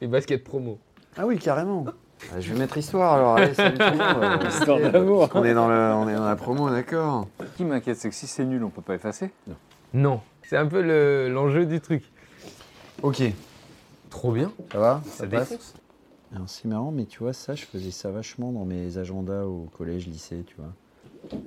Les 0.00 0.06
baskets 0.06 0.42
promo. 0.42 0.78
Ah 1.16 1.26
oui, 1.26 1.38
carrément. 1.38 1.84
Ah, 2.32 2.40
je 2.40 2.52
vais 2.52 2.58
mettre 2.58 2.78
histoire 2.78 3.14
alors. 3.14 3.36
Allez. 3.36 3.52
Euh, 3.60 4.48
Histoire 4.48 4.78
d'amour. 4.80 5.28
On 5.34 5.44
est 5.44 5.54
dans 5.54 5.68
le, 5.68 5.74
on 5.94 6.08
est 6.08 6.14
dans 6.14 6.24
la 6.26 6.36
promo, 6.36 6.70
d'accord. 6.70 7.28
Ce 7.40 7.56
qui 7.56 7.64
m'inquiète, 7.64 7.96
c'est 7.96 8.08
que 8.08 8.14
si 8.14 8.26
c'est 8.26 8.44
nul, 8.44 8.62
on 8.64 8.70
peut 8.70 8.82
pas 8.82 8.94
effacer? 8.94 9.30
Non. 9.92 10.20
C'est 10.42 10.56
un 10.56 10.66
peu 10.66 10.80
le- 10.82 11.28
l'enjeu 11.32 11.66
du 11.66 11.80
truc. 11.80 12.02
Ok. 13.02 13.22
Trop 14.10 14.32
bien. 14.32 14.52
Ça 14.72 14.78
va? 14.78 15.02
Ça 15.06 15.24
Ça 15.24 15.26
passe? 15.26 15.74
C'est 16.46 16.66
marrant, 16.68 16.92
mais 16.92 17.06
tu 17.06 17.18
vois, 17.20 17.32
ça, 17.32 17.54
je 17.54 17.64
faisais 17.64 17.90
ça 17.90 18.10
vachement 18.10 18.52
dans 18.52 18.64
mes 18.64 18.98
agendas 18.98 19.44
au 19.44 19.68
collège, 19.76 20.06
lycée, 20.06 20.44
tu 20.46 20.54
vois. 20.58 20.72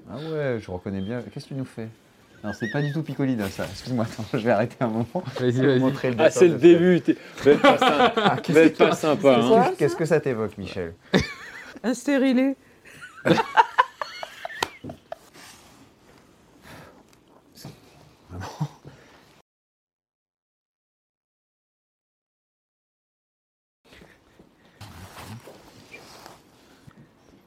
Ah 0.10 0.18
ouais, 0.32 0.58
je 0.60 0.70
reconnais 0.72 1.02
bien. 1.02 1.22
Qu'est-ce 1.22 1.46
que 1.46 1.50
tu 1.50 1.56
nous 1.56 1.66
fais? 1.66 1.88
Alors 2.44 2.54
c'est 2.54 2.68
pas 2.70 2.82
du 2.82 2.92
tout 2.92 3.02
picoline, 3.02 3.48
ça. 3.50 3.66
Excuse-moi, 3.72 4.06
attends, 4.06 4.26
je 4.34 4.40
vais 4.40 4.52
arrêter 4.52 4.76
un 4.82 4.88
moment. 4.88 5.06
Vas-y, 5.40 5.52
Je 5.54 5.62
vais 5.62 5.68
vas-y. 5.68 5.80
vous 5.80 5.86
montrer 5.86 6.12
le 6.12 6.18
Ah, 6.20 6.30
c'est 6.30 6.50
le 6.50 6.56
début. 6.56 7.02
Vous 7.42 7.50
êtes 7.50 7.62
pas 7.62 7.78
sympa. 7.78 8.14
Ah, 8.18 8.38
que, 8.38 8.68
pas 8.78 8.96
sympa, 8.96 9.38
hein. 9.38 9.64
qu'est-ce- 9.68 9.78
qu'est-ce 9.78 9.96
que 9.96 10.06
ça 10.06 10.20
t'évoque, 10.20 10.58
Michel? 10.58 10.94
Un 11.84 11.94
stérilet. 11.94 12.58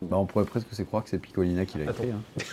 Bah, 0.09 0.17
on 0.19 0.27
pourrait 0.27 0.45
presque 0.45 0.73
se 0.73 0.83
croire 0.83 1.03
que 1.05 1.11
c'est 1.11 1.19
Piccolina 1.19 1.67
qui 1.67 1.79
l'a 1.79 1.91
écrit. 1.91 2.11
hein. 2.11 2.23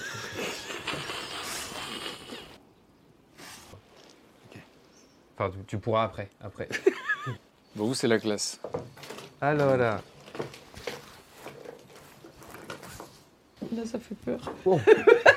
Enfin, 5.37 5.49
tu, 5.51 5.65
tu 5.65 5.77
pourras 5.79 6.03
après. 6.03 6.29
après. 6.41 6.69
Bon, 7.75 7.85
vous, 7.87 7.95
c'est 7.95 8.07
la 8.07 8.19
classe. 8.19 8.59
Alors 9.41 9.75
là. 9.77 9.99
Là, 13.75 13.83
ça 13.83 13.97
fait 13.97 14.13
peur. 14.13 14.39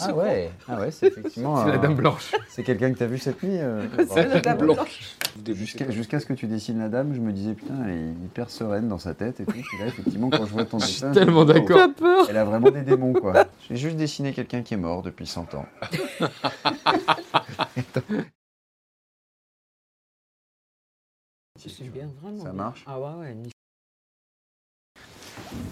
Ah 0.00 0.14
ouais, 0.14 0.50
ah 0.68 0.80
ouais 0.80 0.90
c'est 0.90 1.08
effectivement. 1.08 1.62
C'est 1.64 1.70
la 1.70 1.76
euh, 1.76 1.78
dame 1.78 1.94
blanche. 1.94 2.32
C'est 2.48 2.62
quelqu'un 2.62 2.92
que 2.92 2.98
t'as 2.98 3.06
vu 3.06 3.18
cette 3.18 3.42
nuit 3.42 3.58
euh, 3.58 3.86
C'est 4.08 4.26
la 4.26 4.40
dame 4.40 4.58
blanche. 4.58 5.16
Jusqu'à 5.90 6.20
ce 6.20 6.26
que 6.26 6.32
tu 6.32 6.46
dessines 6.46 6.78
la 6.78 6.88
dame, 6.88 7.14
je 7.14 7.20
me 7.20 7.32
disais 7.32 7.54
putain, 7.54 7.74
elle 7.84 7.90
est 7.90 8.24
hyper 8.24 8.48
sereine 8.48 8.88
dans 8.88 8.98
sa 8.98 9.14
tête 9.14 9.40
et 9.40 9.44
tout. 9.44 9.52
Puis 9.52 9.78
là, 9.78 9.86
effectivement, 9.86 10.30
quand 10.30 10.46
je 10.46 10.52
vois 10.52 10.64
ton 10.64 10.78
Je 10.78 10.86
suis 10.86 11.02
dessin, 11.02 11.12
tellement 11.12 11.46
je 11.46 11.52
dis, 11.52 11.60
d'accord. 11.60 11.88
oh, 11.88 11.92
peur. 11.96 12.26
Elle 12.30 12.36
a 12.36 12.44
vraiment 12.44 12.70
des 12.70 12.82
démons, 12.82 13.12
quoi. 13.12 13.44
J'ai 13.68 13.76
juste 13.76 13.96
dessiné 13.96 14.32
quelqu'un 14.32 14.62
qui 14.62 14.74
est 14.74 14.78
mort 14.78 15.02
depuis 15.02 15.26
100 15.26 15.54
ans. 15.54 15.66
Ça 22.42 22.52
marche? 22.52 22.84
Ah 22.86 22.98
ouais, 22.98 23.14
ouais. 23.20 23.36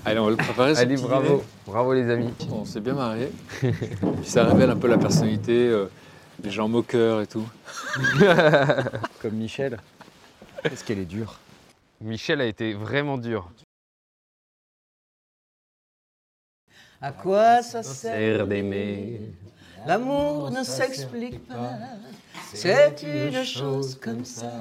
Allez, 0.05 0.18
on 0.20 0.24
va 0.24 0.30
le 0.30 0.36
préparer. 0.36 0.74
ce 0.74 0.80
Allez, 0.80 0.95
petit 0.95 1.05
bravo. 1.05 1.26
dîner. 1.28 1.43
Bravo 1.66 1.95
les 1.95 2.11
amis. 2.11 2.32
On 2.51 2.64
s'est 2.64 2.80
bien 2.80 2.95
marré. 2.95 3.30
Puis 3.61 3.72
ça 4.24 4.45
révèle 4.45 4.70
un 4.70 4.76
peu 4.76 4.89
la 4.89 4.99
personnalité, 4.99 5.68
euh, 5.68 5.91
les 6.43 6.51
gens 6.51 6.68
moqueurs 6.68 7.20
et 7.20 7.26
tout. 7.26 7.47
Comme 9.22 9.34
Michel. 9.34 9.78
Est-ce 10.64 10.84
qu'elle 10.84 10.99
est 11.01 11.05
dure? 11.05 11.39
Michel 12.01 12.41
a 12.41 12.47
été 12.47 12.74
vraiment 12.74 13.18
dur. 13.18 13.51
À 17.01 17.12
quoi 17.12 17.62
ça 17.62 17.82
sert 17.82 18.47
d'aimer? 18.47 19.20
L'amour 19.86 20.51
ne 20.51 20.64
s'explique 20.64 21.47
pas. 21.47 21.72
C'est 22.53 23.03
une 23.03 23.45
chose 23.45 23.99
comme 24.03 24.24
ça 24.24 24.53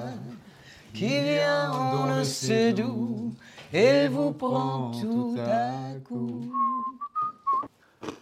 qui 0.93 1.07
vient 1.07 1.71
on 1.73 2.17
ne 2.17 2.23
sait 2.23 2.73
d'où 2.73 3.33
et 3.73 4.07
vous 4.07 4.31
prend 4.31 4.91
tout 4.91 5.35
à 5.39 5.99
coup. 6.07 6.41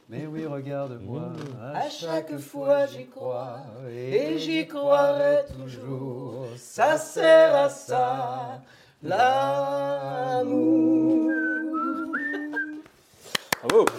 Mais 0.10 0.28
oui, 0.28 0.46
regarde-moi. 0.46 1.34
À 1.74 1.90
chaque 1.90 2.38
fois 2.38 2.86
j'y 2.86 3.08
crois 3.08 3.62
et 3.90 4.38
j'y 4.38 4.68
croirai 4.68 5.46
toujours. 5.48 6.46
Ça 6.58 6.98
sert 6.98 7.56
à 7.56 7.70
ça, 7.70 8.62
l'amour. 9.02 10.46
Bravo 13.68 13.86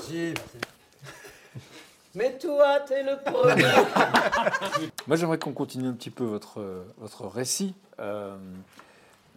Mais 2.14 2.38
toi, 2.38 2.80
t'es 2.80 3.02
le 3.02 3.18
premier. 3.22 3.62
Moi, 5.06 5.16
j'aimerais 5.16 5.38
qu'on 5.38 5.52
continue 5.52 5.88
un 5.88 5.92
petit 5.92 6.08
peu 6.08 6.24
votre, 6.24 6.60
euh, 6.60 6.82
votre 6.96 7.26
récit. 7.26 7.74
Euh, 8.00 8.36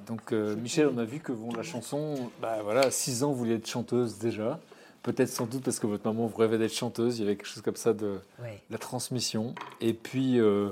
donc, 0.10 0.34
euh, 0.34 0.56
Michel, 0.56 0.90
on 0.94 0.98
a 0.98 1.06
vu 1.06 1.20
que 1.20 1.32
bon, 1.32 1.54
la 1.56 1.64
chanson, 1.64 2.16
bah, 2.42 2.58
voilà, 2.64 2.82
à 2.82 2.92
6 2.92 3.24
ans, 3.24 3.30
vous 3.32 3.38
vouliez 3.38 3.56
être 3.56 3.68
chanteuse 3.68 4.18
déjà. 4.18 4.60
Peut-être 5.04 5.30
sans 5.30 5.46
doute 5.46 5.64
parce 5.64 5.80
que 5.80 5.88
votre 5.88 6.06
maman 6.06 6.26
vous 6.28 6.36
rêvait 6.38 6.58
d'être 6.58 6.74
chanteuse. 6.74 7.20
Il 7.20 7.22
y 7.22 7.26
avait 7.26 7.38
quelque 7.38 7.46
chose 7.48 7.62
comme 7.64 7.76
ça 7.78 7.94
de 7.94 8.20
Ouais. 8.42 8.62
la 8.70 8.78
transmission. 8.78 9.54
Et 9.80 9.94
puis, 9.94 10.40
euh, 10.40 10.72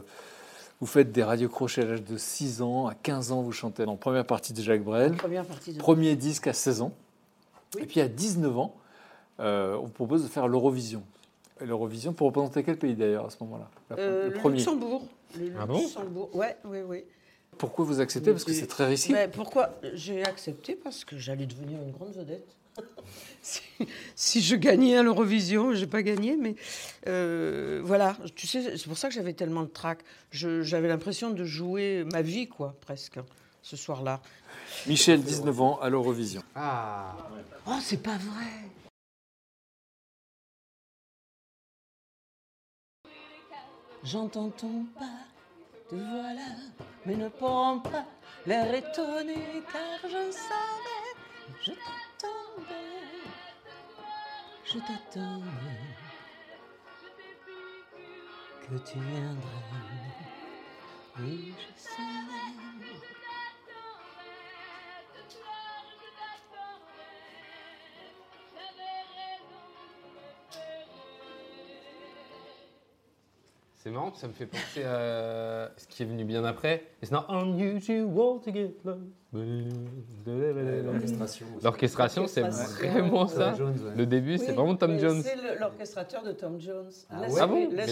vous 0.81 0.87
faites 0.87 1.11
des 1.13 1.23
radiocrochets 1.23 1.83
à 1.83 1.85
l'âge 1.85 2.03
de 2.03 2.17
6 2.17 2.61
ans. 2.61 2.87
À 2.87 2.93
15 2.95 3.31
ans, 3.31 3.41
vous 3.41 3.51
chantez 3.53 3.85
en 3.85 3.95
première 3.95 4.25
partie 4.25 4.51
de 4.53 4.61
Jacques 4.61 4.83
Brel. 4.83 5.13
Première 5.15 5.45
partie 5.45 5.71
de. 5.73 5.77
Premier 5.79 6.15
disque 6.17 6.47
à 6.47 6.53
16 6.53 6.81
ans. 6.81 6.91
Oui. 7.75 7.83
Et 7.83 7.85
puis, 7.85 8.01
à 8.01 8.07
19 8.09 8.57
ans, 8.57 8.75
euh, 9.39 9.77
on 9.77 9.83
vous 9.85 9.91
propose 9.91 10.23
de 10.23 10.27
faire 10.27 10.47
l'Eurovision. 10.47 11.03
L'Eurovision 11.61 12.11
pour 12.13 12.27
représenter 12.27 12.63
quel 12.63 12.77
pays 12.77 12.95
d'ailleurs 12.95 13.27
à 13.27 13.29
ce 13.29 13.37
moment-là? 13.43 13.69
Euh, 13.97 14.29
Le 14.29 14.33
premier. 14.33 14.57
Luxembourg. 14.57 15.05
Le 15.39 15.51
Ah 15.59 15.65
bon? 15.65 15.79
Luxembourg. 15.79 16.29
Ouais, 16.35 16.57
ouais, 16.65 16.83
ouais. 16.83 17.05
Pourquoi 17.57 17.85
vous 17.85 17.99
acceptez? 17.99 18.31
Parce 18.31 18.43
que 18.43 18.53
c'est 18.53 18.67
très 18.67 18.87
risqué. 18.87 19.13
Mais 19.13 19.27
pourquoi? 19.27 19.79
J'ai 19.93 20.23
accepté 20.23 20.75
Parce 20.75 21.05
que 21.05 21.17
j'allais 21.17 21.45
devenir 21.45 21.81
une 21.81 21.91
grande 21.91 22.13
vedette. 22.13 22.47
si, 23.41 23.61
si 24.15 24.41
je 24.41 24.55
gagnais 24.55 24.97
à 24.97 25.03
l'Eurovision, 25.03 25.73
j'ai 25.73 25.87
pas 25.87 26.03
gagné, 26.03 26.35
mais 26.35 26.55
euh, 27.07 27.81
voilà. 27.83 28.15
Tu 28.35 28.45
sais, 28.45 28.77
c'est 28.77 28.87
pour 28.87 28.97
ça 28.97 29.07
que 29.09 29.15
j'avais 29.15 29.33
tellement 29.33 29.63
de 29.63 29.69
trac. 29.69 29.99
J'avais 30.31 30.87
l'impression 30.87 31.31
de 31.31 31.43
jouer 31.43 32.05
ma 32.11 32.21
vie, 32.21 32.47
quoi, 32.47 32.75
presque, 32.81 33.19
ce 33.61 33.75
soir-là. 33.75 34.21
Michel, 34.85 35.21
19 35.21 35.61
ans, 35.61 35.79
à 35.81 35.89
l'Eurovision. 35.89 36.43
Ah. 36.55 37.15
Oh, 37.65 37.77
c'est 37.81 38.01
pas 38.01 38.17
vrai 38.17 38.45
J'entends 44.03 44.49
ton 44.49 44.85
pas, 44.97 45.05
te 45.89 45.95
voilà, 45.95 46.51
mais 47.05 47.15
ne 47.15 47.29
prends 47.29 47.79
pas 47.79 48.05
l'air 48.45 48.73
étonné, 48.73 49.63
car 49.71 50.09
je 50.09 50.31
savais, 50.31 51.13
je 51.61 51.71
t'attendais, 51.71 53.23
je 54.65 54.79
t'attendais, 54.79 55.95
que 58.61 58.77
tu 58.89 58.99
viendrais, 58.99 60.17
et 61.19 61.53
je 61.53 61.71
savais. 61.81 63.26
C'est 73.87 73.93
marrant, 73.93 74.13
ça 74.15 74.27
me 74.27 74.33
fait 74.33 74.47
penser 74.47 74.83
à 74.83 75.71
ce 75.77 75.87
qui 75.87 76.03
est 76.03 76.05
venu 76.05 76.25
bien 76.25 76.43
après. 76.43 76.83
It's 77.01 77.09
not 77.09 77.23
unusual 77.29 78.41
to 78.43 78.51
get 78.51 78.73
love. 78.83 78.99
L'orchestration. 80.25 81.45
L'orchestration, 81.63 82.27
c'est 82.27 82.41
vraiment 82.41 83.27
ça. 83.27 83.51
Tom 83.51 83.57
Jones, 83.57 83.75
ouais. 83.85 83.95
Le 83.95 84.05
début, 84.05 84.37
c'est 84.37 84.49
Oui, 84.49 84.55
vraiment 84.55 84.75
Tom 84.75 84.91
oui, 84.91 84.99
Jones. 84.99 85.21
C'est 85.23 85.57
l'orchestrateur 85.57 86.21
de 86.23 86.33
Tom 86.33 86.59
Jones. 86.59 86.91
Ah 87.09 87.21
Ah 87.39 87.47
bon 87.47 87.69
gars, 87.69 87.85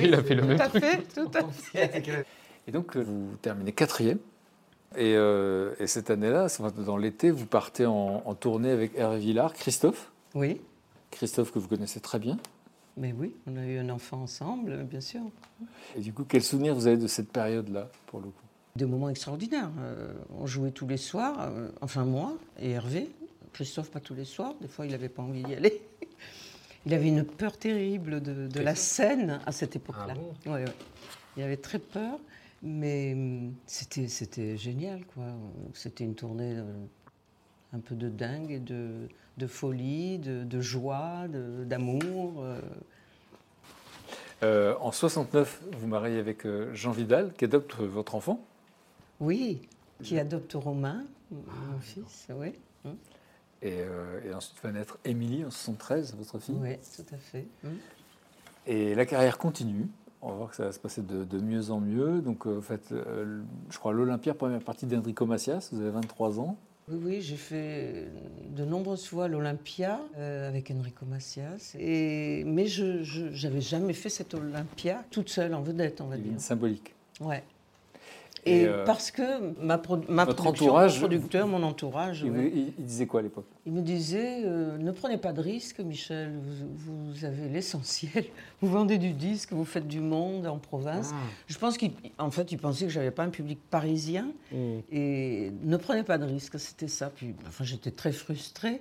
il 0.00 0.14
a 0.14 0.22
fait 0.22 0.34
le 0.36 0.42
même 0.42 0.56
tout 0.58 0.62
à 0.62 0.68
truc. 0.68 0.84
fait, 0.84 1.02
tout 1.12 1.30
à 1.34 1.42
fait. 1.50 2.24
Et 2.68 2.70
donc, 2.70 2.96
euh, 2.96 3.00
vous 3.02 3.34
terminez 3.42 3.72
quatrième. 3.72 4.18
Et, 4.94 5.16
euh, 5.16 5.74
et 5.80 5.88
cette 5.88 6.10
année-là, 6.10 6.46
dans 6.86 6.96
l'été, 6.96 7.32
vous 7.32 7.46
partez 7.46 7.84
en, 7.84 8.22
en 8.24 8.34
tournée 8.36 8.70
avec 8.70 8.96
Hervé 8.96 9.18
Villard, 9.18 9.54
Christophe. 9.54 10.12
Oui, 10.36 10.60
Christophe 11.10 11.50
que 11.50 11.58
vous 11.58 11.66
connaissez 11.66 11.98
très 11.98 12.20
bien. 12.20 12.38
Mais 12.96 13.12
oui, 13.12 13.34
on 13.46 13.56
a 13.56 13.64
eu 13.66 13.78
un 13.78 13.88
enfant 13.90 14.22
ensemble, 14.22 14.84
bien 14.84 15.00
sûr. 15.00 15.20
Et 15.96 16.00
du 16.00 16.12
coup, 16.12 16.24
quel 16.24 16.42
souvenir 16.42 16.74
vous 16.74 16.86
avez 16.86 16.96
de 16.96 17.06
cette 17.06 17.30
période-là, 17.30 17.90
pour 18.06 18.20
le 18.20 18.26
coup? 18.26 18.32
Des 18.76 18.86
moments 18.86 19.08
extraordinaires. 19.10 19.70
Euh, 19.80 20.12
on 20.38 20.46
jouait 20.46 20.70
tous 20.70 20.86
les 20.86 20.96
soirs, 20.96 21.36
euh, 21.42 21.68
enfin 21.80 22.04
moi 22.04 22.34
et 22.60 22.70
Hervé. 22.70 23.10
Christophe, 23.52 23.90
pas 23.90 24.00
tous 24.00 24.14
les 24.14 24.24
soirs, 24.24 24.54
des 24.62 24.68
fois 24.68 24.86
il 24.86 24.92
n'avait 24.92 25.10
pas 25.10 25.22
envie 25.22 25.42
d'y 25.42 25.54
aller. 25.54 25.82
Il 26.86 26.94
avait 26.94 27.08
une 27.08 27.22
peur 27.24 27.56
terrible 27.58 28.20
de, 28.20 28.48
de 28.48 28.60
la 28.60 28.74
scène 28.74 29.38
à 29.46 29.52
cette 29.52 29.76
époque-là. 29.76 30.06
Ah 30.10 30.14
bon? 30.14 30.52
Ouais, 30.52 30.64
ouais. 30.64 30.72
Il 31.36 31.42
avait 31.44 31.56
très 31.58 31.78
peur, 31.78 32.18
mais 32.62 33.12
hum, 33.12 33.52
c'était 33.66 34.08
c'était 34.08 34.56
génial. 34.56 35.04
quoi. 35.14 35.24
C'était 35.74 36.02
une 36.02 36.16
tournée 36.16 36.54
euh, 36.56 36.64
un 37.72 37.80
peu 37.80 37.94
de 37.94 38.08
dingue, 38.08 38.50
et 38.50 38.58
de, 38.58 39.08
de 39.38 39.46
folie, 39.46 40.18
de, 40.18 40.44
de 40.44 40.60
joie, 40.60 41.26
d'amour. 41.28 42.42
euh. 42.42 42.60
Euh, 44.42 44.74
En 44.80 44.92
69, 44.92 45.62
vous 45.78 45.86
mariez 45.86 46.18
avec 46.18 46.44
euh, 46.46 46.74
Jean 46.74 46.90
Vidal, 46.90 47.32
qui 47.34 47.44
adopte 47.44 47.76
votre 47.76 48.14
enfant. 48.14 48.44
Oui, 49.20 49.62
qui 50.02 50.18
adopte 50.18 50.52
Romain, 50.54 51.04
mon 51.30 51.78
fils, 51.80 52.26
oui. 52.36 52.52
Et, 53.62 53.78
euh, 53.82 54.20
et 54.24 54.34
ensuite 54.34 54.60
va 54.62 54.72
naître 54.72 54.98
Émilie 55.04 55.44
en 55.44 55.50
73, 55.50 56.16
votre 56.16 56.40
fille. 56.40 56.56
Oui, 56.60 56.76
tout 56.96 57.14
à 57.14 57.16
fait. 57.16 57.46
Et 58.66 58.94
la 58.96 59.06
carrière 59.06 59.38
continue. 59.38 59.86
On 60.20 60.30
va 60.30 60.34
voir 60.34 60.50
que 60.50 60.56
ça 60.56 60.64
va 60.64 60.72
se 60.72 60.80
passer 60.80 61.02
de, 61.02 61.22
de 61.24 61.38
mieux 61.38 61.70
en 61.70 61.78
mieux. 61.80 62.20
Donc, 62.20 62.46
euh, 62.46 62.60
faites, 62.60 62.90
euh, 62.92 63.42
je 63.70 63.78
crois, 63.78 63.92
l'Olympia, 63.92 64.34
première 64.34 64.62
partie 64.62 64.86
d'Enrico 64.86 65.26
Macias. 65.26 65.68
Vous 65.72 65.80
avez 65.80 65.90
23 65.90 66.40
ans. 66.40 66.56
Oui, 66.88 66.98
oui, 67.04 67.20
j'ai 67.22 67.36
fait 67.36 68.08
de 68.50 68.64
nombreuses 68.64 69.06
fois 69.06 69.28
l'Olympia 69.28 70.00
euh, 70.18 70.48
avec 70.48 70.70
Enrico 70.70 71.06
Macias. 71.06 71.74
Et, 71.78 72.42
mais 72.44 72.66
je 72.66 73.46
n'avais 73.46 73.60
jamais 73.60 73.92
fait 73.92 74.08
cette 74.08 74.34
Olympia 74.34 75.04
toute 75.10 75.28
seule, 75.28 75.54
en 75.54 75.62
vedette, 75.62 76.00
on 76.00 76.06
va 76.06 76.16
dire. 76.16 76.32
une 76.32 76.38
symbolique. 76.40 76.94
Ouais. 77.20 77.44
Et, 78.44 78.62
Et, 78.62 78.66
euh, 78.66 78.84
parce 78.84 79.12
que 79.12 79.54
ma, 79.64 79.78
pro- 79.78 80.00
ma 80.08 80.24
votre 80.24 80.42
production, 80.42 80.66
entourage- 80.66 80.94
mon 80.94 81.00
producteur, 81.00 81.46
mon 81.46 81.62
entourage, 81.62 82.22
Il, 82.26 82.32
ouais, 82.32 82.52
il- 82.52 82.72
il 82.76 82.84
disait 82.84 83.06
quoi 83.06 83.20
à 83.20 83.22
l'époque? 83.22 83.44
Il 83.66 83.72
me 83.72 83.82
disait 83.82 84.42
euh, 84.44 84.76
ne 84.78 84.90
prenez 84.90 85.16
pas 85.16 85.32
de 85.32 85.40
risques, 85.40 85.78
Michel. 85.78 86.32
Vous, 86.74 87.12
vous 87.12 87.24
avez 87.24 87.48
l'essentiel. 87.48 88.24
Vous 88.60 88.68
vendez 88.68 88.98
du 88.98 89.12
disque, 89.12 89.52
vous 89.52 89.64
faites 89.64 89.86
du 89.86 90.00
monde 90.00 90.46
en 90.48 90.58
province. 90.58 91.12
Je 91.46 91.56
pense 91.58 91.78
qu'en 91.78 92.30
fait, 92.32 92.50
il 92.52 92.58
pensait 92.58 92.84
que 92.86 92.90
j'avais 92.90 93.10
pas 93.12 93.22
un 93.22 93.30
public 93.30 93.58
parisien. 93.70 94.26
Mm. 94.52 94.56
Et 94.90 95.52
ne 95.62 95.76
prenez 95.76 96.02
pas 96.02 96.18
de 96.18 96.24
risques, 96.24 96.58
c'était 96.58 96.88
ça. 96.88 97.10
Puis, 97.14 97.34
enfin, 97.46 97.62
j'étais 97.64 97.90
très 97.92 98.10
frustrée. 98.12 98.80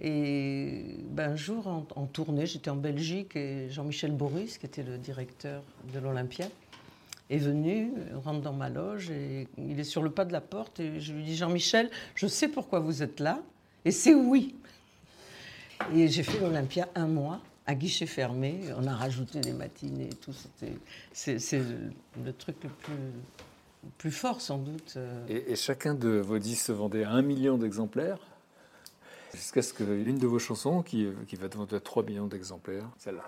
Et 0.00 0.96
ben, 1.10 1.32
un 1.32 1.36
jour, 1.36 1.66
en, 1.66 1.86
en 1.96 2.04
tournée, 2.06 2.44
j'étais 2.46 2.68
en 2.70 2.76
Belgique 2.76 3.34
et 3.36 3.70
Jean-Michel 3.70 4.12
Boris, 4.12 4.58
qui 4.58 4.66
était 4.66 4.82
le 4.82 4.98
directeur 4.98 5.62
de 5.94 5.98
l'Olympia, 5.98 6.46
est 7.30 7.38
venu, 7.38 7.92
euh, 7.96 8.18
rentre 8.18 8.40
dans 8.40 8.52
ma 8.52 8.68
loge 8.68 9.10
et 9.10 9.48
il 9.58 9.80
est 9.80 9.84
sur 9.84 10.02
le 10.02 10.10
pas 10.10 10.24
de 10.24 10.32
la 10.32 10.40
porte 10.40 10.80
et 10.80 11.00
je 11.00 11.12
lui 11.12 11.24
dis 11.24 11.36
Jean-Michel, 11.36 11.90
je 12.14 12.26
sais 12.26 12.48
pourquoi 12.48 12.80
vous 12.80 13.02
êtes 13.02 13.20
là 13.20 13.42
et 13.84 13.90
c'est 13.90 14.14
oui. 14.14 14.56
Et 15.94 16.08
j'ai 16.08 16.22
fait 16.22 16.40
l'Olympia 16.40 16.88
un 16.94 17.06
mois 17.06 17.40
à 17.66 17.74
guichet 17.74 18.06
fermé. 18.06 18.60
On 18.76 18.86
a 18.86 18.94
rajouté 18.94 19.40
des 19.40 19.52
matinées 19.52 20.08
et 20.10 20.14
tout. 20.14 20.32
C'était, 20.32 21.38
c'est, 21.38 21.60
le, 22.24 22.32
truc 22.32 22.56
le 22.64 22.70
plus, 22.70 22.94
plus 23.98 24.10
fort 24.10 24.40
sans 24.40 24.58
doute. 24.58 24.94
euh. 24.96 25.26
Et, 25.28 25.54
chacun 25.54 25.94
de 25.94 26.18
vos 26.18 26.38
disques 26.38 26.66
se 26.66 26.72
vendait 26.72 27.04
à 27.04 27.10
un 27.10 27.22
million 27.22 27.58
d'exemplaires. 27.58 28.18
Jusqu'à 29.34 29.62
ce 29.62 29.72
que 29.72 29.84
l'une 29.84 30.18
de 30.18 30.26
vos 30.26 30.38
chansons, 30.38 30.82
qui, 30.82 31.08
qui 31.28 31.36
va 31.36 31.46
à 31.46 31.80
3 31.80 32.02
millions 32.04 32.26
d'exemplaires, 32.26 32.88
celle-là. 32.98 33.22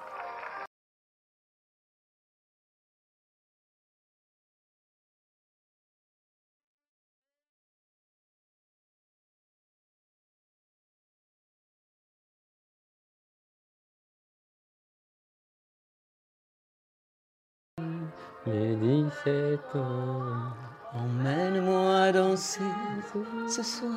Les 18.50 18.76
17 18.76 19.60
ans. 19.74 20.22
Emmène-moi 20.94 22.12
danser 22.12 22.60
ce 23.46 23.62
soir. 23.62 23.92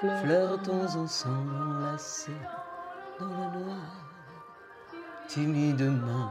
Flirtons 0.00 0.96
ensemble 0.96 1.54
enlacés 1.54 2.32
dans 3.20 3.26
le 3.26 3.60
noir, 3.60 3.76
timidement. 5.28 6.30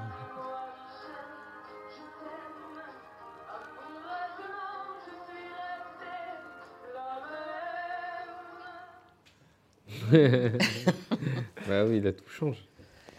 bah 11.68 11.86
oui, 11.86 12.02
là 12.02 12.12
tout 12.12 12.28
change. 12.28 12.58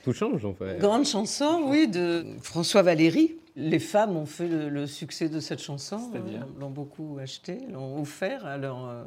Tout 0.04 0.12
change 0.12 0.44
en 0.44 0.52
fait. 0.52 0.78
Grande 0.78 1.06
chanson, 1.06 1.62
oui, 1.68 1.88
de 1.88 2.26
François 2.42 2.82
Valéry. 2.82 3.36
Les 3.54 3.78
femmes 3.78 4.16
ont 4.16 4.26
fait 4.26 4.48
le, 4.48 4.68
le 4.70 4.86
succès 4.86 5.28
de 5.28 5.38
cette 5.38 5.60
chanson, 5.60 6.10
euh, 6.14 6.20
l'ont 6.58 6.70
beaucoup 6.70 7.18
acheté, 7.20 7.58
l'ont 7.70 8.00
offert 8.00 8.46
à 8.46 8.56
leur 8.56 8.88
euh, 8.88 9.04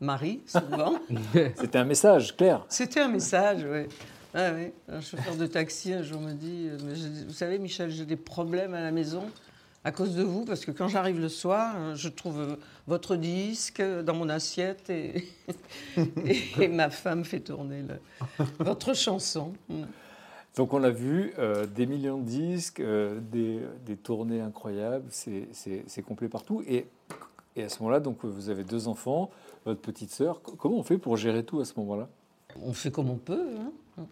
mari, 0.00 0.40
souvent. 0.46 0.94
C'était 1.56 1.78
un 1.78 1.84
message 1.84 2.34
clair. 2.36 2.64
C'était 2.68 3.00
un 3.00 3.08
message, 3.08 3.66
oui. 3.70 3.86
Ah 4.34 4.50
oui. 4.54 4.72
Un 4.88 5.02
chauffeur 5.02 5.36
de 5.36 5.46
taxi 5.46 5.92
un 5.92 6.02
jour 6.02 6.20
me 6.22 6.32
dit 6.32 6.68
euh, 6.70 7.24
Vous 7.26 7.34
savez, 7.34 7.58
Michel, 7.58 7.90
j'ai 7.90 8.06
des 8.06 8.16
problèmes 8.16 8.72
à 8.72 8.80
la 8.80 8.92
maison 8.92 9.24
à 9.84 9.90
cause 9.90 10.14
de 10.14 10.22
vous, 10.22 10.44
parce 10.44 10.64
que 10.64 10.70
quand 10.70 10.86
j'arrive 10.88 11.18
le 11.20 11.28
soir, 11.28 11.74
euh, 11.76 11.94
je 11.96 12.08
trouve 12.08 12.56
votre 12.86 13.16
disque 13.16 13.82
dans 13.82 14.14
mon 14.14 14.28
assiette 14.28 14.88
et, 14.90 15.28
et, 16.60 16.68
ma 16.68 16.88
femme 16.88 17.24
fait 17.24 17.40
tourner 17.40 17.82
le- 17.82 18.44
votre 18.60 18.94
chanson. 18.94 19.52
Donc 20.56 20.74
on 20.74 20.82
a 20.84 20.90
vu 20.90 21.32
euh, 21.38 21.66
des 21.66 21.86
millions 21.86 22.18
de 22.18 22.24
disques, 22.26 22.80
euh, 22.80 23.18
des, 23.20 23.60
des 23.86 23.96
tournées 23.96 24.40
incroyables, 24.40 25.06
c'est- 25.10 26.02
complet 26.02 26.28
partout. 26.28 26.62
Et, 26.66 26.86
et 27.56 27.62
à 27.62 27.68
ce 27.68 27.78
moment-là, 27.80 28.00
donc 28.00 28.24
vous 28.24 28.50
avez 28.50 28.62
deux 28.64 28.86
enfants, 28.88 29.30
votre 29.64 29.80
petite 29.80 30.10
sœur. 30.10 30.42
Co- 30.42 30.54
Comment 30.56 30.76
on 30.76 30.82
fait 30.82 30.98
pour 30.98 31.16
gérer 31.16 31.42
tout 31.44 31.60
à 31.60 31.64
ce 31.64 31.72
moment-là? 31.78 32.08
On 32.62 32.72
fait 32.74 32.90
comme 32.90 33.08
on 33.08 33.16
peut. 33.16 33.48
hein. 33.58 34.04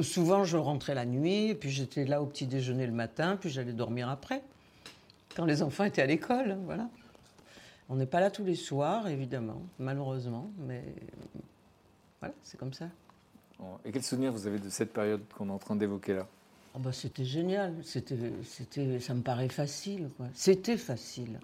Souvent, 0.00 0.44
je 0.44 0.58
rentrais 0.58 0.94
la 0.94 1.06
nuit, 1.06 1.54
puis 1.54 1.70
j'étais 1.70 2.04
là 2.04 2.20
au 2.20 2.26
petit 2.26 2.46
déjeuner 2.46 2.86
le 2.86 2.92
matin, 2.92 3.36
puis 3.40 3.48
j'allais 3.48 3.72
dormir 3.72 4.10
après, 4.10 4.42
quand 5.34 5.46
les 5.46 5.62
enfants 5.62 5.84
étaient 5.84 6.02
à 6.02 6.06
l'école. 6.06 6.58
Voilà. 6.66 6.88
On 7.88 7.96
n'est 7.96 8.06
pas 8.06 8.20
là 8.20 8.30
tous 8.30 8.44
les 8.44 8.54
soirs, 8.54 9.08
évidemment, 9.08 9.62
malheureusement, 9.78 10.50
mais 10.58 10.82
voilà, 12.20 12.34
c'est 12.42 12.58
comme 12.58 12.72
ça. 12.74 12.86
Et 13.84 13.92
quel 13.92 14.02
souvenir 14.02 14.32
vous 14.32 14.46
avez 14.46 14.58
de 14.58 14.68
cette 14.68 14.92
période 14.92 15.22
qu'on 15.36 15.48
est 15.48 15.52
en 15.52 15.58
train 15.58 15.76
d'évoquer 15.76 16.14
là? 16.14 16.26
Oh 16.74 16.78
bah, 16.78 16.92
c'était 16.92 17.24
génial, 17.24 17.74
c'était, 17.82 18.16
c'était, 18.44 19.00
ça 19.00 19.14
me 19.14 19.22
paraît 19.22 19.48
facile. 19.48 20.10
quoi. 20.16 20.26
C'était 20.34 20.76
facile. 20.76 21.40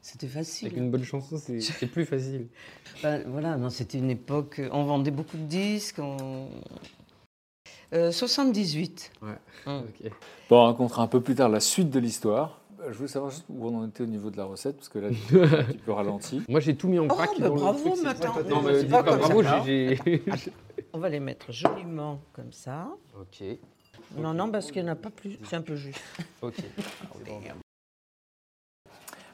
C'était 0.00 0.28
facile. 0.28 0.68
Avec 0.68 0.78
une 0.78 0.90
bonne 0.90 1.02
chanson, 1.02 1.36
c'est 1.36 1.60
c'est 1.60 1.86
plus 1.86 2.04
facile. 2.06 2.46
Ben, 3.02 3.24
voilà, 3.28 3.56
non, 3.56 3.70
c'était 3.70 3.98
une 3.98 4.10
époque. 4.10 4.60
On 4.72 4.84
vendait 4.84 5.10
beaucoup 5.10 5.36
de 5.36 5.42
disques. 5.44 5.98
on- 5.98 6.48
Euh, 7.94 8.12
78. 8.12 9.10
Ouais. 9.22 9.28
Hum. 9.66 9.84
Ok. 9.88 10.10
Bon, 10.50 10.60
on 10.60 10.64
racontera 10.66 11.02
un 11.02 11.06
peu 11.06 11.20
plus 11.22 11.34
tard 11.34 11.48
la 11.48 11.60
suite 11.60 11.90
de 11.90 11.98
l'histoire. 11.98 12.60
Euh, 12.80 12.92
Je 12.92 12.96
voulais 12.96 13.08
savoir 13.08 13.30
juste 13.30 13.44
où 13.48 13.66
on 13.68 13.78
en 13.78 13.88
était 13.88 14.02
au 14.02 14.06
niveau 14.06 14.30
de 14.30 14.36
la 14.36 14.44
recette, 14.44 14.76
parce 14.76 14.88
que 14.88 14.98
là, 14.98 15.08
j'ai 15.30 15.40
un 15.42 15.62
petit 15.64 15.78
peu 15.78 15.92
ralenti. 15.92 16.42
Moi 16.48 16.60
j'ai 16.60 16.76
tout 16.76 16.88
mis 16.88 16.98
en 16.98 17.04
Oh, 17.08 17.14
vrac. 17.14 17.30
bah, 17.38 17.48
bravo, 17.50 17.96
attends. 18.06 18.34
Non, 18.48 18.62
mais 18.62 18.82
dis 18.84 18.90
pas 18.90 19.02
bravo, 19.02 19.42
j'ai- 19.64 19.98
On 20.92 20.98
va 20.98 21.08
les 21.08 21.20
mettre 21.20 21.52
joliment 21.52 22.20
comme 22.32 22.52
ça. 22.52 22.88
Ok. 23.20 23.44
Non, 24.16 24.32
non, 24.32 24.50
parce 24.50 24.70
qu'il 24.72 24.82
n'y 24.82 24.88
en 24.88 24.92
a 24.92 24.96
pas 24.96 25.10
plus. 25.10 25.38
C'est 25.44 25.56
un 25.56 25.62
peu 25.62 25.76
juste. 25.76 26.00
Ok. 26.42 26.54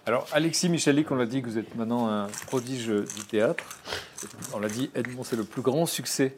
Alors, 0.07 0.27
Alexis 0.33 0.69
Michalik, 0.69 1.11
on 1.11 1.15
l'a 1.15 1.25
dit 1.27 1.41
que 1.41 1.47
vous 1.49 1.57
êtes 1.59 1.75
maintenant 1.77 2.09
un 2.09 2.27
prodige 2.47 2.89
du 2.89 3.25
théâtre. 3.29 3.65
On 4.53 4.59
l'a 4.59 4.69
dit, 4.69 4.91
Edmond, 4.95 5.25
c'est 5.25 5.37
le 5.37 5.45
plus 5.45 5.63
grand 5.63 5.87
succès 5.87 6.37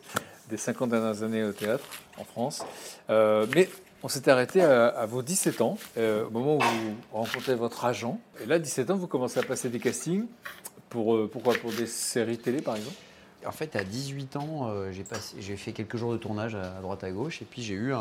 des 0.50 0.56
50 0.56 0.90
dernières 0.90 1.22
années 1.24 1.42
au 1.42 1.52
théâtre 1.52 1.84
en 2.18 2.24
France. 2.24 2.64
Euh, 3.10 3.46
mais 3.54 3.68
on 4.06 4.08
s'était 4.08 4.30
arrêté 4.30 4.62
à, 4.62 4.86
à 4.86 5.04
vos 5.04 5.20
17 5.20 5.60
ans, 5.62 5.76
euh, 5.98 6.28
au 6.28 6.30
moment 6.30 6.58
où 6.58 6.60
vous 6.60 6.94
rencontrez 7.10 7.56
votre 7.56 7.84
agent. 7.84 8.20
Et 8.40 8.46
là, 8.46 8.60
17 8.60 8.90
ans, 8.92 8.96
vous 8.96 9.08
commencez 9.08 9.40
à 9.40 9.42
passer 9.42 9.68
des 9.68 9.80
castings. 9.80 10.26
Pour, 10.88 11.16
euh, 11.16 11.28
pourquoi? 11.30 11.54
Pour 11.54 11.72
des 11.72 11.86
séries 11.86 12.38
télé, 12.38 12.62
par 12.62 12.76
exemple? 12.76 12.94
En 13.46 13.52
fait, 13.52 13.76
à 13.76 13.84
18 13.84 14.36
ans, 14.36 14.68
euh, 14.68 14.92
j'ai 15.38 15.56
fait 15.56 15.72
quelques 15.72 15.96
jours 15.96 16.12
de 16.12 16.18
tournage 16.18 16.54
à, 16.54 16.80
droite 16.80 17.04
à 17.04 17.10
gauche, 17.10 17.42
et 17.42 17.44
puis 17.44 17.62
j'ai 17.62 17.74
eu 17.74 17.92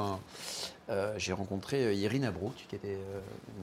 euh, 0.90 1.14
j'ai 1.18 1.34
rencontré 1.34 1.84
euh, 1.84 1.94
Irina 1.94 2.32
Brook, 2.32 2.54
qui 2.68 2.76
était 2.76 2.98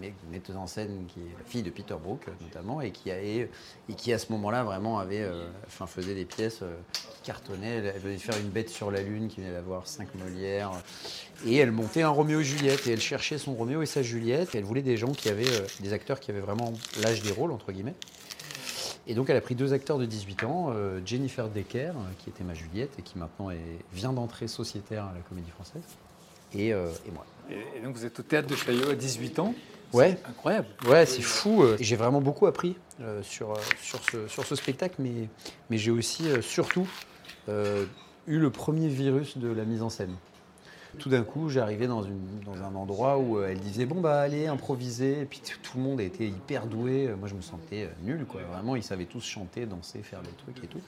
une 0.02 0.12
metteuse 0.30 0.56
en 0.56 0.66
scène, 0.66 1.06
qui 1.08 1.20
est 1.20 1.38
la 1.38 1.44
fille 1.44 1.62
de 1.62 1.70
Peter 1.70 1.94
Brook 2.00 2.26
notamment, 2.40 2.80
et 2.80 2.90
qui 2.90 4.12
à 4.12 4.18
ce 4.18 4.32
moment-là 4.32 4.64
vraiment 4.64 4.98
avait, 4.98 5.26
faisait 5.68 6.14
des 6.14 6.24
pièces 6.24 6.60
qui 6.92 7.22
cartonnaient. 7.24 7.76
Elle, 7.76 7.92
elle 7.94 8.00
venait 8.00 8.18
faire 8.18 8.38
une 8.38 8.50
bête 8.50 8.68
sur 8.68 8.90
la 8.90 9.02
lune, 9.02 9.28
qui 9.28 9.40
venait 9.40 9.52
d'avoir 9.52 9.86
cinq 9.86 10.14
Molières, 10.14 10.72
et 11.46 11.56
elle 11.56 11.72
montait 11.72 12.02
un 12.02 12.10
Roméo 12.10 12.40
et 12.40 12.44
Juliette, 12.44 12.86
et 12.86 12.92
elle 12.92 13.00
cherchait 13.00 13.38
son 13.38 13.54
Roméo 13.54 13.82
et 13.82 13.86
sa 13.86 14.02
Juliette, 14.02 14.54
et 14.54 14.58
elle 14.58 14.64
voulait 14.64 14.82
des 14.82 14.96
gens 14.96 15.12
qui 15.12 15.28
avaient, 15.28 15.66
des 15.80 15.92
acteurs 15.92 16.20
qui 16.20 16.30
avaient 16.30 16.40
vraiment 16.40 16.72
l'âge 17.02 17.22
des 17.22 17.32
rôles 17.32 17.52
entre 17.52 17.72
guillemets. 17.72 17.94
Et 19.06 19.14
donc 19.14 19.28
elle 19.30 19.36
a 19.36 19.40
pris 19.40 19.54
deux 19.54 19.72
acteurs 19.72 19.98
de 19.98 20.06
18 20.06 20.44
ans, 20.44 20.70
euh, 20.70 21.00
Jennifer 21.04 21.48
Decker, 21.48 21.90
euh, 21.90 22.00
qui 22.18 22.30
était 22.30 22.44
ma 22.44 22.54
Juliette 22.54 22.92
et 22.98 23.02
qui 23.02 23.18
maintenant 23.18 23.50
est- 23.50 23.58
vient 23.92 24.12
d'entrer 24.12 24.46
sociétaire 24.48 25.04
à 25.06 25.12
la 25.14 25.20
Comédie 25.28 25.50
Française, 25.50 25.82
et, 26.54 26.72
euh, 26.72 26.88
et 27.06 27.10
moi. 27.10 27.26
et, 27.50 27.78
et 27.78 27.80
donc, 27.82 27.96
vous 27.96 28.04
êtes 28.04 28.20
au 28.20 28.22
théâtre 28.22 28.46
de 28.48 28.54
Chaillot 28.54 28.90
à 28.90 28.94
18 28.94 29.38
ans? 29.40 29.54
Ouais. 29.92 30.16
C'est 30.22 30.28
incroyable. 30.30 30.68
Ouais, 30.86 31.04
c'est 31.04 31.20
fou. 31.20 31.64
J'ai 31.80 31.96
vraiment 31.96 32.20
beaucoup 32.22 32.46
appris 32.46 32.76
euh, 33.00 33.22
sur, 33.22 33.54
sur, 33.82 34.00
ce, 34.10 34.26
sur 34.28 34.44
ce 34.46 34.54
spectacle, 34.56 34.94
mais, 35.00 35.28
mais 35.68 35.76
j'ai 35.78 35.90
aussi, 35.90 36.24
surtout, 36.40 36.86
eu 37.48 38.38
le 38.38 38.50
premier 38.50 38.88
virus 38.88 39.36
de 39.36 39.48
la 39.48 39.64
mise 39.64 39.82
en 39.82 39.90
scène. 39.90 40.14
Tout 40.98 41.08
d'un 41.08 41.22
coup, 41.22 41.48
j'arrivais 41.48 41.86
dans, 41.86 42.02
une- 42.02 42.40
dans 42.44 42.62
un 42.62 42.74
endroit 42.74 43.18
où 43.18 43.38
euh, 43.38 43.48
elle 43.50 43.58
disait 43.60 43.86
Bon, 43.86 44.00
bah, 44.00 44.20
allez, 44.20 44.46
improviser. 44.46 45.20
Et 45.20 45.24
puis 45.24 45.40
tout 45.62 45.78
le 45.78 45.82
monde 45.82 46.00
était 46.00 46.26
hyper 46.28 46.66
doué. 46.66 47.08
Moi, 47.18 47.28
je 47.28 47.34
me 47.34 47.40
sentais 47.40 47.84
euh, 47.84 47.88
nul, 48.04 48.24
quoi. 48.26 48.40
Vraiment, 48.42 48.76
ils 48.76 48.82
savaient 48.82 49.06
tous 49.06 49.24
chanter, 49.24 49.66
danser, 49.66 50.02
faire 50.02 50.20
des 50.22 50.30
trucs 50.32 50.62
et 50.62 50.66
tout. 50.66 50.80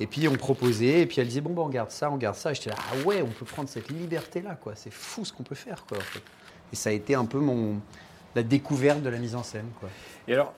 Et 0.00 0.06
puis, 0.06 0.26
on 0.28 0.34
proposait. 0.36 1.02
Et 1.02 1.06
puis, 1.06 1.20
elle 1.20 1.28
disait 1.28 1.40
Bon, 1.42 1.52
bah, 1.52 1.62
on 1.62 1.68
garde 1.68 1.90
ça, 1.90 2.10
on 2.10 2.16
garde 2.16 2.36
ça. 2.36 2.52
Et 2.52 2.54
j'étais 2.54 2.70
là 2.70 2.76
Ah 2.92 3.06
ouais, 3.06 3.22
on 3.22 3.28
peut 3.28 3.44
prendre 3.44 3.68
cette 3.68 3.90
liberté-là, 3.90 4.54
quoi. 4.56 4.72
C'est 4.74 4.92
fou 4.92 5.24
ce 5.24 5.32
qu'on 5.32 5.42
peut 5.42 5.54
faire, 5.54 5.84
quoi, 5.86 5.98
en 5.98 6.02
fait. 6.02 6.22
Et 6.72 6.76
ça 6.76 6.90
a 6.90 6.92
été 6.92 7.14
un 7.14 7.24
peu 7.26 7.38
mon, 7.38 7.76
la 8.34 8.42
découverte 8.42 9.02
de 9.02 9.08
la 9.10 9.18
mise 9.18 9.34
en 9.34 9.42
scène, 9.42 9.66
quoi. 9.80 9.88
Et 10.28 10.32
alors, 10.34 10.54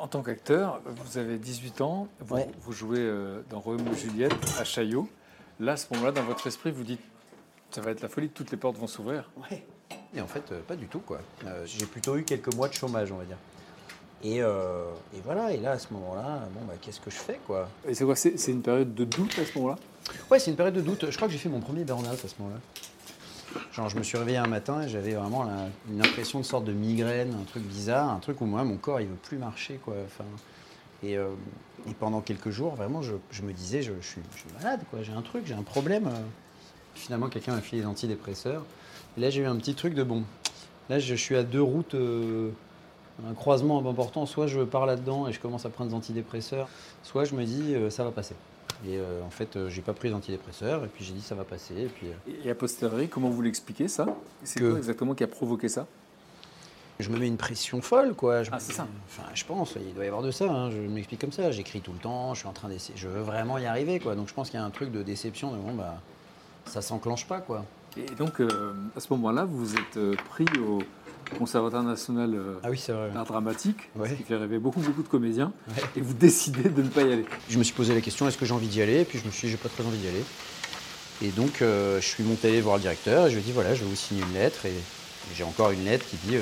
en 0.00 0.06
tant 0.08 0.22
qu'acteur, 0.22 0.80
vous 0.86 1.18
avez 1.18 1.36
18 1.38 1.80
ans, 1.80 2.08
vous, 2.20 2.36
Ouais. 2.36 2.48
vous 2.60 2.72
jouez 2.72 2.98
euh, 3.00 3.42
dans 3.50 3.60
Roméo 3.60 3.92
et 3.92 3.96
Juliette 3.96 4.34
à 4.58 4.64
Chaillot. 4.64 5.08
Là, 5.60 5.72
à 5.72 5.76
ce 5.76 5.86
moment-là, 5.92 6.12
dans 6.12 6.22
votre 6.24 6.46
esprit, 6.46 6.70
vous 6.70 6.82
dites 6.84 7.00
ça 7.74 7.80
va 7.80 7.90
être 7.90 8.00
la 8.02 8.08
folie, 8.08 8.28
toutes 8.28 8.50
les 8.50 8.56
portes 8.56 8.76
vont 8.78 8.86
s'ouvrir. 8.86 9.28
Et 10.14 10.20
en 10.20 10.26
fait, 10.26 10.52
euh, 10.52 10.60
pas 10.66 10.76
du 10.76 10.86
tout, 10.86 11.00
quoi. 11.00 11.18
Euh, 11.44 11.64
j'ai 11.66 11.86
plutôt 11.86 12.16
eu 12.16 12.22
quelques 12.22 12.54
mois 12.54 12.68
de 12.68 12.74
chômage, 12.74 13.10
on 13.10 13.16
va 13.16 13.24
dire. 13.24 13.36
Et, 14.22 14.40
euh, 14.42 14.84
et 15.14 15.20
voilà, 15.24 15.52
et 15.52 15.58
là, 15.58 15.72
à 15.72 15.78
ce 15.78 15.92
moment-là, 15.92 16.40
bon, 16.54 16.60
bah, 16.66 16.74
qu'est-ce 16.80 17.00
que 17.00 17.10
je 17.10 17.16
fais, 17.16 17.40
quoi? 17.46 17.68
Et 17.86 17.94
c'est 17.94 18.04
quoi 18.04 18.14
C'est 18.16 18.38
c'est 18.38 18.52
une 18.52 18.62
période 18.62 18.94
de 18.94 19.04
doute 19.04 19.36
à 19.38 19.44
ce 19.44 19.58
moment-là? 19.58 19.76
Ouais, 20.30 20.38
c'est 20.38 20.50
une 20.50 20.56
période 20.56 20.74
de 20.74 20.80
doute. 20.80 21.10
Je 21.10 21.16
crois 21.16 21.26
que 21.28 21.32
j'ai 21.32 21.38
fait 21.38 21.48
mon 21.48 21.60
premier 21.60 21.84
burn-out 21.84 22.24
à 22.24 22.28
ce 22.28 22.34
moment-là. 22.38 22.60
Genre, 23.72 23.88
je 23.88 23.96
me 23.98 24.02
suis 24.02 24.16
réveillé 24.18 24.38
un 24.38 24.46
matin 24.46 24.82
et 24.82 24.88
j'avais 24.88 25.14
vraiment 25.14 25.42
la- 25.44 25.68
une 25.90 26.00
impression 26.00 26.38
de 26.38 26.44
sorte 26.44 26.64
de 26.64 26.72
migraine, 26.72 27.34
un 27.40 27.44
truc 27.44 27.62
bizarre, 27.64 28.10
un 28.10 28.18
truc 28.20 28.40
où 28.40 28.46
moi, 28.46 28.64
mon 28.64 28.76
corps, 28.76 29.00
il 29.00 29.08
veut 29.08 29.14
plus 29.16 29.36
marcher, 29.38 29.80
quoi. 29.84 29.94
Enfin, 30.06 30.24
Et, 31.02 31.18
euh, 31.18 31.28
et 31.88 31.92
pendant 31.92 32.20
quelques 32.22 32.48
jours, 32.50 32.76
vraiment, 32.76 33.02
je, 33.02 33.12
je 33.30 33.42
me 33.42 33.52
disais, 33.52 33.82
je, 33.82 33.92
je 34.00 34.06
suis, 34.06 34.20
je 34.34 34.40
suis 34.40 34.48
malade, 34.62 34.80
quoi. 34.90 35.02
J'ai 35.02 35.12
un 35.12 35.20
truc, 35.22 35.42
j'ai 35.44 35.54
un 35.54 35.62
problème. 35.62 36.08
Finalement, 36.94 37.28
quelqu'un 37.28 37.52
m'a 37.54 37.60
filé 37.60 37.82
des 37.82 37.86
antidépresseurs. 37.88 38.62
Et 39.16 39.20
là, 39.20 39.30
j'ai 39.30 39.42
eu 39.42 39.46
un 39.46 39.56
petit 39.56 39.74
truc 39.74 39.94
de 39.94 40.02
bon. 40.02 40.22
Là, 40.88 40.98
je 40.98 41.14
suis 41.14 41.36
à 41.36 41.42
deux 41.42 41.62
routes, 41.62 41.94
euh, 41.94 42.50
un 43.28 43.34
croisement 43.34 43.78
important. 43.88 44.26
Soit 44.26 44.46
je 44.46 44.60
pars 44.60 44.86
là-dedans 44.86 45.28
et 45.28 45.32
je 45.32 45.40
commence 45.40 45.64
à 45.66 45.70
prendre 45.70 45.90
des 45.90 45.96
antidépresseurs, 45.96 46.68
soit 47.02 47.24
je 47.24 47.34
me 47.34 47.44
dis, 47.44 47.74
euh, 47.74 47.90
ça 47.90 48.04
va 48.04 48.10
passer. 48.10 48.34
Et 48.86 48.98
euh, 48.98 49.22
en 49.24 49.30
fait, 49.30 49.56
j'ai 49.68 49.82
pas 49.82 49.92
pris 49.94 50.10
d'antidépresseurs 50.10 50.84
et 50.84 50.88
puis 50.88 51.04
j'ai 51.04 51.12
dit, 51.14 51.22
ça 51.22 51.34
va 51.34 51.44
passer. 51.44 51.74
Et 51.74 51.86
puis, 51.86 52.08
Et 52.44 52.50
a 52.50 52.54
posteriori, 52.54 53.08
comment 53.08 53.30
vous 53.30 53.40
l'expliquez 53.42 53.88
ça? 53.88 54.06
C'est 54.42 54.60
Que- 54.60 54.68
quoi 54.70 54.78
exactement 54.78 55.14
qui 55.14 55.24
a 55.24 55.28
provoqué 55.28 55.68
ça? 55.68 55.86
Je 57.00 57.08
me 57.10 57.18
mets 57.18 57.26
une 57.26 57.36
pression 57.36 57.80
folle, 57.82 58.14
quoi. 58.14 58.42
Je 58.44 58.50
Ah, 58.52 58.56
me- 58.56 58.60
c'est 58.60 58.72
ça. 58.72 58.86
Enfin, 59.08 59.24
je 59.34 59.44
pense, 59.44 59.74
il 59.84 59.94
doit 59.94 60.04
y 60.04 60.06
avoir 60.08 60.22
de 60.22 60.30
ça. 60.30 60.44
hein. 60.48 60.70
Je 60.70 60.76
m'explique 60.78 61.20
comme 61.20 61.32
ça. 61.32 61.50
J'écris 61.50 61.80
tout 61.80 61.92
le 61.92 61.98
temps. 61.98 62.34
Je 62.34 62.40
suis 62.40 62.48
en 62.48 62.52
train 62.52 62.68
d'essayer. 62.68 62.96
Je 62.96 63.08
veux 63.08 63.20
vraiment 63.22 63.58
y 63.58 63.66
arriver, 63.66 63.98
quoi. 63.98 64.14
Donc 64.14 64.28
je 64.28 64.34
pense 64.34 64.48
qu'il 64.50 64.60
y 64.60 64.62
a 64.62 64.66
un 64.66 64.70
truc 64.70 64.92
de 64.92 65.02
déception. 65.02 65.50
De 65.52 65.56
bon, 65.56 65.74
bah, 65.74 65.96
ça 66.66 66.82
s'enclenche 66.82 67.26
pas, 67.26 67.40
quoi. 67.40 67.64
Et 67.96 68.14
donc, 68.16 68.40
euh, 68.40 68.72
à 68.96 69.00
ce 69.00 69.06
moment-là, 69.12 69.44
vous 69.44 69.74
êtes 69.74 69.96
euh, 69.96 70.14
pris 70.30 70.46
au 70.66 70.82
Conservatoire 71.38 71.82
national 71.82 72.34
euh, 72.34 72.58
Ah 72.62 72.68
oui, 72.70 72.82
d'art 73.14 73.24
dramatique, 73.24 73.78
Ouais. 73.96 74.10
ce 74.10 74.14
qui 74.14 74.24
fait 74.24 74.36
rêver 74.36 74.58
beaucoup, 74.58 74.80
beaucoup 74.80 75.02
de 75.02 75.08
comédiens, 75.08 75.52
Ouais. 75.68 75.82
et 75.96 76.00
vous 76.00 76.12
décidez 76.12 76.68
de 76.68 76.82
ne 76.82 76.88
pas 76.88 77.02
y 77.02 77.12
aller. 77.12 77.24
Je 77.48 77.58
me 77.58 77.62
suis 77.64 77.72
posé 77.74 77.94
la 77.94 78.00
question 78.02 78.28
est-ce 78.28 78.36
que 78.36 78.44
j'ai 78.44 78.52
envie 78.52 78.66
d'y 78.66 78.82
aller? 78.82 79.00
Et 79.00 79.04
puis 79.04 79.18
je 79.18 79.24
me 79.24 79.30
suis 79.30 79.46
dit 79.46 79.52
j'ai 79.52 79.56
pas 79.56 79.70
très 79.70 79.84
envie 79.84 79.96
d'y 79.98 80.08
aller. 80.08 80.22
Et 81.22 81.28
donc 81.30 81.62
euh, 81.62 81.98
je 82.00 82.06
suis 82.06 82.24
monté 82.24 82.60
voir 82.60 82.76
le 82.76 82.82
directeur 82.82 83.26
et 83.26 83.30
je 83.30 83.36
lui 83.36 83.40
ai 83.42 83.44
dit 83.46 83.52
voilà, 83.52 83.74
je 83.74 83.84
vais 83.84 83.88
vous 83.88 83.96
signer 83.96 84.22
une 84.22 84.34
lettre. 84.34 84.66
Et, 84.66 84.70
et 84.70 85.34
j'ai 85.34 85.44
encore 85.44 85.70
une 85.70 85.84
lettre 85.84 86.04
qui 86.06 86.16
dit 86.26 86.36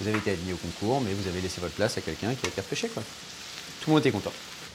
vous 0.00 0.08
avez 0.08 0.18
été 0.18 0.32
admis 0.32 0.52
au 0.52 0.56
concours, 0.56 1.00
mais 1.00 1.12
vous 1.14 1.26
avez 1.28 1.40
laissé 1.40 1.60
votre 1.62 1.74
place 1.74 1.96
à 1.96 2.00
quelqu'un 2.02 2.34
qui 2.34 2.44
a 2.46 2.48
été 2.50 2.60
repêché, 2.60 2.88
quoi. 2.88 3.02
Tout 3.80 3.88
le 3.90 3.94
monde 3.94 4.00
était 4.00 4.10
content. 4.10 4.32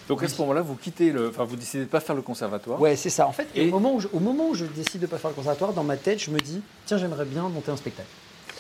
Donc 0.08 0.22
à 0.24 0.28
ce 0.28 0.40
moment-là, 0.42 0.62
vous 0.62 0.76
quittez 0.76 1.12
le, 1.12 1.30
enfin, 1.30 1.44
vous 1.46 1.56
décidez 1.56 1.84
de 1.86 1.90
pas 1.90 2.00
faire 2.00 2.16
le 2.16 2.22
conservatoire. 2.22 2.80
Ouais, 2.80 2.96
c'est 2.96 3.10
ça. 3.10 3.28
En 3.28 3.32
fait, 3.32 3.48
Et- 3.56 3.68
au, 3.68 3.72
moment 3.72 3.96
où 3.96 4.00
je, 4.00 4.08
au 4.14 4.20
moment 4.20 4.50
où 4.50 4.56
je 4.56 4.66
décide 4.66 5.02
de 5.02 5.08
pas 5.08 5.18
faire 5.18 5.32
le 5.32 5.36
conservatoire, 5.36 5.74
dans 5.74 5.84
ma 5.84 5.98
tête, 5.98 6.20
je 6.20 6.30
me 6.32 6.40
dis 6.40 6.62
tiens, 6.86 6.98
j'aimerais 6.98 7.26
bien 7.26 7.44
monter 7.50 7.72
un 7.72 7.78
spectacle. 7.78 8.08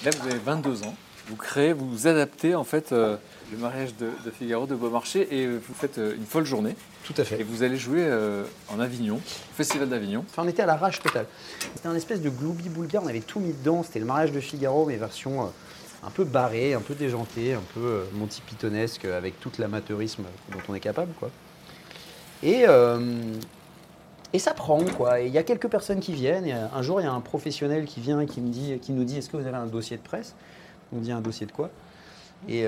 Là, 0.04 0.12
vous 0.20 0.28
avez 0.28 0.40
22 0.40 0.84
ans. 0.84 0.96
Vous 1.28 1.36
créez, 1.36 1.74
vous 1.74 1.90
vous 1.90 2.06
adaptez 2.06 2.54
en 2.54 2.64
fait 2.64 2.92
euh, 2.92 3.18
le 3.52 3.58
mariage 3.58 3.96
de, 3.96 4.10
de 4.26 4.30
Figaro 4.30 4.68
de 4.68 4.76
Beaumarchais 4.76 5.28
et 5.32 5.48
vous 5.48 5.74
faites 5.74 5.98
euh, 5.98 6.16
une 6.16 6.26
folle 6.26 6.46
journée. 6.46 6.76
Tout 7.04 7.16
à 7.18 7.22
Et 7.22 7.26
fait. 7.26 7.42
vous 7.44 7.64
allez 7.64 7.78
jouer 7.78 8.02
euh, 8.04 8.44
en 8.72 8.80
Avignon, 8.80 9.16
au 9.16 9.56
Festival 9.56 9.90
d'Avignon. 9.90 10.24
Enfin, 10.30 10.44
on 10.46 10.48
était 10.48 10.62
à 10.62 10.68
l'arrache 10.68 11.00
totale. 11.02 11.26
C'était 11.76 11.88
un 11.88 11.96
espèce 11.96 12.22
de 12.22 12.30
gloubi-boulga, 12.30 13.02
on 13.04 13.08
avait 13.08 13.22
tout 13.22 13.40
mis 13.40 13.54
dedans. 13.54 13.82
C'était 13.82 13.98
le 14.00 14.06
mariage 14.06 14.32
de 14.34 14.40
Figaro, 14.40 14.86
mais 14.86 14.98
version 14.98 15.52
un 16.06 16.12
peu 16.12 16.24
barrée, 16.24 16.74
un 16.74 16.82
peu 16.82 16.94
déjantée, 16.94 17.54
un 17.54 17.64
peu 17.74 17.80
euh, 17.80 18.04
Monty 18.14 18.42
Pythonesque, 18.42 19.06
avec 19.06 19.40
tout 19.40 19.52
l'amateurisme 19.58 20.24
dont 20.52 20.60
on 20.70 20.76
est 20.76 20.80
capable. 20.80 21.12
Et, 22.44 22.66
euh, 22.68 23.00
et 24.32 24.40
ça 24.40 24.54
prend, 24.54 24.84
quoi. 24.98 25.22
Il 25.22 25.34
y 25.34 25.38
a 25.38 25.44
quelques 25.44 25.68
personnes 25.68 26.00
qui 26.00 26.14
viennent. 26.14 26.46
Et 26.46 26.54
euh, 26.54 26.68
un 26.74 26.82
jour, 26.82 27.02
il 27.02 27.06
y 27.06 27.08
a 27.08 27.12
un 27.12 27.22
professionnel 27.22 27.86
qui 27.86 28.02
vient 28.02 28.20
et 28.20 28.28
qui, 28.28 28.42
me 28.42 28.50
dit, 28.50 28.78
qui 28.82 28.92
nous 28.92 29.04
dit 29.04 29.18
Est-ce 29.18 29.30
que 29.30 29.38
vous 29.38 29.48
avez 29.48 29.58
un 29.58 29.66
dossier 29.66 29.98
de 29.98 30.04
presse? 30.04 30.36
On 30.94 31.00
dit 31.00 31.12
Un 31.12 31.22
dossier 31.22 31.48
de 31.48 31.52
quoi? 31.52 31.70
Et 32.48 32.66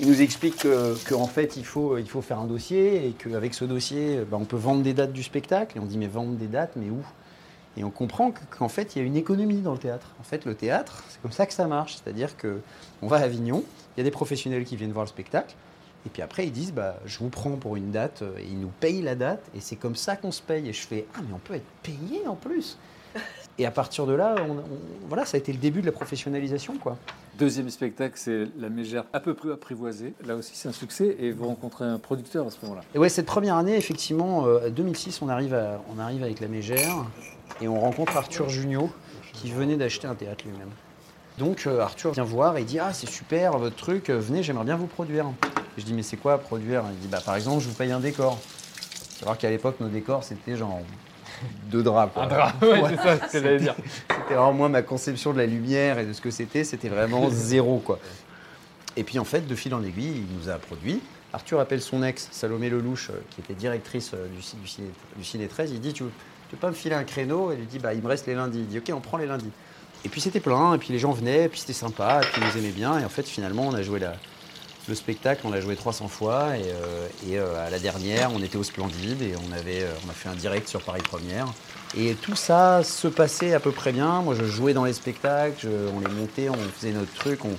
il 0.00 0.08
nous 0.08 0.20
explique 0.20 0.56
que- 0.56 0.96
qu'en 1.08 1.26
fait, 1.26 1.56
il 1.56 1.64
faut, 1.64 1.96
faire 2.22 2.40
un 2.40 2.46
dossier 2.46 3.06
et 3.06 3.12
qu'avec 3.12 3.54
ce 3.54 3.64
dossier, 3.64 4.22
bah, 4.28 4.36
on 4.40 4.44
peut 4.44 4.56
vendre 4.56 4.82
des 4.82 4.94
dates 4.94 5.12
du 5.12 5.22
spectacle. 5.22 5.76
Et 5.76 5.80
on 5.80 5.84
dit, 5.84 5.98
mais 5.98 6.08
vendre 6.08 6.32
des 6.32 6.48
dates, 6.48 6.72
mais 6.74 6.90
où? 6.90 7.04
Et 7.76 7.84
on 7.84 7.90
comprend 7.90 8.30
que- 8.30 8.40
qu'en 8.58 8.68
fait, 8.68 8.94
il 8.96 9.00
y 9.00 9.02
a 9.02 9.04
une 9.06 9.16
économie 9.16 9.60
dans 9.60 9.72
le 9.72 9.78
théâtre. 9.78 10.06
En 10.20 10.22
fait, 10.22 10.44
le 10.44 10.54
théâtre, 10.54 11.04
c'est 11.08 11.20
comme 11.20 11.32
ça 11.32 11.46
que 11.46 11.52
ça 11.52 11.66
marche. 11.66 11.96
C'est-à-dire 12.02 12.36
que 12.36 12.60
on 13.02 13.06
va 13.08 13.16
à 13.18 13.20
Avignon, 13.20 13.62
il 13.96 14.00
y 14.00 14.02
a 14.02 14.04
des 14.04 14.10
professionnels 14.10 14.64
qui 14.64 14.76
viennent 14.76 14.92
voir 14.92 15.04
le 15.04 15.08
spectacle. 15.10 15.54
Et 16.06 16.08
puis 16.08 16.22
après, 16.22 16.46
ils 16.46 16.52
disent, 16.52 16.72
bah, 16.72 16.96
je 17.04 17.18
vous 17.18 17.28
prends 17.28 17.50
pour 17.56 17.74
une 17.76 17.90
date, 17.90 18.22
euh, 18.22 18.38
et 18.38 18.44
ils 18.48 18.60
nous 18.60 18.70
payent 18.80 19.02
la 19.02 19.16
date, 19.16 19.42
et 19.56 19.60
c'est 19.60 19.74
comme 19.76 19.96
ça 19.96 20.14
qu'on 20.16 20.30
se 20.30 20.40
paye. 20.40 20.68
Et 20.68 20.72
je 20.72 20.86
fais, 20.86 21.04
ah, 21.16 21.20
mais 21.26 21.34
on 21.34 21.38
peut 21.38 21.54
être 21.54 21.66
payé 21.82 22.26
en 22.28 22.36
plus. 22.36 22.78
Et 23.58 23.64
à 23.66 23.70
partir 23.70 24.06
de 24.06 24.12
là, 24.12 24.34
on- 24.46 24.52
on- 24.58 25.08
voilà, 25.08 25.24
ça 25.24 25.36
a 25.36 25.40
été 25.40 25.50
le 25.52 25.58
début 25.58 25.80
de 25.80 25.86
la 25.86 25.92
professionnalisation, 25.92 26.76
quoi. 26.76 26.96
Deuxième 27.38 27.70
spectacle, 27.70 28.14
c'est 28.16 28.46
La 28.58 28.68
Mégère 28.68 29.04
à 29.12 29.20
peu 29.20 29.34
près 29.34 29.50
apprivoisée. 29.50 30.12
Là 30.26 30.36
aussi, 30.36 30.52
c'est 30.54 30.68
un 30.68 30.72
succès 30.72 31.16
et 31.18 31.32
vous 31.32 31.46
rencontrez 31.46 31.84
un 31.86 31.98
producteur 31.98 32.46
à 32.46 32.50
ce 32.50 32.58
moment-là. 32.62 32.82
Et 32.94 32.98
ouais, 32.98 33.08
cette 33.08 33.26
première 33.26 33.56
année, 33.56 33.76
effectivement, 33.76 34.46
euh, 34.46 34.68
2006, 34.70 35.22
on 35.22 35.28
arrive, 35.30 35.54
à- 35.54 35.80
on 35.94 35.98
arrive 35.98 36.22
avec 36.22 36.40
la 36.40 36.48
Mégère 36.48 36.94
et 37.60 37.68
on 37.68 37.80
rencontre 37.80 38.16
Arthur 38.16 38.48
Junio 38.48 38.90
qui 39.32 39.50
venait 39.50 39.76
d'acheter 39.76 40.06
un 40.06 40.14
théâtre 40.14 40.44
lui-même. 40.46 40.70
Donc 41.38 41.66
euh, 41.66 41.80
Arthur 41.80 42.12
vient 42.12 42.24
voir 42.24 42.56
et 42.56 42.64
dit 42.64 42.78
Ah, 42.78 42.92
c'est 42.92 43.08
super 43.08 43.58
votre 43.58 43.76
truc, 43.76 44.08
euh, 44.10 44.18
venez, 44.18 44.42
j'aimerais 44.42 44.64
bien 44.64 44.76
vous 44.76 44.86
produire. 44.86 45.26
Et 45.76 45.80
je 45.80 45.84
dis 45.84 45.92
Mais 45.92 46.02
c'est 46.02 46.16
quoi 46.16 46.38
produire? 46.38 46.84
Il 46.92 46.98
dit 46.98 47.08
bah, 47.08 47.20
Par 47.24 47.36
exemple, 47.36 47.62
je 47.62 47.68
vous 47.68 47.74
paye 47.74 47.92
un 47.92 48.00
décor. 48.00 48.38
Faut 48.38 49.20
savoir 49.20 49.38
qu'à 49.38 49.50
l'époque, 49.50 49.76
nos 49.80 49.88
décors, 49.88 50.24
c'était 50.24 50.56
genre 50.56 50.80
deux 51.64 51.82
draps. 51.82 52.12
quoi. 52.14 52.24
Un 52.24 52.28
drap, 52.28 52.62
ouais, 52.62 52.82
c'est 52.90 52.96
ça, 52.96 53.26
ce 53.28 53.32
que 53.32 53.42
j'allais 53.42 53.58
dire. 53.58 53.74
C'était 54.08 54.34
vraiment 54.34 54.52
moi, 54.52 54.68
ma 54.68 54.82
conception 54.82 55.32
de 55.32 55.38
la 55.38 55.46
lumière 55.46 55.98
et 55.98 56.06
de 56.06 56.12
ce 56.12 56.20
que 56.20 56.30
c'était, 56.30 56.64
c'était 56.64 56.88
vraiment 56.88 57.28
zéro. 57.30 57.78
quoi. 57.78 57.98
Et 58.96 59.04
puis 59.04 59.18
en 59.18 59.24
fait, 59.24 59.46
de 59.46 59.54
fil 59.54 59.74
en 59.74 59.82
aiguille, 59.82 60.24
il 60.28 60.36
nous 60.38 60.48
a 60.48 60.54
produit. 60.54 61.00
Arthur 61.34 61.60
appelle 61.60 61.82
son 61.82 62.02
ex, 62.02 62.28
Salomé 62.30 62.70
Lelouch, 62.70 63.10
euh, 63.10 63.20
qui 63.30 63.42
était 63.42 63.52
directrice 63.52 64.12
du, 64.12 64.58
du, 64.60 64.68
ciné, 64.68 64.88
du 65.16 65.24
Ciné 65.24 65.48
13. 65.48 65.72
Il 65.72 65.80
dit 65.80 65.92
Tu 65.92 66.04
veux, 66.04 66.10
tu 66.48 66.54
veux 66.56 66.60
pas 66.60 66.68
me 66.68 66.74
filer 66.74 66.94
un 66.94 67.04
créneau 67.04 67.50
Elle 67.52 67.58
lui 67.58 67.66
dit 67.66 67.78
bah, 67.78 67.94
Il 67.94 68.02
me 68.02 68.08
reste 68.08 68.26
les 68.26 68.34
lundis. 68.34 68.58
Il 68.60 68.66
dit 68.66 68.78
Ok, 68.78 68.90
on 68.94 69.00
prend 69.00 69.16
les 69.16 69.26
lundis. 69.26 69.50
Et 70.04 70.08
puis 70.08 70.20
c'était 70.20 70.40
plein, 70.40 70.74
et 70.74 70.78
puis 70.78 70.92
les 70.92 70.98
gens 71.00 71.10
venaient, 71.12 71.44
et 71.44 71.48
puis 71.48 71.58
c'était 71.60 71.72
sympa, 71.72 72.20
et 72.22 72.26
puis 72.26 72.40
ils 72.40 72.46
nous 72.46 72.58
aimaient 72.64 72.72
bien. 72.74 72.98
Et 73.00 73.04
en 73.04 73.08
fait, 73.08 73.26
finalement, 73.26 73.66
on 73.66 73.74
a 73.74 73.82
joué 73.82 73.98
la- 73.98 74.14
le 74.88 74.94
spectacle, 74.94 75.40
on 75.44 75.50
l'a 75.50 75.60
joué 75.60 75.74
300 75.74 76.06
fois, 76.06 76.56
et, 76.56 76.62
euh, 76.62 77.08
et, 77.28 77.38
euh, 77.38 77.66
à 77.66 77.70
la 77.70 77.80
dernière, 77.80 78.30
on 78.32 78.40
était 78.40 78.56
au 78.56 78.62
Splendide, 78.62 79.20
et 79.22 79.34
on, 79.36 79.52
avait, 79.52 79.82
euh, 79.82 79.90
on 80.06 80.10
a 80.10 80.12
fait 80.12 80.28
un 80.28 80.34
direct 80.36 80.68
sur 80.68 80.80
Paris 80.80 81.02
Première. 81.02 81.46
Et 81.96 82.14
tout 82.14 82.36
ça 82.36 82.84
se 82.84 83.08
passait 83.08 83.52
à 83.52 83.58
peu 83.58 83.72
près 83.72 83.90
bien. 83.90 84.20
Moi, 84.22 84.36
je 84.36 84.44
jouais 84.44 84.74
dans 84.74 84.84
les 84.84 84.92
spectacles, 84.92 85.56
je- 85.60 85.68
on 85.92 85.98
les 85.98 86.14
montait, 86.14 86.48
on 86.50 86.54
faisait 86.78 86.92
notre 86.92 87.12
truc, 87.14 87.44
on, 87.44 87.50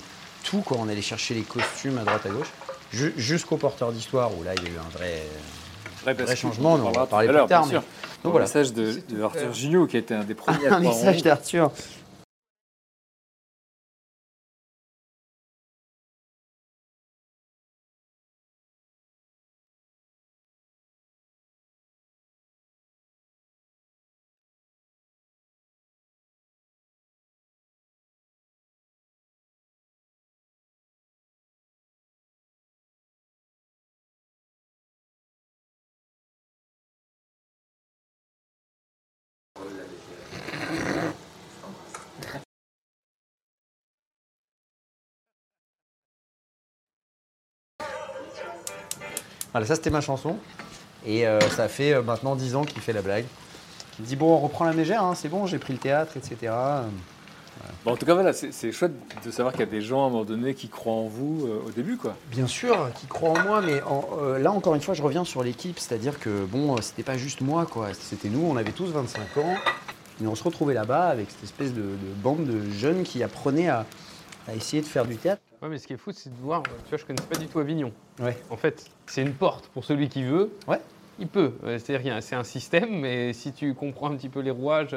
tout, 0.44 0.60
quoi. 0.62 0.78
On 0.80 0.88
allait 0.88 1.02
chercher 1.02 1.34
les 1.34 1.42
costumes 1.42 1.98
à 1.98 2.04
droite, 2.04 2.24
à 2.24 2.30
gauche, 2.30 2.48
Ju- 2.94 3.12
jusqu'au 3.18 3.58
porteur 3.58 3.92
d'histoire, 3.92 4.30
où 4.38 4.42
là, 4.42 4.52
il 4.56 4.62
y 4.62 4.66
a 4.66 4.70
eu 4.70 4.78
un 4.78 4.96
vrai, 4.96 5.22
changement. 6.36 6.74
on 6.74 6.92
va 6.92 7.06
parler 7.06 7.26
plus 7.40 7.48
tard. 7.48 7.66
mais-. 7.66 7.74
Donc 8.24 8.30
Un 8.30 8.32
voilà. 8.32 8.46
message 8.46 8.72
de, 8.72 8.94
de 9.08 9.22
Arthur 9.22 9.52
Junot, 9.52 9.86
qui 9.86 9.96
a 9.96 10.00
été 10.00 10.14
un 10.14 10.24
des 10.24 10.34
premiers 10.34 10.66
à 10.66 10.74
Un 10.76 10.80
croire 10.80 10.94
en 10.94 10.98
message 10.98 11.22
d'Arthur. 11.22 11.70
Voilà, 49.58 49.66
ça 49.66 49.74
c'était 49.74 49.90
ma 49.90 50.00
chanson. 50.00 50.36
Et 51.04 51.26
euh, 51.26 51.40
ça 51.50 51.66
fait 51.66 51.92
euh, 51.92 52.00
maintenant 52.00 52.36
10 52.36 52.54
ans 52.54 52.62
qu'il 52.64 52.80
fait 52.80 52.92
la 52.92 53.02
blague. 53.02 53.24
Il 53.98 54.04
dit 54.04 54.14
Bon, 54.14 54.32
on 54.32 54.38
reprend 54.38 54.64
la 54.64 54.72
mégère, 54.72 55.02
hein, 55.02 55.16
c'est 55.16 55.28
bon, 55.28 55.46
j'ai 55.46 55.58
pris 55.58 55.72
le 55.72 55.80
théâtre, 55.80 56.16
etc. 56.16 56.52
Bon, 57.84 57.90
en 57.90 57.96
tout 57.96 58.06
cas, 58.06 58.14
voilà, 58.14 58.32
c'est 58.32 58.70
chouette 58.70 58.92
de 59.24 59.30
savoir 59.32 59.52
qu'il 59.52 59.62
y 59.62 59.68
a 59.68 59.70
des 59.70 59.80
gens 59.82 60.04
à 60.04 60.06
un 60.06 60.10
moment 60.10 60.24
donné 60.24 60.54
qui 60.54 60.68
croient 60.68 60.92
en 60.92 61.08
vous 61.08 61.44
euh, 61.48 61.66
au 61.66 61.72
début, 61.72 61.96
quoi. 61.96 62.14
Bien 62.30 62.46
sûr, 62.46 62.88
qui 63.00 63.08
croit 63.08 63.30
en 63.30 63.40
moi, 63.40 63.60
mais 63.60 63.82
en- 63.82 64.06
là 64.38 64.52
encore 64.52 64.76
une 64.76 64.80
fois, 64.80 64.94
je 64.94 65.02
reviens 65.02 65.24
sur 65.24 65.42
l'équipe, 65.42 65.80
c'est-à-dire 65.80 66.20
que 66.20 66.44
bon, 66.44 66.80
c'était 66.80 67.02
pas 67.02 67.16
juste 67.18 67.40
moi, 67.40 67.66
quoi. 67.66 67.88
C'était 68.00 68.28
nous, 68.28 68.46
on 68.48 68.56
avait 68.56 68.70
tous 68.70 68.86
25 68.92 69.38
ans, 69.38 69.56
et 70.22 70.26
on 70.28 70.36
se 70.36 70.44
retrouvait 70.44 70.74
là-bas 70.74 71.08
avec 71.08 71.32
cette 71.32 71.42
espèce 71.42 71.74
de, 71.74 71.80
de 71.82 72.14
bande 72.22 72.44
de 72.44 72.70
jeunes 72.70 73.02
qui 73.02 73.24
apprenaient 73.24 73.68
à, 73.68 73.86
à 74.46 74.54
essayer 74.54 74.82
de 74.82 74.86
faire 74.86 75.04
du 75.04 75.16
théâtre. 75.16 75.42
Ouais, 75.62 75.68
mais 75.68 75.78
ce 75.78 75.86
qui 75.86 75.92
est 75.94 75.96
fou, 75.96 76.12
c'est 76.12 76.30
de 76.30 76.40
voir. 76.40 76.62
Tu 76.62 76.70
vois, 76.90 76.98
je 76.98 77.04
connais 77.04 77.20
pas 77.22 77.36
du 77.36 77.46
tout 77.48 77.58
Avignon. 77.58 77.92
Ouais. 78.20 78.36
En 78.50 78.56
fait, 78.56 78.84
c'est 79.06 79.22
une 79.22 79.32
porte 79.32 79.66
pour 79.68 79.84
celui 79.84 80.08
qui 80.08 80.22
veut. 80.22 80.52
Ouais. 80.68 80.80
Il 81.18 81.26
peut. 81.26 81.52
Euh, 81.64 81.78
C'est-à-dire, 81.84 82.18
c'est 82.22 82.36
un 82.36 82.44
système, 82.44 82.90
mais 83.00 83.32
si 83.32 83.52
tu 83.52 83.74
comprends 83.74 84.10
un 84.10 84.16
petit 84.16 84.28
peu 84.28 84.38
les 84.40 84.52
rouages, 84.52 84.94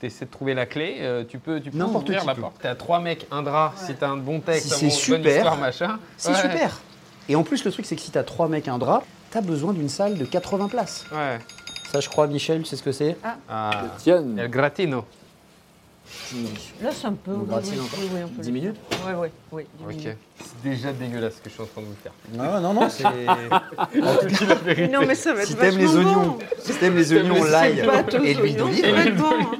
tu 0.00 0.06
essaies 0.06 0.24
de 0.24 0.30
trouver 0.30 0.54
la 0.54 0.66
clé, 0.66 0.96
euh, 1.00 1.22
tu 1.28 1.38
peux, 1.38 1.60
tu 1.60 1.70
peux 1.70 1.78
N'importe 1.78 2.04
ouvrir 2.08 2.22
qui 2.22 2.26
la 2.26 2.34
peut. 2.34 2.40
porte. 2.40 2.56
T'as 2.60 2.74
trois 2.74 2.98
mecs, 2.98 3.26
un 3.30 3.42
drap, 3.42 3.72
si 3.76 3.94
t'as 3.94 4.08
un 4.08 4.16
bon 4.16 4.40
texte, 4.40 4.66
Si 4.72 4.86
un 4.86 4.90
c'est 4.90 5.10
bon- 5.12 5.16
bonne 5.18 5.22
super, 5.22 5.36
histoire, 5.36 5.56
machin. 5.58 5.98
C'est 6.16 6.30
Ouais. 6.30 6.40
super 6.42 6.80
Et 7.28 7.36
en 7.36 7.44
plus, 7.44 7.64
le 7.64 7.70
truc, 7.70 7.86
c'est 7.86 7.94
que 7.94 8.00
si 8.02 8.10
t'as 8.10 8.24
trois 8.24 8.48
mecs, 8.48 8.66
un 8.68 8.78
drap, 8.78 9.04
t'as 9.30 9.42
besoin 9.42 9.72
d'une 9.74 9.88
salle 9.88 10.18
de 10.18 10.24
80 10.24 10.68
places. 10.68 11.04
Ouais. 11.12 11.38
Ça, 11.92 12.00
je 12.00 12.08
crois, 12.08 12.26
Michel, 12.26 12.62
tu 12.62 12.64
sais 12.68 12.76
ce 12.76 12.82
que 12.82 12.92
c'est? 12.92 13.16
Ah, 13.48 13.84
Tiens, 13.98 14.24
El 14.36 14.48
Gratino. 14.50 15.04
Là, 16.82 16.90
c'est 16.92 17.06
un 17.06 17.12
peu. 17.12 17.32
Vous 17.32 17.46
oui, 17.46 17.52
encore 17.52 17.62
oui, 17.98 18.08
oui, 18.12 18.20
on 18.24 18.28
peut 18.28 18.42
10 18.42 18.48
le 18.48 18.52
minutes. 18.54 18.76
Oui, 18.90 19.12
oui, 19.16 19.28
oui. 19.52 19.64
10 19.78 19.84
Ok. 19.84 19.90
minutes. 19.90 20.16
C'est 20.40 20.68
déjà 20.70 20.92
dégueulasse 20.92 21.36
ce 21.36 21.40
que 21.40 21.48
je 21.48 21.54
suis 21.54 21.62
en 21.62 21.66
train 21.66 21.80
de 21.82 21.86
vous 21.86 21.96
faire. 22.02 22.12
Ah, 22.38 22.60
non, 22.60 22.74
non, 22.74 22.88
c'est. 22.90 24.88
Non, 24.88 25.00
mais 25.06 25.14
ça 25.14 25.32
va 25.34 25.42
être 25.42 25.48
si 25.48 25.54
t'aimes 25.56 25.78
les 25.78 25.96
oignons, 25.96 26.22
bon. 26.22 26.38
si 26.58 26.74
t'aimes 26.74 26.96
les 26.96 27.12
oignons, 27.12 27.44
l'ail 27.50 27.84
et 28.24 28.34
l'huile 28.34 28.56
d'olive, 28.56 28.84
hein. 28.84 29.50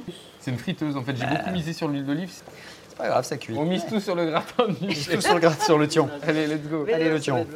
C'est 0.40 0.50
une 0.50 0.58
friteuse 0.58 0.96
en 0.96 1.02
fait, 1.02 1.16
j'ai 1.16 1.26
beaucoup 1.26 1.50
misé 1.50 1.72
sur 1.72 1.88
l'huile 1.88 2.06
d'olive. 2.06 2.30
c'est 2.88 2.96
pas 2.96 3.08
grave, 3.08 3.24
ça 3.24 3.36
cuit. 3.36 3.54
On 3.56 3.64
mise 3.64 3.84
tout 3.86 4.00
sur 4.00 4.14
le 4.14 4.26
gratin 4.26 4.68
du 4.68 4.94
Tout 4.94 5.20
sur 5.20 5.34
le 5.34 5.40
gratte 5.40 5.62
sur 5.62 5.78
le 5.78 5.88
tion. 5.88 6.08
Allez, 6.26 6.46
let's 6.46 6.66
go. 6.68 6.86
Allez, 6.92 7.10
le 7.10 7.20
tion. 7.20 7.46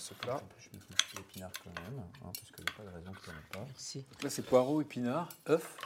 Ce 0.00 0.14
plat, 0.14 0.40
je 0.58 0.68
mets 0.76 0.82
l'épinard 1.16 1.50
quand 1.64 1.70
même, 1.82 2.00
hein, 2.00 2.30
parce 2.34 2.50
qu'il 2.50 2.64
n'y 2.64 2.70
a 2.70 2.74
pas 2.76 2.82
de 2.82 2.88
raison 2.96 3.12
qu'il 3.22 3.32
n'y 3.32 3.38
en 3.38 3.40
ait 3.40 3.52
pas. 3.52 3.64
Merci. 3.68 4.04
Là, 4.22 4.30
c'est 4.30 4.42
poireaux, 4.42 4.80
épinards, 4.80 5.28
œufs, 5.48 5.76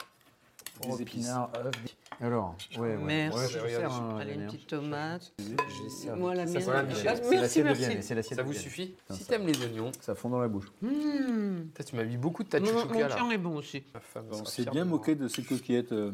Des 0.83 1.01
épinards, 1.03 1.49
œufs. 1.57 1.73
Alors, 2.21 2.55
ouais, 2.77 2.79
ouais. 2.79 2.97
Merci. 2.97 3.37
Ouais, 3.37 3.47
je 3.49 3.59
vais 3.59 3.69
faire 3.69 3.91
un- 3.93 4.17
Allez, 4.19 4.33
une 4.35 4.43
un- 4.43 4.45
petite 4.47 4.67
tomate. 4.67 5.33
Vais. 5.39 6.15
Moi, 6.15 6.33
la 6.35 6.45
mienne. 6.45 6.53
c'est 6.53 6.59
voilà, 6.61 6.81
la- 6.83 6.87
Michel. 6.87 7.03
c'est 7.03 7.07
Merci, 7.21 7.35
l'assiette 7.35 7.63
de 7.63 7.67
merci. 7.69 7.81
Vianney, 7.85 8.03
c'est 8.03 8.15
l'assiette 8.15 8.37
Ça 8.37 8.43
de 8.43 8.47
vous 8.47 8.53
suffit 8.53 8.95
Si 9.11 9.25
t'aimes 9.25 9.45
les 9.47 9.61
oignons, 9.63 9.91
Ça 10.01 10.15
fond 10.15 10.29
dans 10.29 10.39
la 10.39 10.47
bouche. 10.47 10.67
Mmh. 10.81 11.61
Putain, 11.73 11.83
tu 11.83 11.95
m'as 11.95 12.03
mis 12.03 12.17
beaucoup 12.17 12.43
de 12.43 12.49
tas 12.49 12.59
de 12.59 12.65
Mon, 12.65 12.71
chouchouka 12.71 12.93
mon 12.93 12.99
là. 13.01 13.15
tien 13.15 13.29
est 13.31 13.37
bon 13.37 13.55
aussi. 13.57 13.83
Ma 13.93 13.99
femme 13.99 14.25
On 14.31 14.45
s'est 14.45 14.61
fière 14.63 14.71
bien 14.73 14.85
de 14.85 14.89
moi. 14.89 14.97
moqué 14.97 15.15
de 15.15 15.27
ces 15.27 15.43
coquillettes 15.43 15.91
euh, 15.91 16.11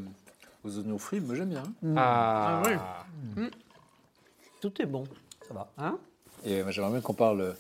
aux 0.64 0.78
oignons 0.78 0.98
frits. 0.98 1.20
Moi, 1.22 1.36
j'aime 1.36 1.50
bien. 1.50 1.64
hein. 1.84 1.94
Ah, 1.98 2.64
Ah 2.66 3.06
Tout 4.62 4.82
est 4.82 4.86
bon. 4.86 5.04
Ça 5.48 5.54
va. 5.54 5.72
Hein? 5.78 5.98
Et 6.46 6.62
moi, 6.64 6.72
j'aimerais 6.72 6.92
bien 6.92 7.02
qu'on 7.02 7.14
parle 7.14 7.42
euh, 7.42 7.54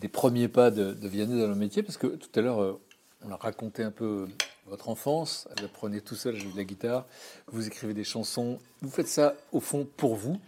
des 0.00 0.08
premiers 0.08 0.48
pas 0.48 0.70
de, 0.70 0.94
de 0.94 1.08
dans 1.24 1.48
le 1.48 1.54
métier, 1.54 1.82
parce 1.82 1.98
que 1.98 2.06
tout 2.06 2.30
à 2.34 2.40
l'heure, 2.42 2.62
euh, 2.62 2.80
on 3.22 3.30
a 3.30 3.36
raconté 3.36 3.82
un 3.82 3.90
peu 3.90 4.26
votre 4.66 4.88
enfance. 4.88 5.46
Vous 5.58 5.64
apprenez 5.66 6.00
tout 6.00 6.14
seul 6.14 6.36
à 6.36 6.38
jouer 6.38 6.52
de 6.52 6.56
la 6.56 6.64
guitare, 6.64 7.06
vous 7.48 7.66
écrivez 7.66 7.92
des 7.92 8.04
chansons. 8.04 8.58
Vous 8.80 8.90
faites 8.90 9.08
ça, 9.08 9.34
au 9.52 9.60
fond, 9.60 9.86
pour 9.96 10.16
vous. 10.16 10.40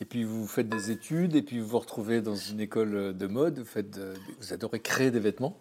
Et 0.00 0.04
puis, 0.04 0.24
vous 0.24 0.46
faites 0.46 0.68
des 0.68 0.90
études, 0.90 1.34
et 1.34 1.42
puis 1.42 1.60
vous 1.60 1.68
vous 1.68 1.78
retrouvez 1.78 2.20
dans 2.20 2.36
une 2.36 2.60
école 2.60 3.16
de 3.16 3.26
mode. 3.26 3.58
Vous, 3.58 3.64
faites 3.64 3.98
vous 4.38 4.52
adorez 4.52 4.80
créer 4.80 5.10
des 5.10 5.20
vêtements. 5.20 5.58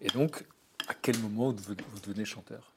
Et 0.00 0.08
donc, 0.08 0.44
à 0.88 0.94
quel 0.94 1.18
moment 1.18 1.52
vous, 1.52 1.74
vous 1.92 2.00
devenez 2.00 2.24
chanteur? 2.24 2.72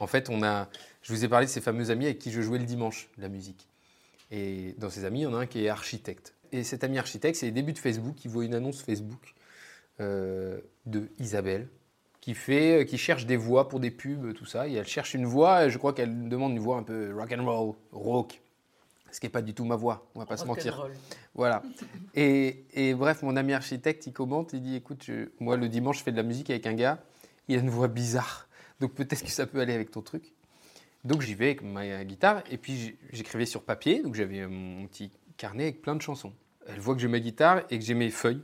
En 0.00 0.06
fait, 0.08 0.28
on 0.28 0.42
a, 0.42 0.68
je 1.02 1.12
vous 1.12 1.24
ai 1.24 1.28
parlé 1.28 1.46
de 1.46 1.50
ces 1.50 1.60
fameux 1.60 1.90
amis 1.90 2.06
avec 2.06 2.18
qui 2.18 2.32
je 2.32 2.40
jouais 2.40 2.58
le 2.58 2.64
dimanche 2.64 3.08
la 3.18 3.28
musique. 3.28 3.68
Et 4.30 4.74
dans 4.78 4.90
ces 4.90 5.04
amis, 5.04 5.20
il 5.20 5.22
y 5.22 5.26
en 5.26 5.34
a 5.34 5.38
un 5.38 5.46
qui 5.46 5.64
est 5.64 5.68
architecte. 5.68 6.34
Et 6.54 6.62
cet 6.62 6.84
ami 6.84 6.98
architecte, 6.98 7.36
c'est 7.36 7.46
les 7.46 7.52
débuts 7.52 7.72
de 7.72 7.78
Facebook. 7.78 8.24
Il 8.24 8.30
voit 8.30 8.44
une 8.44 8.54
annonce 8.54 8.80
Facebook 8.82 9.34
euh, 10.00 10.60
de 10.86 11.08
Isabelle 11.18 11.68
qui 12.20 12.34
fait, 12.34 12.80
euh, 12.82 12.84
qui 12.84 12.96
cherche 12.96 13.26
des 13.26 13.36
voix 13.36 13.68
pour 13.68 13.80
des 13.80 13.90
pubs, 13.90 14.32
tout 14.34 14.46
ça. 14.46 14.68
Et 14.68 14.74
elle 14.74 14.86
cherche 14.86 15.14
une 15.14 15.26
voix. 15.26 15.66
Et 15.66 15.70
je 15.70 15.78
crois 15.78 15.92
qu'elle 15.92 16.28
demande 16.28 16.52
une 16.52 16.60
voix 16.60 16.76
un 16.76 16.84
peu 16.84 17.12
rock 17.12 17.32
and 17.36 17.44
roll, 17.44 17.74
rock. 17.90 18.40
Ce 19.10 19.18
qui 19.18 19.26
n'est 19.26 19.30
pas 19.30 19.42
du 19.42 19.52
tout 19.52 19.64
ma 19.64 19.74
voix. 19.76 20.06
On 20.14 20.20
va 20.20 20.26
pas 20.26 20.36
se 20.36 20.44
mentir. 20.48 20.76
Voilà. 21.34 21.62
Et, 22.14 22.64
et 22.74 22.94
bref, 22.94 23.22
mon 23.22 23.34
ami 23.36 23.52
architecte, 23.52 24.06
il 24.06 24.12
commente, 24.12 24.52
il 24.52 24.60
dit 24.62 24.76
écoute, 24.76 25.02
je- 25.04 25.28
moi 25.40 25.56
le 25.56 25.68
dimanche, 25.68 25.98
je 25.98 26.02
fais 26.04 26.12
de 26.12 26.16
la 26.16 26.22
musique 26.22 26.50
avec 26.50 26.66
un 26.66 26.74
gars, 26.74 27.02
il 27.48 27.56
a 27.56 27.60
une 27.60 27.70
voix 27.70 27.88
bizarre. 27.88 28.48
Donc 28.78 28.94
peut-être 28.94 29.24
que 29.24 29.30
ça 29.30 29.46
peut 29.46 29.58
aller 29.60 29.72
avec 29.74 29.90
ton 29.90 30.00
truc. 30.02 30.32
Donc 31.04 31.20
j'y 31.22 31.34
vais 31.34 31.46
avec 31.46 31.62
ma 31.62 32.04
guitare, 32.04 32.42
et 32.50 32.56
puis 32.58 32.96
j'écrivais 33.12 33.46
sur 33.46 33.62
papier, 33.64 34.00
donc 34.02 34.14
j'avais 34.14 34.46
mon 34.46 34.86
petit 34.86 35.10
carnet 35.36 35.64
avec 35.64 35.82
plein 35.82 35.94
de 35.96 36.02
chansons. 36.02 36.32
Elle 36.66 36.80
voit 36.80 36.94
que 36.94 37.00
j'ai 37.00 37.08
ma 37.08 37.20
guitare 37.20 37.62
et 37.70 37.78
que 37.78 37.84
j'ai 37.84 37.94
mes 37.94 38.10
feuilles. 38.10 38.42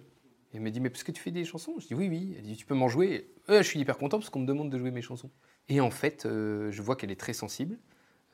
Et 0.52 0.56
elle 0.56 0.62
me 0.62 0.70
dit 0.70 0.80
mais 0.80 0.90
parce 0.90 1.04
que 1.04 1.12
tu 1.12 1.22
fais 1.22 1.30
des 1.30 1.44
chansons? 1.44 1.74
Je 1.78 1.86
dis 1.86 1.94
oui, 1.94 2.08
oui. 2.08 2.34
Elle 2.38 2.44
dit 2.44 2.56
tu 2.56 2.66
peux 2.66 2.74
m'en 2.74 2.88
jouer 2.88 3.30
Euh, 3.48 3.58
Je 3.58 3.66
suis 3.68 3.80
hyper 3.80 3.96
content 3.98 4.18
parce 4.18 4.30
qu'on 4.30 4.40
me 4.40 4.46
demande 4.46 4.70
de 4.70 4.78
jouer 4.78 4.90
mes 4.90 5.02
chansons. 5.02 5.30
Et 5.68 5.80
en 5.80 5.90
fait, 5.90 6.26
euh, 6.26 6.70
je 6.72 6.82
vois 6.82 6.96
qu'elle 6.96 7.10
est 7.10 7.20
très 7.20 7.32
sensible. 7.32 7.78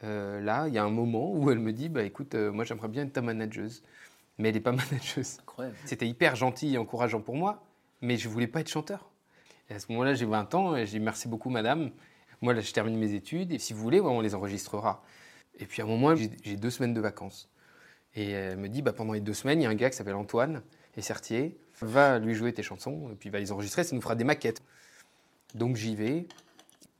Euh, 0.04 0.40
là, 0.40 0.66
il 0.68 0.74
y 0.74 0.78
a 0.78 0.84
un 0.84 0.90
moment 0.90 1.32
où 1.32 1.50
elle 1.50 1.58
me 1.58 1.72
dit 1.72 1.88
bah 1.88 2.02
écoute, 2.02 2.34
moi 2.34 2.64
j'aimerais 2.64 2.88
bien 2.88 3.02
être 3.04 3.12
ta 3.12 3.22
manageuse. 3.22 3.82
Mais 4.38 4.48
elle 4.48 4.54
n'est 4.54 4.60
pas 4.60 4.72
manageuse. 4.72 5.38
C'était 5.84 6.08
hyper 6.08 6.36
gentil 6.36 6.74
et 6.74 6.78
encourageant 6.78 7.20
pour 7.20 7.36
moi, 7.36 7.64
mais 8.02 8.16
je 8.16 8.28
voulais 8.28 8.46
pas 8.46 8.60
être 8.60 8.68
chanteur. 8.68 9.10
Et 9.70 9.74
à 9.74 9.78
ce 9.78 9.90
moment-là, 9.92 10.14
j'ai 10.14 10.26
20 10.26 10.54
ans 10.54 10.76
et 10.76 10.86
j'ai 10.86 10.98
dit 10.98 11.04
merci 11.04 11.28
beaucoup, 11.28 11.50
madame. 11.50 11.90
Moi, 12.42 12.52
là, 12.54 12.60
je 12.60 12.70
termine 12.72 12.96
mes 12.98 13.14
études 13.14 13.52
et 13.52 13.58
si 13.58 13.72
vous 13.72 13.80
voulez, 13.80 14.00
on 14.00 14.20
les 14.20 14.34
enregistrera. 14.34 15.02
Et 15.58 15.64
puis 15.66 15.80
à 15.80 15.86
un 15.86 15.88
moment, 15.88 16.14
j'ai 16.14 16.56
deux 16.56 16.70
semaines 16.70 16.92
de 16.94 17.00
vacances. 17.00 17.50
Et 18.16 18.30
elle 18.30 18.56
me 18.56 18.68
dit, 18.68 18.82
bah, 18.82 18.92
pendant 18.92 19.12
les 19.12 19.20
deux 19.20 19.34
semaines, 19.34 19.60
il 19.60 19.64
y 19.64 19.66
a 19.66 19.70
un 19.70 19.74
gars 19.74 19.90
qui 19.90 19.96
s'appelle 19.96 20.14
Antoine 20.14 20.62
et 20.96 21.02
Sertier. 21.02 21.56
Va 21.82 22.18
lui 22.18 22.34
jouer 22.34 22.54
tes 22.54 22.62
chansons 22.62 23.10
et 23.12 23.14
puis 23.14 23.28
va 23.28 23.38
les 23.38 23.52
enregistrer, 23.52 23.84
ça 23.84 23.94
nous 23.94 24.00
fera 24.00 24.14
des 24.14 24.24
maquettes. 24.24 24.62
Donc 25.54 25.76
j'y 25.76 25.94
vais 25.94 26.26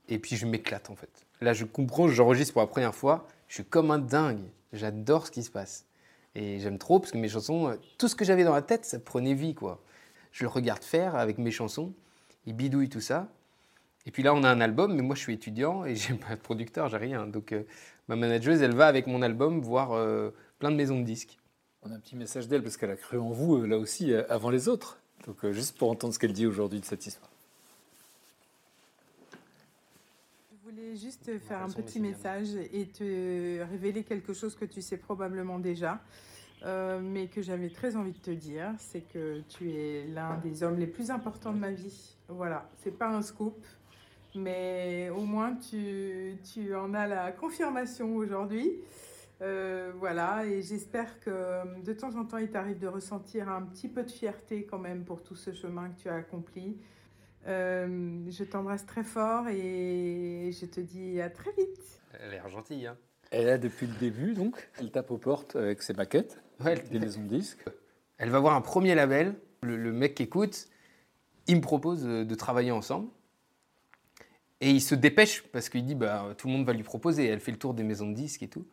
et 0.07 0.19
puis 0.19 0.35
je 0.35 0.45
m'éclate 0.45 0.91
en 0.91 0.95
fait. 0.95 1.09
Là, 1.41 1.53
je 1.53 1.65
comprends, 1.65 2.07
j'enregistre 2.07 2.53
pour 2.53 2.61
la 2.61 2.67
première 2.67 2.93
fois. 2.93 3.27
Je 3.47 3.55
suis 3.55 3.65
comme 3.65 3.89
un 3.89 3.97
dingue. 3.97 4.43
J'adore 4.73 5.25
ce 5.25 5.31
qui 5.31 5.43
se 5.43 5.49
passe. 5.49 5.85
Et 6.35 6.59
j'aime 6.59 6.77
trop 6.77 6.99
parce 6.99 7.11
que 7.11 7.17
mes 7.17 7.29
chansons, 7.29 7.75
tout 7.97 8.07
ce 8.07 8.15
que 8.15 8.23
j'avais 8.23 8.43
dans 8.43 8.53
la 8.53 8.61
tête, 8.61 8.85
ça 8.85 8.99
prenait 8.99 9.33
vie 9.33 9.55
quoi. 9.55 9.81
Je 10.31 10.43
le 10.43 10.49
regarde 10.49 10.83
faire 10.83 11.15
avec 11.15 11.39
mes 11.39 11.49
chansons, 11.49 11.93
il 12.45 12.53
bidouille 12.53 12.89
tout 12.89 13.01
ça. 13.01 13.27
Et 14.05 14.11
puis 14.11 14.21
là, 14.21 14.33
on 14.35 14.43
a 14.43 14.49
un 14.49 14.61
album, 14.61 14.93
mais 14.93 15.01
moi 15.01 15.15
je 15.15 15.21
suis 15.21 15.33
étudiant 15.33 15.83
et 15.83 15.95
j'ai 15.95 16.13
pas 16.13 16.35
de 16.35 16.39
producteur, 16.39 16.89
j'ai 16.89 16.97
rien. 16.97 17.25
Donc 17.25 17.53
euh, 17.53 17.63
ma 18.07 18.15
manageuse, 18.15 18.61
elle 18.61 18.75
va 18.75 18.85
avec 18.85 19.07
mon 19.07 19.23
album 19.23 19.61
voir 19.61 19.93
euh, 19.93 20.29
plein 20.59 20.71
de 20.71 20.75
maisons 20.75 20.99
de 20.99 21.05
disques. 21.05 21.37
On 21.83 21.91
a 21.91 21.95
un 21.95 21.99
petit 21.99 22.15
message 22.15 22.47
d'elle 22.47 22.63
parce 22.63 22.77
qu'elle 22.77 22.91
a 22.91 22.95
cru 22.95 23.17
en 23.19 23.29
vous, 23.29 23.57
euh, 23.57 23.67
là 23.67 23.77
aussi, 23.77 24.11
euh, 24.11 24.23
avant 24.29 24.49
les 24.49 24.67
autres. 24.67 24.99
Donc, 25.25 25.43
euh, 25.43 25.51
juste 25.51 25.77
pour 25.77 25.89
entendre 25.89 26.13
ce 26.13 26.19
qu'elle 26.19 26.33
dit 26.33 26.45
aujourd'hui 26.45 26.79
de 26.79 26.85
cette 26.85 27.05
histoire. 27.05 27.29
Je 30.51 30.69
voulais 30.71 30.95
juste 30.95 31.25
te 31.25 31.39
faire 31.39 31.63
un 31.63 31.69
petit 31.69 31.99
message 31.99 32.49
et 32.73 32.87
te 32.87 33.61
révéler 33.69 34.03
quelque 34.03 34.33
chose 34.33 34.55
que 34.55 34.65
tu 34.65 34.81
sais 34.81 34.97
probablement 34.97 35.59
déjà, 35.59 36.01
euh, 36.65 36.99
mais 37.01 37.27
que 37.27 37.41
j'avais 37.41 37.69
très 37.69 37.95
envie 37.95 38.11
de 38.11 38.17
te 38.17 38.31
dire, 38.31 38.73
c'est 38.77 39.01
que 39.01 39.41
tu 39.47 39.71
es 39.71 40.05
l'un 40.07 40.37
des 40.37 40.63
hommes 40.63 40.77
les 40.77 40.87
plus 40.87 41.09
importants 41.09 41.53
de 41.53 41.59
ma 41.59 41.71
vie. 41.71 42.15
Voilà, 42.27 42.69
c'est 42.83 42.91
pas 42.91 43.07
un 43.07 43.21
scoop, 43.21 43.65
mais 44.35 45.09
au 45.09 45.21
moins 45.21 45.55
tu, 45.55 46.35
tu 46.53 46.75
en 46.75 46.93
as 46.93 47.07
la 47.07 47.31
confirmation 47.31 48.15
aujourd'hui. 48.15 48.71
Euh, 49.41 49.91
voilà, 49.97 50.45
et 50.45 50.61
j'espère 50.63 51.19
que 51.19 51.81
de 51.83 51.93
temps 51.93 52.15
en 52.15 52.25
temps, 52.25 52.37
il 52.37 52.49
t'arrive 52.49 52.79
de 52.79 52.87
ressentir 52.87 53.49
un 53.49 53.61
petit 53.61 53.87
peu 53.87 54.03
de 54.03 54.09
fierté 54.11 54.65
quand 54.65 54.79
même 54.79 55.05
pour 55.05 55.21
tout 55.21 55.35
ce 55.35 55.53
chemin 55.53 55.89
que 55.89 55.99
tu 56.01 56.09
as 56.09 56.15
accompli. 56.15 56.77
Euh, 57.47 58.25
je 58.29 58.43
t'embrasse 58.43 58.85
très 58.85 59.03
fort 59.03 59.47
et 59.47 60.49
je 60.59 60.65
te 60.65 60.79
dis 60.81 61.21
à 61.21 61.29
très 61.29 61.51
vite. 61.51 62.01
Elle 62.13 62.29
a 62.29 62.31
l'air 62.31 62.49
gentille, 62.49 62.87
hein 62.87 62.97
Elle 63.31 63.41
est 63.43 63.45
là 63.45 63.57
depuis 63.59 63.85
le 63.85 63.93
début, 63.99 64.33
donc. 64.33 64.69
Elle 64.79 64.91
tape 64.91 65.11
aux 65.11 65.17
portes 65.19 65.55
avec 65.55 65.83
ses 65.83 65.93
maquettes, 65.93 66.41
Ouais, 66.59 66.73
elle- 66.73 66.89
des 66.89 66.99
maisons 66.99 67.21
de 67.23 67.27
disques. 67.27 67.63
Elle 68.17 68.31
va 68.31 68.39
voir 68.39 68.55
un 68.55 68.61
premier 68.61 68.95
label. 68.95 69.35
Le, 69.61 69.77
le 69.77 69.91
mec 69.91 70.15
qui 70.15 70.23
écoute, 70.23 70.67
il 71.47 71.57
me 71.57 71.61
propose 71.61 72.05
euh, 72.07 72.25
de 72.25 72.35
travailler 72.35 72.71
ensemble. 72.71 73.07
Et 74.59 74.71
il 74.71 74.81
se 74.81 74.95
dépêche 74.95 75.43
parce 75.51 75.69
qu'il 75.69 75.85
dit 75.85 75.93
bah, 75.95 76.33
tout 76.37 76.47
le 76.47 76.53
monde 76.53 76.65
va 76.65 76.73
lui 76.73 76.81
proposer. 76.83 77.27
Elle 77.27 77.39
fait 77.39 77.51
le 77.51 77.59
tour 77.59 77.75
des 77.75 77.83
maisons 77.83 78.09
de 78.09 78.15
disques 78.15 78.41
et 78.41 78.47
tout. 78.47 78.65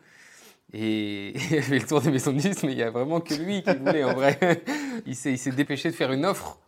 Et 0.73 1.33
elle 1.53 1.62
fait 1.62 1.79
le 1.79 1.87
tour 1.87 2.01
des 2.01 2.11
maisons 2.11 2.33
de 2.33 2.39
disques, 2.39 2.62
mais 2.65 2.73
il 2.73 2.79
y 2.79 2.83
a 2.83 2.91
vraiment 2.91 3.21
que 3.21 3.35
lui 3.35 3.62
qui 3.62 3.75
voulait 3.75 4.05
en 4.05 4.15
vrai. 4.15 4.39
Il 5.07 5.17
s'est 5.17 5.35
il 5.35 5.55
dépêché 5.55 5.91
de 5.91 5.95
faire 5.95 6.12
une 6.12 6.25
offre. 6.25 6.59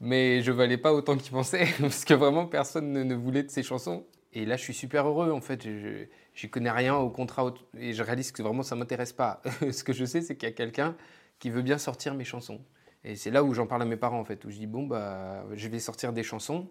Mais 0.00 0.42
je 0.42 0.50
valais 0.50 0.78
pas 0.78 0.92
autant 0.92 1.16
qu'il 1.16 1.30
pensait 1.30 1.68
parce 1.80 2.04
que 2.04 2.14
vraiment 2.14 2.46
personne 2.46 2.92
ne, 2.92 3.04
ne 3.04 3.14
voulait 3.14 3.44
de 3.44 3.50
ses 3.50 3.62
chansons. 3.62 4.04
Et 4.32 4.44
là, 4.46 4.56
je 4.56 4.62
suis 4.62 4.74
super 4.74 5.06
heureux 5.06 5.30
en 5.30 5.40
fait. 5.40 5.62
Je 5.62 6.06
j'y 6.34 6.48
connais 6.50 6.70
rien 6.70 6.96
au 6.96 7.10
contrat 7.10 7.52
et 7.78 7.92
je 7.92 8.02
réalise 8.02 8.32
que 8.32 8.42
vraiment 8.42 8.62
ça 8.62 8.74
m'intéresse 8.74 9.12
pas. 9.12 9.42
Ce 9.70 9.84
que 9.84 9.92
je 9.92 10.04
sais, 10.04 10.22
c'est 10.22 10.36
qu'il 10.36 10.48
y 10.48 10.52
a 10.52 10.54
quelqu'un 10.54 10.96
qui 11.38 11.50
veut 11.50 11.62
bien 11.62 11.78
sortir 11.78 12.14
mes 12.14 12.24
chansons. 12.24 12.60
Et 13.04 13.16
c'est 13.16 13.30
là 13.30 13.42
où 13.44 13.52
j'en 13.52 13.66
parle 13.66 13.82
à 13.82 13.84
mes 13.84 13.96
parents 13.96 14.20
en 14.20 14.24
fait, 14.24 14.44
où 14.44 14.50
je 14.50 14.56
dis 14.56 14.66
bon 14.66 14.86
bah 14.86 15.44
je 15.52 15.68
vais 15.68 15.78
sortir 15.78 16.12
des 16.12 16.22
chansons. 16.22 16.68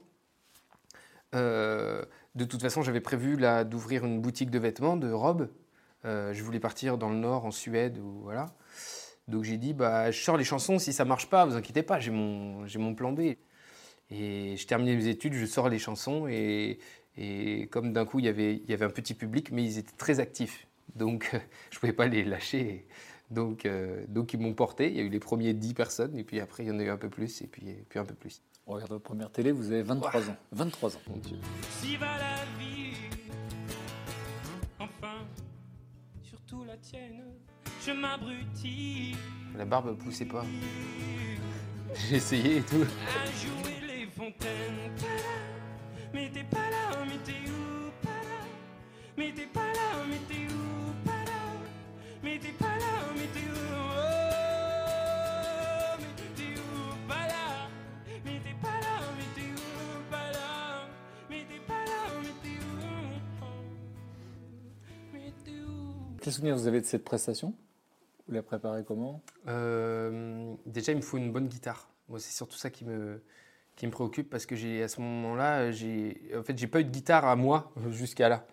Euh, 1.36 2.04
de 2.36 2.46
toute 2.46 2.62
façon, 2.62 2.82
j'avais 2.82 3.02
prévu 3.02 3.38
là 3.38 3.64
d'ouvrir 3.64 4.06
une 4.06 4.22
boutique 4.22 4.50
de 4.50 4.60
vêtements, 4.60 4.98
de 4.98 5.12
robes. 5.12 5.50
Euh, 6.06 6.34
je 6.34 6.44
voulais 6.44 6.60
partir 6.60 6.98
dans 6.98 7.10
le 7.10 7.18
nord, 7.18 7.46
en 7.46 7.52
Suède 7.52 7.98
ou 8.00 8.22
voilà. 8.24 8.48
Donc 9.28 9.44
j'ai 9.44 9.58
dit 9.58 9.74
bah 9.74 10.12
je 10.12 10.22
sors 10.22 10.38
les 10.38 10.44
chansons. 10.44 10.80
Si 10.80 10.94
ça 10.94 11.06
marche 11.06 11.30
pas, 11.30 11.46
vous 11.46 11.56
inquiétez 11.56 11.84
pas, 11.84 12.00
j'ai 12.00 12.12
mon 12.12 12.66
j'ai 12.68 12.80
mon 12.80 12.96
plan 12.96 13.12
B. 13.12 13.36
Et 14.10 14.58
je 14.58 14.68
terminais 14.68 14.96
mes 14.96 15.08
études, 15.08 15.34
je 15.34 15.46
sors 15.46 15.70
les 15.70 15.80
chansons 15.80 16.28
et, 16.28 16.80
et 17.18 17.68
comme 17.68 17.94
d'un 17.94 18.06
coup 18.06 18.20
il 18.20 18.26
y 18.26 18.30
avait 18.30 18.56
il 18.56 18.70
y 18.70 18.74
avait 18.74 18.86
un 18.86 18.90
petit 18.90 19.14
public, 19.14 19.52
mais 19.52 19.64
ils 19.64 19.78
étaient 19.78 19.96
très 19.98 20.20
actifs. 20.20 20.68
Donc 20.96 21.32
je 21.72 21.80
pouvais 21.80 21.94
pas 21.94 22.08
les 22.08 22.24
lâcher. 22.24 22.88
Donc, 23.32 23.66
euh, 23.66 24.04
donc 24.10 24.34
ils 24.34 24.40
m'ont 24.40 24.54
porté. 24.54 24.90
Il 24.90 24.98
y 24.98 25.00
a 25.00 25.04
eu 25.04 25.10
les 25.10 25.20
premiers 25.20 25.54
10 25.54 25.74
personnes, 25.74 26.18
et 26.18 26.24
puis 26.24 26.40
après, 26.42 26.64
il 26.64 26.68
y 26.68 26.72
en 26.72 26.80
a 26.80 26.84
eu 26.84 26.90
un 26.90 26.98
peu 26.98 27.10
plus, 27.10 27.42
et 27.42 27.48
puis, 27.48 27.70
et 27.70 27.86
puis 27.90 27.98
un 27.98 28.06
peu 28.06 28.14
plus. 28.14 28.42
On 28.68 28.74
regarde 28.74 28.92
votre 28.92 29.04
première 29.04 29.32
télé, 29.32 29.52
vous 29.52 29.72
avez 29.72 29.82
23 29.82 30.30
ans. 30.30 30.36
23 30.52 30.98
ans. 30.98 31.00
Mon 31.10 31.18
Dieu. 31.18 31.38
Si 31.82 31.96
va 31.96 32.18
la 32.18 32.36
vie, 32.60 32.92
enfin, 33.30 33.61
surtout 36.52 36.66
la 36.66 36.78
tienne, 36.78 37.24
je 37.86 37.92
m'abrutis. 37.92 39.16
La 39.58 39.66
barbe 39.66 39.98
poussait 39.98 40.26
pas. 40.26 40.44
J'ai 41.96 42.16
essayé 42.18 42.58
et 42.58 42.62
tout. 42.62 42.84
à 42.84 43.26
jouer 43.26 44.08
fontaine. 44.16 44.92
Pas 44.98 45.06
là, 45.06 45.38
mais 46.14 46.30
t'es 46.34 46.44
pas 46.44 46.70
là, 46.70 47.06
mais 47.06 47.18
t'es 47.24 47.50
où? 47.50 47.92
Pas 48.02 48.10
là, 48.10 48.44
mais 49.18 49.32
t'es 49.34 49.46
pas 49.46 49.60
là, 49.60 50.06
mais 50.10 50.20
t'es 50.28 50.54
où? 50.54 51.06
Pas 51.06 51.24
là, 51.26 51.42
mais 52.24 52.40
t'es 52.40 52.52
pas 52.52 52.78
là, 52.78 53.14
mais 53.16 53.28
t'es 53.34 53.48
où? 53.48 54.11
Quel 66.22 66.32
souvenir 66.34 66.56
vous 66.56 66.68
avez 66.68 66.82
de 66.82 66.86
cette 66.86 67.04
prestation? 67.04 67.54
Vous 68.28 68.34
la 68.36 68.44
préparez 68.44 68.84
comment? 68.84 69.22
Euh, 69.48 70.54
déjà, 70.66 70.92
il 70.92 70.98
me 70.98 71.02
faut 71.02 71.18
une 71.18 71.32
bonne 71.32 71.48
guitare. 71.48 71.90
Moi, 72.10 72.20
c'est 72.20 72.32
surtout 72.36 72.58
ça 72.58 72.70
qui 72.70 72.86
me, 72.86 73.22
qui 73.76 73.88
me 73.88 73.92
préoccupe 73.92 74.30
parce 74.30 74.46
que 74.46 74.56
j'ai 74.56 74.84
à 74.84 74.88
ce 74.88 75.02
moment-là, 75.02 75.72
j'ai 75.72 76.22
en 76.38 76.44
fait, 76.44 76.58
j'ai 76.58 76.68
pas 76.68 76.82
eu 76.82 76.86
de 76.86 76.90
guitare 76.92 77.26
à 77.26 77.36
moi 77.36 77.72
jusqu'à 77.90 78.30
là. 78.30 78.46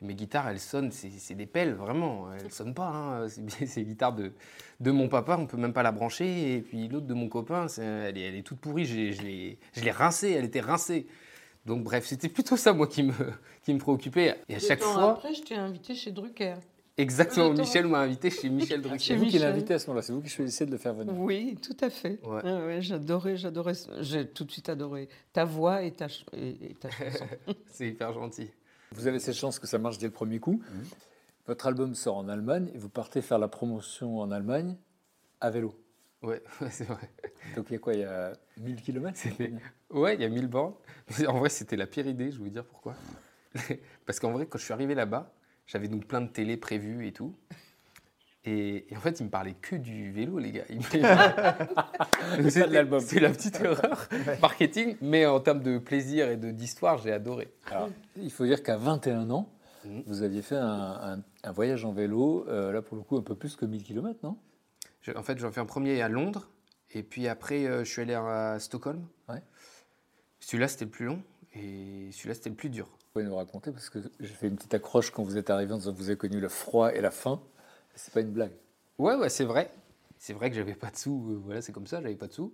Mes 0.00 0.14
guitares, 0.14 0.48
elles 0.48 0.60
sonnent, 0.60 0.90
c'est 0.90 1.34
des 1.34 1.46
pelles, 1.46 1.72
vraiment. 1.74 2.30
Elles 2.34 2.50
sonnent 2.52 2.74
pas. 2.74 2.88
hein. 2.88 3.28
C'est 3.48 3.76
les 3.76 3.84
guitares 3.86 4.12
de, 4.12 4.32
de 4.80 4.90
mon 4.90 5.08
papa, 5.08 5.36
on 5.38 5.46
peut 5.46 5.56
même 5.56 5.72
pas 5.72 5.82
la 5.84 5.92
brancher. 5.92 6.56
Et 6.56 6.60
puis 6.60 6.88
l'autre 6.88 7.06
de 7.06 7.14
mon 7.14 7.28
copain, 7.28 7.68
elle 7.78 8.18
est, 8.18 8.22
elle 8.22 8.34
est 8.34 8.42
toute 8.42 8.58
pourrie. 8.58 8.84
Je 8.84 9.22
l'ai- 9.22 9.90
rincée, 9.92 10.32
elle 10.32 10.44
était 10.44 10.60
rincée. 10.60 11.06
Donc 11.64 11.84
bref, 11.84 12.04
c'était 12.04 12.28
plutôt 12.28 12.58
ça, 12.58 12.74
moi, 12.74 12.86
qui 12.86 13.04
me, 13.04 13.14
qui 13.62 13.72
me 13.72 13.78
préoccupait. 13.78 14.40
Et 14.50 14.56
à 14.56 14.58
chaque 14.58 14.80
fois, 14.82 15.12
Après, 15.12 15.32
je 15.32 15.42
t'ai 15.42 15.54
invité 15.54 15.94
chez 15.94 16.10
Drucker. 16.10 16.56
Exactement, 16.96 17.50
Michel 17.52 17.86
m'a 17.86 18.00
invité 18.00 18.30
chez 18.30 18.48
Michel 18.50 18.80
Drucker. 18.82 18.98
C'est 19.04 19.14
vous 19.16 19.20
qui 19.26 19.34
Michel. 19.34 19.42
l'invitez 19.50 19.74
à 19.74 19.78
ce 19.78 19.86
moment-là, 19.88 20.02
c'est 20.02 20.12
vous 20.12 20.20
qui 20.22 20.28
choisissez 20.28 20.66
de 20.66 20.70
le 20.70 20.78
faire 20.78 20.94
venir. 20.94 21.12
Oui, 21.18 21.56
tout 21.62 21.76
à 21.80 21.90
fait. 21.90 22.18
Ouais. 22.24 22.40
Ah 22.44 22.66
ouais, 22.66 22.82
j'adorais, 22.82 23.36
j'adorais, 23.36 23.74
j'ai 24.00 24.26
tout 24.28 24.44
de 24.44 24.50
suite 24.52 24.68
adoré 24.68 25.08
ta 25.32 25.44
voix 25.44 25.82
et 25.82 25.92
ta, 25.92 26.08
ch- 26.08 26.24
et, 26.32 26.70
et 26.70 26.74
ta 26.74 26.90
chanson. 26.90 27.24
C'est 27.72 27.88
hyper 27.88 28.12
gentil. 28.12 28.50
Vous 28.92 29.06
avez 29.06 29.18
cette 29.18 29.34
chance 29.36 29.58
que 29.58 29.66
ça 29.66 29.78
marche 29.78 29.98
dès 29.98 30.06
le 30.06 30.12
premier 30.12 30.38
coup. 30.38 30.62
Votre 31.46 31.66
album 31.66 31.94
sort 31.94 32.16
en 32.16 32.28
Allemagne 32.28 32.70
et 32.74 32.78
vous 32.78 32.88
partez 32.88 33.20
faire 33.22 33.38
la 33.38 33.48
promotion 33.48 34.20
en 34.20 34.30
Allemagne 34.30 34.76
à 35.40 35.50
vélo. 35.50 35.74
Ouais, 36.22 36.42
ouais, 36.62 36.70
c'est 36.70 36.84
vrai. 36.84 37.10
Donc 37.56 37.66
il 37.68 37.72
y 37.74 37.76
a 37.76 37.78
quoi? 37.80 37.92
Il 37.94 38.00
y 38.00 38.04
a 38.04 38.32
1000 38.58 38.80
km 38.82 39.18
Ouais, 39.90 40.14
il 40.14 40.22
y 40.22 40.24
a 40.24 40.28
1000 40.28 40.46
bornes. 40.46 40.72
En 41.26 41.38
vrai, 41.38 41.48
c'était 41.50 41.76
la 41.76 41.86
pire 41.86 42.06
idée, 42.06 42.30
je 42.30 42.38
vais 42.38 42.44
vous 42.44 42.50
dire 42.50 42.64
pourquoi. 42.64 42.94
Parce 44.06 44.18
qu'en 44.20 44.32
vrai, 44.32 44.46
quand 44.46 44.58
je 44.58 44.64
suis 44.64 44.72
arrivé 44.72 44.94
là-bas, 44.94 45.32
j'avais 45.66 45.88
donc 45.88 46.06
plein 46.06 46.20
de 46.20 46.28
télé 46.28 46.56
prévues 46.56 47.06
et 47.06 47.12
tout. 47.12 47.34
Et, 48.46 48.92
et 48.92 48.96
en 48.96 49.00
fait, 49.00 49.20
ils 49.20 49.24
me 49.24 49.30
parlaient 49.30 49.54
que 49.54 49.74
du 49.74 50.12
vélo, 50.12 50.38
les 50.38 50.52
gars. 50.52 50.64
Ils 50.68 50.76
me- 50.76 50.82
C'était- 52.50 52.66
l'album. 52.66 53.00
C'est 53.00 53.20
la 53.20 53.30
petite 53.30 53.58
erreur 53.60 54.06
marketing, 54.42 54.96
mais 55.00 55.24
en 55.24 55.40
termes 55.40 55.62
de 55.62 55.78
plaisir 55.78 56.28
et 56.30 56.36
de- 56.36 56.50
d'histoire, 56.50 56.98
j'ai 56.98 57.12
adoré. 57.12 57.50
Alors, 57.70 57.88
il 58.16 58.30
faut 58.30 58.44
dire 58.44 58.62
qu'à 58.62 58.76
21 58.76 59.30
ans, 59.30 59.48
Mhm. 59.86 60.02
vous 60.06 60.22
aviez 60.22 60.40
fait 60.42 60.56
un, 60.56 60.66
un- 61.16 61.22
un 61.42 61.52
voyage 61.52 61.84
en 61.84 61.92
vélo, 61.92 62.46
euh, 62.48 62.72
là 62.72 62.80
pour 62.82 62.96
le 62.96 63.02
coup 63.02 63.16
un 63.18 63.22
peu 63.22 63.34
plus 63.34 63.54
que 63.56 63.66
1000 63.66 63.82
km, 63.82 64.18
non? 64.22 64.38
Je- 65.02 65.12
en 65.12 65.22
fait, 65.22 65.38
j'en 65.38 65.52
fais 65.52 65.60
un 65.60 65.66
premier 65.66 66.00
à 66.00 66.08
Londres, 66.08 66.48
et 66.90 67.02
puis 67.02 67.28
après, 67.28 67.66
euh, 67.66 67.84
je 67.84 67.90
suis 67.90 68.00
allé 68.02 68.14
à 68.14 68.58
Stockholm. 68.60 69.06
Ouais. 69.28 69.42
Celui-là, 70.40 70.68
c'était 70.68 70.86
le 70.86 70.90
plus 70.90 71.04
long, 71.06 71.22
et 71.54 72.08
celui-là, 72.12 72.34
c'était 72.34 72.48
le 72.50 72.56
plus 72.56 72.70
dur. 72.70 72.88
Pouvez 73.14 73.26
nous 73.26 73.36
raconter 73.36 73.70
parce 73.70 73.90
que 73.90 74.00
j'ai 74.18 74.34
fait 74.34 74.48
une 74.48 74.56
petite 74.56 74.74
accroche 74.74 75.10
quand 75.12 75.22
vous 75.22 75.36
êtes 75.38 75.48
arrivé 75.48 75.72
en 75.72 75.78
disant 75.78 75.92
que 75.92 75.98
vous 75.98 76.08
avez 76.08 76.18
connu 76.18 76.40
le 76.40 76.48
froid 76.48 76.92
et 76.92 77.00
la 77.00 77.12
faim. 77.12 77.40
C'est 77.94 78.12
pas 78.12 78.20
une 78.20 78.32
blague. 78.32 78.50
Ouais, 78.98 79.14
ouais, 79.14 79.28
c'est 79.28 79.44
vrai. 79.44 79.70
C'est 80.18 80.32
vrai 80.32 80.50
que 80.50 80.56
j'avais 80.56 80.74
pas 80.74 80.90
de 80.90 80.96
sous. 80.96 81.28
euh, 81.30 81.40
voilà, 81.44 81.62
c'est 81.62 81.70
comme 81.72 81.86
ça, 81.86 82.00
j'avais 82.02 82.16
pas 82.16 82.26
de 82.26 82.32
sous. 82.32 82.52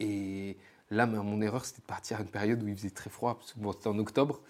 Et 0.00 0.58
là, 0.90 1.06
mon 1.06 1.40
erreur, 1.42 1.64
c'était 1.66 1.82
de 1.82 1.86
partir 1.86 2.18
à 2.18 2.22
une 2.22 2.28
période 2.30 2.62
où 2.62 2.68
il 2.68 2.76
faisait 2.76 2.90
très 2.90 3.10
froid. 3.10 3.36
Parce 3.38 3.54
que 3.54 3.60
bon, 3.60 3.72
c'était 3.72 3.88
en 3.88 3.98
octobre. 3.98 4.42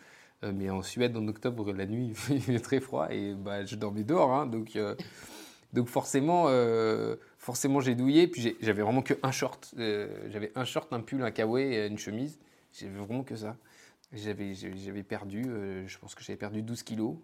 euh, 0.44 0.52
mais 0.54 0.70
en 0.70 0.82
Suède, 0.82 1.16
en 1.16 1.28
octobre, 1.28 1.72
la 1.72 1.86
nuit, 1.86 2.14
il 2.30 2.42
fait 2.42 2.60
très 2.60 2.80
froid. 2.80 3.08
Et 3.12 3.34
bah, 3.34 3.64
je 3.66 3.76
dormais 3.76 4.04
dehors. 4.04 4.32
hein, 4.32 4.46
donc, 4.46 4.76
euh, 4.76 4.96
donc 5.72 5.88
forcément, 5.88 6.46
forcément 7.38 7.80
j'ai 7.80 7.94
douillé. 7.94 8.28
Puis 8.28 8.56
j'avais 8.60 8.82
vraiment 8.82 9.02
que 9.02 9.14
un 9.22 9.32
short. 9.32 9.74
j'avais 9.78 10.52
un 10.56 10.64
short, 10.64 10.92
un 10.92 11.00
pull, 11.00 11.22
un 11.22 11.30
kawaii 11.30 11.74
et 11.74 11.86
une 11.86 11.98
chemise. 11.98 12.38
J'avais 12.72 12.94
vraiment 12.98 13.24
que 13.24 13.36
ça. 13.36 13.56
J'avais 14.12 15.02
perdu, 15.04 15.44
euh, 15.46 15.86
je 15.86 15.98
pense 15.98 16.14
que 16.14 16.24
j'avais 16.24 16.36
perdu 16.36 16.62
12 16.62 16.82
kilos. 16.82 17.14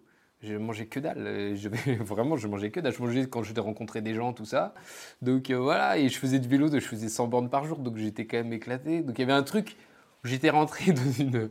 Je 0.43 0.55
mangeais 0.55 0.87
que 0.87 1.01
dalle. 1.01 1.19
euh, 1.27 1.57
Je, 1.57 1.69
vraiment, 2.03 2.37
je 2.37 2.47
mangeais 2.47 2.71
que 2.71 2.79
dalle. 2.81 2.93
Je 2.93 3.03
mangeais 3.03 3.27
quand 3.29 3.43
je 3.43 3.59
rencontrais 3.59 4.03
des 4.03 4.15
gens, 4.15 4.33
tout 4.33 4.45
ça. 4.45 4.75
Donc 5.23 5.51
euh, 5.51 5.57
voilà, 5.59 5.99
et 5.99 6.09
je 6.09 6.19
faisais 6.19 6.39
du 6.39 6.49
vélo, 6.49 6.69
je 6.71 6.79
faisais 6.79 7.09
100 7.09 7.27
bornes 7.27 7.51
par 7.51 7.65
jour, 7.65 7.79
donc 7.79 7.97
j'étais 7.97 8.27
quand 8.27 8.37
même 8.37 8.53
éclaté. 8.53 9.01
Donc 9.03 9.19
il 9.19 9.23
y 9.23 9.25
avait 9.25 9.33
un 9.33 9.43
truc 9.43 9.77
où 10.25 10.29
j'étais 10.29 10.51
rentré 10.51 10.93
dans 10.93 11.11
une. 11.13 11.51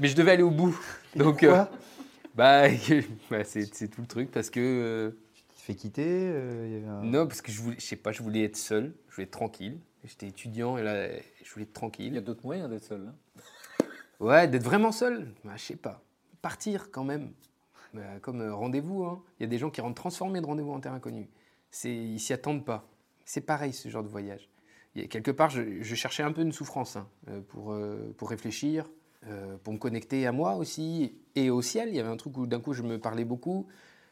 Mais 0.00 0.08
je 0.08 0.14
devais 0.16 0.32
aller 0.32 0.42
au 0.42 0.50
bout. 0.50 0.78
Donc. 1.16 1.42
euh, 1.42 1.64
bah, 2.36 2.68
bah, 3.30 3.42
c'est 3.44 3.74
c'est 3.74 3.88
tout 3.88 4.02
le 4.02 4.06
truc 4.06 4.30
parce 4.30 4.50
que. 4.50 4.60
euh, 4.60 5.10
Tu 5.34 5.42
te 5.56 5.60
fais 5.62 5.74
quitter 5.74 6.06
euh, 6.06 6.66
il 6.68 6.72
y 6.74 6.76
avait 6.76 6.86
un- 6.86 7.02
non, 7.02 7.26
parce 7.26 7.42
que 7.42 7.50
je 7.50 7.60
voulais, 7.60 7.76
je 7.80 7.84
sais 7.86 7.96
pas, 7.96 8.12
je 8.12 8.22
voulais 8.22 8.44
être 8.44 8.56
seul, 8.56 8.92
je 9.08 9.14
voulais 9.16 9.24
être 9.24 9.30
tranquille. 9.32 9.78
J'étais 10.04 10.28
étudiant 10.28 10.78
et 10.78 10.82
là, 10.84 11.08
je 11.42 11.52
voulais 11.52 11.64
être 11.64 11.70
Il 11.70 11.72
y 11.72 11.72
a 11.72 11.72
tranquille. 11.72 12.20
d'autres 12.22 12.44
moyens 12.44 12.70
d'être 12.70 12.84
seul. 12.84 13.00
hein. 13.08 13.14
Ouais, 14.20 14.46
d'être 14.46 14.62
vraiment 14.62 14.92
seul. 14.92 15.34
Bah, 15.44 15.52
je 15.56 15.62
sais 15.62 15.76
pas. 15.76 16.02
Partir 16.42 16.90
quand 16.90 17.04
même. 17.04 17.32
Bah, 17.94 18.02
comme 18.20 18.42
euh, 18.42 18.54
rendez-vous. 18.54 19.02
hein. 19.04 19.22
Il 19.38 19.44
y 19.44 19.46
a 19.46 19.48
des 19.48 19.58
gens 19.58 19.70
qui 19.70 19.80
rentrent 19.80 20.00
transformés 20.00 20.42
de 20.42 20.46
rendez-vous 20.46 20.72
en 20.72 20.80
terre 20.80 20.92
inconnue. 20.92 21.28
Ils 21.84 22.20
s'y 22.20 22.32
attendent 22.32 22.64
pas. 22.64 22.86
C'est 23.24 23.40
pareil 23.40 23.72
ce 23.72 23.88
genre 23.88 24.02
de 24.02 24.08
voyage. 24.08 24.48
Quelque 25.08 25.30
part, 25.30 25.50
je, 25.50 25.82
cherchais 25.94 26.22
un 26.22 26.32
peu 26.32 26.42
une 26.42 26.52
souffrance 26.52 26.96
hein, 26.96 27.06
euh, 27.28 27.40
pour, 27.40 27.72
euh, 27.72 28.14
pour 28.16 28.28
réfléchir, 28.30 28.90
pour 29.64 29.74
me 29.74 29.78
connecter 29.78 30.26
à 30.26 30.32
moi 30.32 30.54
aussi 30.56 31.14
et 31.34 31.50
au 31.50 31.60
ciel. 31.60 31.90
Il 31.90 31.94
y 31.94 32.00
avait 32.00 32.08
un 32.08 32.16
truc 32.16 32.38
où 32.38 32.46
d'un 32.46 32.58
coup 32.58 32.72
je 32.72 32.82
me 32.82 32.98
parlais 32.98 33.26
beaucoup. 33.26 33.66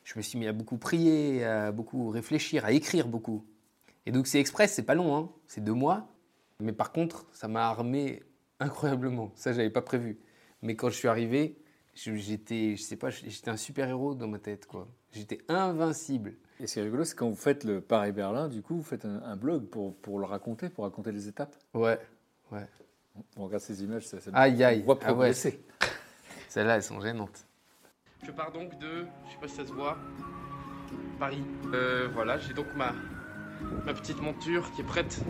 Je 0.04 0.14
me 0.18 0.22
suis 0.22 0.38
mis 0.38 0.46
à 0.46 0.52
beaucoup 0.52 0.76
prier, 0.76 1.44
à 1.44 1.72
beaucoup 1.72 2.10
réfléchir, 2.10 2.66
à 2.66 2.72
écrire 2.72 3.08
beaucoup. 3.08 3.42
Et 4.04 4.12
donc 4.12 4.26
c'est 4.26 4.38
express, 4.38 4.74
c'est 4.74 4.82
pas 4.82 4.94
long, 4.94 5.16
hein. 5.16 5.30
c'est 5.46 5.64
deux 5.64 5.72
mois. 5.72 6.08
Mais 6.60 6.72
par 6.72 6.92
contre, 6.92 7.26
ça 7.32 7.48
m'a 7.48 7.68
armé 7.68 8.22
incroyablement. 8.60 9.32
Ça, 9.34 9.52
j'avais 9.52 9.70
pas 9.70 9.82
prévu. 9.82 10.18
Mais 10.62 10.74
quand 10.76 10.88
je 10.90 10.96
suis 10.96 11.08
arrivé, 11.08 11.56
j'étais, 11.94 12.76
je 12.76 12.82
sais 12.82 12.96
pas, 12.96 13.10
j'étais 13.10 13.50
un 13.50 13.56
super 13.56 13.88
héros 13.88 14.14
dans 14.14 14.28
ma 14.28 14.38
tête, 14.38 14.66
quoi. 14.66 14.88
J'étais 15.12 15.38
invincible. 15.48 16.34
Et 16.60 16.66
ce 16.66 16.74
qui 16.74 16.78
est 16.80 16.82
rigolo, 16.82 17.04
c'est 17.04 17.14
quand 17.14 17.28
vous 17.28 17.36
faites 17.36 17.64
le 17.64 17.80
Paris-Berlin, 17.80 18.48
du 18.48 18.62
coup, 18.62 18.76
vous 18.76 18.82
faites 18.82 19.04
un, 19.04 19.22
un 19.22 19.36
blog 19.36 19.66
pour, 19.66 19.94
pour 19.96 20.18
le 20.18 20.24
raconter, 20.26 20.68
pour 20.68 20.84
raconter 20.84 21.12
les 21.12 21.28
étapes. 21.28 21.54
Ouais. 21.74 21.98
On 23.36 23.44
regarde 23.44 23.62
ces 23.62 23.82
images, 23.82 24.06
ça, 24.06 24.20
ça 24.20 24.30
Aïe, 24.34 24.62
aïe. 24.64 24.80
on 24.82 24.84
voit 24.86 24.98
Ah 25.02 25.06
ouais. 25.08 25.12
progresser. 25.14 25.60
Celles-là, 26.48 26.76
elles 26.76 26.82
sont 26.82 27.00
gênantes. 27.00 27.46
Je 28.24 28.30
pars 28.32 28.50
donc 28.52 28.76
de, 28.78 29.06
je 29.26 29.32
sais 29.32 29.38
pas 29.40 29.48
si 29.48 29.54
ça 29.56 29.66
se 29.66 29.72
voit, 29.72 29.96
Paris. 31.18 31.42
Euh, 31.72 32.08
voilà, 32.12 32.38
j'ai 32.38 32.54
donc 32.54 32.66
ma, 32.76 32.92
ma 33.86 33.94
petite 33.94 34.20
monture 34.20 34.70
qui 34.72 34.80
est 34.80 34.84
prête. 34.84 35.20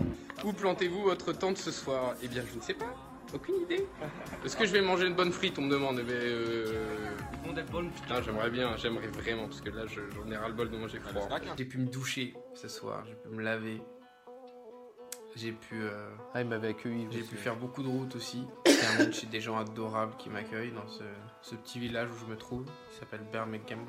Où 0.45 0.53
plantez-vous 0.53 1.03
votre 1.03 1.33
tente 1.33 1.59
ce 1.59 1.71
soir? 1.71 2.15
Eh 2.23 2.29
bien, 2.29 2.43
je 2.51 2.57
ne 2.57 2.63
sais 2.63 2.75
pas. 2.75 2.95
Aucune 3.35 3.57
idée. 3.63 3.87
Est-ce 4.45 4.57
que 4.57 4.65
je 4.65 4.73
vais 4.73 4.81
manger 4.81 5.07
une 5.07 5.15
bonne 5.15 5.33
frite 5.33 5.59
On 5.59 5.63
me 5.63 5.71
demande. 5.71 5.99
Eh 6.01 6.05
ben, 6.05 6.13
euh... 6.15 6.85
Putain, 8.03 8.23
j'aimerais 8.23 8.51
bien, 8.51 8.77
j'aimerais 8.77 9.09
vraiment, 9.09 9.47
parce 9.49 9.61
que 9.61 9.71
là, 9.71 9.87
je- 9.87 10.01
j'en 10.15 10.31
ai 10.31 10.37
ras-le-bol 10.37 10.71
de 10.71 10.77
manger 10.77 11.01
froid. 11.01 11.29
J'ai 11.57 11.65
pu 11.65 11.79
me 11.79 11.87
doucher 11.87 12.35
ce 12.55 12.69
soir, 12.69 13.05
j'ai 13.07 13.15
pu 13.15 13.29
me 13.35 13.43
laver. 13.43 13.83
J'ai 15.37 15.53
pu, 15.53 15.75
euh, 15.83 16.09
Ah, 16.35 16.41
il 16.43 16.49
m'avait 16.49 16.69
accueilli. 16.69 17.07
j'ai 17.11 17.21
pu 17.23 17.37
faire 17.37 17.57
beaucoup 17.57 17.83
de 17.83 17.89
routes 17.89 18.17
aussi. 18.17 18.45
Termine 18.65 19.13
chez 19.13 19.27
des 19.27 19.41
gens 19.41 19.57
adorables 19.59 20.15
qui 20.19 20.31
m'accueillent 20.31 20.73
dans 20.73 20.87
ce, 20.89 21.03
ce 21.43 21.55
petit 21.55 21.79
village 21.79 22.09
où 22.11 22.19
je 22.27 22.31
me 22.31 22.37
trouve, 22.37 22.65
qui 22.91 22.99
s'appelle 22.99 23.21
Birmingham. 23.33 23.81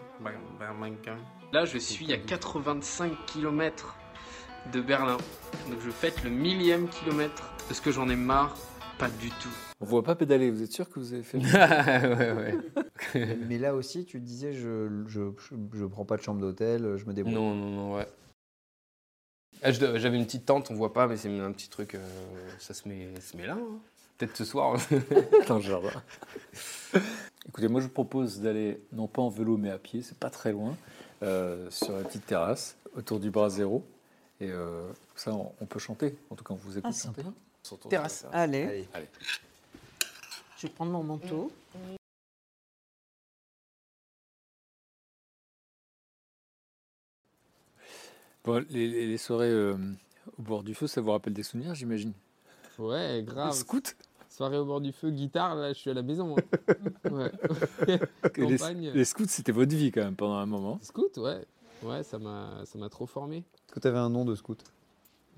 Birmingham. 0.59 1.17
Là, 1.53 1.65
je 1.65 1.77
suis 1.77 2.11
à 2.13 2.17
85 2.17 3.13
km 3.27 3.95
de 4.73 4.81
Berlin. 4.81 5.17
Donc 5.69 5.79
je 5.81 5.89
fête 5.89 6.23
le 6.23 6.29
millième 6.29 6.87
kilomètre. 6.87 7.51
Est-ce 7.71 7.81
que 7.81 7.91
j'en 7.91 8.09
ai 8.09 8.15
marre? 8.15 8.55
Pas 8.99 9.09
du 9.09 9.29
tout. 9.29 9.49
On 9.79 9.85
ne 9.85 9.89
voit 9.89 10.03
pas 10.03 10.15
pédaler, 10.15 10.51
vous 10.51 10.61
êtes 10.61 10.71
sûr 10.73 10.89
que 10.89 10.99
vous 10.99 11.13
avez 11.13 11.23
fait 11.23 11.37
ouais, 11.39 12.31
ouais. 13.15 13.35
Mais 13.47 13.57
là 13.57 13.73
aussi, 13.73 14.03
tu 14.05 14.19
disais, 14.19 14.53
je 14.53 15.03
je, 15.07 15.31
je, 15.37 15.55
je 15.73 15.85
prends 15.85 16.03
pas 16.05 16.17
de 16.17 16.21
chambre 16.21 16.41
d'hôtel, 16.41 16.97
je 16.97 17.05
me 17.05 17.13
débrouille. 17.13 17.33
Non, 17.33 17.55
non, 17.55 17.69
non, 17.69 17.95
ouais. 17.95 18.07
Ah, 19.63 19.71
J'avais 19.71 20.17
une 20.17 20.25
petite 20.25 20.45
tente, 20.45 20.69
on 20.71 20.75
voit 20.75 20.93
pas, 20.93 21.07
mais 21.07 21.17
c'est 21.17 21.29
un 21.39 21.51
petit 21.51 21.69
truc. 21.69 21.95
euh, 21.95 21.99
ça 22.59 22.73
se 22.73 22.87
met, 22.87 23.09
ça 23.15 23.21
se 23.21 23.37
met 23.37 23.47
là. 23.47 23.53
hein. 23.53 23.79
Peut-être 24.17 24.35
ce 24.35 24.43
soir. 24.45 24.77
dans 25.47 25.55
le 25.55 25.61
jardin 25.61 25.89
Écoutez, 27.47 27.67
moi 27.69 27.79
je 27.81 27.87
vous 27.87 27.93
propose 27.93 28.41
d'aller, 28.41 28.81
non 28.91 29.07
pas 29.07 29.21
en 29.21 29.29
vélo, 29.29 29.55
mais 29.57 29.69
à 29.71 29.77
pied, 29.79 30.01
c'est 30.01 30.17
pas 30.17 30.29
très 30.29 30.51
loin, 30.51 30.75
euh, 31.23 31.69
sur 31.71 31.93
la 31.93 32.03
petite 32.03 32.25
terrasse, 32.25 32.77
autour 32.97 33.19
du 33.21 33.31
bras 33.31 33.49
zéro. 33.49 33.85
Et 34.41 34.51
euh, 34.51 34.91
ça, 35.15 35.33
on, 35.33 35.53
on 35.61 35.65
peut 35.65 35.79
chanter. 35.79 36.17
En 36.29 36.35
tout 36.35 36.43
cas, 36.43 36.53
on 36.53 36.57
vous 36.57 36.77
écoute 36.77 36.93
Ah, 36.93 36.97
chanter. 37.05 37.23
sympa. 37.23 37.33
Sur 37.63 37.77
ton 37.79 37.89
Terrasse. 37.89 38.25
Allez, 38.31 38.63
Allez. 38.63 38.87
Allez. 38.93 39.07
je 40.57 40.67
vais 40.67 40.73
prendre 40.73 40.91
mon 40.91 41.03
manteau. 41.03 41.51
Bon, 48.43 48.63
les, 48.69 48.87
les- 48.87 49.07
les 49.07 49.17
soirées 49.17 49.49
euh, 49.49 49.75
au 50.37 50.41
bord 50.41 50.63
du 50.63 50.73
feu, 50.73 50.87
ça 50.87 51.01
vous 51.01 51.11
rappelle 51.11 51.33
des 51.33 51.43
souvenirs, 51.43 51.75
j'imagine? 51.75 52.13
Ouais, 52.77 53.17
Le 53.17 53.21
grave. 53.23 53.53
scout 53.53 53.95
Soirée 54.29 54.57
au 54.57 54.65
bord 54.65 54.79
du 54.79 54.93
feu, 54.93 55.09
guitare, 55.11 55.55
là, 55.55 55.73
je 55.73 55.79
suis 55.79 55.89
à 55.89 55.93
la 55.93 56.01
maison. 56.01 56.35
hein. 56.37 56.73
ouais. 57.11 57.31
Les, 58.93 59.03
scouts, 59.05 59.25
c'était 59.27 59.51
votre 59.51 59.75
vie 59.75 59.91
quand 59.91 60.03
même 60.03 60.15
pendant 60.15 60.35
un 60.35 60.45
moment. 60.45 60.79
Scout, 60.81 61.17
ouais. 61.17 61.43
Ouais, 61.83 62.03
ça 62.03 62.19
m'a 62.19 62.61
ça 62.65 62.77
m'a 62.77 62.89
trop 62.89 63.05
formé. 63.05 63.37
Est-ce 63.37 63.73
que 63.75 63.79
tu 63.79 63.87
avais 63.87 63.97
un 63.99 64.09
nom 64.09 64.23
de 64.25 64.35
scout? 64.35 64.61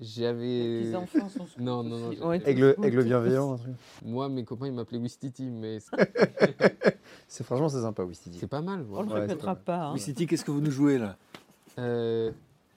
J'avais. 0.02 0.80
Les 0.82 0.94
enfants 0.96 1.28
sont 1.28 1.46
Non, 1.58 1.82
non, 1.84 2.10
non. 2.10 2.32
Aigle, 2.32 2.74
aigle 2.82 3.04
bienveillant, 3.04 3.52
un 3.52 3.56
truc. 3.56 3.72
Moi, 4.04 4.28
mes 4.28 4.44
copains, 4.44 4.66
ils 4.66 4.72
m'appelaient 4.72 4.98
Wistiti, 4.98 5.48
mais 5.48 5.78
c'est- 7.28 7.44
franchement 7.44 7.68
c'est 7.68 7.80
sympa, 7.82 8.02
Wistiti. 8.02 8.38
c'est 8.38 8.46
pas 8.48 8.60
mal. 8.62 8.84
On 8.92 9.06
Ouais, 9.06 9.20
répétera 9.20 9.54
pas. 9.54 9.86
hein. 9.86 9.96
City, 9.96 10.26
qu'est-ce 10.26 10.44
que 10.44 10.50
vous 10.50 10.60
nous 10.60 10.70
jouez 10.72 10.98
là? 10.98 11.16
Euh, 11.78 12.32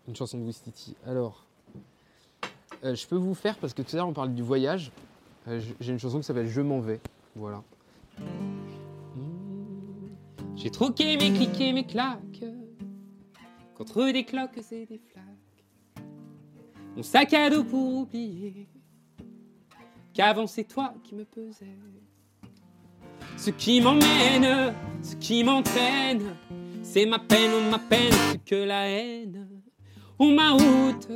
une 0.07 0.15
chanson 0.15 0.37
de 0.37 0.43
Wistiti. 0.43 0.95
Alors, 1.05 1.45
euh, 2.83 2.93
je 2.95 3.07
peux 3.07 3.15
vous 3.15 3.33
faire, 3.33 3.57
parce 3.57 3.73
que 3.73 3.81
tout 3.81 3.95
à 3.95 3.97
l'heure 3.97 4.07
on 4.07 4.13
parlait 4.13 4.33
du 4.33 4.43
voyage, 4.43 4.91
euh, 5.47 5.59
j'ai 5.79 5.91
une 5.91 5.99
chanson 5.99 6.19
qui 6.19 6.25
s'appelle 6.25 6.47
Je 6.47 6.61
m'en 6.61 6.79
vais. 6.79 6.99
Voilà. 7.35 7.63
J'ai 10.55 10.69
troqué 10.69 11.17
mes 11.17 11.33
clics 11.33 11.59
et 11.59 11.73
mes 11.73 11.85
claques 11.85 12.43
contre 13.75 14.11
des 14.11 14.23
cloques 14.23 14.57
et 14.71 14.85
des 14.85 14.99
flaques. 15.11 15.25
Mon 16.95 17.03
sac 17.03 17.33
à 17.33 17.49
dos 17.49 17.63
pour 17.63 17.93
oublier 17.93 18.67
qu'avant 20.13 20.47
c'est 20.47 20.63
toi 20.63 20.93
qui 21.03 21.13
me 21.13 21.25
pesais. 21.25 21.77
Ce 23.35 23.49
qui 23.49 23.81
m'emmène, 23.81 24.73
ce 25.01 25.15
qui 25.17 25.43
m'entraîne, 25.43 26.35
c'est 26.81 27.05
ma 27.05 27.19
peine, 27.19 27.51
ou 27.51 27.69
ma 27.69 27.79
peine, 27.79 28.39
que 28.45 28.55
la 28.55 28.87
haine. 28.87 29.47
Ou 30.17 30.31
ma 30.31 30.51
route, 30.51 31.09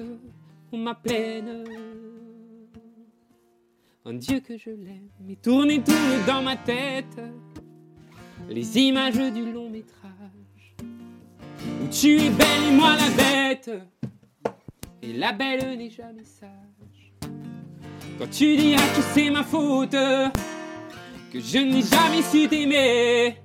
ou 0.72 0.78
ma 0.78 0.96
plaine. 0.96 1.64
Un 4.04 4.14
Dieu 4.16 4.42
que 4.42 4.58
je 4.58 4.72
l'aime, 4.72 5.10
et 5.30 5.38
tourne 5.38 5.72
et 5.72 5.82
tourne 5.82 6.26
dans 6.28 6.42
ma 6.42 6.58
tête 6.58 7.22
les 8.50 8.78
images 8.80 9.34
du 9.34 9.50
long 9.50 9.70
métrage. 9.70 10.76
Où 11.82 11.88
tu 11.90 12.18
es 12.18 12.30
belle 12.30 12.64
et 12.70 12.76
moi 12.76 12.96
la 12.98 13.10
bête, 13.16 13.72
et 15.10 15.14
la 15.14 15.32
belle 15.32 15.78
n'est 15.78 15.90
jamais 15.90 16.24
sage. 16.24 17.14
Quand 18.18 18.30
tu 18.30 18.56
diras 18.56 18.88
que 18.96 19.02
c'est 19.14 19.30
ma 19.32 19.44
faute, 19.44 19.92
que 19.92 21.40
je 21.40 21.58
n'ai 21.58 21.82
jamais 21.82 22.22
su 22.22 22.48
t'aimer. 22.48 23.38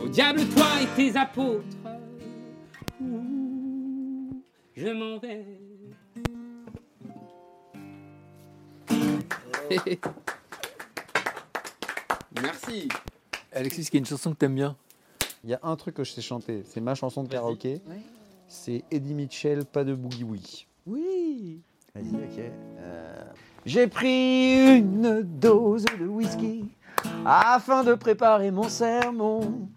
Au 0.00 0.08
diable, 0.08 0.40
toi 0.48 0.66
et 0.82 0.86
tes 0.96 1.16
apôtres. 1.16 1.64
Je 4.74 4.88
m'en 4.88 5.18
vais. 5.18 5.46
Merci. 12.42 12.88
Alexis, 13.52 13.82
est-ce 13.82 13.90
qu'il 13.90 13.98
y 13.98 14.00
a 14.00 14.02
une 14.02 14.06
chanson 14.06 14.32
que 14.32 14.36
t'aimes 14.36 14.54
bien 14.56 14.76
Il 15.44 15.50
y 15.50 15.54
a 15.54 15.60
un 15.62 15.76
truc 15.76 15.94
que 15.94 16.02
je 16.02 16.10
sais 16.12 16.22
chanter, 16.22 16.64
c'est 16.66 16.80
ma 16.80 16.96
chanson 16.96 17.22
de 17.22 17.28
karaoké. 17.28 17.80
Oui. 17.86 17.96
C'est 18.52 18.82
Eddie 18.90 19.14
Mitchell, 19.14 19.64
pas 19.64 19.84
de 19.84 19.94
boogie 19.94 20.24
woogie. 20.24 20.66
Oui. 20.84 21.60
Vas-y, 21.94 22.16
ok. 22.16 22.44
Euh, 22.80 23.14
J'ai 23.64 23.86
pris 23.86 24.78
une 24.78 25.22
dose 25.22 25.84
de 25.84 26.04
whisky 26.04 26.64
afin 27.24 27.84
de 27.84 27.94
préparer 27.94 28.50
mon 28.50 28.68
sermon. 28.68 29.68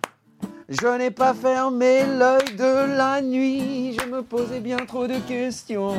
Je 0.70 0.98
n'ai 0.98 1.12
pas 1.12 1.36
fermé 1.36 2.04
l'œil 2.18 2.56
de 2.58 2.98
la 2.98 3.22
nuit, 3.22 3.94
je 3.94 4.08
me 4.08 4.24
posais 4.24 4.60
bien 4.60 4.78
trop 4.78 5.06
de 5.06 5.20
questions. 5.28 5.94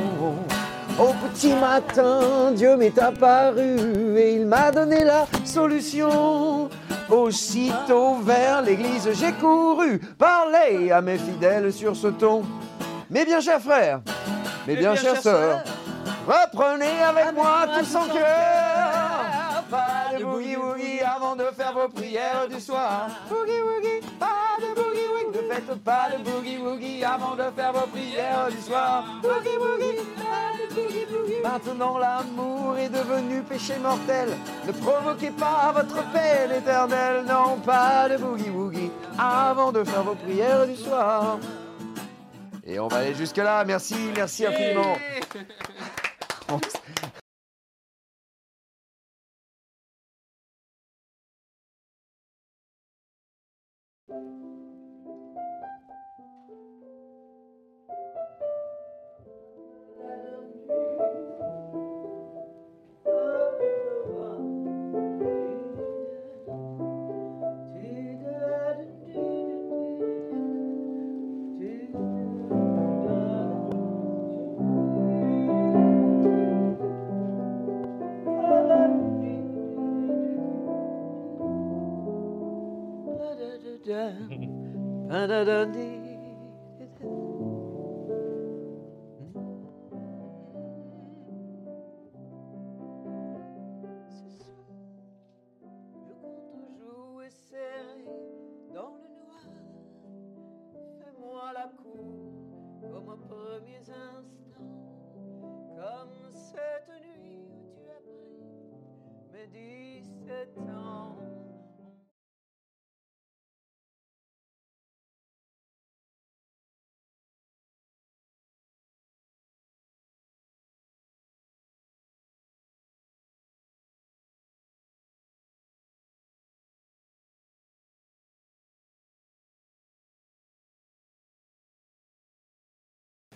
Au 0.98 1.12
petit 1.28 1.54
matin, 1.54 2.50
Dieu 2.56 2.76
m'est 2.76 2.98
apparu 2.98 4.18
et 4.18 4.34
il 4.34 4.46
m'a 4.46 4.72
donné 4.72 5.04
la 5.04 5.26
solution. 5.44 6.68
Aussitôt 7.08 8.16
vers 8.16 8.62
l'église, 8.62 9.08
j'ai 9.12 9.32
couru 9.32 10.00
parler 10.18 10.90
à 10.90 11.00
mes 11.00 11.18
fidèles 11.18 11.72
sur 11.72 11.94
ce 11.94 12.08
ton. 12.08 12.42
Mes 13.14 13.24
bien 13.24 13.40
chers 13.40 13.60
frères, 13.60 14.00
mes 14.66 14.74
bien 14.74 14.96
chères 14.96 15.22
sœurs, 15.22 15.62
reprenez 16.26 17.00
avec 17.00 17.32
moi 17.32 17.64
tous 17.78 17.94
en 17.94 18.08
cœur. 18.08 19.62
Pas 19.70 20.18
de 20.18 20.24
boogie 20.24 20.56
woogie 20.56 21.00
avant 21.00 21.36
de 21.36 21.44
faire 21.56 21.72
vos 21.74 21.88
prières 21.88 22.48
du 22.50 22.60
soir. 22.60 23.06
Boogie 23.28 23.62
woogie, 23.62 24.04
pas 24.18 24.58
de 24.58 24.74
boogie 24.74 25.06
woogie. 25.12 25.46
Ne 25.46 25.54
faites 25.54 25.84
pas 25.84 26.08
de 26.10 26.24
boogie 26.24 26.58
woogie 26.58 27.04
avant 27.04 27.36
de 27.36 27.44
faire 27.54 27.72
vos 27.72 27.86
prières 27.86 28.48
du 28.50 28.60
soir. 28.60 29.04
Boogie 29.22 29.58
woogie, 29.60 30.00
pas 30.16 30.58
de 30.58 30.74
boogie 30.74 31.06
woogie. 31.08 31.42
Maintenant 31.44 31.98
l'amour 31.98 32.76
est 32.78 32.88
devenu 32.88 33.42
péché 33.42 33.74
mortel. 33.80 34.30
Ne 34.66 34.72
provoquez 34.72 35.30
pas 35.30 35.72
votre 35.72 36.02
peine 36.10 36.50
éternelle. 36.58 37.24
Non, 37.28 37.58
pas 37.64 38.08
de 38.08 38.16
boogie 38.16 38.50
woogie 38.50 38.90
avant 39.16 39.70
de 39.70 39.84
faire 39.84 40.02
vos 40.02 40.16
prières 40.16 40.66
du 40.66 40.74
soir. 40.74 41.38
Et 42.66 42.78
on 42.78 42.88
va 42.88 42.98
aller 42.98 43.14
jusque 43.14 43.36
là. 43.36 43.64
Merci, 43.64 43.96
merci 44.16 44.46
infiniment. 44.46 44.96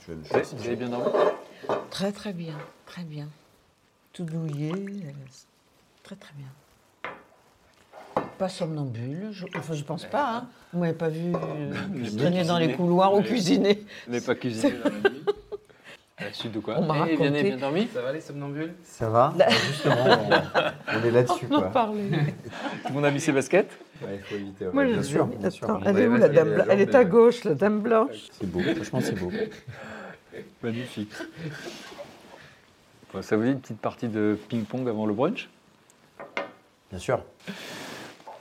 Vous 0.06 0.66
avez 0.66 0.76
bien 0.76 0.88
dormi 0.88 1.12
Très 1.90 2.12
très 2.12 2.32
bien, 2.32 2.54
très 2.86 3.02
bien. 3.02 3.28
Tout 4.12 4.24
douillé, 4.24 4.72
euh, 4.72 5.10
très 6.02 6.16
très 6.16 6.32
bien. 6.34 6.46
Pas 8.38 8.48
somnambule, 8.48 9.28
je, 9.32 9.46
enfin 9.56 9.74
je 9.74 9.82
pense 9.82 10.04
pas. 10.06 10.36
Hein. 10.36 10.48
Vous 10.72 10.80
m'avez 10.80 10.92
pas 10.92 11.08
vu 11.08 11.32
euh, 11.34 12.16
traîner 12.16 12.44
dans 12.44 12.58
les 12.58 12.72
couloirs 12.74 13.14
ou 13.14 13.22
cuisiner. 13.22 13.84
Vous 14.06 14.12
n'avez 14.12 14.24
pas 14.24 14.34
cuisiné 14.34 14.72
dans 14.72 14.90
la 14.90 15.10
nuit 15.10 15.24
la 16.28 16.34
suite 16.34 16.52
de 16.52 16.60
quoi 16.60 16.74
On 16.78 16.86
m'a 16.86 17.06
Eh, 17.08 17.16
Vianney, 17.16 17.26
raconté. 17.38 17.42
bien 17.42 17.56
dormi 17.56 17.88
Ça 17.92 18.02
va 18.02 18.12
les 18.12 18.20
somnambules? 18.20 18.74
Ça 18.82 19.08
va 19.08 19.34
Justement, 19.68 19.94
on, 20.06 20.98
on 20.98 21.04
est 21.04 21.10
là-dessus. 21.10 21.46
On 21.50 21.54
en 21.54 21.60
quoi. 21.60 21.68
parlait. 21.70 22.08
Tout 22.10 22.88
le 22.88 22.94
monde 22.94 23.04
a 23.04 23.10
mis 23.10 23.20
ses 23.20 23.32
baskets? 23.32 23.70
Ouais, 24.02 24.08
il 24.16 24.20
faut 24.22 24.34
éviter. 24.36 24.66
ouais, 24.66 24.72
Moi, 24.72 24.84
bien 24.84 24.96
je- 24.96 25.02
sûr, 25.02 25.26
bien 25.26 25.50
sûr. 25.50 25.64
Attends, 25.70 25.80
elle 25.84 25.98
est 25.98 26.06
où 26.06 26.16
la 26.16 26.28
dame 26.28 26.54
blanche 26.54 26.66
Elle 26.70 26.80
est 26.80 26.94
à 26.94 26.98
mais- 27.04 27.10
gauche, 27.10 27.44
la 27.44 27.54
dame 27.54 27.80
blanche? 27.80 28.28
C'est 28.32 28.46
beau, 28.50 28.60
franchement 28.60 29.00
c'est 29.00 29.14
beau. 29.18 29.32
Magnifique. 30.62 31.12
Bon, 33.12 33.22
ça 33.22 33.36
vous 33.36 33.42
dit 33.44 33.50
une 33.50 33.60
petite 33.60 33.80
partie 33.80 34.08
de 34.08 34.38
ping-pong 34.48 34.88
avant 34.88 35.06
le 35.06 35.14
brunch? 35.14 35.48
Bien 36.90 36.98
sûr. 36.98 37.20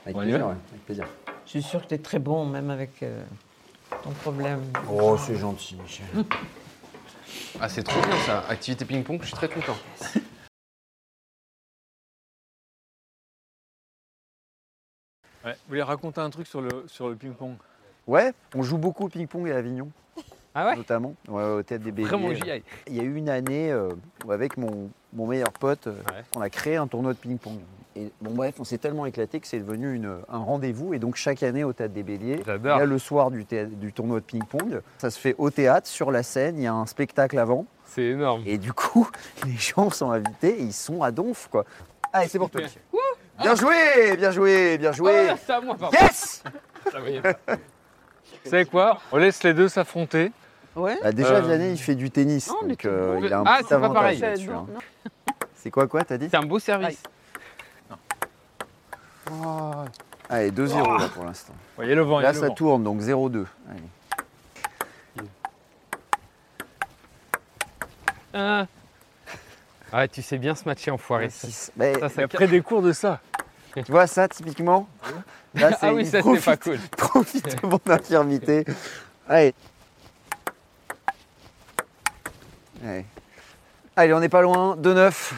Avec 0.04 0.16
On 0.16 0.20
y 0.22 0.24
plaisir, 0.24 0.38
va? 0.40 0.46
ouais, 0.52 0.56
avec 0.70 0.84
plaisir. 0.84 1.06
Je 1.46 1.50
suis 1.50 1.62
sûre 1.62 1.82
que 1.82 1.88
tu 1.88 1.94
es 1.94 1.98
très 1.98 2.18
bon, 2.18 2.44
même 2.44 2.68
avec 2.70 3.02
euh, 3.02 3.22
ton 4.04 4.10
problème. 4.10 4.60
Oh, 4.92 5.16
c'est 5.18 5.36
gentil, 5.36 5.76
Michel. 5.82 6.06
Ah, 7.60 7.68
c'est 7.68 7.82
trop 7.82 8.00
bien 8.00 8.16
ça. 8.26 8.44
Activité 8.48 8.84
ping-pong, 8.84 9.20
je 9.20 9.26
suis 9.26 9.34
très 9.34 9.48
content. 9.48 9.76
Ouais, 15.44 15.52
vous 15.52 15.68
voulez 15.68 15.82
raconter 15.82 16.20
un 16.20 16.30
truc 16.30 16.46
sur 16.46 16.60
le, 16.60 16.84
sur 16.88 17.08
le 17.08 17.16
ping-pong? 17.16 17.56
Ouais, 18.06 18.32
on 18.54 18.62
joue 18.62 18.78
beaucoup 18.78 19.04
au 19.04 19.08
ping-pong 19.08 19.50
à 19.50 19.56
Avignon. 19.56 19.90
Ah 20.60 20.66
ouais 20.66 20.76
Notamment, 20.76 21.14
ouais, 21.28 21.44
au 21.44 21.62
théâtre 21.62 21.84
des 21.84 21.92
Béliers. 21.92 22.08
Vraiment, 22.08 22.34
j'y 22.34 22.50
aille. 22.50 22.64
Il 22.88 22.96
y 22.96 23.00
a 23.00 23.04
eu 23.04 23.14
une 23.14 23.28
année 23.28 23.70
euh, 23.70 23.90
où 24.26 24.32
avec 24.32 24.56
mon, 24.56 24.90
mon 25.12 25.28
meilleur 25.28 25.52
pote, 25.52 25.86
euh, 25.86 25.92
Ouais. 26.10 26.24
on 26.34 26.40
a 26.40 26.50
créé 26.50 26.74
un 26.74 26.88
tournoi 26.88 27.12
de 27.12 27.18
ping-pong. 27.18 27.58
Et 27.94 28.10
bon 28.20 28.32
bref, 28.34 28.56
on 28.58 28.64
s'est 28.64 28.78
tellement 28.78 29.06
éclaté 29.06 29.38
que 29.38 29.46
c'est 29.46 29.60
devenu 29.60 29.94
une- 29.94 30.18
un 30.28 30.38
rendez-vous. 30.38 30.94
Et 30.94 30.98
donc 30.98 31.14
chaque 31.14 31.44
année 31.44 31.62
au 31.62 31.72
théâtre 31.72 31.94
des 31.94 32.02
Béliers, 32.02 32.40
il 32.44 32.64
y 32.64 32.68
a 32.68 32.84
le 32.84 32.98
soir 32.98 33.30
du, 33.30 33.44
tournoi 33.94 34.18
de 34.18 34.24
ping-pong. 34.24 34.80
Ça 34.98 35.10
se 35.10 35.18
fait 35.20 35.36
au 35.38 35.50
théâtre, 35.50 35.86
sur 35.86 36.10
la 36.10 36.24
scène, 36.24 36.58
il 36.58 36.64
y 36.64 36.66
a 36.66 36.74
un 36.74 36.86
spectacle 36.86 37.38
avant. 37.38 37.64
C'est 37.84 38.06
énorme. 38.06 38.42
Et 38.44 38.58
du 38.58 38.72
coup, 38.72 39.08
les 39.46 39.56
gens 39.56 39.90
sont 39.90 40.10
invités 40.10 40.58
et 40.60 40.62
ils 40.64 40.72
sont 40.72 41.04
à 41.04 41.12
donf 41.12 41.46
quoi. 41.52 41.64
Allez, 42.12 42.26
c'est 42.26 42.38
pour 42.40 42.50
toi. 42.50 42.62
monsieur. 42.62 42.80
Bien 43.40 43.54
joué, 43.54 44.16
bien 44.16 44.32
joué, 44.32 44.76
bien 44.78 44.90
joué. 44.90 45.28
Ah, 45.30 45.36
c'est 45.40 45.52
à 45.52 45.60
moi, 45.60 45.76
pardon. 45.76 45.96
Yes 46.00 46.42
Ça. 46.90 46.98
Vous 48.44 48.50
savez 48.50 48.64
quoi? 48.66 48.98
On 49.12 49.18
laisse 49.18 49.42
les 49.44 49.54
deux 49.54 49.68
s'affronter. 49.68 50.32
Ouais. 50.78 50.98
Bah, 51.02 51.12
Déjà, 51.12 51.34
Euh, 51.36 51.40
Vianney, 51.40 51.72
il 51.72 51.78
fait 51.78 51.94
du 51.94 52.10
tennis, 52.10 52.48
Non, 52.48 52.56
on 52.62 52.66
est 52.66 52.68
donc 52.70 52.84
euh, 52.84 53.14
bon. 53.16 53.24
il 53.24 53.32
a 53.32 53.38
un 53.40 53.44
Ah, 53.46 53.56
petit 53.58 53.64
c'est 53.64 53.68
pas 53.70 53.74
avantage 53.76 53.94
pareil. 54.02 54.18
là-dessus. 54.20 54.50
Hein. 54.50 54.66
non. 54.72 54.78
C'est 55.56 55.70
quoi, 55.70 55.86
quoi, 55.88 56.04
t'as 56.04 56.16
dit? 56.18 56.28
C'est 56.30 56.36
un 56.36 56.42
beau 56.46 56.58
service. 56.58 57.02
Allez, 60.30 60.50
2-0 60.50 60.98
là 61.00 61.08
pour 61.12 61.24
l'instant. 61.24 61.54
Le 61.78 62.00
vent, 62.02 62.20
il 62.20 62.22
y 62.22 62.24
Là, 62.24 62.32
le 62.32 62.38
ça 62.38 62.46
vent. 62.48 62.54
tourne, 62.54 62.84
donc 62.84 63.00
0-2. 63.00 63.44
Allez. 63.70 63.80
Ah. 68.34 68.66
Ah, 69.92 70.06
tu 70.06 70.20
sais 70.22 70.36
bien 70.38 70.54
se 70.54 70.64
matcher, 70.66 70.90
enfoiré. 70.90 71.30
Ça, 71.30 71.46
Six. 71.48 71.72
Mais, 71.76 71.94
ça, 71.94 71.98
Il 72.00 72.06
y 72.06 72.10
ça 72.10 72.22
a 72.22 72.28
près 72.28 72.46
des 72.46 72.60
cours 72.60 72.82
de 72.82 72.92
ça. 72.92 73.20
tu 73.74 73.90
vois 73.90 74.06
ça, 74.06 74.28
typiquement? 74.28 74.86
Là, 75.54 75.70
Ah 75.80 75.94
oui, 75.94 76.02
il 76.02 76.06
ça, 76.06 76.18
c'est 76.18 76.20
profite, 76.20 76.44
pas 76.44 76.56
cool. 76.58 76.78
profite 76.96 77.62
de 77.62 77.66
mon 77.66 77.80
infirmité. 77.86 78.64
Allez. 79.28 79.54
Allez. 82.84 83.04
Allez, 83.96 84.12
on 84.14 84.20
n'est 84.20 84.28
pas 84.28 84.42
loin. 84.42 84.76
2-9. 84.76 85.32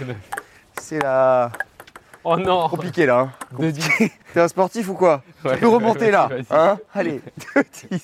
C'est 0.80 1.02
la... 1.02 1.50
Oh 2.22 2.36
non 2.36 2.68
compliqué 2.68 3.06
là. 3.06 3.30
hein. 3.58 3.58
T'es 4.34 4.40
un 4.40 4.48
sportif 4.48 4.88
ou 4.90 4.94
quoi 4.94 5.22
Ouais. 5.44 5.54
Tu 5.54 5.60
peux 5.60 5.68
remonter 5.68 6.10
là. 6.10 6.28
Hein 6.50 6.78
Allez. 6.94 7.22
2-10. 7.56 8.02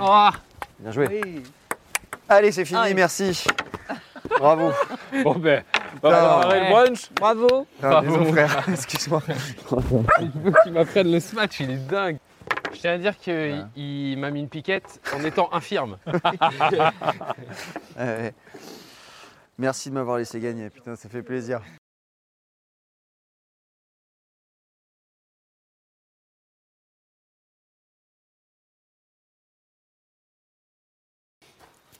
Oh 0.00 0.28
Bien 0.78 0.92
joué. 0.92 1.20
Oui. 1.24 1.42
Allez, 2.28 2.52
c'est 2.52 2.64
fini, 2.66 2.78
Aïe. 2.78 2.94
merci. 2.94 3.44
Bravo. 4.38 4.72
Bon 5.24 5.34
ben, 5.38 5.62
on 6.02 6.10
Non. 6.10 6.14
va 6.16 6.38
préparer 6.40 6.60
le 6.60 6.70
brunch. 6.70 7.10
Bravo. 7.14 7.66
Ah, 7.82 7.88
Bravo. 7.88 8.18
désolé, 8.18 8.32
frère. 8.32 8.68
Excuse-moi. 8.72 9.22
Il 10.20 10.30
veut 10.34 10.52
qu'il 10.62 10.72
m'apprenne 10.72 11.10
le 11.10 11.20
smash, 11.20 11.60
il 11.60 11.70
est 11.70 11.76
dingue. 11.88 12.18
Je 12.72 12.78
tiens 12.80 12.92
à 12.92 12.98
dire 12.98 13.18
qu'il 13.18 13.66
il 13.76 14.16
m'a 14.18 14.30
mis 14.30 14.40
une 14.40 14.48
piquette 14.48 15.00
en 15.14 15.24
étant 15.24 15.52
infirme. 15.52 15.98
Ouais. 17.98 18.32
Merci 19.58 19.88
de 19.90 19.94
m'avoir 19.94 20.18
laissé 20.18 20.38
gagner, 20.38 20.70
putain, 20.70 20.94
ça 20.94 21.08
fait 21.08 21.22
plaisir. 21.22 21.60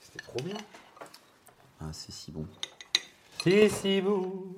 C'était 0.01 0.23
trop 0.23 0.41
bien. 0.41 0.57
Ah, 1.81 1.91
c'est 1.93 2.13
si 2.13 2.31
bon. 2.31 2.47
C'est 3.43 3.69
si 3.69 4.01
beau. 4.01 4.55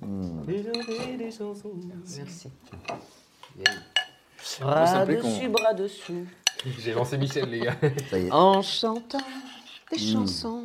Mmh. 0.00 0.46
des 0.46 1.30
chansons. 1.30 1.78
Merci. 2.16 2.50
Bras 4.60 5.04
dessus, 5.06 5.48
bras 5.48 5.74
dessous, 5.74 6.26
J'ai 6.78 6.92
lancé 6.92 7.16
Michel, 7.18 7.48
les 7.50 7.60
gars. 7.60 7.76
Ça 8.10 8.18
y 8.18 8.26
est. 8.26 8.32
en 8.32 8.60
chantant 8.62 9.18
des 9.90 9.96
Mm. 9.96 10.12
chansons. 10.12 10.62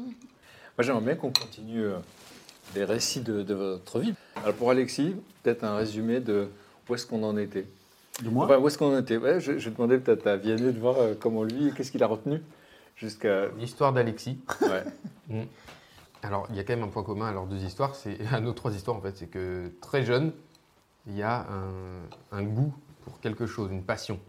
Moi, 0.78 0.82
j'aimerais 0.82 1.02
bien 1.04 1.16
qu'on 1.16 1.32
continue 1.32 1.84
euh, 1.84 1.98
les 2.76 2.84
récits 2.84 3.22
de, 3.22 3.44
de 3.44 3.54
votre 3.54 4.00
vie. 4.00 4.14
Alors, 4.36 4.54
pour 4.56 4.70
Alexis, 4.72 5.16
peut-être 5.44 5.64
un 5.64 5.78
résumé 5.78 6.20
de 6.20 6.50
où 6.90 6.96
est-ce 6.96 7.06
qu'on 7.06 7.24
en 7.24 7.38
était. 7.38 7.66
De 8.24 8.30
moi 8.30 8.46
Enfin, 8.46 8.58
où 8.58 8.68
est-ce 8.68 8.78
qu'on 8.78 8.94
en 8.96 9.00
était? 9.00 9.18
Ouais, 9.18 9.40
je, 9.40 9.58
je 9.58 9.70
demandais 9.70 9.98
peut-être 10.00 10.28
à 10.28 10.36
Vianney 10.38 10.72
de 10.74 10.80
voir 10.80 10.98
euh, 11.00 11.14
comment 11.20 11.44
lui, 11.44 11.72
qu'est-ce 11.76 11.92
qu'il 11.92 12.04
a 12.04 12.08
retenu 12.08 12.42
jusqu'à. 12.96 13.48
L'histoire 13.58 13.94
d'Alexis. 13.94 14.38
Ouais. 14.62 14.84
Alors, 16.24 16.48
il 16.50 16.56
y 16.56 16.60
a 16.60 16.64
quand 16.64 16.74
même 16.76 16.84
un 16.84 16.88
point 16.90 17.04
commun 17.04 17.28
à 17.28 17.32
leurs 17.32 17.46
deux 17.46 17.64
histoires, 17.64 17.96
c'est 17.96 18.18
à 18.32 18.40
nos 18.40 18.54
trois 18.54 18.74
histoires 18.74 18.98
en 18.98 19.02
fait, 19.02 19.16
c'est 19.18 19.28
que 19.28 19.72
très 19.82 20.04
jeune, 20.04 20.32
il 21.08 21.16
y 21.16 21.22
a 21.24 21.46
un, 22.32 22.38
un 22.38 22.44
goût 22.44 22.74
pour 23.06 23.20
quelque 23.22 23.45
chose, 23.45 23.72
une 23.72 23.84
passion, 23.84 24.20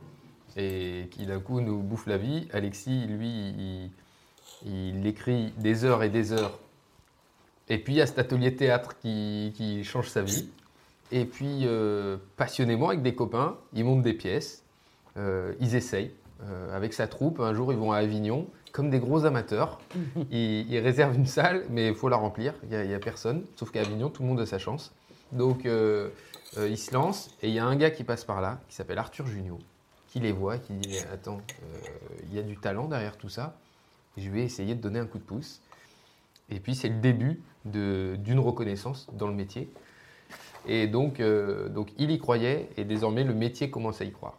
et 0.57 1.09
qui 1.11 1.27
d'un 1.27 1.41
coup 1.41 1.61
nous 1.61 1.83
bouffe 1.83 2.07
la 2.07 2.19
vie. 2.19 2.49
Alexis, 2.53 3.07
lui, 3.07 3.29
il, 3.29 3.91
il 4.67 5.07
écrit 5.07 5.53
des 5.59 5.85
heures 5.85 6.03
et 6.03 6.09
des 6.09 6.33
heures, 6.33 6.59
et 7.69 7.79
puis 7.79 7.95
il 7.95 7.97
y 7.97 8.03
a 8.03 8.07
cet 8.07 8.19
atelier 8.19 8.55
théâtre 8.55 8.97
qui, 9.01 9.53
qui 9.57 9.83
change 9.85 10.09
sa 10.09 10.23
vie, 10.23 10.49
et 11.13 11.25
puis 11.25 11.63
euh, 11.65 12.17
passionnément 12.37 12.89
avec 12.89 13.03
des 13.03 13.15
copains, 13.15 13.57
ils 13.75 13.85
montent 13.85 14.03
des 14.03 14.15
pièces, 14.15 14.63
euh, 15.17 15.53
ils 15.61 15.75
essayent. 15.75 16.13
euh, 16.45 16.77
avec 16.77 16.93
sa 16.93 17.07
troupe, 17.09 17.41
un 17.41 17.55
jour 17.55 17.73
ils 17.73 17.79
vont 17.79 17.93
à 17.93 17.99
Avignon, 17.99 18.47
comme 18.73 18.91
des 18.91 18.99
gros 18.99 19.25
amateurs. 19.25 19.81
Ils, 20.31 20.71
ils 20.71 20.79
réservent 20.81 21.17
une 21.17 21.25
salle, 21.27 21.65
mais 21.71 21.89
il 21.89 21.95
faut 21.95 22.11
la 22.11 22.17
remplir. 22.19 22.53
Il 22.71 22.77
n'y 22.87 22.93
a, 22.93 22.99
personne. 22.99 23.45
Sauf 23.57 23.71
qu'à 23.71 23.81
Avignon, 23.81 24.11
tout 24.11 24.23
le 24.23 24.29
monde 24.29 24.41
a 24.41 24.45
sa 24.45 24.59
chance. 24.59 24.93
Donc, 25.33 25.65
euh, 26.57 26.69
ils 26.69 26.79
se 26.79 26.93
lancent. 26.93 27.31
Et 27.43 27.49
il 27.49 27.55
y 27.55 27.59
a 27.59 27.67
un 27.67 27.77
gars 27.77 27.91
qui 27.91 28.05
passe 28.05 28.25
par 28.25 28.41
là, 28.41 28.61
qui 28.69 28.75
s'appelle 28.75 28.99
Arthur 28.99 29.27
Junio, 29.27 29.59
qui 30.09 30.21
les 30.21 30.33
voit, 30.33 30.59
qui 30.59 30.73
dit 30.75 30.99
Attends, 31.13 31.41
euh, 31.63 31.79
il 32.25 32.35
y 32.35 32.39
a 32.39 32.43
du 32.43 32.57
talent 32.57 32.89
derrière 32.89 33.17
tout 33.17 33.29
ça. 33.29 33.59
Je 34.17 34.31
vais 34.31 34.43
essayer 34.43 34.75
de 34.75 34.81
donner 34.81 34.99
un 34.99 35.07
coup 35.07 35.19
de 35.19 35.25
pouce. 35.25 35.61
Et 36.49 36.61
puis, 36.61 36.75
c'est 36.75 36.89
le 36.89 37.01
début 37.01 37.41
d'une 37.65 38.39
reconnaissance 38.39 39.09
dans 39.13 39.27
le 39.27 39.35
métier. 39.35 39.69
Et 40.67 40.87
donc, 40.87 41.21
euh, 41.21 41.69
donc, 41.69 41.91
il 41.99 42.11
y 42.11 42.19
croyait. 42.19 42.69
Et 42.77 42.85
désormais, 42.85 43.25
le 43.25 43.35
métier 43.35 43.71
commence 43.71 44.01
à 44.01 44.05
y 44.05 44.13
croire. 44.13 44.39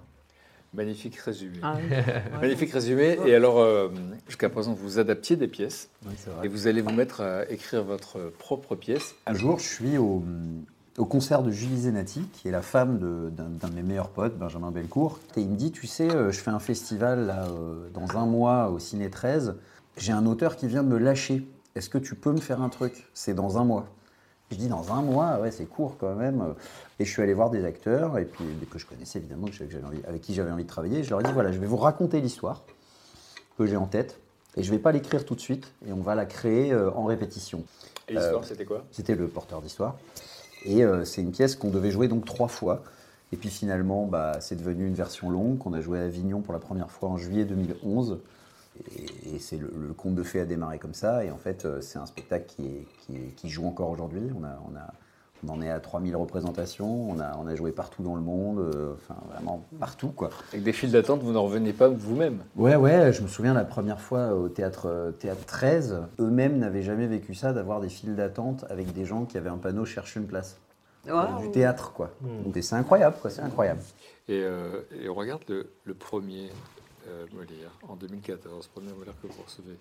Magnifique 0.73 1.15
résumé. 1.17 1.57
Ah 1.61 1.77
oui. 1.77 1.95
Magnifique 2.41 2.71
résumé. 2.71 3.17
Et 3.25 3.35
alors, 3.35 3.59
euh, 3.59 3.89
jusqu'à 4.27 4.49
présent, 4.49 4.73
vous 4.73 4.99
adaptiez 4.99 5.35
des 5.35 5.47
pièces 5.47 5.89
Oui, 6.05 6.13
c'est 6.17 6.31
et 6.43 6.47
vous 6.47 6.67
allez 6.67 6.81
vous 6.81 6.91
mettre 6.91 7.21
à 7.21 7.49
écrire 7.49 7.83
votre 7.83 8.31
propre 8.37 8.75
pièce. 8.75 9.15
Un 9.25 9.33
jour, 9.33 9.59
je 9.59 9.67
suis 9.67 9.97
au, 9.97 10.23
au 10.97 11.05
concert 11.05 11.43
de 11.43 11.51
Julie 11.51 11.81
Zenati, 11.81 12.21
qui 12.33 12.47
est 12.47 12.51
la 12.51 12.63
femme 12.63 12.97
d'un 13.31 13.69
de 13.69 13.73
mes 13.75 13.83
meilleurs 13.83 14.09
potes, 14.09 14.35
Benjamin 14.37 14.71
Belcourt. 14.71 15.19
Et 15.35 15.41
il 15.41 15.49
me 15.49 15.55
dit, 15.55 15.71
tu 15.71 15.85
sais, 15.85 16.09
euh, 16.09 16.31
je 16.31 16.39
fais 16.39 16.49
un 16.49 16.59
festival 16.59 17.27
là, 17.27 17.45
euh, 17.45 17.87
dans 17.93 18.17
un 18.17 18.25
mois 18.25 18.69
au 18.69 18.79
Ciné 18.79 19.09
13. 19.09 19.55
J'ai 19.97 20.11
un 20.11 20.25
auteur 20.25 20.55
qui 20.55 20.67
vient 20.67 20.83
de 20.83 20.89
me 20.89 20.97
lâcher. 20.97 21.47
Est-ce 21.75 21.89
que 21.89 21.99
tu 21.99 22.15
peux 22.15 22.31
me 22.31 22.39
faire 22.41 22.61
un 22.63 22.69
truc? 22.69 23.07
C'est 23.13 23.35
dans 23.35 23.59
un 23.59 23.63
mois. 23.63 23.85
Je 24.49 24.55
dis 24.55 24.67
dans 24.69 24.91
un 24.91 25.01
mois, 25.03 25.39
ouais, 25.39 25.51
c'est 25.51 25.65
court 25.65 25.97
quand 25.99 26.15
même. 26.15 26.55
Et 26.99 27.05
je 27.05 27.11
suis 27.11 27.21
allé 27.21 27.33
voir 27.35 27.51
des 27.51 27.63
acteurs, 27.63 28.17
et 28.17 28.25
puis 28.25 28.45
que 28.71 28.79
je 28.79 28.87
connaissais 28.87 29.19
évidemment, 29.19 29.45
que 29.47 29.53
j'avais 29.53 29.83
envie- 29.83 30.03
avec 30.07 30.21
qui 30.21 30.33
j'avais 30.33 30.51
envie 30.51 30.63
de 30.63 30.69
travailler. 30.69 31.03
Je 31.03 31.09
leur 31.11 31.19
ai 31.19 31.23
dit 31.23 31.31
voilà, 31.33 31.51
je 31.51 31.59
vais 31.59 31.67
vous 31.67 31.77
raconter 31.77 32.21
l'histoire 32.21 32.63
que 33.57 33.65
j'ai 33.67 33.75
en 33.77 33.87
tête, 33.87 34.19
et 34.55 34.63
je 34.63 34.71
vais 34.71 34.79
pas 34.79 34.91
l'écrire 34.93 35.25
tout 35.25 35.35
de 35.35 35.41
suite, 35.41 35.71
et 35.85 35.91
on 35.91 36.01
va 36.01 36.15
la 36.15 36.25
créer 36.25 36.71
euh, 36.71 36.89
en 36.91 37.03
répétition. 37.05 37.63
Et 38.07 38.13
l'histoire, 38.13 38.45
c'était 38.45 38.65
quoi? 38.65 38.85
C'était 38.91 39.15
le 39.15 39.27
porteur 39.27 39.61
d'histoire. 39.61 39.97
Et 40.67 40.83
euh, 40.83 41.05
c'est 41.05 41.21
une 41.21 41.31
pièce 41.31 41.55
qu'on 41.55 41.71
devait 41.71 41.91
jouer 41.91 42.07
donc 42.07 42.25
trois 42.25 42.49
fois. 42.49 42.83
Et 43.31 43.37
puis 43.37 43.49
finalement, 43.49 44.05
bah, 44.05 44.37
c'est 44.41 44.55
devenu 44.55 44.85
une 44.85 44.93
version 44.93 45.29
longue 45.29 45.57
qu'on 45.57 45.73
a 45.73 45.81
jouée 45.81 45.99
à 45.99 46.03
Avignon 46.03 46.41
pour 46.41 46.53
la 46.53 46.59
première 46.59 46.91
fois 46.91 47.09
en 47.09 47.17
juillet 47.17 47.45
2011. 47.45 48.19
Et, 48.95 49.39
c'est 49.39 49.57
le, 49.57 49.71
le 49.75 49.93
conte 49.93 50.15
de 50.15 50.23
fées 50.23 50.41
a 50.41 50.45
démarré 50.45 50.77
comme 50.77 50.93
ça. 50.93 51.23
Et 51.23 51.31
en 51.31 51.37
fait, 51.37 51.65
euh, 51.65 51.81
c'est 51.81 51.97
un 51.97 52.05
spectacle 52.05 52.53
qui, 53.35 53.49
joue 53.49 53.65
encore 53.65 53.89
aujourd'hui. 53.89 54.29
On, 54.37 54.43
a, 54.45 54.93
on 55.45 55.49
en 55.51 55.61
est 55.61 55.69
à 55.69 55.79
3000 55.79 56.15
représentations. 56.15 57.09
On 57.09 57.19
a, 57.19 57.37
on 57.37 57.47
a 57.47 57.55
joué 57.55 57.71
partout 57.71 58.03
dans 58.03 58.15
le 58.15 58.21
monde. 58.21 58.59
euh, 58.59 58.93
Enfin, 58.95 59.15
vraiment 59.33 59.65
partout, 59.79 60.09
quoi. 60.09 60.29
Avec 60.51 60.63
des 60.63 60.73
files 60.73 60.91
d'attente, 60.91 61.21
vous 61.21 61.33
n'en 61.33 61.43
revenez 61.43 61.73
pas 61.73 61.87
vous-même. 61.87 62.39
Ouais, 62.55 62.75
ouais, 62.75 63.11
je 63.13 63.21
me 63.21 63.27
souviens 63.27 63.53
la 63.53 63.65
première 63.65 63.99
fois 64.01 64.33
au 64.33 64.49
théâtre, 64.49 64.87
euh, 64.87 65.11
théâtre 65.11 65.45
13, 65.45 66.01
eux-mêmes 66.19 66.57
n'avaient 66.57 66.83
jamais 66.83 67.07
vécu 67.07 67.35
ça, 67.35 67.53
d'avoir 67.53 67.81
des 67.81 67.89
files 67.89 68.15
d'attente 68.15 68.65
avec 68.69 68.93
des 68.93 69.05
gens 69.05 69.25
qui 69.25 69.37
avaient 69.37 69.49
un 69.49 69.57
panneau 69.57 69.85
cherche 69.85 70.15
une 70.15 70.25
place. 70.27 70.57
Du 71.39 71.51
théâtre, 71.51 71.93
quoi. 71.93 72.11
Hmm. 72.21 72.43
Donc 72.43 72.57
c'est 72.61 72.75
incroyable, 72.75 73.15
quoi, 73.21 73.29
c'est 73.29 73.41
incroyable. 73.41 73.79
Et, 74.27 74.41
euh, 74.43 74.81
et 74.99 75.07
on 75.07 75.13
regarde 75.13 75.41
le, 75.47 75.69
le 75.85 75.93
premier 75.93 76.49
euh, 77.07 77.25
Molière 77.33 77.71
en 77.87 77.95
2014, 77.95 78.67
premier 78.67 78.91
Molière 78.91 79.13
que 79.21 79.27
vous 79.27 79.41
recevez. 79.45 79.77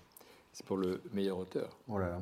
C'est 0.53 0.65
pour 0.65 0.77
le 0.77 1.01
meilleur 1.13 1.37
auteur. 1.37 1.77
Oh 1.89 1.97
là 1.99 2.07
là. 2.07 2.19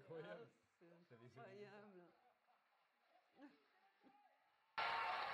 Incroyable. 0.00 0.36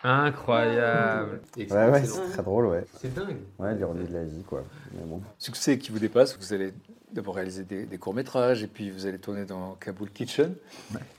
Incroyable. 0.04 1.40
Incroyable. 1.58 1.92
Ouais, 1.92 2.00
ouais, 2.00 2.06
c'est 2.06 2.32
très 2.32 2.42
drôle, 2.42 2.66
ouais. 2.66 2.84
C'est 3.00 3.12
dingue. 3.12 3.38
Ouais, 3.58 3.74
l'ironie 3.74 4.06
de 4.06 4.12
la 4.12 4.24
vie, 4.24 4.42
quoi. 4.44 4.64
Mais 4.92 5.02
bon. 5.04 5.20
Succès 5.38 5.78
qui 5.78 5.90
vous 5.90 5.98
dépasse, 5.98 6.38
vous 6.38 6.52
allez 6.52 6.72
d'abord 7.12 7.34
réaliser 7.36 7.64
des, 7.64 7.86
des 7.86 7.98
courts-métrages, 7.98 8.62
et 8.62 8.66
puis 8.66 8.90
vous 8.90 9.06
allez 9.06 9.18
tourner 9.18 9.44
dans 9.44 9.74
Kaboul 9.74 10.10
Kitchen. 10.10 10.54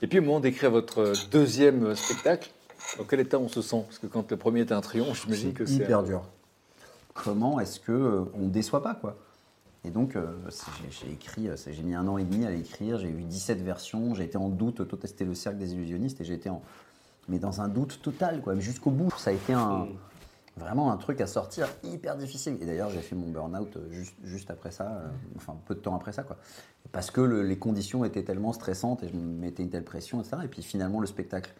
Et 0.00 0.06
puis 0.06 0.20
au 0.20 0.22
moment 0.22 0.40
d'écrire 0.40 0.70
votre 0.70 1.12
deuxième 1.30 1.94
spectacle, 1.94 2.50
dans 2.96 3.04
quel 3.04 3.20
état 3.20 3.38
on 3.38 3.48
se 3.48 3.60
sent? 3.60 3.82
Parce 3.84 3.98
que 3.98 4.06
quand 4.06 4.30
le 4.30 4.36
premier 4.36 4.60
était 4.60 4.72
un 4.72 4.80
triomphe, 4.80 5.22
j'imagine 5.22 5.52
que 5.52 5.66
c'est... 5.66 5.74
hyper 5.74 6.02
dur. 6.02 6.22
Comment 7.12 7.58
est-ce 7.60 7.80
que 7.80 7.92
euh, 7.92 8.24
on 8.34 8.46
ne 8.46 8.50
déçoit 8.50 8.82
pas, 8.82 8.94
quoi? 8.94 9.16
Et 9.88 9.90
donc, 9.90 10.16
euh, 10.16 10.26
j'ai 10.90 11.10
écrit, 11.10 11.48
euh, 11.48 11.56
j'ai 11.66 11.82
mis 11.82 11.94
un 11.94 12.06
an 12.06 12.18
et 12.18 12.24
demi 12.24 12.44
à 12.44 12.50
l'écrire, 12.50 12.98
j'ai 12.98 13.08
eu 13.08 13.22
17 13.22 13.62
versions, 13.62 14.14
j'ai 14.14 14.24
été 14.24 14.36
en 14.36 14.50
doute, 14.50 14.86
toi 14.86 14.98
c'était 15.04 15.24
le 15.24 15.34
cercle 15.34 15.58
des 15.58 15.72
illusionnistes, 15.72 16.20
et 16.20 16.24
j'ai 16.24 16.34
été 16.34 16.50
en... 16.50 16.60
Mais 17.30 17.38
dans 17.38 17.62
un 17.62 17.68
doute 17.68 18.00
total, 18.02 18.42
quoi, 18.42 18.54
jusqu'au 18.58 18.90
bout. 18.90 19.10
Ça 19.16 19.30
a 19.30 19.32
été 19.32 19.54
un... 19.54 19.86
Vraiment 20.58 20.90
un 20.92 20.96
truc 20.96 21.20
à 21.20 21.26
sortir 21.28 21.68
hyper 21.84 22.16
difficile. 22.16 22.58
Et 22.60 22.66
d'ailleurs, 22.66 22.90
j'ai 22.90 23.00
fait 23.00 23.14
mon 23.14 23.28
burn-out 23.30 23.76
euh, 23.76 23.90
juste, 23.92 24.16
juste 24.24 24.50
après 24.50 24.72
ça, 24.72 24.90
euh, 24.90 25.08
enfin 25.36 25.56
peu 25.66 25.74
de 25.74 25.80
temps 25.80 25.94
après 25.94 26.12
ça, 26.12 26.22
quoi. 26.24 26.36
Parce 26.90 27.10
que 27.12 27.20
le- 27.20 27.42
les 27.44 27.58
conditions 27.58 28.04
étaient 28.04 28.24
tellement 28.24 28.52
stressantes 28.52 29.04
et 29.04 29.08
je 29.08 29.14
me 29.14 29.22
mettais 29.22 29.62
une 29.62 29.70
telle 29.70 29.84
pression, 29.84 30.20
etc. 30.20 30.38
Et 30.44 30.48
puis 30.48 30.62
finalement, 30.62 30.98
le 31.00 31.06
spectacle 31.06 31.54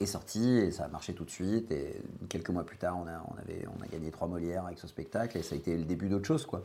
est 0.00 0.06
sorti 0.06 0.50
et 0.50 0.70
ça 0.70 0.84
a 0.84 0.88
marché 0.88 1.14
tout 1.14 1.24
de 1.24 1.30
suite. 1.30 1.72
Et 1.72 2.00
quelques 2.28 2.50
mois 2.50 2.64
plus 2.64 2.76
tard, 2.76 2.98
on 3.02 3.06
a, 3.08 3.24
on 3.34 3.38
avait, 3.40 3.66
on 3.78 3.82
a 3.82 3.86
gagné 3.86 4.10
trois 4.10 4.28
Molières 4.28 4.66
avec 4.66 4.78
ce 4.78 4.86
spectacle 4.86 5.38
et 5.38 5.42
ça 5.42 5.54
a 5.54 5.58
été 5.58 5.74
le 5.76 5.84
début 5.84 6.08
d'autre 6.10 6.26
chose, 6.26 6.44
quoi. 6.44 6.62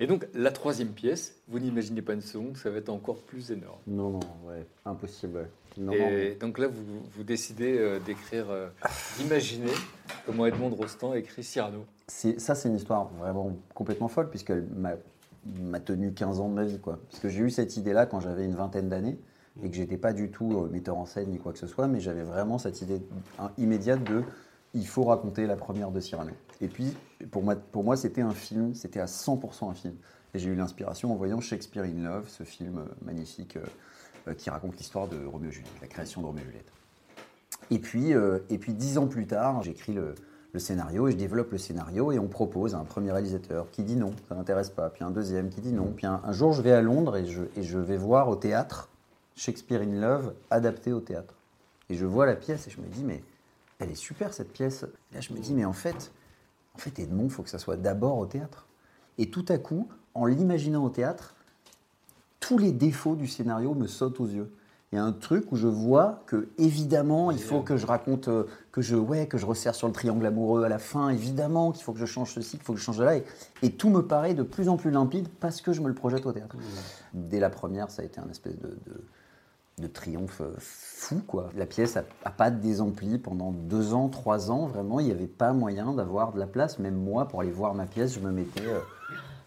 Et 0.00 0.06
donc, 0.06 0.26
la 0.34 0.50
troisième 0.50 0.88
pièce, 0.88 1.36
vous 1.46 1.58
n'imaginez 1.58 2.00
pas 2.00 2.14
une 2.14 2.22
seconde, 2.22 2.56
ça 2.56 2.70
va 2.70 2.78
être 2.78 2.88
encore 2.88 3.20
plus 3.20 3.50
énorme. 3.50 3.78
Non, 3.86 4.10
non, 4.10 4.20
ouais, 4.46 4.66
impossible. 4.86 5.36
ouais. 5.36 5.50
Non, 5.76 5.92
non, 5.92 6.08
Et 6.08 6.36
donc 6.40 6.58
là, 6.58 6.66
vous, 6.66 6.82
vous 7.14 7.22
décidez 7.22 7.78
euh, 7.78 8.00
d'écrire, 8.00 8.50
euh, 8.50 8.68
d'imaginer 9.18 9.70
comment 10.26 10.46
Edmond 10.46 10.70
Rostand 10.70 11.14
écrit 11.14 11.44
Cyrano. 11.44 11.84
Ça, 12.08 12.54
c'est 12.54 12.68
une 12.68 12.76
histoire 12.76 13.08
vraiment 13.18 13.56
complètement 13.74 14.08
folle, 14.08 14.30
puisqu'elle 14.30 14.66
m'a 14.76 14.94
m'a 15.58 15.80
tenu 15.80 16.12
15 16.12 16.40
ans 16.40 16.48
de 16.48 16.54
ma 16.54 16.64
vie. 16.64 16.78
Quoi. 16.78 16.98
Parce 17.10 17.22
que 17.22 17.28
j'ai 17.28 17.40
eu 17.40 17.50
cette 17.50 17.76
idée-là 17.76 18.06
quand 18.06 18.20
j'avais 18.20 18.44
une 18.44 18.54
vingtaine 18.54 18.88
d'années, 18.88 19.18
et 19.62 19.70
que 19.70 19.76
j'étais 19.76 19.96
pas 19.96 20.12
du 20.12 20.30
tout 20.30 20.52
euh, 20.52 20.68
metteur 20.68 20.96
en 20.96 21.06
scène 21.06 21.30
ni 21.30 21.38
quoi 21.38 21.52
que 21.52 21.58
ce 21.58 21.66
soit, 21.66 21.88
mais 21.88 22.00
j'avais 22.00 22.22
vraiment 22.22 22.58
cette 22.58 22.80
idée 22.82 23.00
hein, 23.38 23.50
immédiate 23.58 24.02
de 24.04 24.22
il 24.74 24.86
faut 24.86 25.04
raconter 25.04 25.46
la 25.46 25.56
première 25.56 25.90
de 25.90 26.00
Cyrano. 26.00 26.30
Et 26.60 26.68
puis, 26.68 26.94
pour 27.30 27.42
moi, 27.42 27.56
pour 27.56 27.84
moi 27.84 27.96
c'était 27.96 28.20
un 28.20 28.34
film, 28.34 28.74
c'était 28.74 29.00
à 29.00 29.06
100% 29.06 29.70
un 29.70 29.74
film. 29.74 29.94
Et 30.34 30.38
j'ai 30.38 30.50
eu 30.50 30.54
l'inspiration 30.54 31.12
en 31.12 31.16
voyant 31.16 31.40
Shakespeare 31.40 31.84
in 31.84 32.02
Love, 32.02 32.28
ce 32.28 32.44
film 32.44 32.78
euh, 32.78 32.84
magnifique 33.02 33.56
euh, 33.56 33.64
euh, 34.28 34.34
qui 34.34 34.50
raconte 34.50 34.76
l'histoire 34.76 35.08
de 35.08 35.24
Roméo 35.24 35.50
et 35.50 35.52
Juliette, 35.52 35.80
la 35.80 35.88
création 35.88 36.20
de 36.20 36.26
Roméo 36.26 36.44
et 36.44 36.46
Juliette. 36.46 36.72
Et 37.72 37.78
puis, 37.78 38.10
et 38.10 38.58
puis 38.58 38.74
dix 38.74 38.98
ans 38.98 39.06
plus 39.06 39.28
tard, 39.28 39.62
j'écris 39.62 39.92
le, 39.92 40.14
scénario 40.58 41.06
et 41.06 41.12
je 41.12 41.16
développe 41.16 41.52
le 41.52 41.58
scénario 41.58 42.10
et 42.10 42.18
on 42.18 42.26
propose 42.26 42.74
à 42.74 42.78
un 42.78 42.84
premier 42.84 43.12
réalisateur 43.12 43.70
qui 43.70 43.84
dit 43.84 43.94
non, 43.94 44.12
ça 44.28 44.34
m'intéresse 44.34 44.70
pas, 44.70 44.90
puis 44.90 45.04
un 45.04 45.12
deuxième 45.12 45.50
qui 45.50 45.60
dit 45.60 45.72
non, 45.72 45.92
puis 45.94 46.06
un, 46.06 46.20
un 46.24 46.32
jour 46.32 46.52
je 46.52 46.62
vais 46.62 46.72
à 46.72 46.82
Londres 46.82 47.16
et 47.16 47.26
je, 47.26 47.44
et 47.54 47.62
je 47.62 47.78
vais 47.78 47.96
voir 47.96 48.28
au 48.28 48.34
théâtre 48.34 48.88
Shakespeare 49.36 49.82
in 49.82 50.00
Love 50.00 50.34
adapté 50.50 50.92
au 50.92 50.98
théâtre. 50.98 51.34
Et 51.90 51.94
je 51.94 52.04
vois 52.04 52.26
la 52.26 52.34
pièce 52.34 52.66
et 52.66 52.70
je 52.70 52.80
me 52.80 52.88
dis 52.88 53.04
mais 53.04 53.22
elle 53.78 53.90
est 53.90 53.94
super 53.94 54.32
cette 54.32 54.52
pièce. 54.52 54.84
Et 55.12 55.14
là 55.14 55.20
je 55.20 55.32
me 55.32 55.38
dis 55.38 55.54
mais 55.54 55.64
en 55.64 55.72
fait, 55.72 56.10
en 56.74 56.78
fait 56.78 56.98
Edmond, 56.98 57.24
il 57.24 57.30
faut 57.30 57.42
que 57.42 57.50
ça 57.50 57.58
soit 57.58 57.76
d'abord 57.76 58.18
au 58.18 58.26
théâtre. 58.26 58.66
Et 59.18 59.30
tout 59.30 59.44
à 59.48 59.58
coup, 59.58 59.88
en 60.14 60.24
l'imaginant 60.26 60.84
au 60.84 60.90
théâtre, 60.90 61.34
tous 62.40 62.58
les 62.58 62.72
défauts 62.72 63.16
du 63.16 63.26
scénario 63.26 63.74
me 63.74 63.86
sautent 63.86 64.20
aux 64.20 64.26
yeux. 64.26 64.50
Il 64.92 64.96
y 64.96 64.98
a 64.98 65.04
un 65.04 65.12
truc 65.12 65.52
où 65.52 65.56
je 65.56 65.68
vois 65.68 66.24
que 66.26 66.48
évidemment 66.58 67.30
il 67.30 67.40
faut 67.40 67.60
que 67.60 67.76
je 67.76 67.86
raconte 67.86 68.26
euh, 68.26 68.48
que 68.72 68.82
je 68.82 68.96
ouais 68.96 69.28
que 69.28 69.38
je 69.38 69.46
resserre 69.46 69.76
sur 69.76 69.86
le 69.86 69.92
triangle 69.92 70.26
amoureux 70.26 70.64
à 70.64 70.68
la 70.68 70.80
fin 70.80 71.10
évidemment 71.10 71.70
qu'il 71.70 71.84
faut 71.84 71.92
que 71.92 72.00
je 72.00 72.06
change 72.06 72.32
ceci 72.32 72.56
qu'il 72.56 72.64
faut 72.64 72.72
que 72.72 72.80
je 72.80 72.84
change 72.84 72.96
cela 72.96 73.16
et, 73.16 73.24
et 73.62 73.70
tout 73.70 73.88
me 73.88 74.00
paraît 74.04 74.34
de 74.34 74.42
plus 74.42 74.68
en 74.68 74.76
plus 74.76 74.90
limpide 74.90 75.28
parce 75.38 75.60
que 75.60 75.72
je 75.72 75.80
me 75.80 75.86
le 75.86 75.94
projette 75.94 76.26
au 76.26 76.32
théâtre. 76.32 76.56
Dès 77.14 77.38
la 77.38 77.50
première 77.50 77.88
ça 77.88 78.02
a 78.02 78.04
été 78.04 78.18
un 78.18 78.28
espèce 78.30 78.58
de, 78.58 78.66
de, 78.86 79.04
de 79.80 79.86
triomphe 79.86 80.40
euh, 80.40 80.52
fou 80.58 81.20
quoi. 81.26 81.50
La 81.56 81.66
pièce 81.66 81.96
a, 81.96 82.04
a 82.24 82.30
pas 82.30 82.50
de 82.50 82.60
désampli 82.60 83.18
pendant 83.18 83.50
deux 83.50 83.94
ans 83.94 84.08
trois 84.08 84.50
ans 84.50 84.66
vraiment 84.66 85.00
il 85.00 85.06
n'y 85.06 85.12
avait 85.12 85.26
pas 85.26 85.52
moyen 85.52 85.92
d'avoir 85.94 86.32
de 86.32 86.38
la 86.38 86.46
place 86.46 86.78
même 86.78 86.94
moi 86.96 87.26
pour 87.26 87.40
aller 87.40 87.50
voir 87.50 87.74
ma 87.74 87.86
pièce 87.86 88.14
je 88.14 88.20
me 88.20 88.30
mettais 88.30 88.66
euh, 88.66 88.78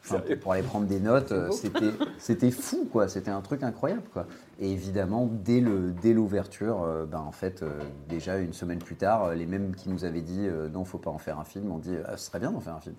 Enfin, 0.05 0.21
pour- 0.41 0.51
aller 0.51 0.63
prendre 0.63 0.85
des 0.85 0.99
notes, 0.99 1.31
euh, 1.31 1.49
c'était 1.51 1.93
c'était 2.17 2.51
fou 2.51 2.85
quoi, 2.91 3.07
c'était 3.07 3.31
un 3.31 3.39
truc 3.39 3.63
incroyable 3.63 4.01
quoi. 4.11 4.25
Et 4.59 4.69
évidemment 4.69 5.29
dès 5.31 5.61
le 5.61 5.91
dès 6.01 6.11
l'ouverture, 6.11 6.83
euh, 6.83 7.05
ben 7.05 7.19
en 7.21 7.31
fait 7.31 7.63
déjà 8.09 8.37
une 8.37 8.51
semaine 8.51 8.79
plus 8.79 8.97
tard, 8.97 9.33
les 9.33 9.45
mêmes 9.45 9.73
qui 9.73 9.87
nous 9.89 10.03
avaient 10.03 10.19
dit 10.21 10.45
non 10.73 10.83
faut 10.83 10.97
pas 10.97 11.09
en 11.09 11.19
faire 11.19 11.39
un 11.39 11.45
film, 11.45 11.71
ont 11.71 11.77
dit 11.77 11.95
ah, 12.05 12.17
ce 12.17 12.25
serait 12.25 12.39
bien 12.39 12.51
d'en 12.51 12.59
faire 12.59 12.75
un 12.75 12.81
film. 12.81 12.95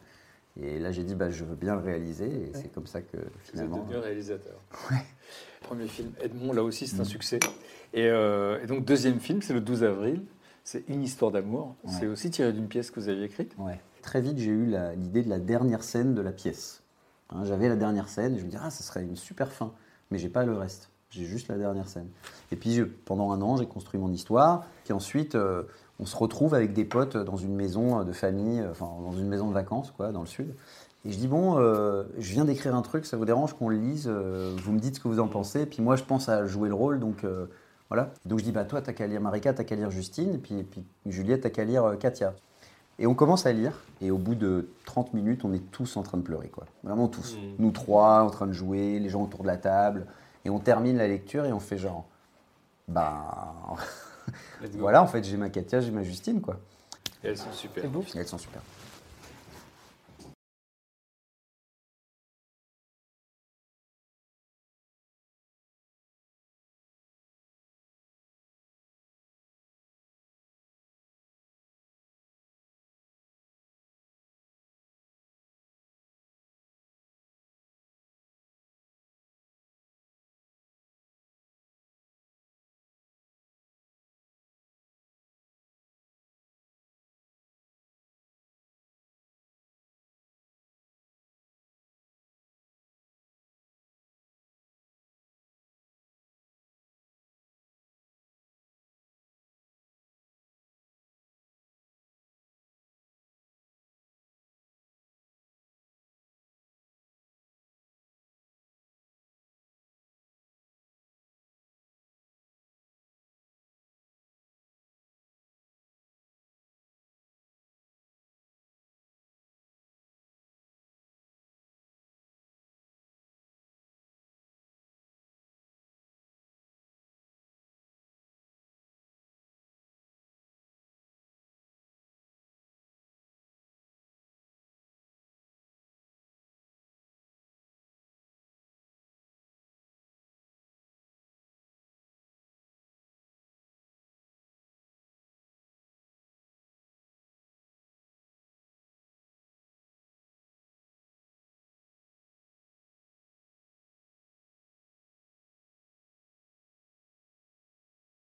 Et 0.61 0.79
là 0.79 0.93
j'ai 0.93 1.03
dit 1.03 1.15
bah 1.17 1.31
je 1.31 1.45
veux 1.45 1.57
bien 1.57 1.75
le 1.75 1.81
réaliser 1.83 2.27
et 2.27 2.51
c'est 2.55 2.73
comme 2.73 2.87
ça 2.87 3.03
que 3.03 3.17
Vous 3.17 3.23
êtes 3.25 3.51
finalement. 3.51 3.79
devenu 3.79 3.97
réalisateur. 3.97 4.55
Premier 5.63 5.89
film, 5.89 6.13
Edmond, 6.21 6.53
là 6.53 6.63
aussi, 6.63 6.87
c'est 6.87 7.01
un 7.01 7.05
succès. 7.05 7.41
Et, 7.95 8.07
euh, 8.09 8.63
et 8.63 8.67
donc, 8.67 8.85
deuxième 8.85 9.19
film, 9.19 9.41
c'est 9.41 9.55
le 9.55 9.63
12 9.63 9.83
avril. 9.85 10.23
C'est 10.63 10.87
Une 10.89 11.03
histoire 11.03 11.31
d'amour. 11.31 11.75
Ouais. 11.85 11.91
C'est 11.99 12.07
aussi 12.07 12.31
tiré 12.31 12.53
d'une 12.53 12.69
pièce 12.69 12.91
que 12.91 13.01
vous 13.01 13.09
aviez 13.09 13.25
écrite. 13.25 13.55
Ouais. 13.59 13.81
Très 14.03 14.21
vite, 14.21 14.37
j'ai 14.39 14.51
eu 14.51 14.67
l'idée 14.97 15.23
de 15.23 15.31
la 15.31 15.39
dernière 15.39 15.83
scène 15.83 16.15
de 16.15 16.21
la 16.21 16.33
pièce. 16.33 16.83
Hein, 17.31 17.45
J'avais 17.45 17.69
la 17.69 17.77
dernière 17.77 18.09
scène 18.11 18.35
et 18.35 18.39
je 18.39 18.45
me 18.45 18.51
disais, 18.51 18.61
ah, 18.63 18.69
ça 18.71 18.83
serait 18.85 19.03
une 19.03 19.17
super 19.17 19.51
fin. 19.53 19.73
Mais 20.11 20.19
j'ai 20.19 20.29
pas 20.29 20.45
le 20.45 20.53
reste. 20.55 20.91
J'ai 21.09 21.25
juste 21.25 21.49
la 21.49 21.57
dernière 21.57 21.89
scène. 21.89 22.09
Et 22.53 22.57
puis, 22.57 22.75
je- 22.75 22.83
pendant 22.85 23.31
un 23.33 23.41
an, 23.41 23.57
j'ai 23.57 23.67
construit 23.67 23.99
mon 23.99 24.13
histoire. 24.13 24.67
Puis 24.85 24.93
ensuite, 24.93 25.35
euh, 25.35 25.63
on 26.01 26.07
se 26.07 26.17
retrouve 26.17 26.55
avec 26.55 26.73
des 26.73 26.85
potes 26.85 27.17
dans 27.17 27.37
une 27.37 27.55
maison 27.55 28.03
de 28.03 28.13
famille, 28.13 28.61
euh, 28.61 28.71
enfin, 28.71 28.91
dans 29.03 29.13
une 29.13 29.29
maison 29.29 29.49
de 29.49 29.55
vacances, 29.55 29.93
quoi, 29.93 30.13
dans 30.13 30.21
le 30.21 30.27
sud. 30.27 30.55
Et 31.07 31.13
je 31.13 31.19
dis, 31.19 31.29
bon, 31.29 31.59
euh, 31.59 32.05
je 32.19 32.33
viens 32.33 32.45
d'écrire 32.45 32.75
un 32.75 32.83
truc, 32.83 33.05
ça 33.05 33.17
vous 33.17 33.27
dérange 33.27 33.53
qu'on 33.53 33.69
le 33.69 33.77
lise 33.77 34.07
euh, 34.09 34.55
Vous 34.63 34.73
me 34.73 34.79
dites 34.79 34.97
ce 34.97 35.01
que 35.01 35.09
vous 35.09 35.21
en 35.21 35.29
pensez. 35.29 35.63
Et 35.63 35.67
puis 35.67 35.83
moi, 35.83 35.97
je 35.97 36.03
pense 36.03 36.29
à 36.29 36.47
jouer 36.47 36.69
le 36.69 36.75
rôle, 36.75 36.99
donc 36.99 37.25
euh, 37.25 37.47
voilà. 37.91 38.11
Donc 38.25 38.39
je 38.39 38.45
dis, 38.45 38.53
bah 38.53 38.65
toi, 38.65 38.81
t'as 38.81 38.95
qu'à 38.95 39.07
lire 39.07 39.21
Marika, 39.21 39.53
t'as 39.53 39.65
qu'à 39.65 39.77
lire 39.77 39.91
Justine. 39.91 40.35
Et 40.35 40.39
puis, 40.39 40.59
et 40.59 40.63
puis 40.63 40.83
Juliette, 41.07 41.43
t'as 41.43 41.51
qu'à 41.51 41.65
lire 41.65 41.85
euh, 41.85 41.97
Katia. 41.97 42.35
Et 42.99 43.07
on 43.07 43.15
commence 43.15 43.45
à 43.45 43.53
lire, 43.53 43.83
et 44.01 44.13
au 44.13 44.19
bout 44.19 44.37
de 44.37 44.69
30 44.87 45.15
minutes, 45.15 45.45
on 45.45 45.53
est 45.53 45.71
tous 45.73 45.97
en 45.97 46.03
train 46.03 46.17
de 46.17 46.23
pleurer, 46.23 46.49
quoi. 46.49 46.65
Vraiment 46.85 47.09
tous. 47.09 47.37
Nous 47.59 47.73
trois, 47.73 48.23
en 48.23 48.31
train 48.31 48.47
de 48.47 48.53
jouer, 48.53 49.01
les 49.01 49.09
gens 49.09 49.25
autour 49.25 49.43
de 49.43 49.49
la 49.49 49.57
table. 49.57 50.07
Et 50.45 50.51
on 50.51 50.61
termine 50.61 50.97
la 50.97 51.09
lecture 51.09 51.45
et 51.45 51.53
on 51.53 51.61
fait 51.61 51.77
genre, 51.77 52.07
bah. 52.89 53.55
Voilà, 54.75 55.03
en 55.03 55.07
fait, 55.07 55.25
j'ai 55.25 55.37
ma 55.37 55.51
Katia, 55.51 55.81
j'ai 55.81 55.91
ma 55.91 56.03
Justine, 56.03 56.41
quoi. 56.41 56.59
Et 57.23 57.29
elles 57.29 57.39
sont 57.39 57.53
super. 57.53 57.85
Et 57.85 57.89
elles 58.17 58.27
sont 58.27 58.39
super. 58.39 58.63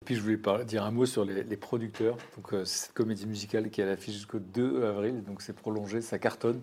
Puis 0.08 0.14
je 0.14 0.22
voulais 0.22 0.38
parler- 0.38 0.64
dire 0.64 0.84
un 0.84 0.90
mot 0.90 1.04
sur 1.04 1.22
les, 1.26 1.42
les 1.44 1.56
producteurs. 1.58 2.16
Donc 2.34 2.54
euh, 2.54 2.64
c'est 2.64 2.86
cette 2.86 2.94
comédie 2.94 3.26
musicale 3.26 3.68
qui 3.68 3.82
est 3.82 3.84
à 3.84 3.86
l'affiche 3.88 4.14
jusqu'au 4.14 4.38
2 4.38 4.82
avril, 4.86 5.22
donc 5.22 5.42
c'est 5.42 5.52
prolongé, 5.54 6.00
ça 6.00 6.18
cartonne. 6.18 6.62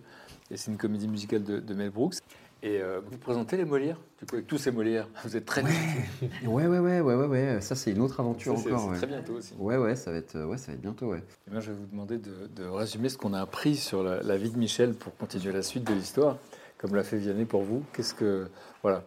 Et 0.49 0.57
c'est 0.57 0.71
une 0.71 0.77
comédie 0.77 1.07
musicale 1.07 1.43
de, 1.43 1.59
de 1.59 1.73
Mel 1.75 1.91
Brooks. 1.91 2.15
Et 2.63 2.81
euh, 2.81 3.01
vous 3.05 3.19
présentez 3.19 3.55
les 3.57 3.65
Molières, 3.65 3.99
du 4.17 4.25
coup 4.25 4.33
avec 4.37 4.47
tous 4.47 4.57
ces 4.57 4.71
Molières, 4.71 5.07
vous 5.25 5.37
êtes 5.37 5.45
très 5.45 5.61
Ouais, 5.61 5.69
ouais, 6.47 6.65
ouais, 6.65 6.79
ouais, 6.79 7.01
ouais, 7.01 7.13
ouais, 7.13 7.25
ouais. 7.27 7.61
Ça, 7.61 7.75
c'est 7.75 7.91
une 7.91 8.01
autre 8.01 8.19
aventure 8.19 8.57
Ça, 8.57 8.67
encore. 8.69 8.87
ouais. 8.89 8.97
très 8.97 9.05
bientôt 9.05 9.33
aussi. 9.33 9.53
Ouais, 9.59 9.77
ouais, 9.77 9.95
ça 9.95 10.09
va 10.11 10.17
être, 10.17 10.43
ouais, 10.43 10.57
ça 10.57 10.67
va 10.67 10.73
être 10.73 10.81
bientôt, 10.81 11.05
ouais. 11.11 11.21
Bien, 11.47 11.59
je 11.59 11.71
vais 11.71 11.77
vous 11.77 11.85
demander 11.85 12.17
de, 12.17 12.47
de 12.55 12.65
résumer 12.65 13.09
ce 13.09 13.17
qu'on 13.19 13.33
a 13.35 13.41
appris 13.41 13.75
sur 13.75 14.01
la, 14.01 14.23
la 14.23 14.37
vie 14.37 14.49
de 14.49 14.57
Michel 14.57 14.95
pour 14.95 15.15
continuer 15.17 15.53
la 15.53 15.61
suite 15.61 15.83
de 15.83 15.93
l'histoire, 15.93 16.37
comme 16.79 16.95
l'a 16.95 17.03
fait 17.03 17.17
Vianney 17.17 17.45
pour 17.45 17.61
vous. 17.61 17.83
Qu'est-ce 17.93 18.15
que 18.15 18.47
voilà, 18.81 19.03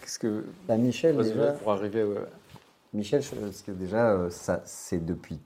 qu'est-ce 0.00 0.20
que 0.20 0.44
Bah, 0.68 0.76
Michel, 0.76 1.16
déjà, 1.16 1.52
pour 1.54 1.72
arriver 1.72 2.02
euh, 2.02 2.20
Michel, 2.94 3.22
parce 3.40 3.62
que 3.62 3.72
déjà, 3.72 4.12
euh, 4.12 4.30
ça, 4.30 4.62
c'est 4.64 5.04
depuis 5.04 5.38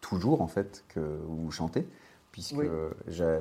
toujours 0.00 0.42
en 0.42 0.46
fait 0.46 0.84
que 0.88 1.00
vous 1.26 1.50
chantez, 1.50 1.86
puisque, 2.32 2.56
Oui. 2.58 2.66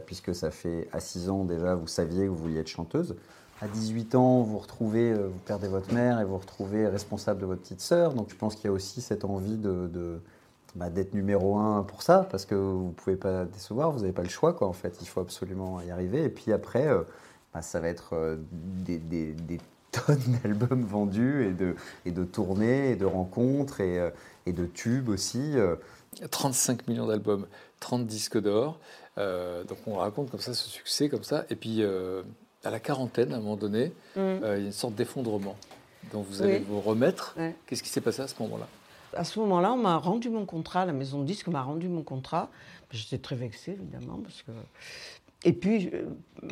puisque 0.06 0.34
ça 0.34 0.50
fait 0.52 0.88
à 0.94 1.00
6 1.00 1.30
ans 1.30 1.44
déjà, 1.44 1.76
vous 1.76 1.88
saviez 1.88 2.24
que 2.26 2.30
vous 2.30 2.38
vouliez 2.38 2.60
être 2.60 2.68
chanteuse. 2.68 3.16
À 3.62 3.68
18 3.68 4.16
ans, 4.16 4.42
vous 4.42 4.58
retrouvez, 4.58 5.12
euh, 5.12 5.28
vous 5.28 5.40
perdez 5.46 5.68
votre 5.68 5.94
mère 5.94 6.20
et 6.22 6.26
vous 6.26 6.38
retrouvez 6.38 6.88
responsable 6.88 7.42
de 7.42 7.46
votre 7.46 7.62
petite 7.62 7.82
sœur. 7.82 8.14
Donc 8.14 8.30
je 8.30 8.36
pense 8.36 8.56
qu'il 8.56 8.66
y 8.66 8.68
a 8.70 8.72
aussi 8.72 9.02
cette 9.02 9.26
envie 9.26 9.58
de, 9.58 9.88
de- 9.88 10.22
bah, 10.76 10.90
d'être 10.90 11.14
numéro 11.14 11.58
un 11.58 11.84
pour 11.84 12.02
ça, 12.02 12.26
parce 12.32 12.46
que 12.46 12.56
vous 12.56 12.88
ne 12.88 12.92
pouvez 12.94 13.18
pas 13.18 13.44
décevoir, 13.46 13.92
vous 13.92 14.00
n'avez 14.00 14.14
pas 14.14 14.22
le 14.24 14.30
choix, 14.30 14.54
quoi, 14.54 14.68
en 14.68 14.74
fait. 14.74 14.98
Il 15.02 15.08
faut 15.08 15.20
absolument 15.20 15.82
y 15.82 15.92
arriver. 15.92 16.24
Et 16.24 16.30
puis 16.30 16.54
après, 16.54 16.88
euh, 16.88 17.02
bah, 17.54 17.62
ça 17.62 17.80
va 17.82 17.90
être 17.90 18.14
euh, 18.14 18.38
des, 18.52 18.98
des- 18.98 19.34
des 19.34 19.60
tonnes 20.06 20.40
d'albums 20.44 20.84
vendus 20.84 21.46
et 21.46 21.52
de, 21.54 21.76
et 22.06 22.12
de 22.12 22.24
tournées 22.24 22.92
et 22.92 22.96
de 22.96 23.06
rencontres 23.06 23.82
et, 23.82 24.00
euh, 24.00 24.10
et 24.46 24.54
de 24.54 24.66
tubes 24.66 25.10
aussi. 25.10 25.54
euh. 25.58 25.76
35 26.32 26.88
millions 26.88 27.06
d'albums, 27.08 27.46
30 27.80 28.06
disques 28.08 28.40
d'or. 28.40 28.80
Euh, 29.18 29.64
donc 29.64 29.78
on 29.86 29.96
raconte 29.96 30.32
comme 30.32 30.40
ça 30.40 30.54
ce 30.54 30.70
succès 30.70 31.08
comme 31.10 31.24
ça. 31.24 31.46
Et 31.50 31.56
puis 31.56 31.78
euh, 31.84 32.24
à 32.64 32.72
la 32.72 32.80
quarantaine, 32.80 33.32
à 33.34 33.38
un 33.38 33.40
moment 33.40 33.56
donné, 33.56 33.94
Mm. 34.16 34.20
euh, 34.20 34.56
il 34.58 34.62
y 34.62 34.64
a 34.64 34.68
une 34.68 34.72
sorte 34.72 34.96
d'effondrement. 34.96 35.56
dont 36.12 36.22
vous 36.22 36.42
allez 36.42 36.58
Oui. 36.60 36.66
vous 36.68 36.82
remettre. 36.82 37.36
Ouais. 37.38 37.56
Qu'est-ce 37.68 37.84
qui 37.84 37.90
s'est 37.90 38.02
passé 38.02 38.22
à 38.22 38.28
ce 38.28 38.34
moment-là? 38.42 38.68
À 39.16 39.24
ce 39.24 39.38
moment-là, 39.40 39.74
on 39.74 39.78
m'a 39.78 39.98
rendu 39.98 40.30
mon 40.30 40.46
contrat, 40.46 40.86
la 40.86 40.94
maison 40.94 41.20
de 41.22 41.26
disques 41.26 41.48
m'a 41.48 41.62
rendu 41.62 41.88
mon 41.90 42.04
contrat. 42.04 42.50
J'étais 42.92 43.18
très 43.18 43.36
vexée, 43.36 43.72
évidemment, 43.72 44.20
parce 44.24 44.42
que... 44.44 44.52
Et 45.46 45.54
puis, 45.54 45.90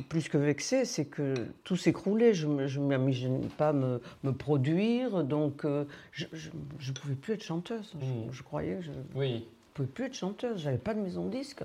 plus 0.08 0.30
que 0.30 0.38
vexée, 0.38 0.86
c'est 0.86 1.04
que 1.06 1.34
tout 1.66 1.76
s'écroulait. 1.76 2.34
Je 2.34 2.48
ne 2.48 2.66
m'imaginais 2.80 3.48
pas 3.58 3.74
me, 3.74 4.00
me 4.24 4.32
produire, 4.32 5.26
donc 5.26 5.66
euh, 5.66 5.84
je 6.14 6.26
ne 6.32 6.94
pouvais 6.94 7.16
plus 7.16 7.34
être 7.34 7.44
chanteuse. 7.44 7.94
Je, 8.00 8.06
Mm. 8.06 8.32
je 8.32 8.44
croyais 8.44 8.76
que 8.76 8.84
je 8.84 8.92
ne 8.92 8.96
Oui. 9.16 9.46
pouvais 9.74 9.90
plus 9.90 10.06
être 10.06 10.14
chanteuse. 10.14 10.62
J'avais 10.62 10.78
pas 10.78 10.94
de 10.94 11.02
maison 11.02 11.26
de 11.26 11.32
disques. 11.32 11.64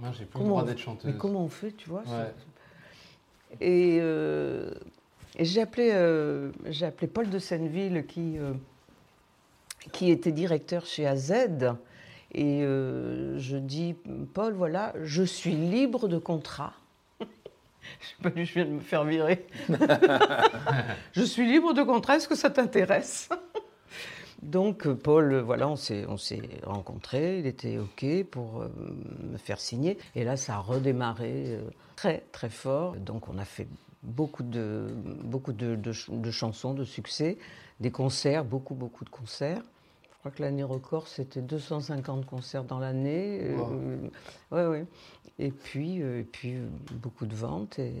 Non, 0.00 0.10
j'ai 0.12 0.24
plus 0.24 0.38
le 0.38 0.38
Comment 0.38 0.48
droit 0.50 0.64
d'être 0.64 0.78
chanteuse. 0.78 1.10
Mais 1.12 1.18
comment 1.18 1.44
on 1.44 1.48
fait, 1.48 1.72
tu 1.72 1.88
vois 1.90 2.02
Ouais. 2.02 2.32
Et, 3.60 3.98
euh, 4.00 4.70
et 5.36 5.44
j'ai 5.44 5.60
appelé, 5.60 5.90
euh, 5.92 6.50
appelé 6.82 7.06
Paul 7.08 7.28
de 7.28 7.38
Senneville 7.38 8.06
qui, 8.06 8.36
qui 9.92 10.10
était 10.10 10.32
directeur 10.32 10.86
chez 10.86 11.06
AZ. 11.06 11.32
Et 12.34 12.62
euh, 12.62 13.38
je 13.38 13.56
dis, 13.56 13.94
Paul, 14.34 14.54
voilà, 14.54 14.92
je 15.02 15.22
suis 15.22 15.52
libre 15.52 16.08
de 16.08 16.18
contrat. 16.18 16.72
je 17.20 17.26
sais 17.26 18.30
pas, 18.30 18.30
je 18.34 18.52
viens 18.52 18.64
de 18.64 18.70
me 18.70 18.80
faire 18.80 19.04
virer. 19.04 19.46
je 21.12 21.22
suis 21.22 21.46
libre 21.46 21.72
de 21.74 21.82
contrat, 21.82 22.16
est-ce 22.16 22.28
que 22.28 22.34
ça 22.34 22.50
t'intéresse? 22.50 23.28
Donc, 24.44 24.86
euh, 24.86 24.94
Paul, 24.94 25.32
euh, 25.32 25.42
voilà, 25.42 25.68
on 25.68 25.76
s'est, 25.76 26.04
on 26.06 26.18
s'est 26.18 26.42
rencontrés, 26.64 27.38
il 27.38 27.46
était 27.46 27.78
OK 27.78 28.04
pour 28.30 28.60
euh, 28.60 28.68
me 29.22 29.38
faire 29.38 29.58
signer. 29.58 29.96
Et 30.14 30.24
là, 30.24 30.36
ça 30.36 30.56
a 30.56 30.58
redémarré 30.58 31.32
euh, 31.46 31.62
très, 31.96 32.24
très 32.30 32.50
fort. 32.50 32.94
Donc, 32.96 33.28
on 33.28 33.38
a 33.38 33.44
fait 33.44 33.66
beaucoup 34.02 34.42
de, 34.42 34.88
beaucoup 35.22 35.52
de, 35.54 35.76
de 35.76 36.30
chansons, 36.30 36.74
de 36.74 36.84
succès, 36.84 37.38
des 37.80 37.90
concerts, 37.90 38.44
beaucoup, 38.44 38.74
beaucoup 38.74 39.04
de 39.04 39.10
concerts. 39.10 39.62
Je 40.24 40.30
crois 40.30 40.38
que 40.38 40.42
l'année 40.42 40.62
record, 40.62 41.06
c'était 41.06 41.42
250 41.42 42.24
concerts 42.24 42.64
dans 42.64 42.78
l'année. 42.78 43.40
Euh, 43.42 43.98
Wow. 44.50 44.56
ouais, 44.56 44.66
ouais. 44.68 44.86
Et 45.38 45.50
puis, 45.50 46.00
euh, 46.00 46.20
et 46.20 46.22
puis 46.22 46.54
euh, 46.54 46.66
beaucoup 46.94 47.26
de 47.26 47.34
ventes. 47.34 47.78
Et, 47.78 47.92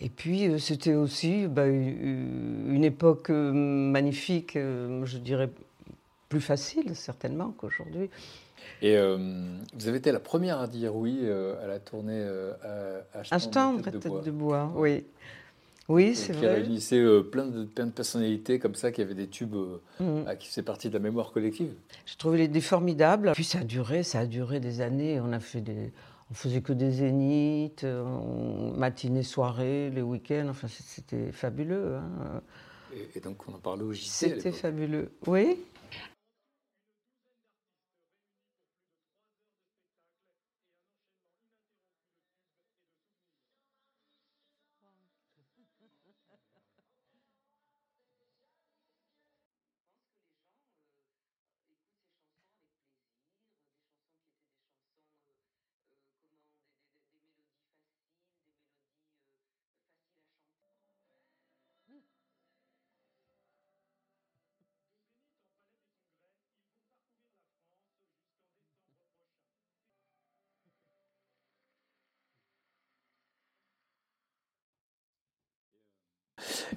et 0.00 0.08
puis, 0.08 0.48
euh, 0.48 0.56
c'était 0.56 0.94
aussi 0.94 1.46
bah, 1.46 1.66
une 1.66 2.82
époque 2.82 3.28
euh, 3.28 3.52
magnifique, 3.52 4.56
euh, 4.56 5.04
je 5.04 5.18
dirais 5.18 5.50
plus 6.30 6.40
facile 6.40 6.96
certainement 6.96 7.52
qu'aujourd'hui. 7.58 8.08
Et 8.80 8.96
euh, 8.96 9.18
vous 9.74 9.86
avez 9.86 9.98
été 9.98 10.12
la 10.12 10.20
première 10.20 10.60
à 10.60 10.66
dire 10.66 10.96
oui 10.96 11.18
euh, 11.24 11.62
à 11.62 11.66
la 11.66 11.78
tournée 11.78 12.14
euh, 12.24 12.54
à, 13.12 13.18
à 13.18 13.34
Instant, 13.34 13.74
de 13.74 13.82
Tête 13.82 13.94
de 13.94 14.08
Bois. 14.08 14.22
de 14.22 14.30
bois, 14.30 14.72
oui. 14.76 15.04
Oui, 15.88 16.14
c'est 16.14 16.32
qui 16.34 16.38
vrai. 16.40 16.54
réunissait 16.56 16.98
euh, 17.00 17.22
plein, 17.22 17.46
de, 17.46 17.64
plein 17.64 17.86
de 17.86 17.90
personnalités 17.92 18.58
comme 18.58 18.74
ça, 18.74 18.92
qui 18.92 19.00
avaient 19.00 19.14
des 19.14 19.26
tubes 19.28 19.54
euh, 19.54 20.22
ah, 20.26 20.36
qui 20.36 20.46
faisaient 20.48 20.62
partie 20.62 20.88
de 20.88 20.94
la 20.94 21.00
mémoire 21.00 21.32
collective. 21.32 21.72
J'ai 22.04 22.16
trouvé 22.16 22.38
les 22.38 22.48
des 22.48 22.60
formidables. 22.60 23.32
Puis 23.34 23.44
ça 23.44 23.60
a 23.60 23.64
duré, 23.64 24.02
ça 24.02 24.20
a 24.20 24.26
duré 24.26 24.60
des 24.60 24.80
années. 24.82 25.18
On 25.20 25.32
a 25.32 25.40
fait 25.40 25.62
des, 25.62 25.90
on 26.30 26.34
faisait 26.34 26.60
que 26.60 26.74
des 26.74 26.90
zéniths, 26.90 27.86
matinées, 28.76 29.22
soirées, 29.22 29.90
les 29.90 30.02
week-ends. 30.02 30.48
Enfin, 30.50 30.68
c'était 30.68 31.32
fabuleux. 31.32 31.96
hein. 31.96 32.40
Et, 32.94 33.18
et 33.18 33.20
donc 33.20 33.36
on 33.48 33.54
en 33.54 33.58
parlait 33.58 33.82
au 33.82 33.92
JC. 33.92 34.00
C'était 34.04 34.52
fabuleux. 34.52 35.10
Oui. 35.26 35.56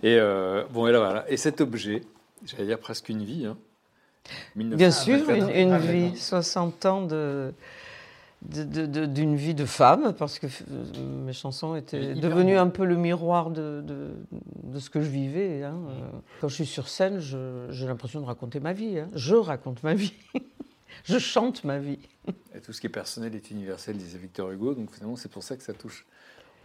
Et 0.03 0.17
euh, 0.19 0.63
bon, 0.71 0.87
et 0.87 0.91
là 0.91 0.99
voilà. 0.99 1.29
Et 1.31 1.37
cet 1.37 1.61
objet, 1.61 2.01
j'allais 2.45 2.65
dire 2.65 2.79
presque 2.79 3.09
une 3.09 3.23
vie. 3.23 3.45
Hein. 3.45 3.57
Bien 4.55 4.89
1900. 4.89 5.03
sûr, 5.03 5.25
Ah, 5.29 5.33
une, 5.59 5.71
Ah, 5.73 5.79
vie, 5.79 6.01
d'accord. 6.03 6.17
60 6.17 6.85
ans 6.85 7.01
de 7.05 7.53
d'une 8.43 9.35
vie 9.35 9.53
de 9.53 9.65
femme, 9.65 10.15
parce 10.17 10.39
que 10.39 10.47
euh, 10.47 11.25
mes 11.25 11.33
chansons 11.33 11.75
étaient 11.75 12.15
devenues 12.15 12.57
un 12.57 12.69
peu 12.69 12.85
le 12.85 12.95
miroir 12.95 13.51
de, 13.51 13.81
de, 13.85 14.09
de 14.63 14.79
ce 14.79 14.89
que 14.89 14.99
je 15.01 15.09
vivais. 15.09 15.61
hein. 15.61 15.75
Quand 16.39 16.47
je 16.47 16.55
suis 16.55 16.65
sur 16.65 16.87
scène, 16.87 17.19
j'ai 17.19 17.85
l'impression 17.85 18.19
de 18.19 18.25
raconter 18.25 18.59
ma 18.59 18.73
vie. 18.73 18.97
hein. 18.97 19.09
Je 19.13 19.35
raconte 19.35 19.83
ma 19.83 19.93
vie. 19.93 20.13
je 21.03 21.19
chante 21.19 21.63
ma 21.65 21.77
vie. 21.77 21.99
Et 22.55 22.61
tout 22.61 22.73
ce 22.73 22.81
qui 22.81 22.87
est 22.87 22.91
personnel 22.91 23.35
est 23.35 23.51
universel, 23.51 23.95
disait 23.95 24.17
Victor 24.17 24.49
Hugo. 24.49 24.73
Donc 24.73 24.91
finalement, 24.91 25.17
c'est 25.17 25.31
pour 25.31 25.43
ça 25.43 25.55
que 25.55 25.61
ça 25.61 25.73
touche 25.73 26.07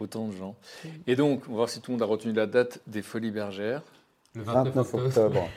autant 0.01 0.27
de 0.27 0.33
gens. 0.33 0.55
Et 1.07 1.15
donc, 1.15 1.41
on 1.47 1.51
va 1.51 1.55
voir 1.57 1.69
si 1.69 1.81
tout 1.81 1.91
le 1.91 1.97
monde 1.97 2.03
a 2.03 2.05
retenu 2.05 2.33
la 2.33 2.45
date 2.45 2.79
des 2.87 3.01
Folies 3.01 3.31
Bergères. 3.31 3.81
Le 4.35 4.43
29 4.43 4.93
octobre. 4.93 5.49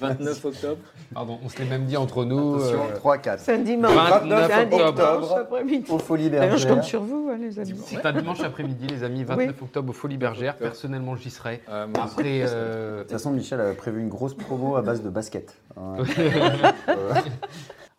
29 0.00 0.44
octobre. 0.44 0.78
Pardon, 1.14 1.38
on 1.42 1.48
se 1.48 1.58
l'est 1.58 1.64
même 1.64 1.86
dit 1.86 1.96
entre 1.96 2.24
nous. 2.24 2.56
Attention, 2.56 2.84
euh, 2.90 2.96
3, 2.96 3.18
4. 3.18 3.40
C'est 3.40 3.54
un 3.54 3.58
dimanche. 3.58 3.94
29 3.94 4.46
C'est 4.46 4.52
un 4.52 4.64
dimanche 4.66 4.88
octobre. 4.88 5.36
après-midi. 5.38 5.90
Aux 5.90 5.98
Folies 5.98 6.28
D'ailleurs, 6.30 6.56
je 6.58 6.64
Bergères. 6.64 6.74
compte 6.74 6.84
sur 6.84 7.02
vous, 7.02 7.30
hein, 7.32 7.38
les 7.40 7.58
amis. 7.58 7.80
C'est 7.86 8.04
un 8.04 8.12
dimanche 8.12 8.40
après-midi, 8.40 8.86
les 8.88 9.02
amis, 9.04 9.24
29 9.24 9.62
octobre 9.62 9.90
aux 9.90 9.94
Folies 9.94 10.18
Bergères. 10.18 10.56
Personnellement, 10.56 11.16
j'y 11.16 11.30
serai. 11.30 11.62
Ah. 11.68 11.86
Après, 11.94 12.42
euh, 12.46 12.98
De 12.98 13.02
toute 13.04 13.12
façon, 13.12 13.30
Michel 13.30 13.60
avait 13.60 13.74
prévu 13.74 14.00
une 14.00 14.08
grosse 14.08 14.34
promo 14.34 14.76
à 14.76 14.82
base 14.82 15.02
de 15.02 15.08
basket. 15.08 15.56
Hein. 15.78 15.94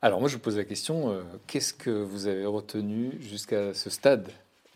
Alors 0.01 0.19
moi, 0.19 0.27
je 0.27 0.33
vous 0.35 0.41
pose 0.41 0.57
la 0.57 0.65
question, 0.65 1.11
euh, 1.11 1.21
qu'est-ce 1.47 1.73
que 1.73 1.89
vous 1.89 2.27
avez 2.27 2.45
retenu 2.45 3.13
jusqu'à 3.21 3.73
ce 3.73 3.89
stade 3.89 4.27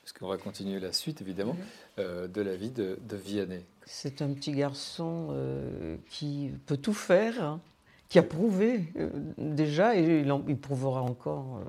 Parce 0.08 0.18
qu'on 0.20 0.28
va 0.30 0.38
continuer 0.38 0.80
la 0.80 0.94
suite, 0.94 1.20
évidemment, 1.20 1.58
euh, 2.00 2.30
de 2.30 2.40
la 2.42 2.56
vie 2.56 2.70
de, 2.70 2.98
de 3.10 3.18
Vianney. 3.18 3.66
C'est 3.86 4.22
un 4.22 4.30
petit 4.30 4.54
garçon 4.54 5.28
euh, 5.32 5.98
qui 6.10 6.50
peut 6.66 6.78
tout 6.78 6.94
faire, 6.94 7.44
hein, 7.44 7.60
qui 8.08 8.18
a 8.18 8.24
prouvé 8.24 8.86
euh, 8.98 9.10
déjà, 9.38 9.98
et 9.98 10.22
il, 10.22 10.32
en- 10.32 10.46
il 10.48 10.58
prouvera 10.58 11.02
encore, 11.02 11.58
euh, 11.60 11.66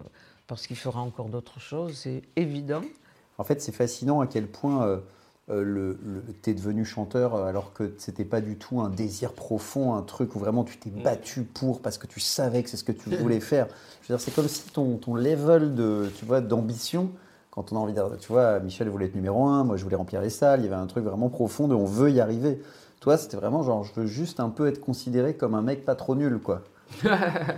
parce 0.46 0.68
qu'il 0.68 0.76
fera 0.76 1.00
encore 1.00 1.28
d'autres 1.30 1.58
choses, 1.58 1.94
c'est 1.96 2.22
évident. 2.36 2.82
En 3.38 3.42
fait, 3.44 3.60
c'est 3.60 3.72
fascinant 3.74 4.20
à 4.20 4.28
quel 4.28 4.46
point 4.46 5.00
le, 5.48 5.98
le- 6.00 6.22
t'es 6.40 6.54
devenu 6.54 6.84
chanteur 6.84 7.34
alors 7.34 7.72
que 7.72 7.92
c'était 7.98 8.24
pas 8.24 8.40
du 8.40 8.56
tout 8.56 8.80
un 8.80 8.88
désir 8.88 9.32
profond, 9.32 9.94
un 9.94 10.02
truc 10.02 10.36
où 10.36 10.38
vraiment 10.38 10.62
tu 10.62 10.76
t'es 10.78 10.90
Mm. 10.90 11.02
battu 11.02 11.42
pour 11.42 11.82
parce 11.82 11.98
que 11.98 12.06
tu 12.06 12.20
savais 12.20 12.62
que 12.62 12.70
c'est 12.70 12.76
ce 12.76 12.84
que 12.84 12.92
tu 12.92 13.10
voulais 13.16 13.40
faire. 13.40 13.66
Je 14.02 14.12
veux 14.12 14.16
dire, 14.16 14.20
c'est 14.24 14.32
comme 14.32 14.46
si 14.46 14.62
ton, 14.70 14.96
ton 14.96 15.16
level 15.16 15.74
de, 15.74 16.08
tu 16.16 16.24
vois, 16.24 16.40
d'ambition, 16.40 17.10
quand 17.58 17.72
on 17.72 17.76
a 17.76 17.80
envie 17.80 17.92
de, 17.92 18.02
tu 18.20 18.28
vois, 18.30 18.60
Michel 18.60 18.88
voulait 18.88 19.06
être 19.06 19.14
numéro 19.16 19.44
un, 19.46 19.64
moi 19.64 19.76
je 19.76 19.82
voulais 19.82 19.96
remplir 19.96 20.20
les 20.20 20.30
salles, 20.30 20.60
il 20.60 20.64
y 20.64 20.66
avait 20.68 20.76
un 20.76 20.86
truc 20.86 21.04
vraiment 21.04 21.28
profond 21.28 21.66
de 21.66 21.74
on 21.74 21.84
veut 21.86 22.10
y 22.10 22.20
arriver. 22.20 22.62
Toi, 23.00 23.16
c'était 23.16 23.36
vraiment 23.36 23.62
genre, 23.62 23.82
je 23.84 23.92
veux 24.00 24.06
juste 24.06 24.38
un 24.40 24.48
peu 24.48 24.68
être 24.68 24.80
considéré 24.80 25.34
comme 25.34 25.54
un 25.54 25.62
mec 25.62 25.84
pas 25.84 25.94
trop 25.96 26.14
nul, 26.14 26.38
quoi. 26.38 26.62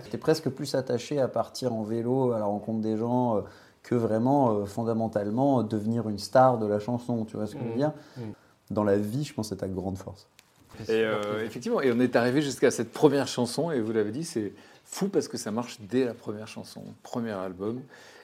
J'étais 0.04 0.18
presque 0.18 0.48
plus 0.48 0.74
attaché 0.74 1.20
à 1.20 1.28
partir 1.28 1.74
en 1.74 1.82
vélo 1.82 2.32
à 2.32 2.38
la 2.38 2.44
rencontre 2.46 2.80
des 2.80 2.96
gens 2.96 3.36
euh, 3.36 3.40
que 3.82 3.94
vraiment, 3.94 4.52
euh, 4.52 4.64
fondamentalement, 4.66 5.62
devenir 5.62 6.08
une 6.08 6.18
star 6.18 6.58
de 6.58 6.66
la 6.66 6.78
chanson. 6.80 7.24
Tu 7.26 7.36
vois 7.36 7.46
ce 7.46 7.52
que 7.54 7.58
je 7.60 7.64
veux 7.64 7.70
Mhm. 7.70 7.76
dire? 7.76 7.92
Mhm. 8.16 8.32
Dans 8.70 8.84
la 8.84 8.96
vie, 8.96 9.24
je 9.24 9.34
pense 9.34 9.48
que 9.50 9.54
c'est 9.54 9.60
ta 9.60 9.68
grande 9.68 9.98
force. 9.98 10.26
Et 10.88 11.04
euh, 11.04 11.44
effectivement, 11.44 11.80
et 11.82 11.92
on 11.92 12.00
est 12.00 12.16
arrivé 12.16 12.40
jusqu'à 12.42 12.70
cette 12.70 12.92
première 12.92 13.26
chanson, 13.28 13.70
et 13.70 13.80
vous 13.80 13.92
l'avez 13.92 14.12
dit, 14.12 14.24
c'est 14.24 14.52
fou 14.84 15.08
parce 15.08 15.28
que 15.28 15.36
ça 15.36 15.50
marche 15.50 15.78
dès 15.80 16.04
la 16.04 16.14
première 16.14 16.48
chanson, 16.48 16.82
premier 17.02 17.32
album, 17.32 17.80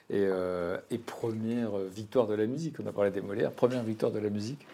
et, 0.09 0.25
euh, 0.25 0.79
et 0.89 0.97
première 0.97 1.77
victoire 1.77 2.27
de 2.27 2.35
la 2.35 2.45
musique. 2.45 2.79
On 2.79 2.87
a 2.87 2.91
parlé 2.91 3.11
des 3.11 3.21
Molières, 3.21 3.51
première 3.51 3.83
victoire 3.83 4.11
de 4.11 4.19
la 4.19 4.29
musique. 4.29 4.65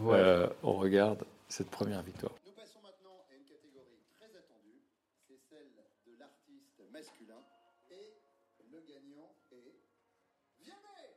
Ouais. 0.00 0.18
Euh, 0.18 0.46
on 0.62 0.74
regarde 0.74 1.24
cette 1.48 1.70
première 1.70 2.02
victoire. 2.02 2.32
Nous 2.44 2.52
passons 2.52 2.80
maintenant 2.82 3.24
à 3.30 3.34
une 3.34 3.44
catégorie 3.44 4.02
très 4.18 4.30
attendue, 4.36 4.82
c'est 5.26 5.38
celle 5.48 5.68
de 6.06 6.18
l'artiste 6.18 6.82
masculin. 6.92 7.42
Et 7.90 8.20
le 8.70 8.80
gagnant 8.86 9.34
est 9.52 9.74
Vianney 10.60 11.16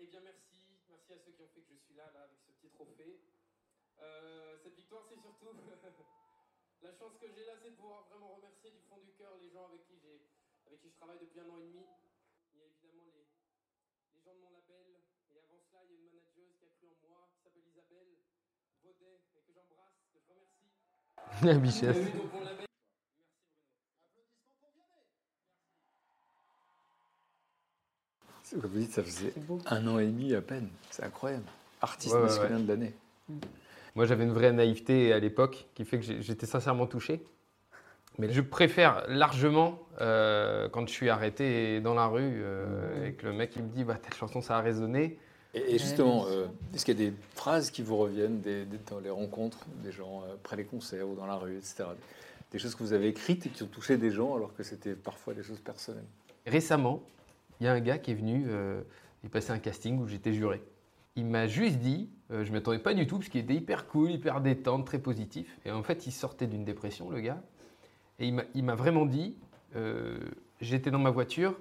Eh 0.00 0.06
bien 0.06 0.20
merci, 0.20 0.66
merci 0.88 1.12
à 1.12 1.18
ceux 1.18 1.32
qui 1.32 1.42
ont 1.42 1.50
fait 1.54 1.62
que 1.62 1.74
je 1.74 1.80
suis 1.80 1.94
là, 1.94 2.10
là 2.14 2.22
avec 2.24 2.38
ce 2.40 2.50
petit 2.52 2.70
trophée. 2.70 3.20
Euh, 4.02 4.56
cette 4.62 4.74
victoire 4.74 5.02
c'est 5.08 5.20
surtout 5.20 5.48
la 6.82 6.92
chance 6.92 7.16
que 7.20 7.26
j'ai 7.32 7.44
là 7.44 7.52
c'est 7.62 7.70
de 7.70 7.76
pouvoir 7.76 8.04
vraiment 8.10 8.34
remercier 8.36 8.70
du 8.70 8.80
fond 8.88 8.98
du 9.00 9.12
cœur 9.12 9.32
les 9.40 9.48
gens 9.50 9.64
avec 9.64 9.86
qui, 9.86 9.96
j'ai, 10.02 10.20
avec 10.66 10.80
qui 10.80 10.90
je 10.90 10.93
travaille 11.04 11.20
depuis 11.20 11.40
un 11.40 11.48
an 11.52 11.60
et 11.60 11.68
demi. 11.68 11.84
Il 12.48 12.56
y 12.56 12.62
a 12.64 12.64
évidemment 12.64 13.04
les, 13.12 13.28
les 14.16 14.20
gens 14.24 14.32
de 14.32 14.40
mon 14.40 14.48
label 14.56 15.04
et 15.28 15.36
avant 15.36 15.60
cela 15.60 15.84
il 15.84 15.92
y 15.92 15.92
a 15.92 16.00
une 16.00 16.08
manageuse 16.16 16.56
qui 16.56 16.64
a 16.64 16.72
cru 16.80 16.88
en 16.88 16.96
moi, 17.04 17.28
qui 17.36 17.44
s'appelle 17.44 17.68
Isabelle 17.68 18.16
Baudet 18.80 19.20
et 19.36 19.40
que 19.44 19.52
j'embrasse, 19.52 20.00
que 20.08 20.16
je 20.16 20.32
remercie. 20.32 21.60
Michel. 21.60 21.92
Il 21.92 22.08
y 22.08 22.08
a 22.08 22.08
eu 22.08 22.16
donc 22.16 22.32
mon 22.32 22.40
label. 22.40 22.64
C'est 28.42 28.60
Comme 28.60 28.70
vous 28.70 28.78
dites, 28.78 28.92
ça 28.92 29.02
faisait 29.02 29.34
un 29.66 29.86
an 29.86 29.98
et 29.98 30.06
demi 30.06 30.34
à 30.34 30.40
peine. 30.42 30.68
C'est 30.90 31.04
incroyable. 31.04 31.44
Artiste 31.80 32.14
Ouais, 32.14 32.22
masculin 32.22 32.56
ouais. 32.56 32.62
de 32.62 32.68
l'année. 32.68 32.94
Moi, 33.94 34.06
j'avais 34.06 34.24
une 34.24 34.32
vraie 34.32 34.52
naïveté 34.52 35.12
à 35.12 35.18
l'époque 35.18 35.66
qui 35.74 35.84
fait 35.84 35.98
que 36.00 36.20
j'étais 36.20 36.46
sincèrement 36.46 36.86
touché. 36.86 37.24
Mais 38.18 38.32
je 38.32 38.40
préfère 38.40 39.04
largement 39.08 39.78
euh, 40.00 40.68
quand 40.68 40.86
je 40.86 40.92
suis 40.92 41.08
arrêté 41.10 41.80
dans 41.80 41.94
la 41.94 42.06
rue 42.06 42.42
euh, 42.42 43.06
et 43.08 43.12
que 43.12 43.26
le 43.26 43.32
mec 43.32 43.52
il 43.56 43.62
me 43.64 43.68
dit 43.68 43.82
bah, 43.84 43.96
telle 44.00 44.14
chanson 44.14 44.40
ça 44.40 44.58
a 44.58 44.60
résonné. 44.60 45.18
Et, 45.54 45.74
et 45.74 45.78
justement, 45.78 46.26
euh, 46.28 46.46
est-ce 46.74 46.84
qu'il 46.84 46.98
y 47.00 47.06
a 47.06 47.10
des 47.10 47.16
phrases 47.34 47.70
qui 47.70 47.82
vous 47.82 47.96
reviennent 47.96 48.40
des- 48.40 48.64
des- 48.64 48.78
dans 48.90 48.98
les 49.00 49.10
rencontres 49.10 49.66
des 49.84 49.92
gens, 49.92 50.22
euh, 50.22 50.34
après 50.34 50.56
les 50.56 50.64
concerts 50.64 51.08
ou 51.08 51.14
dans 51.14 51.26
la 51.26 51.36
rue, 51.36 51.56
etc. 51.56 51.84
Des 52.50 52.58
choses 52.58 52.74
que 52.74 52.82
vous 52.82 52.92
avez 52.92 53.08
écrites 53.08 53.46
et 53.46 53.48
qui 53.50 53.62
ont 53.62 53.68
touché 53.68 53.96
des 53.96 54.10
gens 54.10 54.34
alors 54.36 54.54
que 54.54 54.62
c'était 54.62 54.94
parfois 54.94 55.34
des 55.34 55.42
choses 55.42 55.60
personnelles? 55.60 56.04
Récemment, 56.46 57.02
il 57.60 57.66
y 57.66 57.68
a 57.68 57.72
un 57.72 57.80
gars 57.80 57.98
qui 57.98 58.10
est 58.12 58.14
venu, 58.14 58.46
euh, 58.48 58.80
il 59.22 59.30
passait 59.30 59.52
un 59.52 59.58
casting 59.58 59.98
où 60.00 60.06
j'étais 60.06 60.32
juré. 60.32 60.62
Il 61.16 61.26
m'a 61.26 61.46
juste 61.46 61.78
dit, 61.78 62.10
euh, 62.32 62.44
je 62.44 62.50
ne 62.50 62.54
m'attendais 62.56 62.80
pas 62.80 62.92
du 62.94 63.06
tout, 63.06 63.18
parce 63.18 63.28
qu'il 63.28 63.40
était 63.40 63.54
hyper 63.54 63.86
cool, 63.86 64.10
hyper 64.10 64.40
détente, 64.40 64.84
très 64.86 64.98
positif. 64.98 65.56
Et 65.64 65.70
en 65.70 65.82
fait, 65.84 66.06
il 66.06 66.12
sortait 66.12 66.46
d'une 66.48 66.64
dépression, 66.64 67.10
le 67.10 67.20
gars. 67.20 67.40
Et 68.20 68.32
il 68.54 68.64
m'a- 68.64 68.74
vraiment 68.74 69.06
dit, 69.06 69.34
euh, 69.76 70.18
j'étais 70.60 70.90
dans 70.90 70.98
ma 70.98 71.10
voiture 71.10 71.54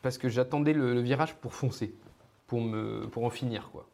parce 0.00 0.18
que 0.18 0.28
j'attendais 0.28 0.72
le, 0.72 0.94
le 0.94 1.00
virage 1.00 1.34
pour 1.36 1.54
foncer, 1.54 1.94
pour, 2.46 2.60
me, 2.60 3.06
pour 3.08 3.24
en 3.24 3.30
finir. 3.30 3.68
quoi. 3.72 3.86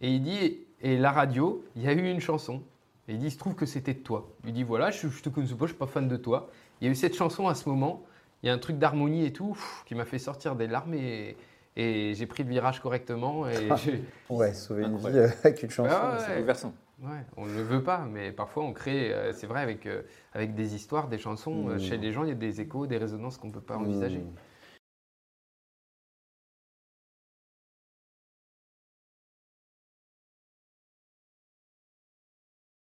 Et 0.00 0.10
il 0.10 0.22
dit, 0.22 0.58
et 0.80 0.96
la 0.98 1.12
radio, 1.12 1.64
il 1.76 1.82
y 1.82 1.88
a 1.88 1.92
eu 1.92 2.10
une 2.10 2.20
chanson. 2.20 2.62
Et 3.08 3.12
il 3.14 3.18
dit, 3.18 3.26
il 3.26 3.30
se 3.32 3.38
trouve 3.38 3.54
que 3.54 3.66
c'était 3.66 3.94
de 3.94 4.00
toi. 4.00 4.28
Il 4.44 4.52
dit, 4.52 4.62
voilà, 4.64 4.90
je, 4.90 5.08
je 5.08 5.22
te 5.22 5.28
connais 5.28 5.46
pas, 5.46 5.56
je 5.66 5.66
suis 5.70 5.76
pas 5.78 5.86
fan 5.86 6.08
de 6.08 6.16
toi. 6.16 6.50
Il 6.80 6.86
y 6.86 6.88
a 6.88 6.90
eu 6.92 6.96
cette 6.96 7.14
chanson 7.14 7.46
à 7.48 7.54
ce 7.54 7.68
moment, 7.68 8.02
il 8.42 8.48
y 8.48 8.50
a 8.50 8.52
un 8.52 8.58
truc 8.58 8.78
d'harmonie 8.78 9.24
et 9.24 9.32
tout, 9.32 9.52
pff, 9.52 9.84
qui 9.86 9.94
m'a 9.94 10.04
fait 10.04 10.18
sortir 10.18 10.56
des 10.56 10.66
larmes 10.66 10.94
et, 10.94 11.36
et 11.76 12.14
j'ai 12.14 12.26
pris 12.26 12.42
le 12.42 12.48
virage 12.48 12.80
correctement. 12.80 13.48
Et 13.48 13.68
j'ai- 13.76 14.02
Ouais, 14.28 14.52
sauver 14.54 14.82
une 14.84 14.96
vie 14.96 15.06
euh, 15.18 15.28
avec 15.44 15.62
une 15.62 15.70
chanson. 15.70 15.88
Ah 15.92 16.12
ouais. 16.14 16.18
c'est- 16.18 16.26
C'est 16.26 16.34
bouleversant. 16.34 16.74
Ouais, 17.02 17.26
on 17.36 17.44
ne 17.46 17.52
le 17.52 17.62
veut 17.62 17.82
pas, 17.82 18.04
mais 18.06 18.32
parfois 18.32 18.62
on 18.64 18.72
crée, 18.72 19.12
euh, 19.12 19.32
c'est 19.32 19.46
vrai, 19.46 19.60
avec, 19.60 19.86
euh, 19.86 20.02
avec 20.32 20.54
des 20.54 20.74
histoires, 20.74 21.08
des 21.08 21.18
chansons. 21.18 21.68
euh, 21.68 21.74
Mmh. 21.76 21.78
chez 21.80 21.98
les 21.98 22.12
gens, 22.12 22.22
il 22.22 22.28
y 22.28 22.32
a 22.32 22.34
des 22.36 22.60
échos, 22.60 22.86
des 22.86 22.96
résonances 22.98 23.36
qu'on 23.38 23.48
ne 23.48 23.52
peut 23.52 23.60
pas 23.60 23.76
envisager. 23.76 24.20
Mmh. 24.20 24.34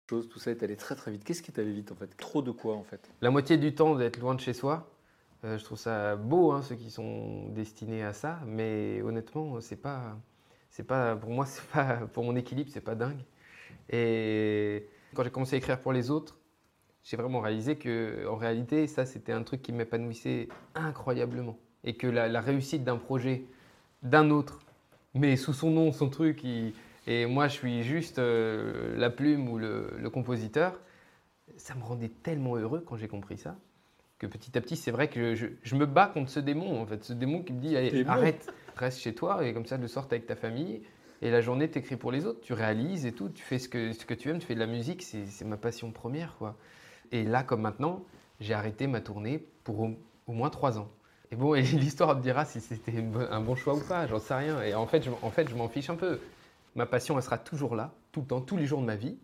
Chose, 0.10 0.30
tout 0.30 0.40
ça 0.40 0.52
est 0.52 0.62
allé 0.64 0.76
très 0.78 0.96
très 0.96 1.12
vite. 1.12 1.24
Qu'est-ce 1.24 1.42
qui 1.42 1.52
est 1.52 1.60
allé 1.60 1.72
vite 1.74 1.92
en 1.92 1.96
fait? 1.96 2.16
Trop 2.18 2.42
de 2.44 2.52
quoi 2.52 2.76
en 2.76 2.84
fait? 2.84 3.10
La 3.22 3.32
moitié 3.32 3.58
du 3.58 3.74
temps 3.74 3.96
d'être 3.96 4.20
loin 4.20 4.36
de 4.36 4.40
chez 4.40 4.54
soi, 4.54 4.88
euh, 5.44 5.58
je 5.58 5.64
trouve 5.64 5.80
ça 5.80 6.16
beau, 6.16 6.52
hein, 6.52 6.62
ceux 6.62 6.76
qui 6.76 6.92
sont 6.92 7.50
destinés 7.50 8.04
à 8.04 8.14
ça, 8.14 8.40
mais 8.46 9.02
honnêtement, 9.02 9.60
c'est 9.62 9.76
pas, 9.82 10.16
c'est 10.70 10.84
pas, 10.86 11.16
pour 11.16 11.32
moi, 11.32 11.46
c'est 11.48 11.66
pas, 11.70 11.96
pour 12.14 12.24
mon 12.24 12.36
équilibre, 12.36 12.70
c'est 12.72 12.82
pas 12.82 12.96
dingue. 12.96 13.24
Et 13.90 14.88
quand 15.14 15.24
j'ai 15.24 15.30
commencé 15.30 15.56
à 15.56 15.58
écrire 15.58 15.80
pour 15.82 15.94
les 15.94 16.10
autres, 16.12 16.38
j'ai 17.04 17.18
vraiment 17.18 17.40
réalisé 17.40 17.76
que, 17.78 18.26
en 18.28 18.36
réalité, 18.36 18.88
ça, 18.88 19.06
c'était 19.06 19.32
un 19.32 19.44
truc 19.44 19.62
qui 19.62 19.72
m'épanouissait 19.72 20.48
incroyablement, 20.74 21.58
et 21.84 21.96
que 21.96 22.08
la, 22.08 22.28
la 22.28 22.42
réussite 22.42 22.84
d'un 22.84 22.98
projet, 22.98 23.44
d'un 24.02 24.30
autre, 24.32 24.60
mais 25.14 25.36
sous 25.38 25.54
son 25.54 25.70
nom, 25.72 25.92
son 25.92 26.10
truc, 26.10 26.44
il- 26.44 26.74
et 27.08 27.28
moi, 27.28 27.48
je 27.48 27.54
suis 27.54 27.84
juste 27.84 28.18
euh, 28.18 28.98
la 28.98 29.12
plume 29.12 29.48
ou 29.50 29.60
le, 29.60 29.92
le 29.98 30.10
compositeur 30.10 30.80
ça 31.58 31.76
me 31.76 31.84
rendait 31.84 32.10
tellement 32.10 32.56
heureux 32.56 32.84
quand 32.86 32.98
j'ai 32.98 33.08
compris 33.08 33.38
ça 33.38 33.56
que 34.18 34.28
petit 34.28 34.58
à 34.58 34.62
petit, 34.62 34.78
c'est 34.78 34.92
vrai 34.92 35.10
que 35.10 35.36
je, 35.36 35.76
me 35.76 35.86
bats 35.86 36.08
contre 36.08 36.30
ce 36.32 36.40
démon, 36.40 36.82
en 36.82 36.86
fait, 36.86 37.04
ce 37.04 37.12
démon 37.12 37.44
qui 37.44 37.52
me 37.52 37.60
dit 37.60 37.76
allez, 37.76 38.06
arrête, 38.08 38.52
reste 38.78 39.00
chez 39.00 39.14
toi 39.14 39.46
et 39.46 39.54
comme 39.54 39.66
ça, 39.66 39.78
le 39.78 39.88
soir, 39.90 40.08
t'es 40.08 40.16
avec 40.16 40.26
ta 40.26 40.38
famille 40.38 40.84
et 41.26 41.32
la 41.32 41.42
journée, 41.42 41.68
t'écris 41.68 41.96
pour 41.96 42.12
les 42.12 42.28
autres, 42.28 42.42
tu 42.42 42.54
réalises 42.54 43.08
et 43.08 43.12
tout, 43.12 43.30
tu 43.30 43.42
fais 43.42 43.58
ce 43.58 43.68
que, 43.68 43.94
ce 43.94 44.06
que 44.06 44.14
tu 44.14 44.30
aimes, 44.30 44.38
tu 44.38 44.46
fais 44.46 44.54
de 44.54 44.60
la 44.60 44.68
musique, 44.68 45.02
c'est 45.02 45.44
ma 45.44 45.58
passion 45.58 45.90
première, 45.90 46.36
quoi. 46.38 46.56
Et 47.12 47.24
là, 47.24 47.42
comme 47.42 47.62
maintenant, 47.62 48.04
j'ai 48.40 48.54
arrêté 48.54 48.86
ma 48.86 49.02
tournée 49.02 49.44
pour 49.64 49.80
au, 49.80 49.98
moins 50.28 50.52
trois 50.52 50.78
ans. 50.78 50.88
Et 51.32 51.36
bon, 51.36 51.56
et 51.56 51.64
l'histoire 51.64 52.16
te 52.16 52.22
dira 52.22 52.46
si 52.46 52.62
c'était 52.62 53.04
un 53.32 53.42
bon 53.42 53.56
choix 53.56 53.74
ou 53.74 53.80
pas, 53.80 54.06
j'en 54.06 54.20
sais 54.20 54.36
rien. 54.36 54.62
Et 54.62 54.76
en 54.76 54.86
fait, 54.86 55.02
je, 55.02 55.10
fait, 55.32 55.56
m'en 55.56 55.68
fiche 55.68 55.90
un 55.90 55.96
peu. 55.96 56.20
Ma 56.76 56.86
passion, 56.86 57.18
elle 57.18 57.24
sera 57.24 57.40
toujours 57.40 57.76
là, 57.76 57.92
tout 58.12 58.22
le 58.22 58.28
temps, 58.28 58.42
tous 58.42 58.58
les 58.58 58.68
jours 58.68 58.82
de 58.82 58.86
ma 58.86 58.96
vie, 58.96 59.18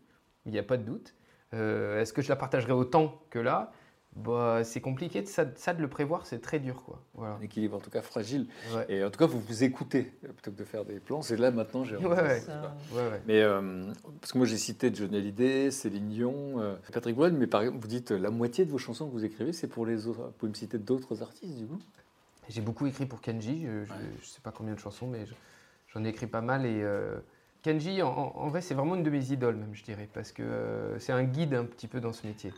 il 0.47 0.53
n'y 0.53 0.57
a 0.57 0.63
pas 0.63 0.77
de 0.77 0.83
doute. 0.83 1.13
Euh, 1.53 2.01
Est-ce 2.01 2.13
que 2.13 2.23
je 2.23 2.29
la 2.29 2.35
partagerai 2.35 2.73
autant 2.73 3.21
que 3.29 3.37
là? 3.37 3.71
Bah, 4.15 4.63
C'est 4.63 4.81
compliqué, 4.81 5.21
de 5.21 5.27
ça, 5.27 5.45
ça 5.55 5.73
de 5.73 5.81
le 5.81 5.87
prévoir, 5.87 6.25
c'est 6.25 6.39
très 6.39 6.59
dur. 6.59 6.83
Quoi. 6.83 6.99
Voilà. 7.13 7.35
Un 7.35 7.41
équilibre 7.41 7.77
en 7.77 7.79
tout 7.79 7.89
cas 7.89 8.01
fragile. 8.01 8.47
Ouais. 8.75 8.85
Et 8.89 9.03
en 9.03 9.09
tout 9.09 9.19
cas, 9.19 9.25
vous 9.25 9.39
vous 9.39 9.63
écoutez 9.63 10.03
plutôt 10.03 10.51
que 10.51 10.57
de 10.57 10.63
faire 10.63 10.85
des 10.85 10.99
plans. 10.99 11.21
C'est 11.21 11.37
là 11.37 11.51
maintenant, 11.51 11.83
j'ai 11.83 11.95
Ouais, 11.97 12.07
ouais. 12.07 13.21
Mais 13.27 13.41
euh, 13.41 13.91
parce 14.19 14.31
que 14.33 14.37
moi 14.37 14.45
j'ai 14.47 14.57
cité 14.57 14.93
Johnny 14.93 15.17
Hallyday, 15.17 15.71
Céline 15.71 16.09
Dion, 16.09 16.59
euh, 16.59 16.75
Patrick 16.91 17.15
Bruel, 17.15 17.33
mais 17.33 17.47
par 17.47 17.61
exemple, 17.61 17.79
vous 17.79 17.87
dites 17.87 18.11
la 18.11 18.29
moitié 18.31 18.65
de 18.65 18.71
vos 18.71 18.77
chansons 18.77 19.07
que 19.07 19.11
vous 19.13 19.25
écrivez, 19.25 19.53
c'est 19.53 19.67
pour 19.67 19.85
les 19.85 20.07
autres. 20.07 20.21
Vous 20.21 20.31
pouvez 20.31 20.49
me 20.49 20.55
citer 20.55 20.77
d'autres 20.77 21.21
artistes 21.21 21.55
du 21.57 21.65
coup? 21.65 21.79
J'ai 22.49 22.61
beaucoup 22.61 22.85
écrit 22.87 23.05
pour 23.05 23.21
Kenji, 23.21 23.63
je 23.65 23.69
ne 23.69 23.85
sais 24.23 24.41
pas 24.43 24.51
combien 24.51 24.73
de 24.73 24.79
chansons, 24.79 25.07
mais 25.07 25.25
je- 25.25 25.33
j'en 25.93 26.03
ai 26.03 26.09
écrit 26.09 26.27
pas 26.27 26.41
mal. 26.41 26.65
Et 26.65 26.81
euh, 26.83 27.17
Kenji, 27.61 28.01
en, 28.01 28.09
en- 28.09 28.33
en 28.35 28.47
vrai, 28.49 28.59
c'est 28.61 28.73
vraiment 28.73 28.95
une 28.95 29.03
de 29.03 29.09
mes 29.09 29.31
idoles, 29.31 29.55
même, 29.55 29.73
je 29.73 29.83
dirais, 29.83 30.09
parce 30.13 30.31
que 30.33 30.43
euh, 30.43 30.99
c'est 30.99 31.13
un 31.13 31.23
guide 31.23 31.53
un 31.53 31.63
petit 31.63 31.87
peu 31.87 32.01
dans 32.01 32.11
ce 32.11 32.27
métier. 32.27 32.51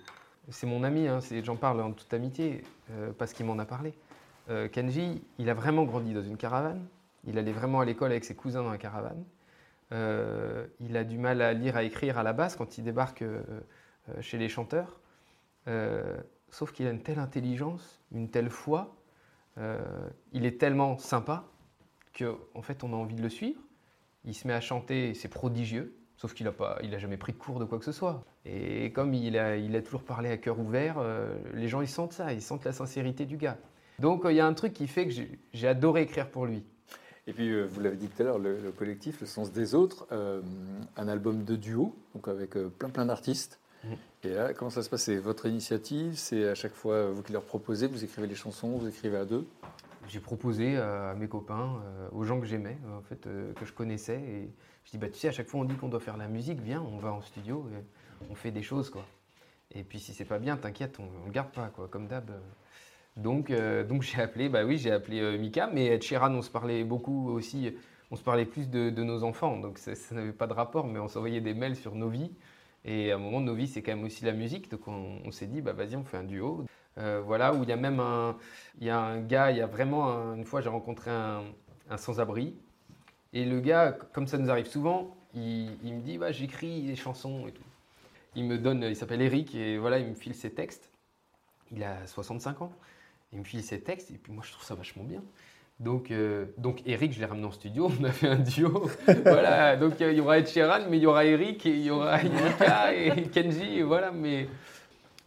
C'est 0.50 0.68
mon 0.68 0.84
ami, 0.84 1.08
hein, 1.08 1.20
j'en 1.44 1.56
parle 1.56 1.82
en 1.82 1.94
toute 1.94 2.14
amitié, 2.14 2.64
euh, 2.92 3.14
parce 3.18 3.32
qu'il 3.34 3.46
m'en 3.46 3.58
a 3.60 3.66
parlé. 3.66 3.94
Euh, 4.50 4.68
Kenji, 4.68 5.24
il 5.38 5.50
a 5.50 5.54
vraiment 5.54 5.86
grandi 5.86 6.14
dans 6.14 6.22
une 6.22 6.36
caravane. 6.36 6.86
Il 7.26 7.38
allait 7.38 7.54
vraiment 7.54 7.80
à 7.80 7.86
l'école 7.86 8.12
avec 8.12 8.26
ses 8.26 8.36
cousins 8.36 8.62
dans 8.62 8.72
la 8.72 8.78
caravane. 8.78 9.24
Euh, 9.94 10.68
il 10.82 10.98
a 10.98 11.06
du 11.06 11.18
mal 11.18 11.42
à 11.42 11.54
lire, 11.54 11.78
à 11.78 11.84
écrire 11.84 12.18
à 12.18 12.24
la 12.24 12.34
base 12.34 12.58
quand 12.58 12.78
il 12.78 12.84
débarque 12.84 13.24
chez 14.20 14.38
les 14.38 14.50
chanteurs. 14.50 15.00
Sauf 16.50 16.74
qu'il 16.74 16.88
a 16.88 16.90
une 16.90 17.02
telle 17.02 17.20
intelligence, 17.20 18.02
une 18.12 18.30
telle 18.30 18.50
foi, 18.50 18.94
il 20.34 20.46
est 20.46 20.60
tellement 20.60 20.98
sympa 20.98 21.46
que 22.12 22.36
en 22.54 22.62
fait 22.62 22.84
on 22.84 22.92
a 22.92 22.98
envie 22.98 23.16
de 23.16 23.22
le 23.22 23.30
suivre. 23.30 23.62
Il 24.26 24.36
se 24.36 24.46
met 24.46 24.54
à 24.54 24.62
chanter, 24.62 25.14
c'est 25.14 25.30
prodigieux, 25.30 25.96
sauf 26.24 26.34
qu'il 26.34 26.46
n'a 26.46 26.54
pas, 26.54 26.80
il 26.82 26.96
a 26.96 27.00
jamais 27.00 27.18
pris 27.18 27.34
de 27.34 27.38
cours 27.38 27.60
de 27.60 27.66
quoi 27.66 27.78
que 27.80 27.84
ce 27.84 27.92
soit. 27.92 28.24
Et 28.46 28.94
comme 28.94 29.14
il 29.14 29.38
a, 29.38 29.58
il 29.58 29.76
a 29.76 29.82
toujours 29.82 30.04
parlé 30.04 30.30
à 30.30 30.38
cœur 30.38 30.58
ouvert, 30.58 30.96
euh, 31.00 31.36
les 31.54 31.68
gens 31.68 31.82
ils 31.82 31.88
sentent 31.90 32.14
ça, 32.14 32.32
ils 32.32 32.42
sentent 32.42 32.64
la 32.64 32.72
sincérité 32.72 33.26
du 33.26 33.36
gars. 33.36 33.58
Donc 34.00 34.24
euh, 34.24 34.32
il 34.32 34.38
y 34.38 34.40
a 34.40 34.48
un 34.48 34.54
truc 34.54 34.72
qui 34.72 34.88
fait 34.88 35.06
que 35.06 35.12
j'ai- 35.52 35.68
adoré 35.68 36.04
écrire 36.04 36.30
pour 36.30 36.46
lui. 36.46 36.64
Et 37.28 37.34
puis, 37.34 37.50
euh, 37.52 37.66
vous 37.66 37.82
l'avez 37.82 37.98
dit 37.98 38.08
tout 38.08 38.22
à 38.22 38.26
l'heure, 38.26 38.40
le, 38.40 38.58
le 38.58 38.72
collectif, 38.72 39.20
le 39.20 39.28
sens 39.28 39.52
des 39.52 39.76
autres, 39.76 40.08
un 40.96 41.08
album 41.10 41.44
de 41.44 41.58
duo, 41.58 41.94
donc 42.16 42.30
avec 42.30 42.52
plein 42.52 42.90
plein 42.90 43.06
d'artistes. 43.06 43.60
Mhm. 43.84 43.98
Et 44.24 44.30
là, 44.30 44.54
comment 44.54 44.72
ça 44.72 44.82
se 44.82 44.90
passe? 44.90 45.04
C'est 45.04 45.18
votre 45.18 45.46
initiative? 45.46 46.14
C'est 46.16 46.48
à 46.48 46.56
chaque 46.56 46.74
fois 46.74 47.12
vous 47.12 47.22
qui 47.22 47.34
leur 47.34 47.44
proposez 47.44 47.88
Vous 47.88 48.06
écrivez 48.06 48.28
les 48.28 48.36
chansons 48.36 48.78
Vous 48.78 48.88
écrivez 48.88 49.18
à 49.18 49.26
deux? 49.26 49.46
J'ai 50.08 50.22
proposé 50.22 50.78
à 50.78 51.16
mes 51.20 51.28
copains, 51.28 51.82
aux 52.14 52.24
gens 52.24 52.40
que 52.40 52.46
j'aimais, 52.46 52.78
en 52.98 53.02
fait, 53.02 53.22
que 53.56 53.66
je 53.66 53.72
connaissais, 53.74 54.20
et 54.22 54.50
je 54.86 54.92
dis 54.92 54.98
bah 54.98 55.10
tu 55.10 55.18
sais, 55.18 55.28
à 55.30 55.32
chaque 55.32 55.48
fois 55.48 55.62
on 55.62 55.66
dit 55.66 55.76
qu'on 55.76 55.90
doit 55.90 56.00
faire 56.00 56.18
la 56.18 56.28
musique, 56.28 56.60
viens, 56.60 56.82
on 56.82 56.98
va 56.98 57.12
en 57.14 57.22
studio, 57.22 57.68
et 57.72 57.84
on 58.30 58.36
fait 58.36 58.52
des 58.52 58.64
choses 58.64 58.90
quoi. 58.90 59.06
Et 59.72 59.84
puis 59.84 60.00
si 60.00 60.14
c'est 60.14 60.26
pas 60.26 60.40
bien, 60.40 60.58
t'inquiète, 60.58 61.00
on, 61.00 61.26
le 61.26 61.32
garde 61.32 61.52
pas 61.52 61.68
quoi, 61.68 61.88
comme 61.88 62.08
d'hab. 62.08 62.32
Donc 63.18 63.50
euh, 63.52 63.84
donc 63.84 64.02
j'ai 64.04 64.22
appelé, 64.22 64.50
bah 64.50 64.66
oui, 64.66 64.78
j'ai 64.78 64.92
appelé 64.92 65.22
euh, 65.22 65.38
Mika, 65.38 65.70
mais 65.72 66.00
Sheeran, 66.02 66.34
on 66.34 66.42
se 66.42 66.50
parlait 66.50 66.84
beaucoup 66.84 67.30
aussi, 67.30 67.74
on 68.12 68.16
se 68.16 68.24
parlait 68.24 68.46
plus 68.46 68.70
de, 68.70 68.90
nos 69.04 69.24
enfants, 69.24 69.58
donc 69.58 69.78
ça, 69.78 69.94
n'avait 70.12 70.34
pas 70.34 70.48
de 70.48 70.54
rapport, 70.54 70.88
mais 70.88 71.00
on 71.00 71.08
s'envoyait 71.08 71.42
des 71.42 71.54
mails 71.54 71.76
sur 71.76 71.96
nos 71.96 72.10
vies. 72.10 72.32
Et 72.86 73.12
à 73.12 73.16
un 73.16 73.18
moment, 73.18 73.40
nos 73.40 73.56
vies, 73.56 73.68
c'est 73.68 73.82
quand 73.82 73.96
même 73.96 74.04
aussi 74.04 74.26
la 74.26 74.34
musique, 74.34 74.70
donc 74.70 74.88
on, 74.88 75.32
s'est 75.32 75.48
dit, 75.48 75.62
bah 75.62 75.72
vas-y, 75.74 75.96
on 75.96 76.04
fait 76.04 76.18
un 76.18 76.24
duo. 76.24 76.66
Euh, 76.98 77.22
voilà, 77.26 77.54
où 77.54 77.64
il 77.64 77.70
y 77.70 77.72
a 77.72 77.78
même 77.78 78.00
un, 78.00 78.38
y 78.82 78.90
a 78.90 79.00
un 79.00 79.22
gars, 79.22 79.52
il 79.52 79.58
y 79.58 79.62
a 79.62 79.68
vraiment, 79.68 80.12
un- 80.12 80.36
une 80.36 80.46
fois 80.46 80.62
j'ai 80.62 80.70
rencontré 80.70 81.10
un 81.10 81.98
sans-abri, 81.98 82.56
et 83.34 83.46
le 83.46 83.60
gars, 83.60 83.98
comme 84.14 84.28
ça 84.28 84.38
nous 84.38 84.50
arrive 84.50 84.68
souvent, 84.68 85.16
il, 85.34 85.72
il 85.84 85.96
me 85.96 86.02
dit, 86.02 86.18
bah, 86.18 86.32
j'écris 86.32 86.84
des 86.84 86.96
chansons 86.96 87.48
et 87.48 87.52
tout. 87.52 87.64
Il 88.36 88.46
me 88.46 88.58
donne, 88.58 88.84
il 88.84 88.96
s'appelle 88.96 89.22
Eric, 89.22 89.54
et 89.56 89.78
voilà, 89.78 90.00
il 90.00 90.08
me 90.08 90.16
file 90.16 90.36
ses 90.36 90.52
textes. 90.52 90.90
Il 91.72 91.84
a 91.84 92.06
65 92.06 92.62
ans. 92.62 92.72
Il 93.32 93.40
me 93.40 93.44
file 93.44 93.64
ses 93.64 93.82
textes, 93.82 94.12
et 94.12 94.16
puis 94.16 94.32
moi 94.32 94.44
je 94.46 94.52
trouve 94.52 94.64
ça 94.64 94.76
vachement 94.76 95.04
bien. 95.04 95.22
Donc, 95.80 96.12
euh, 96.12 96.46
donc 96.58 96.82
Eric, 96.86 97.14
je 97.14 97.20
l'ai 97.20 97.26
ramené 97.26 97.48
en 97.48 97.52
studio, 97.52 97.92
on 98.00 98.04
a 98.04 98.12
fait 98.12 98.28
un 98.28 98.40
duo. 98.40 98.90
voilà, 99.24 99.76
donc 99.76 100.00
euh, 100.02 100.12
il 100.12 100.18
y 100.18 100.22
aura 100.22 100.38
Ed 100.38 100.48
Sheeran, 100.48 100.88
mais 100.90 100.98
il 100.98 101.04
y 101.04 101.08
aura 101.08 101.26
Eric, 101.26 101.66
et 101.66 101.72
il 101.72 101.84
y 101.84 101.90
aura 101.90 102.22
Mika 102.22 102.94
et 102.94 103.24
Kenji, 103.24 103.80
et 103.80 103.84
voilà, 103.84 104.12
mais 104.12 104.48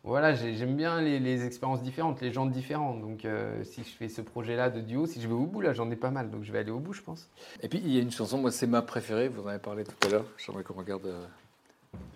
voilà, 0.07 0.35
j'ai- 0.35 0.55
j'aime 0.55 0.77
bien 0.77 1.01
les, 1.03 1.19
les 1.19 1.45
expériences 1.45 1.83
différentes, 1.83 2.21
les 2.21 2.33
gens 2.33 2.47
différents. 2.47 2.95
Donc 2.95 3.25
euh, 3.25 3.63
si 3.65 3.83
je 3.83 3.89
fais 3.91 4.09
ce 4.09 4.21
projet-là 4.23 4.71
de 4.71 4.81
duo, 4.81 5.07
si 5.07 5.21
je 5.21 5.27
vais 5.29 5.35
au 5.35 5.47
bout, 5.47 5.61
là 5.61 5.73
j'en 5.75 5.91
ai 5.91 5.97
pas 5.97 6.11
mal, 6.11 6.31
donc 6.31 6.45
je 6.45 6.53
vais 6.53 6.59
aller 6.61 6.71
au 6.71 6.79
bout, 6.79 6.93
je 6.93 7.03
pense. 7.03 7.29
Et 7.63 7.69
puis, 7.69 7.81
il 7.85 7.91
y 7.93 7.99
a 7.99 8.01
une 8.01 8.11
chanson, 8.11 8.39
moi, 8.39 8.51
c'est 8.51 8.67
ma 8.67 8.83
préférée. 8.83 9.29
Vous 9.29 9.43
en 9.43 9.49
avez 9.49 9.59
parlé 9.59 9.85
tout 9.85 9.95
à 10.07 10.09
l'heure. 10.11 10.25
J'aimerais 10.39 10.63
qu'on 10.63 10.75
regarde 10.75 11.07
euh, 11.07 11.27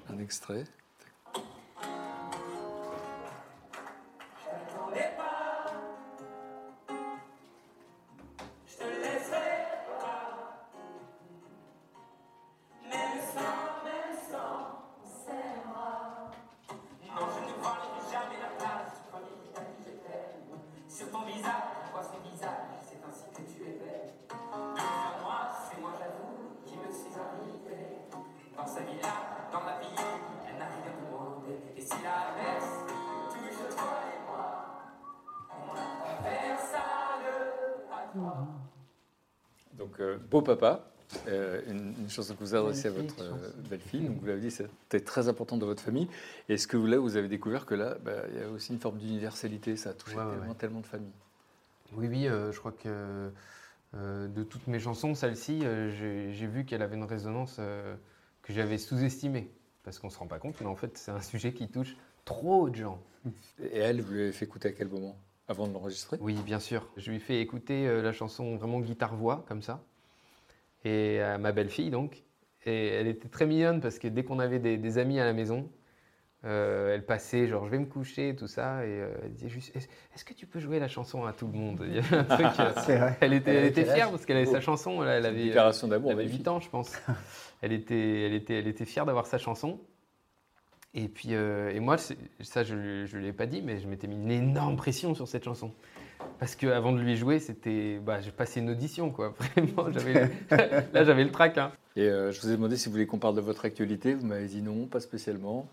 un 0.08 0.18
extrait. 0.18 0.64
Vous 42.50 42.56
adressez 42.56 42.88
à 42.88 42.90
votre 42.90 43.22
euh, 43.22 43.50
belle-fille. 43.68 44.00
Donc, 44.00 44.18
vous 44.20 44.26
l'avez 44.26 44.40
dit, 44.40 44.50
c'était 44.50 45.00
très 45.00 45.28
important 45.28 45.56
dans 45.56 45.66
votre 45.66 45.82
famille. 45.82 46.08
Est-ce 46.48 46.66
que 46.66 46.76
vous, 46.76 46.86
là, 46.86 46.98
vous 46.98 47.16
avez 47.16 47.28
découvert 47.28 47.66
que 47.66 47.74
là, 47.74 47.96
bah, 48.04 48.12
il 48.32 48.40
y 48.40 48.42
a 48.42 48.48
aussi 48.48 48.72
une 48.72 48.78
forme 48.78 48.98
d'universalité 48.98 49.76
Ça 49.76 49.90
a 49.90 49.94
touché 49.94 50.16
Ouais, 50.16 50.24
tellement, 50.24 50.48
ouais. 50.48 50.54
tellement 50.54 50.80
de 50.80 50.86
familles. 50.86 51.12
Oui, 51.94 52.06
oui, 52.08 52.28
euh, 52.28 52.52
je 52.52 52.58
crois 52.58 52.72
que 52.72 53.30
euh, 53.94 54.28
de 54.28 54.42
toutes 54.44 54.66
mes 54.68 54.78
chansons, 54.78 55.14
celle-ci, 55.14 55.60
euh, 55.64 55.90
j'ai 55.90 56.32
j'ai 56.32 56.46
vu 56.46 56.64
qu'elle 56.64 56.82
avait 56.82 56.96
une 56.96 57.04
résonance 57.04 57.56
euh, 57.58 57.96
que 58.42 58.52
j'avais 58.52 58.78
sous-estimée. 58.78 59.50
Parce 59.82 59.98
qu'on 59.98 60.08
ne 60.08 60.12
se 60.12 60.18
rend 60.18 60.26
pas 60.26 60.38
compte, 60.38 60.60
mais 60.60 60.66
en 60.66 60.76
fait, 60.76 60.98
c'est 60.98 61.10
un 61.10 61.22
sujet 61.22 61.52
qui 61.52 61.66
touche 61.68 61.96
trop 62.24 62.68
de 62.68 62.76
gens. 62.76 63.00
Et 63.60 63.78
elle, 63.78 64.02
vous 64.02 64.12
l'avez 64.12 64.30
fait 64.32 64.44
écouter 64.44 64.68
à 64.68 64.72
quel 64.72 64.88
moment? 64.88 65.16
Avant 65.48 65.66
de 65.66 65.72
l'enregistrer? 65.72 66.18
Oui, 66.20 66.34
bien 66.44 66.60
sûr. 66.60 66.86
Je 66.96 67.10
lui 67.10 67.16
ai 67.16 67.20
fait 67.20 67.40
écouter 67.40 67.88
euh, 67.88 68.02
la 68.02 68.12
chanson 68.12 68.56
vraiment 68.56 68.80
guitare-voix, 68.80 69.44
comme 69.48 69.62
ça. 69.62 69.82
Et 70.84 71.20
à 71.20 71.38
ma 71.38 71.50
belle-fille, 71.52 71.90
donc. 71.90 72.22
Et 72.66 72.88
elle 72.88 73.06
était 73.06 73.28
très 73.28 73.46
mignonne 73.46 73.80
parce 73.80 73.98
que 73.98 74.08
dès 74.08 74.22
qu'on 74.22 74.38
avait 74.38 74.58
des, 74.58 74.76
des 74.76 74.98
amis 74.98 75.18
à 75.18 75.24
la 75.24 75.32
maison, 75.32 75.68
euh, 76.44 76.94
elle 76.94 77.04
passait, 77.04 77.46
genre, 77.46 77.66
je 77.66 77.70
vais 77.70 77.78
me 77.78 77.86
coucher, 77.86 78.34
tout 78.36 78.46
ça. 78.46 78.84
Et 78.86 78.88
euh, 78.88 79.12
elle 79.22 79.32
disait 79.32 79.48
juste, 79.48 79.74
est-ce 79.76 80.24
que 80.24 80.32
tu 80.34 80.46
peux 80.46 80.58
jouer 80.58 80.78
la 80.78 80.88
chanson 80.88 81.24
à 81.26 81.32
tout 81.32 81.46
le 81.46 81.52
monde? 81.58 81.82
Il 81.86 81.94
y 81.94 81.98
avait 81.98 82.16
un 82.16 82.24
truc. 82.24 82.46
euh, 82.60 82.70
vrai. 82.70 83.16
elle 83.20 83.32
était, 83.34 83.66
Elle 83.66 83.72
fière 83.74 84.10
parce 84.10 84.24
qu'elle 84.26 84.36
avait 84.38 84.46
sa 84.46 84.60
chanson. 84.60 85.02
Elle, 85.02 85.08
elle 85.08 85.22
C'est 85.22 85.28
une 85.30 85.36
avait, 85.36 85.44
déclaration 85.44 85.88
d'amour. 85.88 86.10
elle 86.10 86.16
avait 86.16 86.24
magnifique. 86.24 86.46
8 86.46 86.48
ans, 86.48 86.60
je 86.60 86.70
pense. 86.70 86.98
elle, 87.62 87.72
était, 87.72 88.22
elle, 88.26 88.34
était, 88.34 88.58
elle 88.58 88.68
était 88.68 88.84
fière 88.86 89.06
d'avoir 89.06 89.26
sa 89.26 89.38
chanson. 89.38 89.80
Et 90.94 91.08
puis, 91.08 91.34
euh, 91.34 91.70
et 91.70 91.78
moi, 91.80 91.96
ça, 91.98 92.62
je 92.64 92.74
ne 92.74 93.18
lui 93.20 93.28
ai 93.28 93.32
pas 93.32 93.46
dit, 93.46 93.62
mais 93.62 93.78
je 93.78 93.86
m'étais 93.86 94.06
mis 94.08 94.16
une 94.16 94.30
énorme 94.30 94.76
pression 94.76 95.14
sur 95.14 95.28
cette 95.28 95.44
chanson. 95.44 95.72
Parce 96.40 96.56
qu'avant 96.56 96.92
de 96.92 97.00
lui 97.00 97.16
jouer, 97.16 97.38
c'était, 97.38 98.00
bah, 98.04 98.20
j'ai 98.22 98.30
passé 98.30 98.60
une 98.60 98.70
audition, 98.70 99.10
quoi. 99.10 99.34
Vraiment, 99.54 99.92
j'avais, 99.92 100.30
là, 100.92 101.04
j'avais 101.04 101.22
le 101.24 101.30
trac. 101.30 101.56
hein. 101.58 101.70
Et 101.96 102.08
euh, 102.08 102.32
je 102.32 102.40
vous 102.40 102.48
ai 102.50 102.56
demandé 102.56 102.76
si 102.76 102.86
vous 102.86 102.92
voulez 102.92 103.06
qu'on 103.06 103.18
parle 103.18 103.36
de 103.36 103.42
votre 103.42 103.64
actualité. 103.66 104.14
Vous 104.14 104.26
m'avez 104.26 104.46
dit 104.46 104.62
non, 104.62 104.86
pas 104.86 105.00
spécialement. 105.00 105.68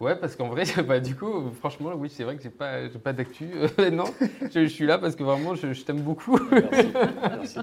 Ouais, 0.00 0.16
parce 0.16 0.34
qu'en 0.34 0.48
vrai, 0.48 0.64
bah, 0.88 0.98
du 0.98 1.14
coup, 1.14 1.50
franchement, 1.60 1.92
oui, 1.96 2.10
c'est 2.10 2.24
vrai 2.24 2.36
que 2.36 2.42
j'ai 2.42 2.50
pas, 2.50 2.88
j'ai 2.88 2.98
pas 2.98 3.12
d'actu. 3.12 3.48
Euh, 3.78 3.90
non, 3.90 4.04
je, 4.52 4.64
je 4.64 4.66
suis 4.66 4.84
là 4.84 4.98
parce 4.98 5.14
que 5.14 5.22
vraiment, 5.22 5.54
je, 5.54 5.72
je 5.72 5.84
t'aime 5.84 6.00
beaucoup. 6.00 6.38
Merci. 6.50 6.88
Merci. 7.22 7.58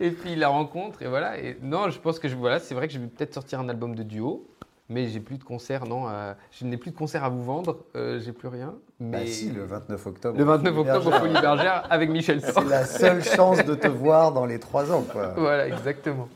Et 0.00 0.10
puis 0.10 0.34
la 0.34 0.48
rencontre, 0.48 1.02
et 1.02 1.06
voilà. 1.06 1.38
Et 1.38 1.56
non, 1.62 1.88
je 1.88 2.00
pense 2.00 2.18
que 2.18 2.26
je, 2.28 2.34
voilà, 2.34 2.58
c'est 2.58 2.74
vrai 2.74 2.88
que 2.88 2.94
je 2.94 2.98
vais 2.98 3.06
peut-être 3.06 3.32
sortir 3.34 3.60
un 3.60 3.68
album 3.68 3.94
de 3.94 4.02
duo, 4.02 4.44
mais 4.90 5.08
j'ai 5.08 5.20
plus 5.20 5.38
de 5.38 5.44
concerts, 5.44 5.86
non. 5.86 6.08
euh, 6.08 6.34
je 6.50 6.66
n'ai 6.66 6.76
plus 6.76 6.90
de 6.90 6.96
concerts 6.96 7.24
à 7.24 7.28
vous 7.30 7.42
vendre, 7.42 7.78
euh, 7.96 8.20
j'ai 8.20 8.32
plus 8.32 8.48
rien. 8.48 8.74
Mais 8.98 9.20
Bah 9.20 9.26
si, 9.26 9.50
le 9.50 9.64
29 9.64 10.06
octobre. 10.06 10.36
le 10.36 10.44
29 10.44 10.74
Folie 10.74 10.88
octobre 10.90 11.06
au 11.06 11.10
Bergère. 11.10 11.20
Folie 11.32 11.40
Bergère 11.40 11.86
avec 11.88 12.10
Michel. 12.10 12.42
C'est 12.42 12.64
la 12.64 12.84
seule 12.84 13.24
chance 13.36 13.64
de 13.64 13.74
te 13.74 13.88
voir 13.88 14.32
dans 14.32 14.44
les 14.44 14.58
trois 14.60 14.92
ans, 14.92 15.02
quoi. 15.10 15.28
Voilà, 15.36 15.68
exactement. 15.68 16.28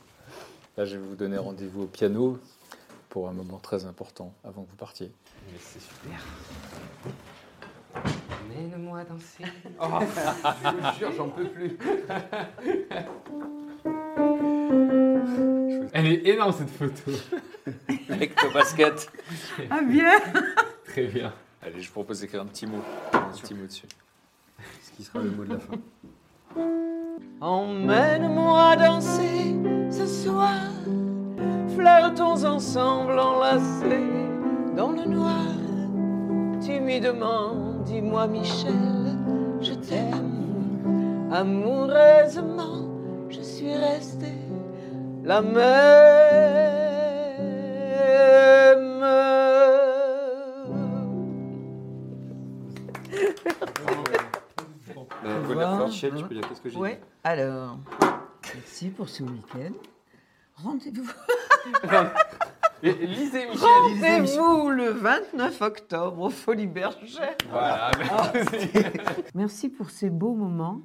Là, 0.76 0.84
je 0.86 0.96
vais 0.96 1.02
vous 1.06 1.14
donner 1.16 1.36
rendez-vous 1.36 1.82
au 1.82 1.86
piano 1.86 2.38
pour 3.10 3.28
un 3.28 3.32
moment 3.32 3.58
très 3.58 3.84
important 3.84 4.32
avant 4.44 4.62
que 4.62 4.70
vous 4.70 4.76
partiez. 4.76 5.12
Mais 5.52 5.58
c'est 5.60 5.80
super. 5.80 6.24
Mène-moi 8.48 9.04
danser. 9.04 9.44
Oh, 9.80 9.86
je 10.00 10.92
te 10.92 10.98
jure, 10.98 11.12
j'en 11.16 11.28
peux 11.28 11.48
plus. 11.48 11.76
Elle 15.92 16.06
est 16.06 16.26
énorme 16.26 16.52
cette 16.52 16.70
photo. 16.70 17.10
Avec 18.10 18.34
ton 18.36 18.50
basket. 18.52 19.10
Ah 19.70 19.80
bien 19.82 20.20
Très 20.84 21.04
bien. 21.04 21.32
Allez, 21.62 21.80
je 21.80 21.86
vous 21.86 21.92
propose 21.92 22.20
d'écrire 22.20 22.42
un 22.42 22.46
petit 22.46 22.66
mot. 22.66 22.82
Un 23.12 23.20
petit 23.32 23.54
mot 23.54 23.66
dessus. 23.66 23.86
Ce 24.82 24.90
qui 24.92 25.02
sera 25.02 25.20
le 25.20 25.30
mot 25.30 25.44
de 25.44 25.54
la 25.54 25.58
fin. 25.58 25.74
Emmène-moi 27.40 28.76
danser 28.76 29.54
ce 29.90 30.06
soir, 30.06 30.60
flirtons 31.74 32.44
ensemble 32.44 33.18
enlacés 33.18 34.08
dans 34.76 34.92
le 34.92 35.04
noir. 35.04 35.44
Timidement, 36.60 37.80
dis-moi 37.84 38.26
Michel, 38.28 39.18
je 39.60 39.74
t'aime. 39.74 41.28
Amoureusement, 41.32 42.88
je 43.28 43.40
suis 43.40 43.74
restée 43.74 44.43
la 45.24 45.42
même. 45.42 46.84
Michel, 55.86 56.14
tu 56.16 56.24
peux 56.24 56.34
dire 56.34 56.48
qu'est-ce 56.48 56.60
que 56.60 56.68
j'ai 56.68 56.78
Oui, 56.78 56.90
alors, 57.22 57.78
merci 58.54 58.88
pour 58.90 59.08
ce 59.08 59.22
week-end. 59.22 59.72
Rendez-vous 60.56 61.10
Lisez 62.82 63.46
Michel. 63.46 63.66
Rendez-vous 63.66 64.70
le 64.70 64.90
29 64.90 65.62
octobre 65.62 66.20
au 66.20 66.30
Folie 66.30 66.66
Bergère. 66.66 67.34
Voilà. 67.50 67.90
merci. 67.98 68.68
Merci 69.34 69.68
pour 69.70 69.90
ces 69.90 70.10
beaux 70.10 70.34
moments. 70.34 70.82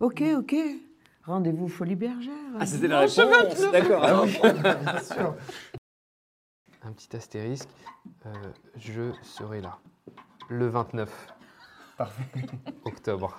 Ok, 0.00 0.22
ok. 0.36 0.54
Rendez-vous 1.24 1.68
Folie 1.68 1.94
Bergère. 1.94 2.32
Ah, 2.58 2.66
c'était 2.66 2.88
la 2.88 3.00
réponse 3.00 3.16
D'accord. 3.72 4.04
Ah 4.04 4.22
oui, 4.22 4.36
bien 4.62 5.00
sûr. 5.00 5.34
Un 6.82 6.92
petit 6.92 7.14
astérisque. 7.16 7.68
euh, 8.26 8.30
je 8.76 9.12
serai 9.22 9.60
là 9.60 9.78
le 10.48 10.66
29 10.68 11.08
Parfait. 11.96 12.24
octobre. 12.84 13.36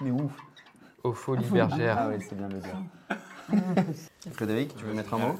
Mais 0.00 0.10
où 0.10 0.30
Aux 1.04 1.12
Folies 1.12 1.44
Bergères. 1.50 1.96
Ah 1.98 2.08
oui, 2.08 2.24
c'est 2.26 2.34
bien 2.36 2.48
de 2.48 2.54
le 2.54 2.60
dire. 2.60 2.78
Frédéric, 4.32 4.74
tu 4.76 4.84
veux 4.84 4.94
mettre 4.94 5.12
un 5.14 5.18
mot? 5.18 5.34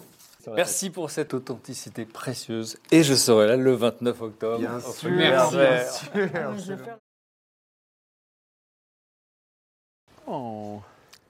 Merci 0.55 0.91
pour 0.91 1.11
cette 1.11 1.33
authenticité 1.35 2.05
précieuse. 2.05 2.79
Et 2.91 3.03
je 3.03 3.15
serai 3.15 3.47
là 3.47 3.57
le 3.57 3.73
29 3.75 4.21
octobre. 4.23 4.59
Bien 4.59 4.77
au 4.77 4.81
sûr, 4.81 5.11
merci, 5.11 5.57
Bergères. 6.15 6.99
Oh, 10.27 10.81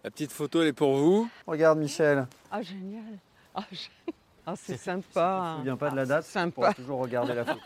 La 0.05 0.11
petite 0.11 0.33
photo, 0.33 0.63
elle 0.63 0.69
est 0.69 0.73
pour 0.73 0.97
vous. 0.97 1.29
Regarde 1.47 1.79
Michel, 1.79 2.27
Ah, 2.51 2.63
génial. 2.63 3.19
Ah, 3.55 3.65
je- 3.71 3.89
ah, 4.47 4.55
c'est 4.57 4.73
tu 4.75 4.79
te 4.79 4.85
sympa. 4.85 5.55
souviens 5.59 5.77
pas 5.77 5.91
de 5.91 5.97
la 5.97 6.07
date 6.07 6.25
Sympa. 6.25 6.49
Tu 6.49 6.53
pourras 6.55 6.75
toujours 6.75 7.01
regarder 7.01 7.35
la 7.35 7.45
photo. 7.45 7.61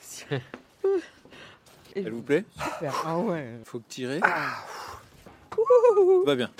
Tu 0.00 0.24
vois. 0.28 0.40
Elle 1.94 2.10
vous 2.10 2.22
plaît? 2.22 2.44
Super. 2.74 3.02
Ah 3.04 3.18
ouais. 3.18 3.58
Faut 3.64 3.78
que 3.78 3.88
tirer. 3.88 4.20
Tout 5.50 6.24
va 6.24 6.34
bien. 6.34 6.50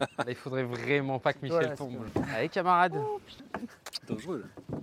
Là, 0.00 0.24
il 0.28 0.34
faudrait 0.34 0.62
vraiment 0.64 1.18
pas 1.18 1.34
que 1.34 1.40
Michel 1.42 1.58
Voilà, 1.60 1.76
tombe. 1.76 1.98
c'est 2.16 2.34
Allez, 2.34 2.48
camarade. 2.48 2.98
Dangereux 4.08 4.42
là. 4.70 4.78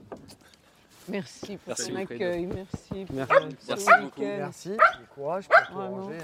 Merci 1.11 1.57
pour 1.57 1.67
Merci, 1.67 1.91
ton 1.91 1.95
accueil. 1.97 2.45
Merci. 2.45 3.05
pour 3.05 3.15
Merci. 3.15 3.89
beaucoup. 4.01 4.21
Merci, 4.21 4.69
du 4.69 5.05
courage 5.13 5.47
pour 5.47 5.67
tout 5.67 5.73
Vraiment. 5.73 6.01
ranger. 6.03 6.17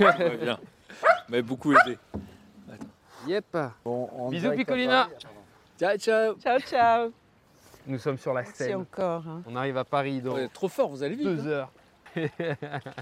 hein. 0.00 0.36
Bien. 0.42 0.58
Mais 1.28 1.42
beaucoup 1.42 1.72
aidé. 1.72 1.98
Yep. 3.26 3.56
Bon, 3.84 4.28
Bisous. 4.30 4.64
Paris. 4.66 4.88
Ciao, 5.78 5.96
ciao. 5.98 6.34
Ciao, 6.36 6.58
ciao. 6.60 7.12
Nous 7.86 7.98
sommes 7.98 8.18
sur 8.18 8.32
la 8.32 8.42
Merci 8.42 8.56
Seine. 8.64 8.76
encore. 8.76 9.26
hein. 9.28 9.42
On 9.46 9.56
arrive 9.56 9.76
à 9.76 9.84
Paris 9.84 10.20
dans 10.20 10.32
Vous 10.32 10.38
êtes 10.38 10.52
trop 10.52 10.68
fort, 10.68 10.88
vous 10.90 11.02
allez 11.02 11.16
vite. 11.16 11.26
deux 11.26 11.48
hein. 11.48 11.48
heures. 11.48 11.72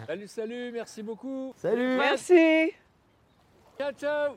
Salut, 0.07 0.27
salut, 0.29 0.73
merci 0.73 1.03
beaucoup. 1.03 1.55
Salut 1.57 1.97
Merci. 1.99 2.73
Ciao, 3.79 3.93
ciao. 3.93 4.37